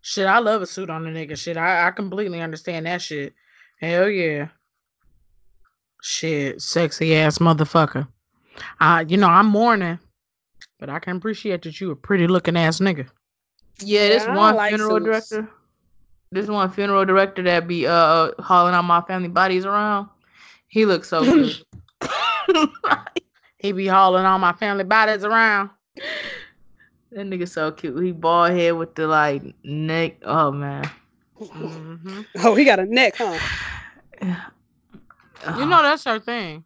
Shit, 0.00 0.26
I 0.26 0.38
love 0.38 0.62
a 0.62 0.66
suit 0.66 0.90
on 0.90 1.06
a 1.06 1.10
nigga. 1.10 1.36
Shit, 1.36 1.56
I, 1.56 1.86
I 1.86 1.90
completely 1.92 2.40
understand 2.40 2.86
that 2.86 3.02
shit. 3.02 3.34
Hell 3.80 4.08
yeah. 4.08 4.48
Shit, 6.04 6.60
sexy 6.60 7.14
ass 7.14 7.38
motherfucker. 7.38 8.08
Uh, 8.80 9.04
you 9.06 9.16
know, 9.16 9.28
I'm 9.28 9.46
mourning, 9.46 10.00
but 10.80 10.90
I 10.90 10.98
can 10.98 11.16
appreciate 11.16 11.62
that 11.62 11.80
you 11.80 11.92
a 11.92 11.96
pretty 11.96 12.26
looking 12.26 12.56
ass 12.56 12.80
nigga. 12.80 13.08
Yeah, 13.78 14.08
this 14.08 14.24
I 14.24 14.26
don't 14.26 14.36
one 14.36 14.56
like 14.56 14.70
funeral 14.70 14.96
suits. 14.96 15.04
director. 15.04 15.48
This 16.32 16.48
one 16.48 16.68
funeral 16.72 17.04
director 17.04 17.42
that 17.44 17.68
be 17.68 17.86
uh 17.86 18.32
hauling 18.40 18.74
out 18.74 18.82
my 18.82 19.00
family 19.02 19.28
bodies 19.28 19.64
around. 19.64 20.08
He 20.66 20.86
looks 20.86 21.08
so 21.08 21.24
good. 21.24 21.56
He 23.58 23.70
be 23.70 23.86
hauling 23.86 24.24
all 24.24 24.40
my 24.40 24.54
family 24.54 24.82
bodies 24.82 25.22
around. 25.22 25.70
that 27.12 27.26
nigga 27.26 27.48
so 27.48 27.70
cute. 27.70 28.02
He 28.02 28.10
bald 28.10 28.50
head 28.50 28.72
with 28.72 28.96
the 28.96 29.06
like 29.06 29.54
neck. 29.62 30.16
Oh 30.24 30.50
man. 30.50 30.90
hmm 31.40 32.22
Oh, 32.42 32.56
he 32.56 32.64
got 32.64 32.80
a 32.80 32.86
neck, 32.86 33.14
huh? 33.16 33.38
You 35.58 35.66
know 35.66 35.82
that's 35.82 36.04
her 36.04 36.18
thing. 36.18 36.64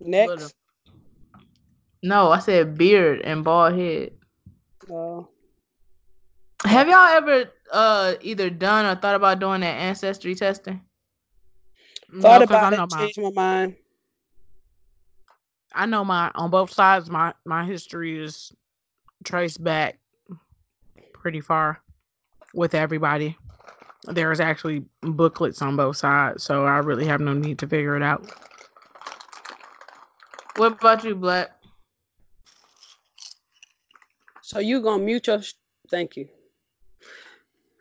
Next. 0.00 0.54
No, 2.02 2.30
I 2.30 2.38
said 2.38 2.76
beard 2.76 3.22
and 3.22 3.42
bald 3.42 3.74
head. 3.74 4.12
Oh. 4.90 5.28
Have 6.64 6.88
y'all 6.88 7.16
ever 7.16 7.50
uh 7.72 8.14
either 8.20 8.50
done 8.50 8.86
or 8.86 9.00
thought 9.00 9.16
about 9.16 9.40
doing 9.40 9.60
that 9.62 9.78
ancestry 9.78 10.34
testing? 10.34 10.80
Thought 12.20 12.40
No, 12.40 12.44
about 12.44 12.72
it, 12.72 12.76
my, 12.76 12.86
changed 12.86 13.20
my 13.20 13.30
mind. 13.30 13.76
I 15.74 15.86
know 15.86 16.04
my 16.04 16.30
on 16.34 16.50
both 16.50 16.72
sides. 16.72 17.10
My 17.10 17.34
my 17.44 17.64
history 17.64 18.22
is 18.22 18.52
traced 19.24 19.62
back 19.62 19.98
pretty 21.12 21.40
far 21.40 21.82
with 22.54 22.74
everybody. 22.74 23.36
There's 24.06 24.40
actually 24.40 24.84
booklets 25.02 25.60
on 25.62 25.76
both 25.76 25.96
sides, 25.96 26.42
so 26.42 26.64
I 26.64 26.78
really 26.78 27.06
have 27.06 27.20
no 27.20 27.32
need 27.32 27.58
to 27.58 27.66
figure 27.66 27.96
it 27.96 28.02
out. 28.02 28.30
What 30.56 30.72
about 30.72 31.04
you, 31.04 31.14
Black? 31.14 31.50
So 34.42 34.60
you 34.60 34.80
gonna 34.80 35.02
mute 35.02 35.26
your? 35.26 35.42
Sh- 35.42 35.54
Thank 35.90 36.16
you. 36.16 36.28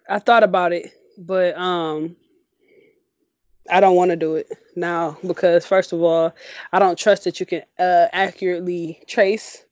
I 0.10 0.20
thought 0.20 0.44
about 0.44 0.74
it, 0.74 0.92
but 1.18 1.56
um, 1.58 2.16
I 3.70 3.80
don't 3.80 3.96
want 3.96 4.12
to 4.12 4.16
do 4.18 4.36
it 4.36 4.48
now 4.76 5.18
because 5.26 5.66
first 5.66 5.94
of 5.94 6.02
all, 6.02 6.34
I 6.72 6.80
don't 6.80 6.98
trust 6.98 7.24
that 7.24 7.40
you 7.40 7.46
can 7.46 7.64
uh, 7.80 8.08
accurately 8.12 9.02
trace 9.08 9.66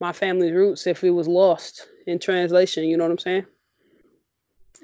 my 0.00 0.12
family's 0.12 0.52
roots 0.52 0.86
if 0.86 1.02
it 1.04 1.10
was 1.10 1.28
lost 1.28 1.86
in 2.06 2.18
translation. 2.18 2.84
You 2.84 2.96
know 2.96 3.04
what 3.04 3.12
I'm 3.12 3.18
saying? 3.18 3.46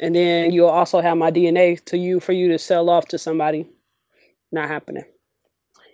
And 0.00 0.14
then 0.14 0.52
you'll 0.52 0.68
also 0.68 1.00
have 1.00 1.16
my 1.16 1.30
DNA 1.30 1.82
to 1.86 1.96
you 1.96 2.20
for 2.20 2.32
you 2.32 2.48
to 2.48 2.58
sell 2.58 2.90
off 2.90 3.06
to 3.08 3.18
somebody. 3.18 3.68
Not 4.50 4.68
happening. 4.68 5.04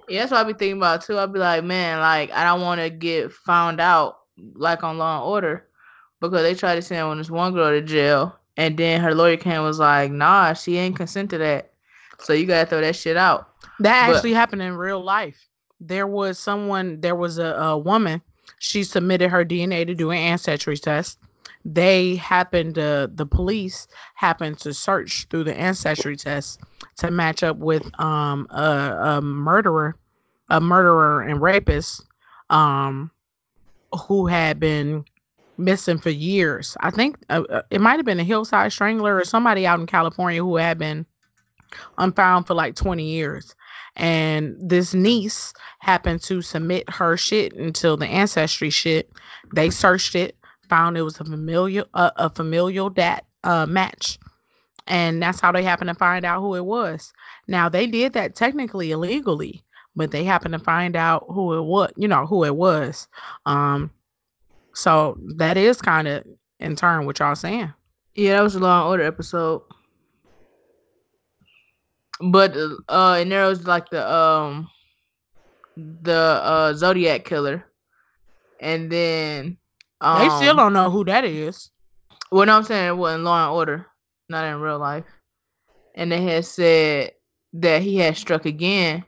Yeah, 0.08 0.20
that's 0.20 0.32
what 0.32 0.40
I 0.40 0.44
be 0.44 0.58
thinking 0.58 0.78
about 0.78 1.02
too. 1.02 1.18
I'd 1.18 1.32
be 1.32 1.38
like, 1.38 1.62
man, 1.64 2.00
like 2.00 2.30
I 2.32 2.44
don't 2.44 2.62
want 2.62 2.80
to 2.80 2.90
get 2.90 3.32
found 3.32 3.80
out 3.80 4.18
like 4.54 4.82
on 4.82 4.98
Law 4.98 5.18
and 5.20 5.28
Order 5.30 5.66
because 6.20 6.42
they 6.42 6.54
tried 6.54 6.74
to 6.76 6.82
send 6.82 7.06
one 7.06 7.18
this 7.18 7.30
one 7.30 7.52
girl 7.54 7.70
to 7.70 7.80
jail, 7.80 8.36
and 8.56 8.76
then 8.76 9.00
her 9.00 9.14
lawyer 9.14 9.36
came 9.36 9.52
and 9.52 9.64
was 9.64 9.78
like, 9.78 10.10
nah, 10.10 10.52
she 10.52 10.76
ain't 10.76 10.96
consent 10.96 11.30
to 11.30 11.38
that, 11.38 11.72
so 12.18 12.32
you 12.32 12.44
gotta 12.46 12.68
throw 12.68 12.80
that 12.80 12.96
shit 12.96 13.16
out. 13.16 13.48
That 13.78 14.08
But- 14.08 14.16
actually 14.16 14.34
happened 14.34 14.62
in 14.62 14.76
real 14.76 15.02
life. 15.02 15.46
There 15.78 16.06
was 16.06 16.38
someone, 16.38 17.00
there 17.00 17.14
was 17.16 17.38
a, 17.38 17.54
a 17.54 17.78
woman, 17.78 18.20
she 18.58 18.82
submitted 18.84 19.30
her 19.30 19.44
DNA 19.44 19.86
to 19.86 19.94
do 19.94 20.10
an 20.10 20.18
ancestry 20.18 20.76
test. 20.76 21.18
They 21.64 22.16
happened 22.16 22.76
to, 22.76 23.10
the 23.12 23.26
police 23.26 23.86
happened 24.14 24.58
to 24.60 24.72
search 24.72 25.26
through 25.28 25.44
the 25.44 25.54
ancestry 25.54 26.16
test 26.16 26.60
to 26.98 27.10
match 27.10 27.42
up 27.42 27.58
with 27.58 27.82
um 28.00 28.46
a, 28.50 29.16
a 29.16 29.20
murderer, 29.20 29.96
a 30.48 30.60
murderer 30.60 31.22
and 31.22 31.40
rapist, 31.42 32.04
um, 32.48 33.10
who 34.06 34.26
had 34.26 34.58
been 34.58 35.04
missing 35.58 35.98
for 35.98 36.10
years. 36.10 36.76
I 36.80 36.90
think 36.90 37.18
uh, 37.28 37.42
uh, 37.50 37.62
it 37.70 37.80
might 37.80 37.96
have 37.96 38.06
been 38.06 38.20
a 38.20 38.24
hillside 38.24 38.72
strangler 38.72 39.16
or 39.16 39.24
somebody 39.24 39.66
out 39.66 39.80
in 39.80 39.86
California 39.86 40.42
who 40.42 40.56
had 40.56 40.78
been 40.78 41.06
unfound 41.98 42.46
for 42.46 42.54
like 42.54 42.74
20 42.74 43.04
years. 43.04 43.54
And 43.96 44.56
this 44.58 44.94
niece 44.94 45.52
happened 45.80 46.22
to 46.22 46.42
submit 46.42 46.88
her 46.88 47.16
shit 47.16 47.54
until 47.54 47.96
the 47.96 48.06
ancestry 48.06 48.70
shit. 48.70 49.10
They 49.54 49.70
searched 49.70 50.14
it, 50.14 50.36
found 50.70 50.96
it 50.96 51.02
was 51.02 51.20
a 51.20 51.24
familial 51.24 51.86
uh, 51.92 52.12
a 52.16 52.30
familial 52.30 52.88
dat 52.88 53.26
uh, 53.44 53.66
match, 53.66 54.18
and 54.86 55.22
that's 55.22 55.40
how 55.40 55.52
they 55.52 55.62
happened 55.62 55.88
to 55.88 55.94
find 55.94 56.24
out 56.24 56.40
who 56.40 56.54
it 56.54 56.64
was. 56.64 57.12
Now 57.48 57.68
they 57.68 57.86
did 57.86 58.14
that 58.14 58.34
technically 58.36 58.92
illegally, 58.92 59.62
but 59.94 60.12
they 60.12 60.24
happened 60.24 60.54
to 60.54 60.60
find 60.60 60.96
out 60.96 61.26
who 61.28 61.58
it 61.58 61.62
was. 61.62 61.92
You 61.96 62.08
know 62.08 62.24
who 62.24 62.44
it 62.44 62.56
was. 62.56 63.08
Um, 63.44 63.90
so 64.72 65.18
that 65.36 65.56
is 65.56 65.82
kind 65.82 66.08
of 66.08 66.24
in 66.60 66.76
turn 66.76 67.04
what 67.04 67.18
y'all 67.18 67.34
saying. 67.34 67.72
Yeah, 68.14 68.36
that 68.36 68.42
was 68.42 68.54
a 68.54 68.60
Law 68.60 68.82
and 68.82 68.88
Order 68.88 69.04
episode. 69.04 69.62
But 72.20 72.56
uh, 72.88 73.16
and 73.18 73.32
there 73.32 73.46
was 73.46 73.66
like 73.66 73.90
the 73.90 74.08
um, 74.10 74.68
the 75.76 76.40
uh 76.42 76.74
Zodiac 76.74 77.24
killer, 77.24 77.64
and 78.60 78.90
then 78.92 79.56
um, 80.00 80.18
they 80.18 80.28
still 80.30 80.56
don't 80.56 80.72
know 80.72 80.90
who 80.90 81.04
that 81.04 81.24
is. 81.24 81.70
Well, 82.30 82.46
no, 82.46 82.56
I'm 82.56 82.64
saying 82.64 82.88
it 82.88 82.96
wasn't 82.96 83.24
Law 83.24 83.44
and 83.46 83.54
Order, 83.54 83.86
not 84.28 84.44
in 84.44 84.60
real 84.60 84.78
life. 84.78 85.04
And 85.94 86.10
they 86.10 86.22
had 86.22 86.44
said 86.44 87.12
that 87.54 87.82
he 87.82 87.96
had 87.96 88.16
struck 88.16 88.46
again, 88.46 89.04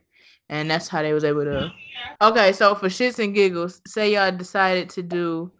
and 0.48 0.70
that's 0.70 0.89
how 0.89 1.02
they 1.02 1.12
was 1.12 1.24
able 1.24 1.44
to. 1.44 1.73
Okay, 2.20 2.52
so 2.52 2.74
for 2.74 2.86
shits 2.86 3.23
and 3.23 3.35
giggles, 3.35 3.81
say 3.86 4.14
y'all 4.14 4.32
decided 4.32 4.90
to 4.90 5.02
do 5.02 5.51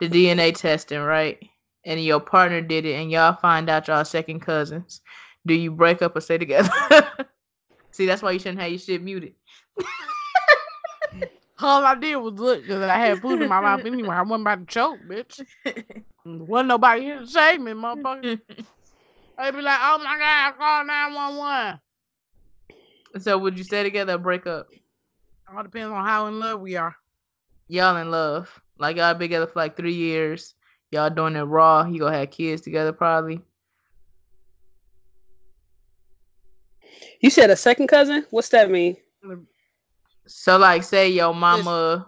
the 0.00 0.08
DNA 0.08 0.54
testing, 0.54 1.00
right? 1.00 1.38
And 1.84 2.02
your 2.02 2.20
partner 2.20 2.60
did 2.60 2.84
it, 2.84 2.94
and 2.94 3.10
y'all 3.10 3.34
find 3.34 3.68
out 3.68 3.88
y'all 3.88 4.04
second 4.04 4.40
cousins. 4.40 5.00
Do 5.46 5.54
you 5.54 5.70
break 5.70 6.02
up 6.02 6.16
or 6.16 6.20
stay 6.20 6.38
together? 6.38 6.70
See, 7.92 8.06
that's 8.06 8.22
why 8.22 8.32
you 8.32 8.38
shouldn't 8.38 8.60
have 8.60 8.70
your 8.70 8.78
shit 8.78 9.02
muted. 9.02 9.34
All 11.60 11.84
I 11.84 11.94
did 11.96 12.16
was 12.16 12.34
look 12.34 12.62
because 12.62 12.82
I 12.82 12.98
had 12.98 13.20
food 13.20 13.42
in 13.42 13.48
my 13.48 13.60
mouth 13.60 13.84
anyway. 13.84 14.14
I 14.14 14.22
wasn't 14.22 14.42
about 14.42 14.60
to 14.60 14.66
choke, 14.66 14.98
bitch. 15.08 15.44
Wasn't 16.24 16.68
nobody 16.68 17.02
here 17.02 17.20
to 17.20 17.26
save 17.26 17.60
me, 17.60 17.72
motherfucker. 17.72 18.40
They'd 19.38 19.52
be 19.52 19.62
like, 19.62 19.78
oh 19.80 19.98
my 19.98 20.18
God, 20.18 20.56
call 20.58 20.84
911. 20.84 21.80
so, 23.18 23.38
would 23.38 23.56
you 23.56 23.64
stay 23.64 23.82
together 23.82 24.14
or 24.14 24.18
break 24.18 24.46
up? 24.46 24.68
All 25.52 25.62
depends 25.62 25.92
on 25.92 26.04
how 26.04 26.26
in 26.26 26.38
love 26.38 26.60
we 26.60 26.76
are. 26.76 26.94
y'all 27.68 27.96
in 27.96 28.10
love. 28.10 28.60
Like 28.78 28.96
y'all 28.96 29.14
been 29.14 29.20
together 29.20 29.46
for 29.46 29.58
like 29.58 29.76
three 29.76 29.94
years. 29.94 30.54
Y'all 30.90 31.10
doing 31.10 31.36
it 31.36 31.42
raw. 31.42 31.86
You 31.86 32.00
gonna 32.00 32.18
have 32.18 32.30
kids 32.30 32.62
together 32.62 32.92
probably. 32.92 33.40
You 37.20 37.30
said 37.30 37.50
a 37.50 37.56
second 37.56 37.88
cousin? 37.88 38.26
What's 38.30 38.48
that 38.50 38.70
mean? 38.70 38.96
So 40.28 40.58
like 40.58 40.82
say 40.82 41.08
your 41.08 41.34
mama, 41.34 42.06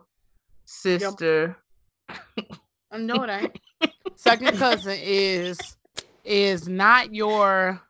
sister. 0.66 1.56
I 2.92 2.98
know 2.98 3.22
it 3.22 3.30
ain't. 3.30 3.58
Second 4.16 4.58
cousin 4.58 4.98
is 5.00 5.76
is 6.24 6.68
not 6.68 7.14
your 7.14 7.80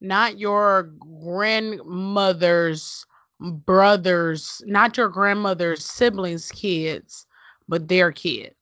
not 0.00 0.38
your 0.38 0.90
grandmother's 1.22 3.04
brothers, 3.38 4.62
not 4.64 4.96
your 4.96 5.08
grandmother's 5.08 5.84
siblings' 5.84 6.50
kids, 6.50 7.26
but 7.68 7.86
their 7.88 8.12
kid. 8.12 8.54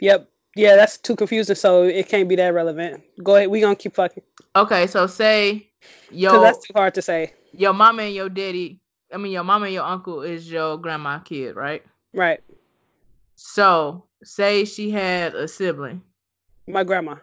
Yep. 0.00 0.28
Yeah, 0.56 0.76
that's 0.76 0.98
too 0.98 1.16
confusing, 1.16 1.54
so 1.54 1.84
it 1.84 2.08
can't 2.08 2.28
be 2.28 2.36
that 2.36 2.52
relevant. 2.52 3.02
Go 3.22 3.36
ahead. 3.36 3.48
We 3.48 3.60
gonna 3.60 3.76
keep 3.76 3.94
fucking. 3.94 4.22
Okay, 4.56 4.86
so 4.86 5.06
say 5.06 5.70
yo 6.10 6.40
that's 6.42 6.66
too 6.66 6.72
hard 6.74 6.92
to 6.94 7.02
say. 7.02 7.32
your 7.52 7.72
mama 7.72 8.02
and 8.02 8.14
your 8.14 8.28
daddy. 8.28 8.80
I 9.12 9.16
mean 9.16 9.32
your 9.32 9.44
mama 9.44 9.66
and 9.66 9.74
your 9.74 9.84
uncle 9.84 10.22
is 10.22 10.50
your 10.50 10.76
grandma 10.78 11.18
kid, 11.18 11.56
right? 11.56 11.84
Right. 12.14 12.40
So 13.36 14.04
say 14.22 14.64
she 14.64 14.90
had 14.90 15.34
a 15.34 15.48
sibling, 15.48 16.02
My 16.68 16.84
grandma. 16.84 17.16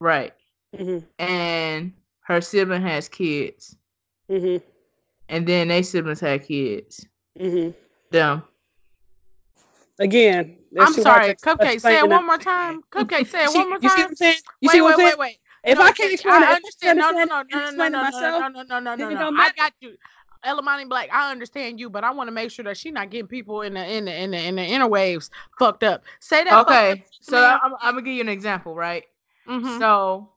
right? 0.00 0.32
Mhm. 0.76 1.04
And 1.18 1.92
her 2.22 2.40
sibling 2.40 2.82
has 2.82 3.08
kids, 3.08 3.76
Mm-hmm. 4.30 4.64
and 5.28 5.46
then 5.46 5.68
they 5.68 5.82
siblings 5.82 6.20
had 6.20 6.44
kids. 6.46 7.06
Mm-hmm. 7.38 7.70
Them. 8.10 8.42
Again, 9.98 10.56
I'm 10.78 10.94
sorry, 10.94 11.34
Cupcake. 11.34 11.80
Say 11.80 11.98
it 11.98 12.08
one 12.08 12.26
more 12.26 12.38
time. 12.38 12.82
Cupcake, 12.90 13.26
say 13.26 13.44
it 13.44 13.54
one 13.54 13.68
more 13.68 13.78
time. 13.78 13.82
You 13.82 13.88
see 13.90 14.00
what. 14.02 14.08
I'm 14.08 14.16
saying? 14.16 14.36
You 14.60 14.68
Wait, 14.68 14.72
see 14.72 14.80
what 14.80 14.96
wait, 14.96 15.04
I'm 15.04 15.08
saying? 15.10 15.18
wait, 15.18 15.18
wait. 15.18 15.38
If 15.62 15.78
No, 15.78 15.84
I 15.84 15.92
can't 15.92 16.12
explain 16.12 16.42
I 16.42 16.52
understand. 16.54 16.98
No, 16.98 17.10
no, 17.10 17.24
no, 17.24 17.42
no, 17.42 17.70
no, 17.70 17.70
no, 17.70 17.88
no, 17.88 18.10
no, 18.10 18.48
no, 18.48 18.62
no, 18.62 18.80
no, 18.80 18.94
no, 18.94 19.08
no. 19.10 19.18
don't 19.18 19.38
I 19.40 19.50
got 19.56 19.72
you. 19.80 19.96
Ellamani 20.44 20.88
Black, 20.88 21.08
I 21.12 21.30
understand 21.30 21.78
you, 21.78 21.90
but 21.90 22.04
I 22.04 22.10
want 22.10 22.28
to 22.28 22.32
make 22.32 22.50
sure 22.50 22.64
that 22.64 22.76
she 22.76 22.90
not 22.90 23.10
getting 23.10 23.26
people 23.26 23.62
in 23.62 23.74
the 23.74 23.86
in 23.86 24.04
the 24.06 24.14
in 24.14 24.30
the, 24.30 24.38
in 24.38 24.56
the 24.56 24.62
interwaves 24.62 25.30
fucked 25.58 25.84
up. 25.84 26.04
Say 26.20 26.44
that. 26.44 26.62
Okay, 26.62 27.04
so. 27.20 27.36
I'm, 27.36 27.74
I'm 27.80 27.94
gonna 27.94 28.02
give 28.02 28.14
you 28.14 28.20
an 28.22 28.28
example, 28.28 28.74
right? 28.74 29.04
hmm 29.46 29.78
So, 29.78 30.30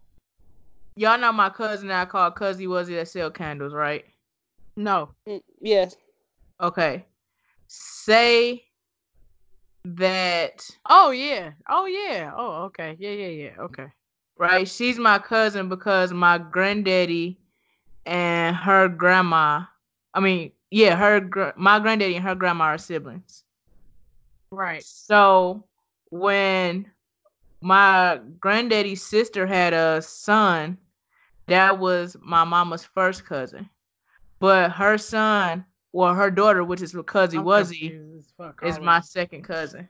y'all 0.96 1.20
know 1.20 1.32
my 1.32 1.50
cousin 1.50 1.88
that 1.88 2.02
I 2.02 2.06
call 2.06 2.32
Cuzzy 2.32 2.68
Wuzzy 2.68 2.96
that 2.96 3.08
sell 3.08 3.32
candles, 3.32 3.74
right? 3.74 4.06
no. 4.76 5.10
Mm, 5.28 5.42
Yes. 5.62 5.96
Okay. 6.62 7.06
Say 7.68 8.64
that 9.86 10.66
Oh 10.88 11.12
yeah. 11.12 11.52
Oh 11.70 11.86
yeah. 11.86 12.32
Oh 12.36 12.64
okay. 12.66 12.96
Yeah 13.00 13.12
yeah 13.12 13.28
yeah. 13.28 13.52
Okay. 13.60 13.88
right? 14.38 14.68
She's 14.68 14.98
my 14.98 15.20
cousin 15.20 15.70
because 15.70 16.14
my 16.14 16.38
granddaddy 16.38 17.40
and 18.06 18.56
her 18.56 18.88
grandma. 18.88 19.64
I 20.14 20.20
mean, 20.20 20.52
yeah, 20.70 20.96
her 20.96 21.20
gr- 21.20 21.50
my 21.56 21.80
granddaddy 21.80 22.16
and 22.16 22.26
her 22.26 22.36
grandma 22.36 22.66
are 22.66 22.78
siblings. 22.78 23.44
Right. 24.52 24.84
So 24.84 25.64
when 26.10 26.92
my 27.62 28.20
granddaddy's 28.40 29.04
sister 29.04 29.48
had 29.48 29.74
a 29.74 30.02
son, 30.02 30.78
that 31.48 31.80
was 31.80 32.16
my 32.22 32.44
mama's 32.44 32.84
first 32.84 33.26
cousin. 33.26 33.70
But 34.40 34.72
her 34.72 34.98
son, 34.98 35.66
well, 35.92 36.14
her 36.14 36.30
daughter, 36.30 36.64
which 36.64 36.82
is 36.82 36.94
Cuzzy 36.94 37.40
I'm 37.40 37.46
Wuzzy, 37.46 37.90
confused 37.90 38.28
as 38.28 38.34
fuck 38.38 38.60
is 38.64 38.80
my 38.80 39.00
second 39.00 39.44
cousin. 39.44 39.88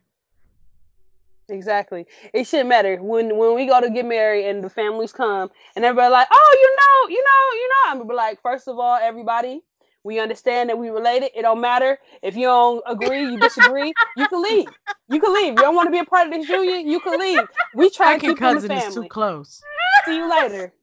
Exactly. 1.50 2.06
It 2.34 2.46
shouldn't 2.46 2.70
matter 2.70 2.98
when 3.02 3.38
when 3.38 3.56
we 3.56 3.66
go 3.66 3.82
to 3.82 3.90
get 3.90 4.06
married 4.06 4.46
and 4.46 4.64
the 4.64 4.70
families 4.70 5.12
come 5.12 5.50
and 5.76 5.84
everybody 5.84 6.12
like, 6.12 6.28
oh, 6.32 6.58
you 6.62 6.76
know, 6.76 7.16
you 7.16 7.24
know, 7.24 7.58
you 7.58 7.68
know. 7.68 7.92
I'm 7.92 7.98
gonna 7.98 8.10
be 8.10 8.16
like, 8.16 8.42
first 8.42 8.68
of 8.68 8.80
all, 8.80 8.96
everybody, 8.96 9.62
we 10.04 10.20
understand 10.20 10.70
that 10.70 10.78
we 10.78 10.90
related. 10.90 11.32
It 11.36 11.44
don't 11.44 11.62
matter 11.62 11.98
if 12.22 12.36
you 12.36 12.48
don't 12.48 12.84
agree, 12.86 13.24
you 13.24 13.40
disagree. 13.40 13.94
you 14.18 14.28
can 14.28 14.42
leave. 14.44 14.68
You 15.10 15.20
can 15.20 15.34
leave. 15.34 15.54
You 15.54 15.58
don't 15.58 15.76
want 15.76 15.88
to 15.88 15.92
be 15.92 16.00
a 16.00 16.06
part 16.06 16.28
of 16.28 16.34
this 16.34 16.48
union. 16.48 16.88
You 16.88 17.00
can 17.00 17.20
leave. 17.20 17.40
We 17.74 17.90
try 17.90 18.14
to 18.16 18.20
Second 18.20 18.30
keep 18.30 18.40
them 18.40 18.56
the 18.56 18.68
cousin 18.68 18.72
is 18.72 18.94
too 18.94 19.08
close. 19.08 19.62
See 20.06 20.18
you 20.18 20.30
later. 20.30 20.74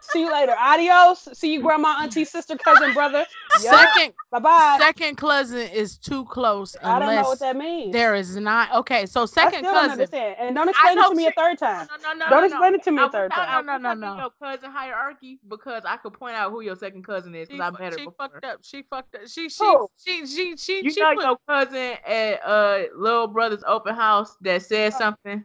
See 0.00 0.20
you 0.20 0.32
later. 0.32 0.54
Adios. 0.58 1.28
See 1.32 1.52
you, 1.54 1.60
grandma, 1.60 1.96
auntie, 2.00 2.24
sister, 2.24 2.56
cousin, 2.56 2.92
brother. 2.94 3.26
Second 3.58 4.12
Bye 4.30 4.38
bye. 4.38 4.76
second 4.78 5.16
cousin 5.16 5.68
is 5.70 5.98
too 5.98 6.24
close 6.26 6.76
I 6.82 6.98
don't 7.00 7.14
know 7.14 7.22
what 7.22 7.38
that 7.40 7.56
means. 7.56 7.92
there 7.92 8.14
is 8.14 8.36
not. 8.36 8.72
Okay, 8.72 9.06
so 9.06 9.22
I 9.22 9.26
second 9.26 9.58
still 9.60 9.62
don't 9.62 9.74
cousin. 9.74 9.90
understand. 9.92 10.36
And 10.38 10.54
don't 10.54 10.68
explain 10.68 10.92
it 10.92 11.00
know 11.00 11.08
to 11.10 11.14
me 11.16 11.26
a 11.26 11.32
third 11.32 11.58
time. 11.58 11.88
No, 12.02 12.12
no, 12.12 12.18
no, 12.18 12.30
Don't 12.30 12.40
no, 12.40 12.46
explain 12.46 12.72
no. 12.72 12.76
it 12.78 12.82
to 12.84 12.92
me 12.92 13.02
I 13.02 13.06
a 13.06 13.10
third 13.10 13.30
was 13.30 13.36
time. 13.36 13.46
talking 13.48 13.66
No, 13.66 13.76
no, 13.78 13.94
no, 13.94 14.14
no. 14.14 14.20
Your 14.22 14.30
cousin 14.40 14.70
hierarchy 14.70 15.40
because 15.48 15.82
I 15.84 15.96
could 15.96 16.12
point 16.12 16.36
out 16.36 16.52
who 16.52 16.60
your 16.60 16.76
second 16.76 17.04
cousin 17.04 17.34
is 17.34 17.48
because 17.48 17.60
I 17.60 17.70
fu- 17.76 17.82
met 17.82 17.92
her 17.94 17.98
she 17.98 18.04
before. 18.04 18.14
fucked 18.28 18.44
up. 18.44 18.58
She 18.62 18.82
fucked 18.82 19.14
up. 19.16 19.20
She 19.26 19.48
she 19.48 19.64
Who? 19.64 19.88
she 19.96 20.26
she 20.26 20.56
she 20.56 20.84
You 20.84 20.90
she 20.90 21.00
know 21.00 21.14
put, 21.14 21.24
your 21.24 21.38
cousin 21.48 21.96
at 22.06 22.40
uh 22.46 22.82
little 22.96 23.26
brother's 23.26 23.64
open 23.66 23.94
house 23.94 24.36
that 24.42 24.62
said 24.62 24.92
something. 24.94 25.42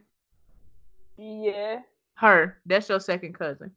Yeah. 1.16 1.80
Her, 2.14 2.58
that's 2.66 2.88
your 2.88 3.00
second 3.00 3.32
cousin. 3.34 3.72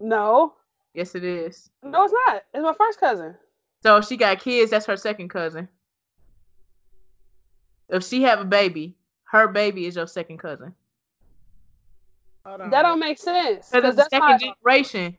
No. 0.00 0.54
Yes, 0.94 1.14
it 1.14 1.24
is. 1.24 1.70
No, 1.82 2.04
it's 2.04 2.14
not. 2.26 2.42
It's 2.54 2.62
my 2.62 2.74
first 2.74 3.00
cousin. 3.00 3.34
So 3.82 3.96
if 3.98 4.06
she 4.06 4.16
got 4.16 4.40
kids, 4.40 4.70
that's 4.70 4.86
her 4.86 4.96
second 4.96 5.28
cousin. 5.28 5.68
If 7.88 8.04
she 8.04 8.22
have 8.22 8.40
a 8.40 8.44
baby, 8.44 8.96
her 9.30 9.48
baby 9.48 9.86
is 9.86 9.96
your 9.96 10.06
second 10.06 10.38
cousin. 10.38 10.74
That 12.44 12.82
don't 12.82 12.98
make 12.98 13.18
sense. 13.18 13.68
Because 13.70 13.82
'cause 13.82 13.84
it's 13.84 13.96
the 13.96 13.96
that's 13.96 14.10
second 14.10 14.20
my, 14.20 14.38
generation. 14.38 15.18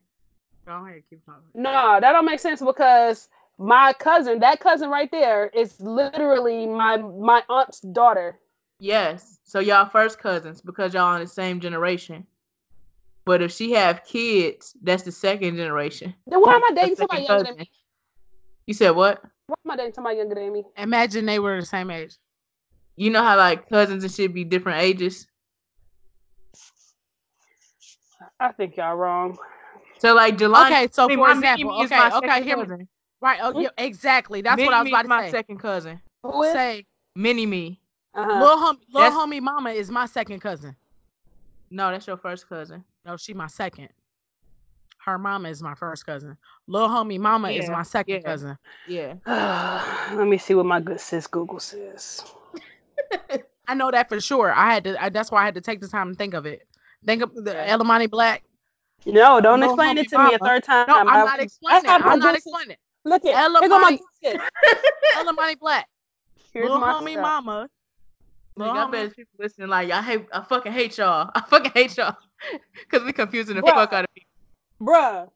Go 0.65 0.85
ahead, 0.85 1.03
keep 1.09 1.23
talking. 1.25 1.41
no, 1.53 1.99
that 2.01 2.11
don't 2.11 2.25
make 2.25 2.39
sense 2.39 2.59
because 2.61 3.29
my 3.57 3.93
cousin, 3.93 4.39
that 4.39 4.59
cousin 4.59 4.89
right 4.89 5.09
there, 5.11 5.47
is 5.47 5.79
literally 5.79 6.65
my 6.65 6.97
my 6.97 7.43
aunt's 7.49 7.81
daughter. 7.81 8.39
Yes. 8.79 9.39
So 9.43 9.59
y'all 9.59 9.85
first 9.87 10.19
cousins 10.19 10.61
because 10.61 10.93
y'all 10.93 11.15
in 11.15 11.21
the 11.21 11.27
same 11.27 11.59
generation. 11.59 12.25
But 13.29 13.43
if 13.43 13.51
she 13.51 13.73
have 13.73 14.03
kids, 14.05 14.75
that's 14.81 15.03
the 15.03 15.11
second 15.11 15.55
generation. 15.55 16.15
Then 16.25 16.39
why 16.41 16.55
am 16.55 16.63
I 16.63 16.69
dating 16.75 16.95
second 16.95 16.97
somebody 16.97 17.23
younger 17.27 17.43
than 17.43 17.57
me? 17.57 17.71
You 18.65 18.73
said 18.73 18.89
what? 18.89 19.21
Why 19.45 19.53
am 19.63 19.69
I 19.69 19.75
dating 19.75 19.93
somebody 19.93 20.17
younger 20.17 20.33
than 20.33 20.51
me? 20.51 20.63
Imagine 20.75 21.27
they 21.27 21.37
were 21.37 21.59
the 21.59 21.65
same 21.67 21.91
age. 21.91 22.17
You 22.95 23.11
know 23.11 23.21
how 23.21 23.37
like 23.37 23.69
cousins 23.69 24.03
and 24.03 24.11
shit 24.11 24.33
be 24.33 24.43
different 24.45 24.81
ages. 24.81 25.27
I 28.39 28.51
think 28.51 28.77
y'all 28.77 28.95
wrong. 28.95 29.37
So 29.99 30.15
like 30.15 30.35
Jelani, 30.35 30.65
Okay, 30.65 30.87
so 30.91 31.07
I 31.07 31.15
for 31.15 31.29
example, 31.29 31.69
Mimi 31.69 31.85
okay, 31.85 32.07
okay, 32.07 32.27
second 32.27 32.43
hear 32.47 32.57
me. 32.57 32.63
cousin. 32.63 32.87
Right. 33.21 33.39
Oh, 33.43 33.61
yeah, 33.61 33.69
exactly. 33.77 34.41
That's 34.41 34.59
what 34.59 34.73
I 34.73 34.81
was 34.81 34.87
about 34.87 35.01
to 35.03 35.07
my 35.07 35.21
say. 35.25 35.29
second 35.29 35.59
cousin. 35.59 36.01
Who 36.23 36.41
is? 36.41 36.53
Say, 36.53 36.87
Mini 37.15 37.45
me. 37.45 37.79
Uh-huh. 38.15 38.41
little 38.41 38.57
hom- 38.57 38.79
little 38.91 39.11
homie 39.11 39.39
mama 39.39 39.69
is 39.69 39.91
my 39.91 40.07
second 40.07 40.39
cousin. 40.39 40.75
No, 41.69 41.91
that's 41.91 42.07
your 42.07 42.17
first 42.17 42.49
cousin. 42.49 42.83
No, 43.05 43.17
she 43.17 43.33
my 43.33 43.47
second. 43.47 43.89
Her 45.05 45.17
mama 45.17 45.49
is 45.49 45.63
my 45.63 45.75
first 45.75 46.05
cousin. 46.05 46.37
Little 46.67 46.89
homie 46.89 47.19
mama 47.19 47.49
is 47.49 47.69
my 47.69 47.83
second 47.83 48.15
yeah. 48.15 48.21
cousin. 48.21 48.57
Yeah. 48.87 49.15
Let 50.15 50.27
me 50.27 50.37
see 50.37 50.53
what 50.55 50.65
my 50.65 50.79
good 50.79 50.99
sis 50.99 51.25
Google 51.25 51.59
says. 51.59 52.23
I 53.67 53.73
know 53.75 53.91
that 53.91 54.09
for 54.09 54.19
sure. 54.19 54.51
I 54.51 54.73
had 54.73 54.83
to. 54.83 55.01
I, 55.01 55.09
that's 55.09 55.31
why 55.31 55.41
I 55.41 55.45
had 55.45 55.55
to 55.55 55.61
take 55.61 55.79
the 55.79 55.87
time 55.87 56.09
to 56.11 56.15
think 56.15 56.33
of 56.33 56.45
it. 56.45 56.67
Think 57.05 57.21
of 57.23 57.33
the 57.33 57.53
Ellamani 57.53 58.09
Black. 58.09 58.43
No, 59.05 59.39
don't 59.39 59.61
Little 59.61 59.75
explain 59.75 59.97
it 59.97 60.09
to 60.09 60.17
me 60.17 60.33
a 60.33 60.37
third 60.39 60.63
time. 60.63 60.85
No, 60.87 60.97
I'm 60.97 61.07
I- 61.07 61.23
not 61.23 61.39
explaining. 61.39 61.83
that's 61.83 62.03
how 62.03 62.09
I'm 62.09 62.19
not 62.19 62.33
good 62.33 62.41
sis- 62.41 62.45
explaining. 62.45 62.77
Look 63.05 63.25
at 63.25 63.35
Ellamani- 63.35 63.59
here 63.61 63.69
go 63.69 63.79
my 63.79 63.91
good 63.91 64.41
sis. 64.73 64.81
Ellamani 65.15 65.59
Black. 65.59 65.87
Here's 66.53 66.63
Little 66.65 66.79
my 66.81 66.93
homie 66.93 67.11
stuff. 67.13 67.21
mama. 67.21 67.69
Little 68.57 68.73
Nigga, 68.73 68.77
I 68.77 68.85
homie- 68.87 68.91
bet 68.91 69.15
people 69.15 69.35
listening 69.39 69.69
like 69.69 69.89
I 69.91 70.01
hate 70.01 70.25
I 70.33 70.43
fucking 70.43 70.73
hate 70.73 70.97
y'all. 70.97 71.29
I 71.33 71.41
fucking 71.41 71.71
hate 71.73 71.95
y'all. 71.95 72.17
Cause 72.91 73.01
we're 73.03 73.13
confusing 73.13 73.55
the 73.55 73.63
Bruh. 73.63 73.73
fuck 73.75 73.93
out 73.93 74.05
of 74.05 74.09
people. 74.13 74.29
Bruh, 74.81 75.29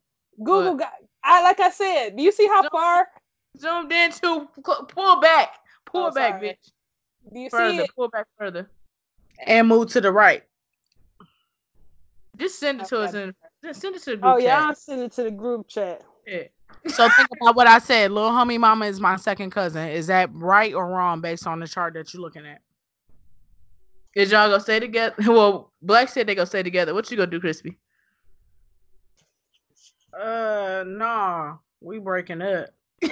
Google 0.43 0.75
What? 0.75 0.79
got. 0.79 0.93
I 1.23 1.41
like 1.43 1.59
I 1.59 1.69
said. 1.69 2.15
Do 2.17 2.23
you 2.23 2.31
see 2.31 2.47
how 2.47 2.63
No. 2.63 2.69
far? 2.71 3.07
Zoomed 3.59 3.91
in 3.91 4.11
to 4.11 4.47
pull 4.89 5.19
back. 5.21 5.55
Pull 5.85 6.07
Oh, 6.07 6.11
back, 6.11 6.33
sorry. 6.33 6.49
bitch. 6.49 6.71
Do 7.33 7.39
you 7.39 7.49
see 7.49 7.79
it? 7.79 7.91
Pull 7.95 8.09
back 8.09 8.27
further. 8.37 8.69
and 9.47 9.67
move 9.67 9.89
to 9.91 10.01
the 10.01 10.11
right. 10.11 10.43
Just 12.37 12.59
send 12.59 12.81
it 12.81 12.87
to 12.87 12.97
Okay. 12.97 13.03
us 13.03 13.13
in 13.13 13.33
just 13.63 13.81
send 13.81 13.95
it 13.95 14.03
to 14.03 14.11
the 14.11 14.17
group 14.17 14.35
Oh 14.35 14.37
yeah, 14.37 14.59
I'll 14.59 14.69
chat. 14.69 14.77
send 14.77 15.01
it 15.01 15.11
to 15.13 15.23
the 15.23 15.31
group 15.31 15.67
chat. 15.67 16.01
Yeah. 16.27 16.43
So 16.89 17.09
think 17.09 17.29
about 17.31 17.55
what 17.55 17.67
I 17.67 17.79
said. 17.79 18.11
Little 18.11 18.31
homie 18.31 18.59
mama 18.59 18.85
is 18.87 18.99
my 18.99 19.15
second 19.15 19.51
cousin. 19.51 19.89
Is 19.89 20.07
that 20.07 20.29
right 20.33 20.73
or 20.73 20.87
wrong 20.87 21.21
based 21.21 21.47
on 21.47 21.59
the 21.59 21.67
chart 21.67 21.93
that 21.93 22.13
you're 22.13 22.21
looking 22.21 22.45
at? 22.45 22.61
Is 24.15 24.31
y'all 24.31 24.49
gonna 24.49 24.61
stay 24.61 24.79
together? 24.79 25.15
Well, 25.27 25.71
Black 25.81 26.09
said 26.09 26.27
they 26.27 26.35
gonna 26.35 26.45
stay 26.45 26.63
together. 26.63 26.93
What 26.93 27.09
you 27.09 27.17
gonna 27.17 27.31
do, 27.31 27.39
Chrispy? 27.39 27.75
Uh, 30.17 30.83
nah, 30.85 31.57
we 31.81 31.97
breaking 31.97 32.41
up. 32.41 32.69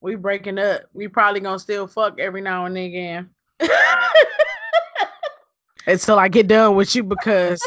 we 0.00 0.16
breaking 0.16 0.58
up. 0.58 0.82
We 0.92 1.06
probably 1.06 1.40
gonna 1.40 1.58
still 1.58 1.86
fuck 1.86 2.18
every 2.18 2.40
now 2.40 2.64
and 2.64 2.76
again 2.76 3.30
until 5.86 6.18
I 6.18 6.26
get 6.28 6.48
done 6.48 6.74
with 6.74 6.96
you 6.96 7.04
because 7.04 7.60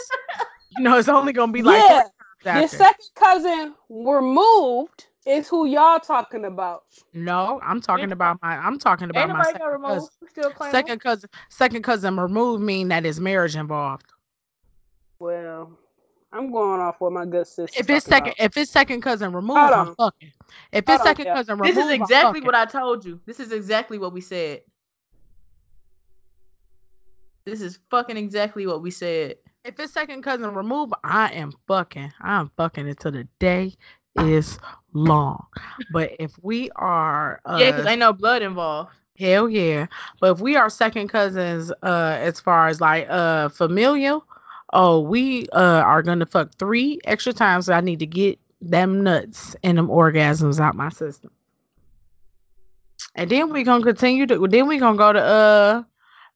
you 0.75 0.83
know 0.83 0.97
it's 0.97 1.07
only 1.07 1.31
gonna 1.31 1.53
be 1.53 1.61
like 1.61 1.81
yeah, 2.43 2.59
your 2.59 2.67
second 2.67 3.09
cousin 3.15 3.75
removed 3.89 5.07
is 5.25 5.47
who 5.47 5.65
y'all 5.65 5.99
talking 5.99 6.45
about. 6.45 6.83
No, 7.13 7.59
I'm 7.63 7.81
talking 7.81 8.11
about 8.11 8.39
my. 8.41 8.57
I'm 8.57 8.79
talking 8.79 9.09
about 9.09 9.29
my 9.29 9.43
second 9.43 9.81
cousin. 9.81 10.09
Still. 10.29 10.53
Second 10.71 11.01
cousin. 11.01 11.29
Second 11.49 11.83
cousin 11.83 12.17
removed 12.17 12.63
mean 12.63 12.87
that 12.87 13.05
is 13.05 13.19
marriage 13.19 13.55
involved. 13.55 14.05
Well, 15.19 15.71
I'm 16.33 16.51
going 16.51 16.81
off 16.81 16.99
what 16.99 17.11
my 17.11 17.25
good 17.25 17.45
sister. 17.45 17.79
If 17.79 17.89
it's 17.89 18.05
second, 18.05 18.33
if 18.39 18.57
it's 18.57 18.71
second 18.71 19.01
cousin 19.01 19.33
removed, 19.33 19.59
Hold 19.59 19.89
I'm 19.89 19.95
fucking. 19.95 20.31
If 20.71 20.89
it's 20.89 21.03
second 21.03 21.25
yeah. 21.25 21.35
cousin 21.35 21.55
removed, 21.59 21.77
This 21.77 21.83
removed, 21.83 21.93
is 21.93 21.99
I'm 21.99 22.01
exactly 22.01 22.41
what 22.41 22.55
I 22.55 22.65
told 22.65 23.05
you. 23.05 23.19
This 23.25 23.39
is 23.39 23.51
exactly 23.51 23.99
what 23.99 24.13
we 24.13 24.21
said. 24.21 24.61
This 27.45 27.61
is 27.61 27.79
fucking 27.89 28.17
exactly 28.17 28.65
what 28.65 28.81
we 28.81 28.91
said. 28.91 29.35
If 29.63 29.79
it's 29.79 29.93
second 29.93 30.23
cousin 30.23 30.53
removed, 30.55 30.93
I 31.03 31.31
am 31.33 31.51
fucking. 31.67 32.11
I'm 32.21 32.49
fucking 32.57 32.87
until 32.87 33.11
the 33.11 33.27
day 33.39 33.75
is 34.15 34.59
long. 34.93 35.45
But 35.91 36.11
if 36.19 36.33
we 36.41 36.69
are, 36.75 37.41
uh, 37.45 37.57
yeah, 37.59 37.71
because 37.71 37.85
ain't 37.87 37.99
no 37.99 38.13
blood 38.13 38.41
involved. 38.41 38.91
hell 39.17 39.49
yeah. 39.49 39.87
But 40.19 40.33
if 40.33 40.39
we 40.39 40.55
are 40.55 40.69
second 40.69 41.07
cousins, 41.09 41.71
uh, 41.83 42.17
as 42.19 42.39
far 42.39 42.67
as 42.67 42.81
like 42.81 43.07
uh 43.09 43.49
familial, 43.49 44.25
oh, 44.73 44.99
we 44.99 45.47
uh 45.53 45.81
are 45.85 46.01
gonna 46.01 46.25
fuck 46.25 46.51
three 46.57 46.99
extra 47.05 47.33
times. 47.33 47.65
So 47.67 47.73
I 47.73 47.81
need 47.81 47.99
to 47.99 48.07
get 48.07 48.39
them 48.61 49.03
nuts 49.03 49.55
and 49.63 49.77
them 49.77 49.87
orgasms 49.87 50.59
out 50.59 50.75
my 50.75 50.89
system. 50.89 51.31
And 53.15 53.29
then 53.29 53.51
we 53.51 53.63
gonna 53.63 53.83
continue 53.83 54.25
to 54.27 54.47
then 54.47 54.67
we 54.67 54.77
gonna 54.77 54.97
go 54.97 55.11
to 55.13 55.21
uh 55.21 55.83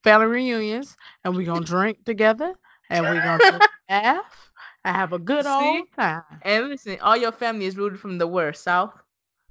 family 0.04 0.28
reunions 0.28 0.96
and 1.24 1.36
we 1.36 1.46
gonna 1.46 1.66
drink 1.66 2.04
together 2.06 2.54
and 2.90 3.10
we 3.10 3.20
gonna 3.20 3.62
laugh 3.90 4.45
and 4.86 4.96
have 4.96 5.12
a 5.14 5.20
good 5.20 5.44
See? 5.44 5.50
old 5.50 5.92
time. 5.98 6.24
And 6.44 6.70
listen, 6.70 6.98
all 7.02 7.18
your 7.18 7.32
family 7.34 7.66
is 7.66 7.76
rooted 7.76 8.00
from 8.00 8.18
the 8.20 8.28
where 8.28 8.54
south. 8.54 8.94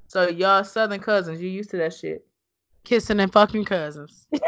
So 0.06 0.28
y'all 0.28 0.65
southern 0.65 1.01
cousins, 1.01 1.43
you 1.43 1.51
used 1.51 1.70
to 1.70 1.77
that 1.78 1.93
shit. 1.93 2.24
Kissing 2.85 3.20
and 3.20 3.32
fucking 3.32 3.65
cousins. 3.65 4.27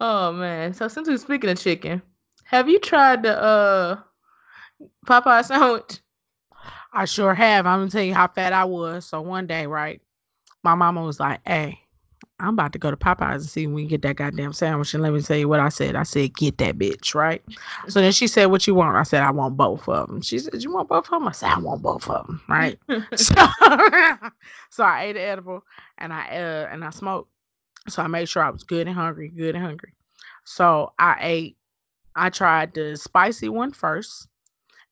oh 0.00 0.32
man. 0.32 0.74
So 0.74 0.88
since 0.88 1.08
we're 1.08 1.16
speaking 1.16 1.50
of 1.50 1.58
chicken, 1.58 2.02
have 2.44 2.68
you 2.68 2.78
tried 2.78 3.22
the 3.22 3.40
uh 3.42 3.98
Popeye 5.06 5.44
sandwich? 5.44 6.00
I 6.92 7.06
sure 7.06 7.32
have. 7.34 7.66
I'm 7.66 7.80
gonna 7.80 7.90
tell 7.90 8.02
you 8.02 8.14
how 8.14 8.28
fat 8.28 8.52
I 8.52 8.64
was. 8.64 9.06
So 9.06 9.22
one 9.22 9.46
day, 9.46 9.66
right, 9.66 10.02
my 10.62 10.74
mama 10.74 11.02
was 11.02 11.18
like, 11.18 11.40
"Hey, 11.46 11.80
I'm 12.42 12.50
about 12.50 12.72
to 12.74 12.78
go 12.78 12.90
to 12.90 12.96
Popeyes 12.96 13.34
and 13.34 13.44
see 13.44 13.64
if 13.64 13.70
we 13.70 13.86
get 13.86 14.02
that 14.02 14.16
goddamn 14.16 14.52
sandwich." 14.52 14.94
And 14.94 15.02
let 15.02 15.12
me 15.12 15.22
tell 15.22 15.36
you 15.36 15.48
what 15.48 15.60
I 15.60 15.68
said. 15.70 15.96
I 15.96 16.02
said, 16.02 16.34
"Get 16.34 16.58
that 16.58 16.78
bitch," 16.78 17.14
right? 17.14 17.42
So 17.88 18.00
then 18.00 18.12
she 18.12 18.26
said, 18.26 18.46
"What 18.46 18.66
you 18.66 18.74
want?" 18.74 18.96
I 18.96 19.04
said, 19.04 19.22
"I 19.22 19.30
want 19.30 19.56
both 19.56 19.88
of 19.88 20.08
them." 20.08 20.20
She 20.22 20.38
said, 20.38 20.62
"You 20.62 20.72
want 20.72 20.88
both 20.88 21.06
of 21.06 21.10
them?" 21.10 21.28
I 21.28 21.32
said, 21.32 21.50
"I 21.50 21.58
want 21.58 21.82
both 21.82 22.08
of 22.10 22.26
them," 22.26 22.42
right? 22.48 22.78
so, 23.16 23.34
so 24.70 24.84
I 24.84 25.04
ate 25.04 25.16
an 25.16 25.22
edible 25.22 25.62
and 25.98 26.12
I 26.12 26.26
uh 26.28 26.68
and 26.70 26.84
I 26.84 26.90
smoked. 26.90 27.30
So 27.88 28.02
I 28.02 28.06
made 28.08 28.28
sure 28.28 28.44
I 28.44 28.50
was 28.50 28.64
good 28.64 28.86
and 28.86 28.96
hungry, 28.96 29.28
good 29.28 29.54
and 29.54 29.64
hungry. 29.64 29.94
So 30.44 30.92
I 30.98 31.16
ate. 31.20 31.56
I 32.14 32.30
tried 32.30 32.74
the 32.74 32.96
spicy 32.96 33.48
one 33.48 33.72
first, 33.72 34.28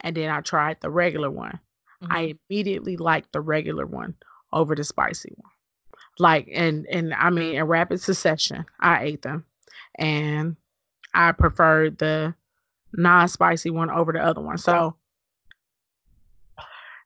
and 0.00 0.16
then 0.16 0.30
I 0.30 0.40
tried 0.40 0.78
the 0.80 0.90
regular 0.90 1.30
one. 1.30 1.60
I 2.08 2.36
immediately 2.48 2.96
liked 2.96 3.32
the 3.32 3.40
regular 3.40 3.86
one 3.86 4.14
over 4.52 4.74
the 4.74 4.84
spicy 4.84 5.32
one. 5.36 5.49
Like 6.20 6.48
and 6.52 6.86
and 6.86 7.14
I 7.14 7.30
mean 7.30 7.56
in 7.56 7.64
rapid 7.64 8.00
succession, 8.00 8.66
I 8.78 9.04
ate 9.04 9.22
them, 9.22 9.44
and 9.96 10.56
I 11.14 11.32
preferred 11.32 11.98
the 11.98 12.34
non-spicy 12.92 13.70
one 13.70 13.90
over 13.90 14.12
the 14.12 14.20
other 14.20 14.40
one. 14.40 14.58
So 14.58 14.96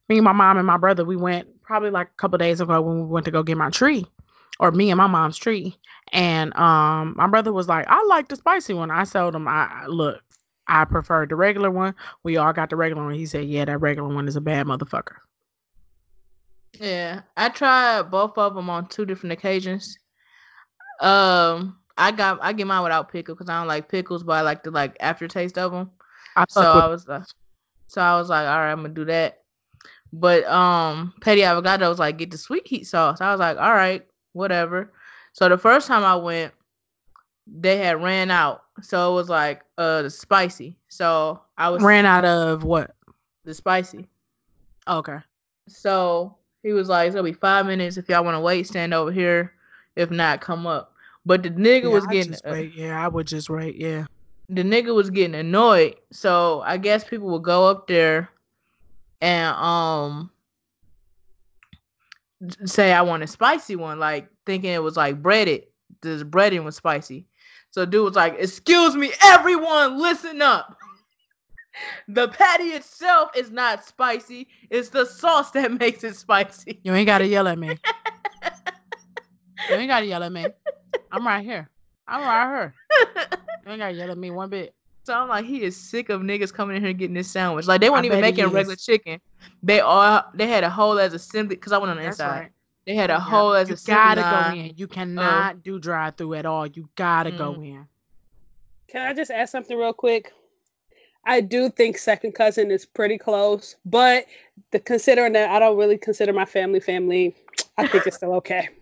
me, 0.08 0.16
and 0.18 0.24
my 0.24 0.32
mom, 0.32 0.58
and 0.58 0.66
my 0.66 0.76
brother, 0.76 1.04
we 1.04 1.16
went 1.16 1.62
probably 1.62 1.90
like 1.90 2.08
a 2.08 2.16
couple 2.16 2.38
days 2.38 2.60
ago 2.60 2.80
when 2.82 3.02
we 3.02 3.06
went 3.06 3.24
to 3.26 3.30
go 3.30 3.42
get 3.42 3.56
my 3.56 3.70
tree, 3.70 4.06
or 4.60 4.70
me 4.70 4.90
and 4.90 4.98
my 4.98 5.06
mom's 5.06 5.38
tree. 5.38 5.76
And 6.12 6.54
um, 6.56 7.14
my 7.16 7.26
brother 7.26 7.52
was 7.52 7.68
like, 7.68 7.86
"I 7.88 8.04
like 8.04 8.28
the 8.28 8.36
spicy 8.36 8.74
one." 8.74 8.90
I 8.90 9.04
told 9.04 9.34
him, 9.34 9.48
"I 9.48 9.86
look, 9.86 10.22
I 10.68 10.84
prefer 10.84 11.26
the 11.26 11.36
regular 11.36 11.70
one. 11.70 11.94
We 12.22 12.36
all 12.36 12.52
got 12.52 12.70
the 12.70 12.76
regular 12.76 13.04
one." 13.04 13.14
He 13.14 13.26
said, 13.26 13.46
"Yeah, 13.46 13.64
that 13.64 13.78
regular 13.78 14.12
one 14.12 14.28
is 14.28 14.36
a 14.36 14.40
bad 14.40 14.66
motherfucker." 14.66 15.16
Yeah, 16.80 17.22
I 17.36 17.48
tried 17.48 18.10
both 18.10 18.36
of 18.36 18.54
them 18.54 18.70
on 18.70 18.88
two 18.88 19.06
different 19.06 19.32
occasions. 19.32 19.98
Um, 21.00 21.78
I 21.96 22.10
got 22.10 22.38
I 22.42 22.52
get 22.52 22.66
mine 22.66 22.82
without 22.82 23.10
pickle 23.12 23.34
because 23.34 23.48
I 23.48 23.58
don't 23.58 23.68
like 23.68 23.88
pickles, 23.88 24.22
but 24.22 24.32
I 24.32 24.40
like 24.40 24.62
the 24.62 24.70
like 24.70 24.96
aftertaste 25.00 25.58
of 25.58 25.72
them. 25.72 25.90
I 26.36 26.44
So 26.48 26.60
with 26.60 26.68
I 26.68 26.86
was 26.86 27.08
like, 27.08 27.22
so 27.86 28.00
I 28.00 28.16
was 28.16 28.28
like, 28.28 28.46
all 28.48 28.58
right, 28.58 28.72
I'm 28.72 28.82
gonna 28.82 28.94
do 28.94 29.04
that. 29.06 29.42
But 30.12 30.44
um, 30.44 31.14
Petty 31.20 31.42
Avocado 31.42 31.88
was 31.88 31.98
like, 31.98 32.18
get 32.18 32.30
the 32.30 32.38
sweet 32.38 32.66
heat 32.66 32.86
sauce. 32.86 33.20
I 33.20 33.30
was 33.30 33.40
like, 33.40 33.56
all 33.58 33.74
right, 33.74 34.06
whatever. 34.32 34.92
So 35.32 35.48
the 35.48 35.58
first 35.58 35.88
time 35.88 36.04
I 36.04 36.14
went, 36.14 36.52
they 37.46 37.78
had 37.78 38.02
ran 38.02 38.30
out, 38.30 38.62
so 38.80 39.12
it 39.12 39.14
was 39.14 39.28
like 39.28 39.62
uh 39.78 40.02
the 40.02 40.10
spicy. 40.10 40.76
So 40.88 41.40
I 41.58 41.70
was 41.70 41.82
ran 41.82 42.06
out 42.06 42.24
of 42.24 42.64
what? 42.64 42.94
the 43.44 43.54
spicy. 43.54 44.08
Okay. 44.88 45.18
So 45.68 46.36
he 46.64 46.72
was 46.72 46.88
like, 46.88 47.06
it's 47.06 47.14
gonna 47.14 47.22
be 47.28 47.32
five 47.34 47.66
minutes. 47.66 47.96
If 47.98 48.08
y'all 48.08 48.24
want 48.24 48.34
to 48.34 48.40
wait, 48.40 48.66
stand 48.66 48.92
over 48.92 49.12
here. 49.12 49.52
If 49.94 50.10
not, 50.10 50.40
come 50.40 50.66
up. 50.66 50.94
But 51.24 51.44
the 51.44 51.50
nigga 51.50 51.84
Yeah, 51.84 51.88
was 51.90 52.06
getting 52.08 52.34
uh. 52.44 52.54
Yeah, 52.54 53.04
I 53.04 53.06
would 53.06 53.28
just 53.28 53.48
wait. 53.48 53.76
Yeah. 53.76 54.06
the 54.48 54.62
nigga 54.64 54.94
was 54.94 55.10
getting 55.10 55.36
annoyed. 55.36 55.94
So 56.10 56.62
I 56.66 56.76
guess 56.78 57.04
people 57.04 57.28
would 57.30 57.44
go 57.44 57.66
up 57.68 57.86
there 57.86 58.28
and 59.20 59.54
um 59.56 60.30
say 62.64 62.92
I 62.92 63.02
want 63.02 63.22
a 63.22 63.26
spicy 63.26 63.76
one, 63.76 63.98
like 63.98 64.28
thinking 64.46 64.70
it 64.72 64.82
was 64.82 64.96
like 64.96 65.22
breaded. 65.22 65.64
This 66.02 66.22
breading 66.22 66.64
was 66.64 66.76
spicy. 66.76 67.26
So 67.70 67.86
dude 67.86 68.04
was 68.04 68.14
like, 68.16 68.36
"Excuse 68.38 68.94
me, 68.96 69.12
everyone, 69.22 69.98
listen 69.98 70.42
up." 70.42 70.76
The 72.08 72.28
patty 72.28 72.64
itself 72.64 73.30
is 73.36 73.50
not 73.50 73.84
spicy. 73.84 74.48
It's 74.70 74.88
the 74.90 75.04
sauce 75.04 75.50
that 75.52 75.72
makes 75.80 76.04
it 76.04 76.16
spicy. 76.16 76.80
You 76.84 76.94
ain't 76.94 77.06
gotta 77.06 77.26
yell 77.26 77.48
at 77.48 77.58
me. 77.58 77.78
you 79.68 79.76
ain't 79.76 79.88
gotta 79.88 80.06
yell 80.06 80.22
at 80.22 80.32
me. 80.32 80.52
I'm 81.10 81.26
right 81.26 81.44
here. 81.44 81.68
I'm 82.06 82.22
right 82.22 82.56
here. 82.56 82.74
You 83.64 83.72
ain't 83.72 83.80
gotta 83.80 83.94
yell 83.94 84.10
at 84.10 84.18
me 84.18 84.30
one 84.30 84.50
bit. 84.50 84.74
So 85.04 85.14
I'm 85.14 85.28
like, 85.28 85.44
he 85.44 85.62
is 85.62 85.76
sick 85.76 86.08
of 86.08 86.22
niggas 86.22 86.52
coming 86.52 86.76
in 86.76 86.82
here 86.82 86.92
getting 86.92 87.14
this 87.14 87.30
sandwich. 87.30 87.66
Like 87.66 87.80
they 87.80 87.90
weren't 87.90 88.04
I 88.04 88.06
even 88.06 88.20
making 88.20 88.44
regular 88.52 88.74
is. 88.74 88.84
chicken. 88.84 89.20
They 89.62 89.80
all 89.80 90.22
they 90.34 90.46
had 90.46 90.64
a 90.64 90.70
whole 90.70 90.98
as 90.98 91.12
assembly 91.14 91.56
because 91.56 91.72
I 91.72 91.78
went 91.78 91.90
on 91.90 91.96
the 91.96 92.02
That's 92.02 92.20
inside. 92.20 92.40
right. 92.40 92.50
They 92.86 92.94
had 92.94 93.10
a 93.10 93.14
Yeah, 93.14 93.20
whole 93.20 93.54
as 93.54 93.68
you 93.68 93.74
assembly 93.74 94.14
gotta 94.16 94.20
line. 94.20 94.56
go 94.56 94.60
in. 94.60 94.72
You 94.76 94.86
cannot 94.86 95.62
do 95.62 95.78
drive 95.78 96.16
through 96.16 96.34
at 96.34 96.46
all. 96.46 96.66
You 96.66 96.88
gotta 96.96 97.30
go 97.30 97.54
Mm. 97.54 97.64
in. 97.66 97.88
Can 98.88 99.06
I 99.06 99.14
just 99.14 99.30
ask 99.30 99.50
something 99.52 99.76
real 99.76 99.92
quick? 99.92 100.32
I 101.26 101.40
do 101.40 101.70
think 101.70 101.96
second 101.98 102.32
cousin 102.32 102.70
is 102.70 102.84
pretty 102.84 103.16
close, 103.18 103.76
but 103.86 104.26
the 104.72 104.78
considering 104.80 105.32
that 105.34 105.50
I 105.50 105.58
don't 105.58 105.76
really 105.76 105.96
consider 105.98 106.32
my 106.32 106.44
family 106.44 106.80
family, 106.80 107.34
I 107.78 107.86
think 107.86 108.06
it's 108.06 108.16
still 108.16 108.34
okay. 108.34 108.68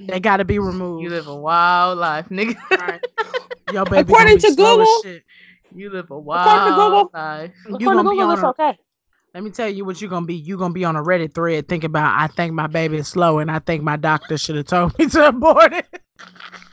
They 0.00 0.20
gotta 0.20 0.44
be 0.44 0.60
removed. 0.60 1.02
You 1.02 1.10
live 1.10 1.26
a 1.26 1.34
wild 1.34 1.98
life, 1.98 2.28
nigga. 2.28 2.56
Right. 2.70 3.04
Your 3.72 3.84
baby 3.84 4.02
According 4.12 4.26
gonna 4.26 4.34
be 4.36 4.40
to 4.42 4.52
slow 4.52 4.80
as 4.80 4.86
Google- 4.86 5.02
shit. 5.02 5.22
You 5.74 5.90
live 5.90 6.10
a 6.12 6.14
According 6.14 6.22
to 6.22 6.28
wild 6.28 6.74
Google- 6.76 7.10
life. 7.12 7.50
You 7.66 7.74
According 7.74 7.78
to 7.80 7.84
gonna 7.84 8.02
be 8.02 8.08
Google, 8.14 8.22
on 8.28 8.32
it's 8.34 8.42
a, 8.44 8.46
okay. 8.46 8.78
let 9.34 9.42
me 9.42 9.50
tell 9.50 9.68
you 9.68 9.84
what 9.84 10.00
you're 10.00 10.08
gonna 10.08 10.24
be. 10.24 10.36
You're 10.36 10.56
gonna 10.56 10.72
be 10.72 10.84
on 10.84 10.94
a 10.94 11.02
Reddit 11.02 11.34
thread 11.34 11.66
thinking 11.66 11.88
about 11.90 12.14
I 12.16 12.28
think 12.28 12.52
my 12.54 12.68
baby 12.68 12.98
is 12.98 13.08
slow 13.08 13.40
and 13.40 13.50
I 13.50 13.58
think 13.58 13.82
my 13.82 13.96
doctor 13.96 14.38
should 14.38 14.54
have 14.54 14.66
told 14.66 14.96
me 15.00 15.08
to 15.08 15.26
abort 15.28 15.72
it. 15.72 15.86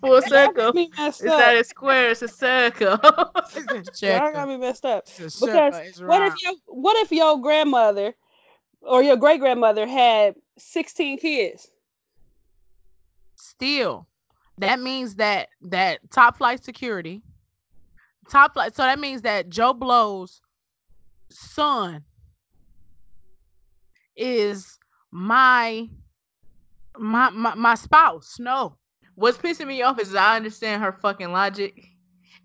Full 0.00 0.22
circle. 0.22 0.72
Me 0.72 0.90
messed 0.96 1.22
It's 1.22 1.36
not 1.36 1.56
a 1.56 1.64
square, 1.64 2.10
it's 2.10 2.22
a 2.22 2.28
circle. 2.28 2.98
Y'all 4.02 4.32
got 4.32 4.48
me 4.48 4.56
messed 4.56 4.84
up. 4.84 5.06
Because 5.06 5.40
Because 5.40 6.00
What 6.00 6.22
if 6.22 6.34
your 6.42 6.52
What 6.66 6.96
if 6.98 7.12
your 7.12 7.40
grandmother 7.40 8.14
or 8.82 9.02
your 9.02 9.16
great 9.16 9.40
grandmother 9.40 9.86
had 9.86 10.36
sixteen 10.58 11.18
kids? 11.18 11.70
still 13.36 14.06
that 14.58 14.80
means 14.80 15.14
that 15.16 15.48
that 15.60 15.98
top 16.10 16.36
flight 16.38 16.62
security 16.62 17.22
top 18.28 18.54
flight 18.54 18.74
so 18.74 18.82
that 18.82 18.98
means 18.98 19.22
that 19.22 19.48
joe 19.48 19.72
blow's 19.72 20.40
son 21.30 22.02
is 24.16 24.78
my 25.10 25.88
my 26.98 27.30
my, 27.30 27.54
my 27.54 27.74
spouse 27.74 28.36
no 28.38 28.76
What's 29.16 29.38
pissing 29.38 29.66
me 29.66 29.82
off 29.82 29.98
is 29.98 30.14
I 30.14 30.36
understand 30.36 30.82
her 30.82 30.92
fucking 30.92 31.32
logic, 31.32 31.88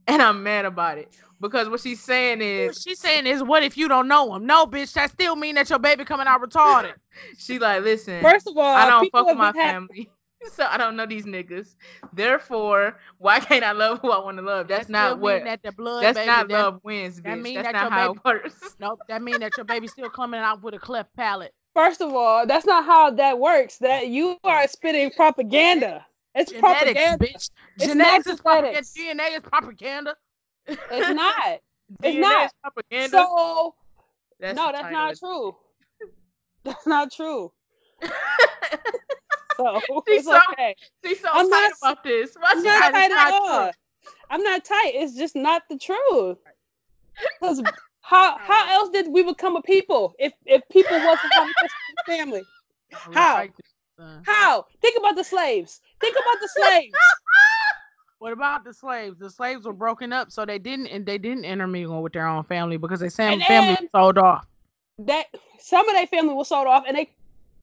and 0.08 0.22
I'm 0.22 0.42
mad 0.42 0.66
about 0.66 0.98
it 0.98 1.16
because 1.40 1.70
what 1.70 1.82
she's 1.82 2.02
saying 2.02 2.40
what 2.40 2.46
is 2.46 2.82
she's 2.82 3.00
saying 3.00 3.26
is 3.28 3.44
what 3.44 3.64
if 3.64 3.78
you 3.78 3.88
don't 3.88 4.08
know 4.08 4.34
him 4.36 4.46
no 4.46 4.66
bitch 4.68 4.94
that 4.94 5.10
still 5.12 5.36
mean 5.36 5.56
that 5.56 5.70
your 5.70 5.80
baby 5.80 6.06
coming 6.06 6.28
out 6.28 6.42
retarded 6.42 6.94
she 7.38 7.58
like, 7.60 7.84
listen, 7.84 8.22
First 8.22 8.48
of 8.48 8.56
all, 8.58 8.64
I 8.76 8.88
don't 8.90 9.12
fuck 9.12 9.28
with 9.28 9.38
my 9.38 9.46
have 9.48 9.56
family. 9.56 10.10
So 10.56 10.66
I 10.68 10.76
don't 10.78 10.96
know 10.96 11.06
these 11.06 11.26
niggas. 11.28 11.76
Therefore, 12.14 12.98
why 13.20 13.40
can't 13.40 13.64
I 13.64 13.74
love 13.74 14.00
who 14.00 14.10
I 14.12 14.18
want 14.24 14.38
to 14.38 14.44
love? 14.44 14.68
That's 14.68 14.88
That 14.88 14.92
not 14.92 15.20
what. 15.20 15.44
that 15.44 15.62
the 15.62 15.72
blood 15.72 16.04
That's 16.04 16.18
baby, 16.18 16.26
not 16.26 16.48
that- 16.48 16.54
love 16.56 16.80
wins, 16.84 17.22
that 17.22 17.38
bitch. 17.38 17.42
mean 17.44 17.56
That's 17.58 17.68
that 17.68 17.74
not 17.74 17.82
your 17.84 17.92
how 17.92 18.08
baby- 18.08 18.20
it 18.20 18.26
works. 18.26 18.76
nope 18.80 19.00
that 19.08 19.22
mean 19.22 19.42
that 19.42 19.56
your 19.56 19.66
baby's 19.66 19.92
still 19.92 20.10
coming 20.10 20.40
out 20.40 20.64
with 20.64 20.74
a 20.74 20.80
cleft 20.80 21.14
palate 21.16 21.54
First 21.76 22.02
of 22.02 22.12
all, 22.16 22.48
that's 22.48 22.66
not 22.66 22.86
how 22.86 23.12
that 23.12 23.38
works. 23.38 23.78
That 23.78 24.08
you 24.08 24.38
are 24.44 24.68
spitting 24.68 25.12
propaganda. 25.12 26.06
It's 26.36 26.52
genetics 26.52 26.84
propaganda. 26.84 27.26
bitch 27.26 27.50
It's 27.78 27.86
genetics 27.86 28.28
is 28.28 28.42
propaganda 28.42 28.82
dna 28.82 29.36
is 29.38 29.42
propaganda 29.42 30.16
It's 30.68 30.80
not. 31.16 31.60
It's 32.04 32.18
not. 32.18 32.52
propaganda. 32.64 33.10
So 33.18 33.76
That's 34.40 34.56
no, 34.56 34.72
that's 34.72 34.92
not 34.92 35.18
true. 35.18 35.56
That's 36.64 36.88
not 36.88 37.12
true. 37.12 37.52
So 39.58 39.80
She's 40.08 40.20
it's 40.20 40.26
so- 40.26 40.40
okay. 40.54 40.76
She's 41.06 41.20
so 41.20 41.28
I'm 41.32 41.48
tight 41.50 41.70
not- 41.82 41.94
about 41.94 42.04
this. 42.04 42.34
Why 42.40 42.52
I'm 42.52 42.64
not 42.64 42.92
tight 42.94 43.12
at 43.12 43.32
all. 43.34 43.72
I'm 44.30 44.42
not 44.44 44.64
tight. 44.66 44.94
It's 44.96 45.16
just 45.16 45.36
not 45.36 45.64
the 45.70 45.78
truth. 45.78 46.38
Because 47.40 47.62
how 48.02 48.38
how 48.40 48.74
else 48.74 48.90
did 48.90 49.10
we 49.10 49.22
become 49.24 49.56
a 49.56 49.62
people 49.62 50.16
if 50.18 50.34
if 50.46 50.62
people 50.72 50.98
wasn't 50.98 51.34
having 51.34 51.54
this 51.62 51.72
family? 52.08 52.44
How? 53.14 53.46
Son. 54.02 54.24
How? 54.26 54.66
Think 54.82 54.98
about 54.98 55.16
the 55.16 55.24
slaves. 55.24 55.82
Think 56.00 56.16
about 56.16 56.42
the 56.42 56.48
slaves. 56.48 56.94
What 58.20 58.34
about 58.34 58.64
the 58.64 58.72
slaves? 58.72 59.18
The 59.18 59.32
slaves 59.32 59.66
were 59.66 59.74
broken 59.74 60.14
up, 60.14 60.32
so 60.32 60.46
they 60.46 60.60
didn't 60.60 60.86
and 60.88 61.04
they 61.08 61.18
didn't 61.18 61.44
intermingle 61.44 62.04
with 62.04 62.14
their 62.14 62.28
own 62.28 62.44
family 62.44 62.78
because 62.78 63.00
they 63.00 63.10
same 63.10 63.42
And 63.42 63.44
family 63.44 63.90
sold 63.96 64.20
off. 64.20 64.46
that 65.00 65.26
some 65.58 65.90
of 65.90 65.96
their 65.96 66.06
family 66.06 66.36
was 66.36 66.50
sold 66.50 66.68
off, 66.68 66.84
and 66.88 66.96
they 66.96 67.10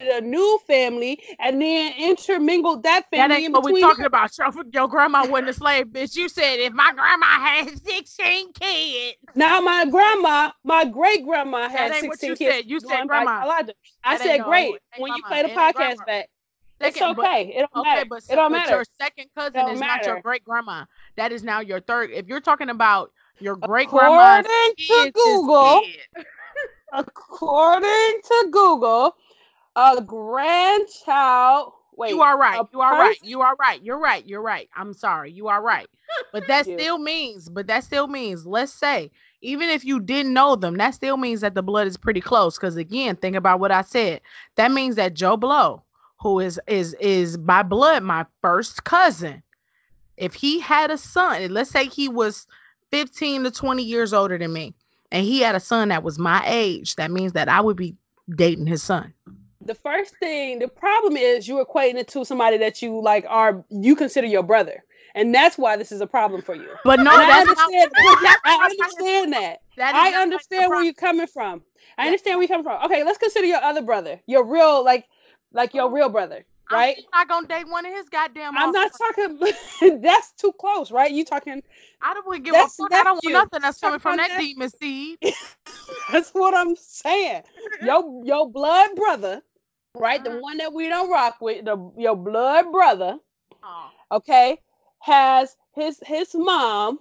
a 0.01 0.21
new 0.21 0.59
family, 0.67 1.19
and 1.41 1.61
then 1.61 1.93
intermingled 1.99 2.83
that 2.85 3.05
family. 3.11 3.29
That 3.35 3.37
ain't 3.39 3.47
in 3.47 3.53
what 3.53 3.65
we 3.65 3.73
between. 3.73 3.89
talking 3.91 4.05
about. 4.05 4.31
Your, 4.73 4.89
grandma 4.89 5.27
wasn't 5.27 5.49
a 5.49 5.53
slave, 5.53 5.87
bitch. 5.87 6.17
You 6.17 6.29
said 6.29 6.57
if 6.61 6.73
my 6.73 6.93
grandma 6.93 7.27
had 7.27 7.79
16 7.85 8.53
kids. 8.53 9.17
Now 9.35 9.61
my 9.61 9.85
grandma, 9.87 10.51
my 10.65 10.85
great 10.85 11.25
grandma 11.25 11.69
had 11.69 11.93
ain't 11.93 12.09
what 12.09 12.19
sixteen 12.21 12.31
you 12.31 12.37
kids. 12.37 12.55
said. 12.57 12.71
You 12.71 12.81
said 12.81 13.07
grandma. 13.09 13.31
I, 13.45 13.65
I 14.05 14.17
That 14.19 14.25
said 14.25 14.45
great. 14.45 14.75
When 14.99 15.13
you 15.15 15.23
play 15.25 15.43
the 15.43 15.49
podcast 15.49 15.75
grandma. 15.75 16.05
back, 16.07 16.29
it's 16.81 16.97
Second, 16.97 17.17
but- 17.17 17.25
okay. 17.27 17.43
It 17.57 17.69
don't 17.75 17.81
Okay, 17.83 17.95
matter. 17.95 18.05
but, 18.09 18.23
it 18.31 18.35
don't 18.37 18.53
but 18.53 18.59
matter. 18.59 18.71
your 18.77 18.85
second 19.01 19.27
cousin 19.37 19.69
is 19.71 19.81
not 19.81 20.07
your 20.07 20.21
great 20.21 20.45
grandma. 20.45 20.85
That 21.17 21.33
is 21.33 21.43
now 21.43 21.61
your 21.61 21.81
third. 21.81 22.11
If 22.13 22.27
you're 22.29 22.41
talking 22.41 22.69
about 22.71 23.11
your 23.41 23.57
great 23.57 23.89
grandma's 23.89 24.47
According 24.47 24.75
to 24.77 25.13
Google, 25.13 25.83
according 26.93 28.21
to 28.25 28.49
Google, 28.51 29.17
a 29.79 30.01
grandchild. 30.03 31.73
Wait, 31.97 32.11
you 32.11 32.21
are 32.21 32.39
right. 32.39 32.61
You 32.73 32.81
are 32.81 32.93
right. 32.93 33.17
You 33.23 33.41
are 33.41 33.57
right. 33.59 33.83
You're 33.83 33.99
right. 33.99 34.27
You're 34.27 34.43
right. 34.43 34.69
I'm 34.77 34.93
sorry. 34.93 35.33
You 35.33 35.49
are 35.49 35.63
right. 35.63 35.89
But 36.33 36.47
that 36.47 36.65
still 36.65 36.99
means, 36.99 37.49
but 37.49 37.67
that 37.67 37.85
still 37.85 38.07
means, 38.07 38.47
let's 38.47 38.73
say, 38.73 39.11
even 39.41 39.69
if 39.69 39.85
you 39.85 40.01
didn't 40.01 40.33
know 40.33 40.57
them, 40.57 40.77
that 40.77 40.95
still 40.95 41.17
means 41.17 41.41
that 41.41 41.55
the 41.55 41.63
blood 41.63 41.87
is 41.87 41.97
pretty 41.97 42.21
close. 42.21 42.57
Because 42.57 42.77
again, 42.77 43.17
think 43.17 43.37
about 43.37 43.61
what 43.61 43.73
I 43.73 43.83
said. 43.83 44.21
That 44.57 44.71
means 44.71 44.97
that 44.97 45.15
Joe 45.15 45.37
Blow, 45.37 45.83
who 46.21 46.41
is 46.41 46.61
is 46.67 46.95
is 46.95 47.37
by 47.37 47.63
blood 47.63 48.03
my 48.03 48.27
first 48.43 48.85
cousin, 48.85 49.43
if 50.17 50.35
he 50.35 50.61
had 50.61 50.91
a 50.91 50.99
son, 50.99 51.43
and 51.43 51.55
let's 51.55 51.71
say 51.71 51.87
he 51.87 52.09
was 52.09 52.47
15 52.91 53.45
to 53.45 53.51
20 53.51 53.83
years 53.83 54.13
older 54.13 54.39
than 54.39 54.53
me, 54.53 54.75
and 55.11 55.25
he 55.25 55.41
had 55.41 55.55
a 55.55 55.61
son 55.61 55.89
that 55.89 56.03
was 56.03 56.19
my 56.19 56.43
age, 56.47 56.97
that 56.97 57.11
means 57.11 57.33
that 57.33 57.49
I 57.49 57.61
would 57.61 57.77
be 57.77 57.97
dating 58.35 58.67
his 58.67 58.83
son. 58.83 59.13
The 59.69 59.75
first 59.75 60.17
thing, 60.17 60.59
the 60.59 60.67
problem 60.67 61.17
is 61.17 61.47
you 61.47 61.65
equating 61.65 61.95
it 61.95 62.09
to 62.09 62.25
somebody 62.25 62.57
that 62.59 62.83
you 62.83 63.01
like 63.01 63.25
are 63.29 63.65
you 63.71 63.95
consider 63.95 64.27
your 64.27 64.43
brother, 64.43 64.83
and 65.15 65.33
that's 65.33 65.57
why 65.57 65.77
this 65.77 65.93
is 65.93 66.01
a 66.01 66.07
problem 66.07 66.43
for 66.43 66.57
you. 66.57 66.69
But 66.85 66.99
no, 66.99 67.13
I 67.13 67.27
that's 67.27 67.47
not. 67.47 67.69
understand 67.69 67.91
that. 67.93 68.41
I 68.45 68.55
understand 68.65 69.33
that. 69.35 69.59
that 69.77 69.95
I 69.95 70.11
not 70.11 70.23
understand 70.23 70.71
where 70.71 70.83
you're 70.83 70.95
coming 70.95 71.27
from. 71.27 71.63
I 71.97 72.07
understand 72.07 72.39
where 72.39 72.43
you're 72.43 72.49
coming 72.49 72.65
from. 72.65 72.85
Okay, 72.87 73.05
let's 73.05 73.19
consider 73.19 73.47
your 73.47 73.63
other 73.63 73.83
brother, 73.83 74.21
your 74.27 74.45
real 74.45 74.85
like 74.85 75.07
like 75.53 75.75
your 75.75 75.93
real 75.93 76.09
brother, 76.09 76.45
right? 76.73 76.97
I'm 77.13 77.21
not 77.21 77.29
gonna 77.29 77.47
date 77.47 77.71
one 77.71 77.87
of 77.87 77.93
his 77.93 78.09
goddamn. 78.09 78.57
I'm 78.57 78.73
not 78.73 78.91
talking. 78.97 80.01
that's 80.01 80.33
too 80.33 80.53
close, 80.59 80.91
right? 80.91 81.13
You 81.13 81.25
talking? 81.25 81.63
I 82.03 82.15
don't 82.15 82.27
wanna 82.27 82.41
give 82.41 82.55
That's 82.55 82.79
a 82.79 82.83
fuck. 82.83 82.93
I 82.93 83.05
don't 83.05 83.21
want 83.23 83.33
nothing 83.33 83.63
that's 83.63 83.79
coming 83.79 84.01
from 84.01 84.15
about 84.15 84.29
that 84.29 84.41
demon 84.41 84.71
seed. 84.71 85.19
That's 86.11 86.31
what 86.31 86.55
I'm 86.55 86.75
saying. 86.77 87.43
Your 87.83 88.23
your 88.25 88.51
blood 88.51 88.91
brother, 88.97 89.43
right? 89.95 90.23
The 90.23 90.31
Mhm. 90.31 90.41
one 90.41 90.59
that 90.59 90.73
we 90.73 90.89
don't 90.89 91.11
rock 91.11 91.39
with, 91.41 91.65
the 91.65 91.77
your 91.97 92.17
blood 92.17 92.73
brother, 92.73 93.19
okay, 94.13 94.61
has 95.01 95.57
his 95.75 96.01
his 96.07 96.35
mom, 96.35 97.01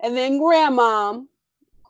and 0.00 0.16
then 0.16 0.40
grandmom 0.40 1.26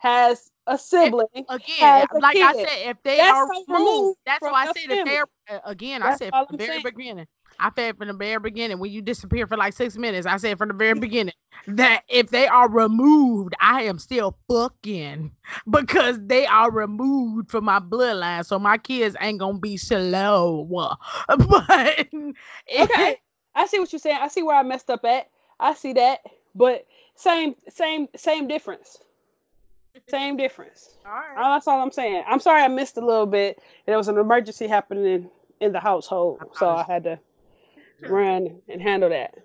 has 0.01 0.51
a 0.67 0.77
sibling. 0.77 1.27
again, 1.49 1.95
Has 1.95 2.07
a 2.13 2.21
like 2.21 2.37
I 2.41 2.53
said, 2.53 2.89
if 2.89 2.97
they 3.03 3.17
That's 3.17 3.29
are 3.29 3.47
removed, 3.67 4.17
that's 4.25 4.47
why 4.49 4.63
I 4.63 4.65
said 4.67 4.91
if 4.91 5.03
they're 5.03 5.25
uh, 5.49 5.59
again. 5.65 6.01
I 6.03 6.11
said 6.11 6.33
from 6.47 6.47
the 6.51 6.57
very 6.57 6.79
saying. 6.79 6.83
beginning. 6.83 7.27
I 7.59 7.71
said 7.75 7.97
from 7.97 8.07
the 8.07 8.13
very 8.13 8.39
beginning 8.39 8.79
when 8.79 8.91
you 8.91 9.01
disappear 9.01 9.45
for 9.47 9.57
like 9.57 9.73
six 9.73 9.97
minutes. 9.97 10.25
I 10.25 10.37
said 10.37 10.57
from 10.57 10.69
the 10.69 10.73
very 10.73 10.97
beginning 10.99 11.33
that 11.67 12.03
if 12.07 12.29
they 12.29 12.47
are 12.47 12.69
removed, 12.69 13.53
I 13.59 13.83
am 13.83 13.99
still 13.99 14.37
fucking 14.49 15.31
because 15.69 16.19
they 16.25 16.45
are 16.45 16.71
removed 16.71 17.51
from 17.51 17.65
my 17.65 17.79
bloodline. 17.79 18.45
So 18.45 18.59
my 18.59 18.77
kids 18.77 19.15
ain't 19.19 19.39
gonna 19.39 19.59
be 19.59 19.77
slow. 19.77 20.67
But 21.27 22.07
Okay, 22.79 23.17
I 23.55 23.65
see 23.65 23.79
what 23.79 23.91
you're 23.91 23.99
saying. 23.99 24.19
I 24.21 24.27
see 24.27 24.43
where 24.43 24.55
I 24.55 24.63
messed 24.63 24.89
up 24.89 25.03
at. 25.05 25.29
I 25.59 25.73
see 25.73 25.93
that, 25.93 26.21
but 26.55 26.85
same 27.15 27.55
same 27.67 28.07
same 28.15 28.47
difference. 28.47 28.97
Same 30.07 30.37
difference. 30.37 30.97
all 31.05 31.11
right. 31.11 31.35
Uh, 31.37 31.55
That's 31.55 31.67
all 31.67 31.81
I'm 31.81 31.91
saying. 31.91 32.23
I'm 32.27 32.39
sorry 32.39 32.61
I 32.61 32.67
missed 32.67 32.95
a 32.97 33.05
little 33.05 33.25
bit. 33.25 33.61
There 33.85 33.97
was 33.97 34.07
an 34.07 34.17
emergency 34.17 34.67
happening 34.67 35.05
in, 35.05 35.29
in 35.59 35.71
the 35.73 35.79
household, 35.79 36.39
so 36.55 36.69
I 36.69 36.83
had 36.83 37.03
to 37.03 37.19
run 38.07 38.61
and 38.67 38.81
handle 38.81 39.09
that. 39.09 39.35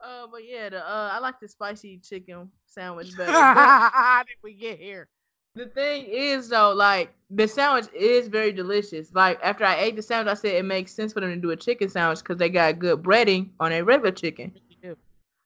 Uh, 0.00 0.26
but 0.30 0.46
yeah, 0.48 0.68
the 0.70 0.78
uh, 0.78 1.10
I 1.12 1.18
like 1.18 1.40
the 1.40 1.48
spicy 1.48 1.98
chicken 1.98 2.50
sandwich 2.66 3.16
better. 3.16 3.32
But 3.32 3.34
How 3.34 4.22
did 4.26 4.36
we 4.42 4.54
get 4.54 4.78
here? 4.78 5.08
the 5.54 5.66
thing 5.66 6.06
is 6.06 6.48
though, 6.48 6.72
like 6.72 7.12
the 7.30 7.46
sandwich 7.46 7.86
is 7.94 8.28
very 8.28 8.52
delicious. 8.52 9.12
Like 9.12 9.38
after 9.42 9.64
I 9.64 9.80
ate 9.80 9.96
the 9.96 10.02
sandwich, 10.02 10.30
I 10.30 10.34
said 10.34 10.54
it 10.54 10.64
makes 10.64 10.92
sense 10.92 11.12
for 11.12 11.20
them 11.20 11.30
to 11.30 11.36
do 11.36 11.50
a 11.50 11.56
chicken 11.56 11.88
sandwich 11.88 12.20
because 12.20 12.38
they 12.38 12.48
got 12.48 12.78
good 12.78 13.02
breading 13.02 13.50
on 13.58 13.72
a 13.72 13.82
regular 13.82 14.12
chicken. 14.12 14.52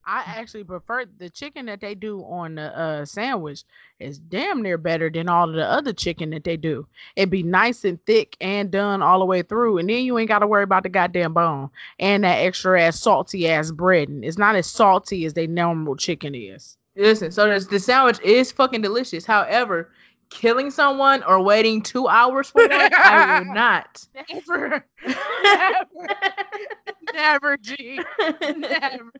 I 0.06 0.22
actually 0.26 0.64
prefer 0.64 1.06
the 1.18 1.30
chicken 1.30 1.66
that 1.66 1.80
they 1.80 1.94
do 1.94 2.22
on 2.24 2.56
the 2.56 2.78
uh, 2.78 3.04
sandwich 3.04 3.64
is 3.98 4.18
damn 4.18 4.62
near 4.62 4.76
better 4.76 5.08
than 5.08 5.28
all 5.28 5.48
of 5.48 5.54
the 5.54 5.64
other 5.64 5.92
chicken 5.92 6.30
that 6.30 6.44
they 6.44 6.56
do. 6.56 6.86
It'd 7.16 7.30
be 7.30 7.42
nice 7.42 7.84
and 7.84 8.04
thick 8.04 8.36
and 8.40 8.70
done 8.70 9.02
all 9.02 9.18
the 9.18 9.24
way 9.24 9.42
through, 9.42 9.78
and 9.78 9.88
then 9.88 10.04
you 10.04 10.18
ain't 10.18 10.28
got 10.28 10.40
to 10.40 10.46
worry 10.46 10.64
about 10.64 10.82
the 10.82 10.88
goddamn 10.88 11.32
bone 11.32 11.70
and 11.98 12.24
that 12.24 12.36
extra 12.36 12.80
ass 12.82 13.00
salty 13.00 13.48
ass 13.48 13.70
bread. 13.70 14.08
And 14.08 14.24
it's 14.24 14.38
not 14.38 14.56
as 14.56 14.66
salty 14.66 15.24
as 15.24 15.34
they 15.34 15.46
normal 15.46 15.96
chicken 15.96 16.34
is. 16.34 16.76
Listen, 16.96 17.30
so 17.32 17.58
the 17.58 17.80
sandwich 17.80 18.20
is 18.20 18.52
fucking 18.52 18.82
delicious. 18.82 19.24
However, 19.24 19.90
killing 20.30 20.70
someone 20.70 21.22
or 21.24 21.40
waiting 21.42 21.82
two 21.82 22.08
hours 22.08 22.50
for 22.50 22.62
one, 22.62 22.70
I 22.72 23.40
will 23.40 23.46
not. 23.54 24.06
Never, 24.14 24.84
never, 25.04 25.86
never, 27.14 27.56
G, 27.56 28.00
never, 28.40 29.12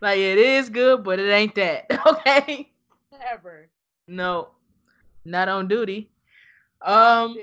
like 0.00 0.18
it 0.18 0.38
is 0.38 0.68
good, 0.70 1.04
but 1.04 1.18
it 1.18 1.30
ain't 1.30 1.54
that. 1.56 1.86
Okay. 2.06 2.70
never. 3.12 3.68
No, 4.06 4.48
not 5.24 5.48
on 5.48 5.68
duty. 5.68 6.10
Um, 6.82 7.36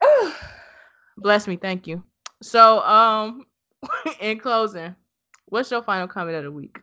bless 1.18 1.46
me, 1.46 1.56
thank 1.56 1.86
you. 1.86 2.02
So, 2.42 2.80
um, 2.82 3.44
in 4.20 4.38
closing, 4.38 4.94
what's 5.46 5.70
your 5.70 5.82
final 5.82 6.08
comment 6.08 6.36
of 6.38 6.44
the 6.44 6.50
week? 6.50 6.80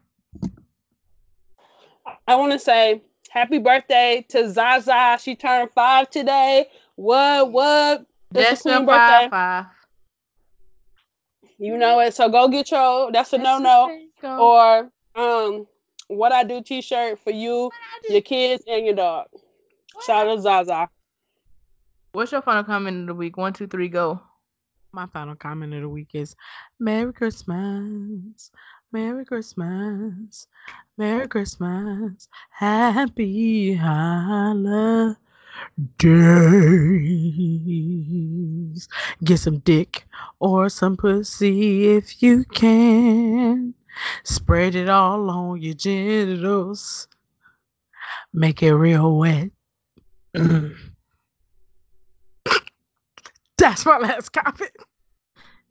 I 2.28 2.36
want 2.36 2.52
to 2.52 2.60
say 2.60 3.02
happy 3.30 3.58
birthday 3.58 4.26
to 4.30 4.50
Zaza. 4.50 5.18
She 5.22 5.36
turned 5.36 5.72
five 5.74 6.10
today. 6.10 6.68
What? 6.96 7.52
What? 7.52 8.06
That's 8.32 8.50
the 8.50 8.56
That's 8.56 8.62
queen 8.62 8.74
your 8.76 8.86
five 8.86 9.12
birthday. 9.12 9.30
five. 9.30 9.66
You 11.58 11.78
know 11.78 12.00
it. 12.00 12.14
So 12.14 12.30
go 12.30 12.48
get 12.48 12.72
your. 12.72 13.12
That's 13.12 13.34
a 13.34 13.38
no 13.38 13.60
no. 13.60 14.00
Or 14.24 14.92
um, 15.16 15.68
what 16.08 16.32
I 16.32 16.44
do 16.44 16.62
T-shirt 16.62 17.20
for 17.20 17.32
you, 17.32 17.72
your 18.10 18.22
kids, 18.22 18.64
and 18.68 18.86
your 18.86 18.96
dog. 18.96 19.28
Shout 20.06 20.28
out 20.28 20.36
to 20.36 20.42
Zaza. 20.42 20.90
What's 22.12 22.32
your 22.32 22.42
final 22.42 22.64
comment 22.64 23.02
of 23.02 23.08
the 23.08 23.14
week? 23.14 23.38
One, 23.38 23.54
two, 23.54 23.68
three, 23.68 23.90
go. 23.90 24.22
My 24.92 25.06
final 25.08 25.36
comment 25.36 25.74
of 25.74 25.82
the 25.82 25.90
week 25.90 26.10
is 26.14 26.36
Merry 26.80 27.12
Christmas. 27.12 28.52
Merry 28.92 29.26
Christmas. 29.26 30.48
Merry 30.98 31.28
Christmas. 31.28 32.30
Happy 32.50 33.74
holidays. 36.02 37.16
Get 39.24 39.40
some 39.40 39.60
dick 39.60 40.06
or 40.40 40.70
some 40.70 40.98
pussy 40.98 41.90
if 41.90 42.22
you 42.22 42.44
can. 42.46 43.74
Spread 44.24 44.76
it 44.76 44.90
all 44.90 45.30
on 45.30 45.62
your 45.62 45.74
genitals. 45.74 47.08
Make 48.34 48.62
it 48.64 48.74
real 48.74 49.18
wet. 49.18 49.52
Mm. 50.36 50.76
That's 53.58 53.86
my 53.86 53.98
last 53.98 54.34
comment. 54.34 54.72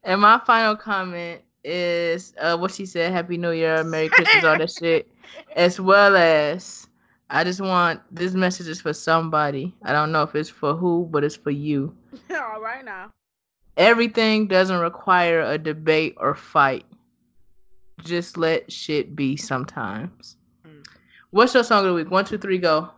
And 0.03 0.23
my 0.23 0.41
final 0.47 0.77
comment 0.77 1.43
is 1.63 2.33
uh, 2.41 2.57
what 2.57 2.73
she 2.73 2.87
said: 2.87 3.13
Happy 3.13 3.37
New 3.37 3.51
Year, 3.51 3.85
Merry 3.85 4.09
Christmas, 4.09 4.45
all 4.45 4.57
that 4.59 4.71
shit. 4.71 5.11
As 5.57 5.81
well 5.81 6.17
as, 6.17 6.87
I 7.31 7.43
just 7.43 7.61
want 7.61 8.01
this 8.11 8.35
message 8.35 8.69
is 8.69 8.81
for 8.81 8.93
somebody. 8.93 9.75
I 9.83 9.93
don't 9.93 10.13
know 10.13 10.23
if 10.23 10.35
it's 10.35 10.51
for 10.51 10.75
who, 10.75 11.09
but 11.11 11.25
it's 11.25 11.37
for 11.37 11.51
you. 11.51 11.97
All 12.31 12.61
right 12.61 12.85
now. 12.85 13.11
Everything 13.77 14.47
doesn't 14.47 14.79
require 14.79 15.41
a 15.41 15.59
debate 15.59 16.15
or 16.19 16.35
fight. 16.35 16.85
Just 18.05 18.37
let 18.37 18.71
shit 18.71 19.17
be 19.17 19.37
sometimes. 19.37 20.37
Mm. 20.67 20.85
What's 21.31 21.55
your 21.55 21.65
song 21.65 21.81
of 21.81 21.87
the 21.87 21.95
week? 21.95 22.11
One, 22.11 22.25
two, 22.25 22.39
three, 22.39 22.59
go. 22.59 22.91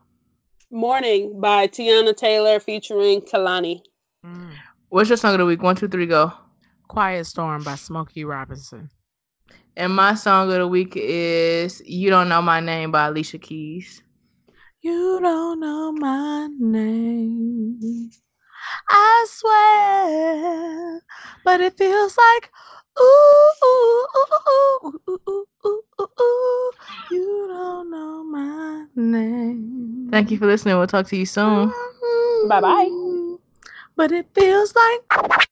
Morning 0.71 1.41
by 1.41 1.69
Teyana 1.69 2.15
Taylor 2.15 2.61
featuring 2.61 3.21
Kehlani. 3.23 3.81
Mm. 4.25 4.53
What's 4.89 5.09
your 5.09 5.17
song 5.17 5.33
of 5.35 5.39
the 5.39 5.47
week? 5.47 5.63
One, 5.63 5.77
two, 5.77 5.89
three, 5.89 6.07
go. 6.07 6.33
Quiet 6.89 7.25
Storm 7.25 7.63
by 7.63 7.77
Smokey 7.77 8.25
Robinson. 8.25 8.91
And 9.77 9.95
my 9.95 10.15
song 10.15 10.51
of 10.51 10.59
the 10.59 10.67
week 10.67 10.95
is 10.97 11.83
You 11.87 12.11
Don't 12.11 12.29
Know 12.29 12.43
My 12.43 12.61
Name 12.61 12.91
by 12.91 13.07
Alicia 13.07 13.39
Keys. 13.39 14.03
You 14.87 15.19
don't 15.21 15.59
know 15.59 15.91
my 15.91 16.49
name. 16.61 18.09
I 18.89 19.27
swear, 19.29 21.03
but 21.43 21.61
it 21.61 21.77
feels 21.77 22.17
like 22.17 22.53
ooh, 23.01 23.53
ooh, 23.65 24.07
ooh, 24.17 25.01
ooh, 25.09 25.11
ooh, 25.11 25.47
ooh, 25.67 25.83
ooh, 25.99 26.09
ooh. 26.21 26.71
You 27.11 27.49
don't 27.49 27.91
know 27.91 28.23
my 28.23 28.87
name. 28.95 30.07
Thank 30.13 30.31
you 30.31 30.39
for 30.39 30.47
listening. 30.47 30.79
We'll 30.79 30.87
talk 30.87 31.09
to 31.09 31.17
you 31.17 31.27
soon. 31.27 31.69
Mm-hmm. 31.69 32.49
Bye 32.49 32.61
bye. 32.61 33.37
But 33.97 34.13
it 34.13 34.29
feels 34.37 34.73
like. 34.73 35.43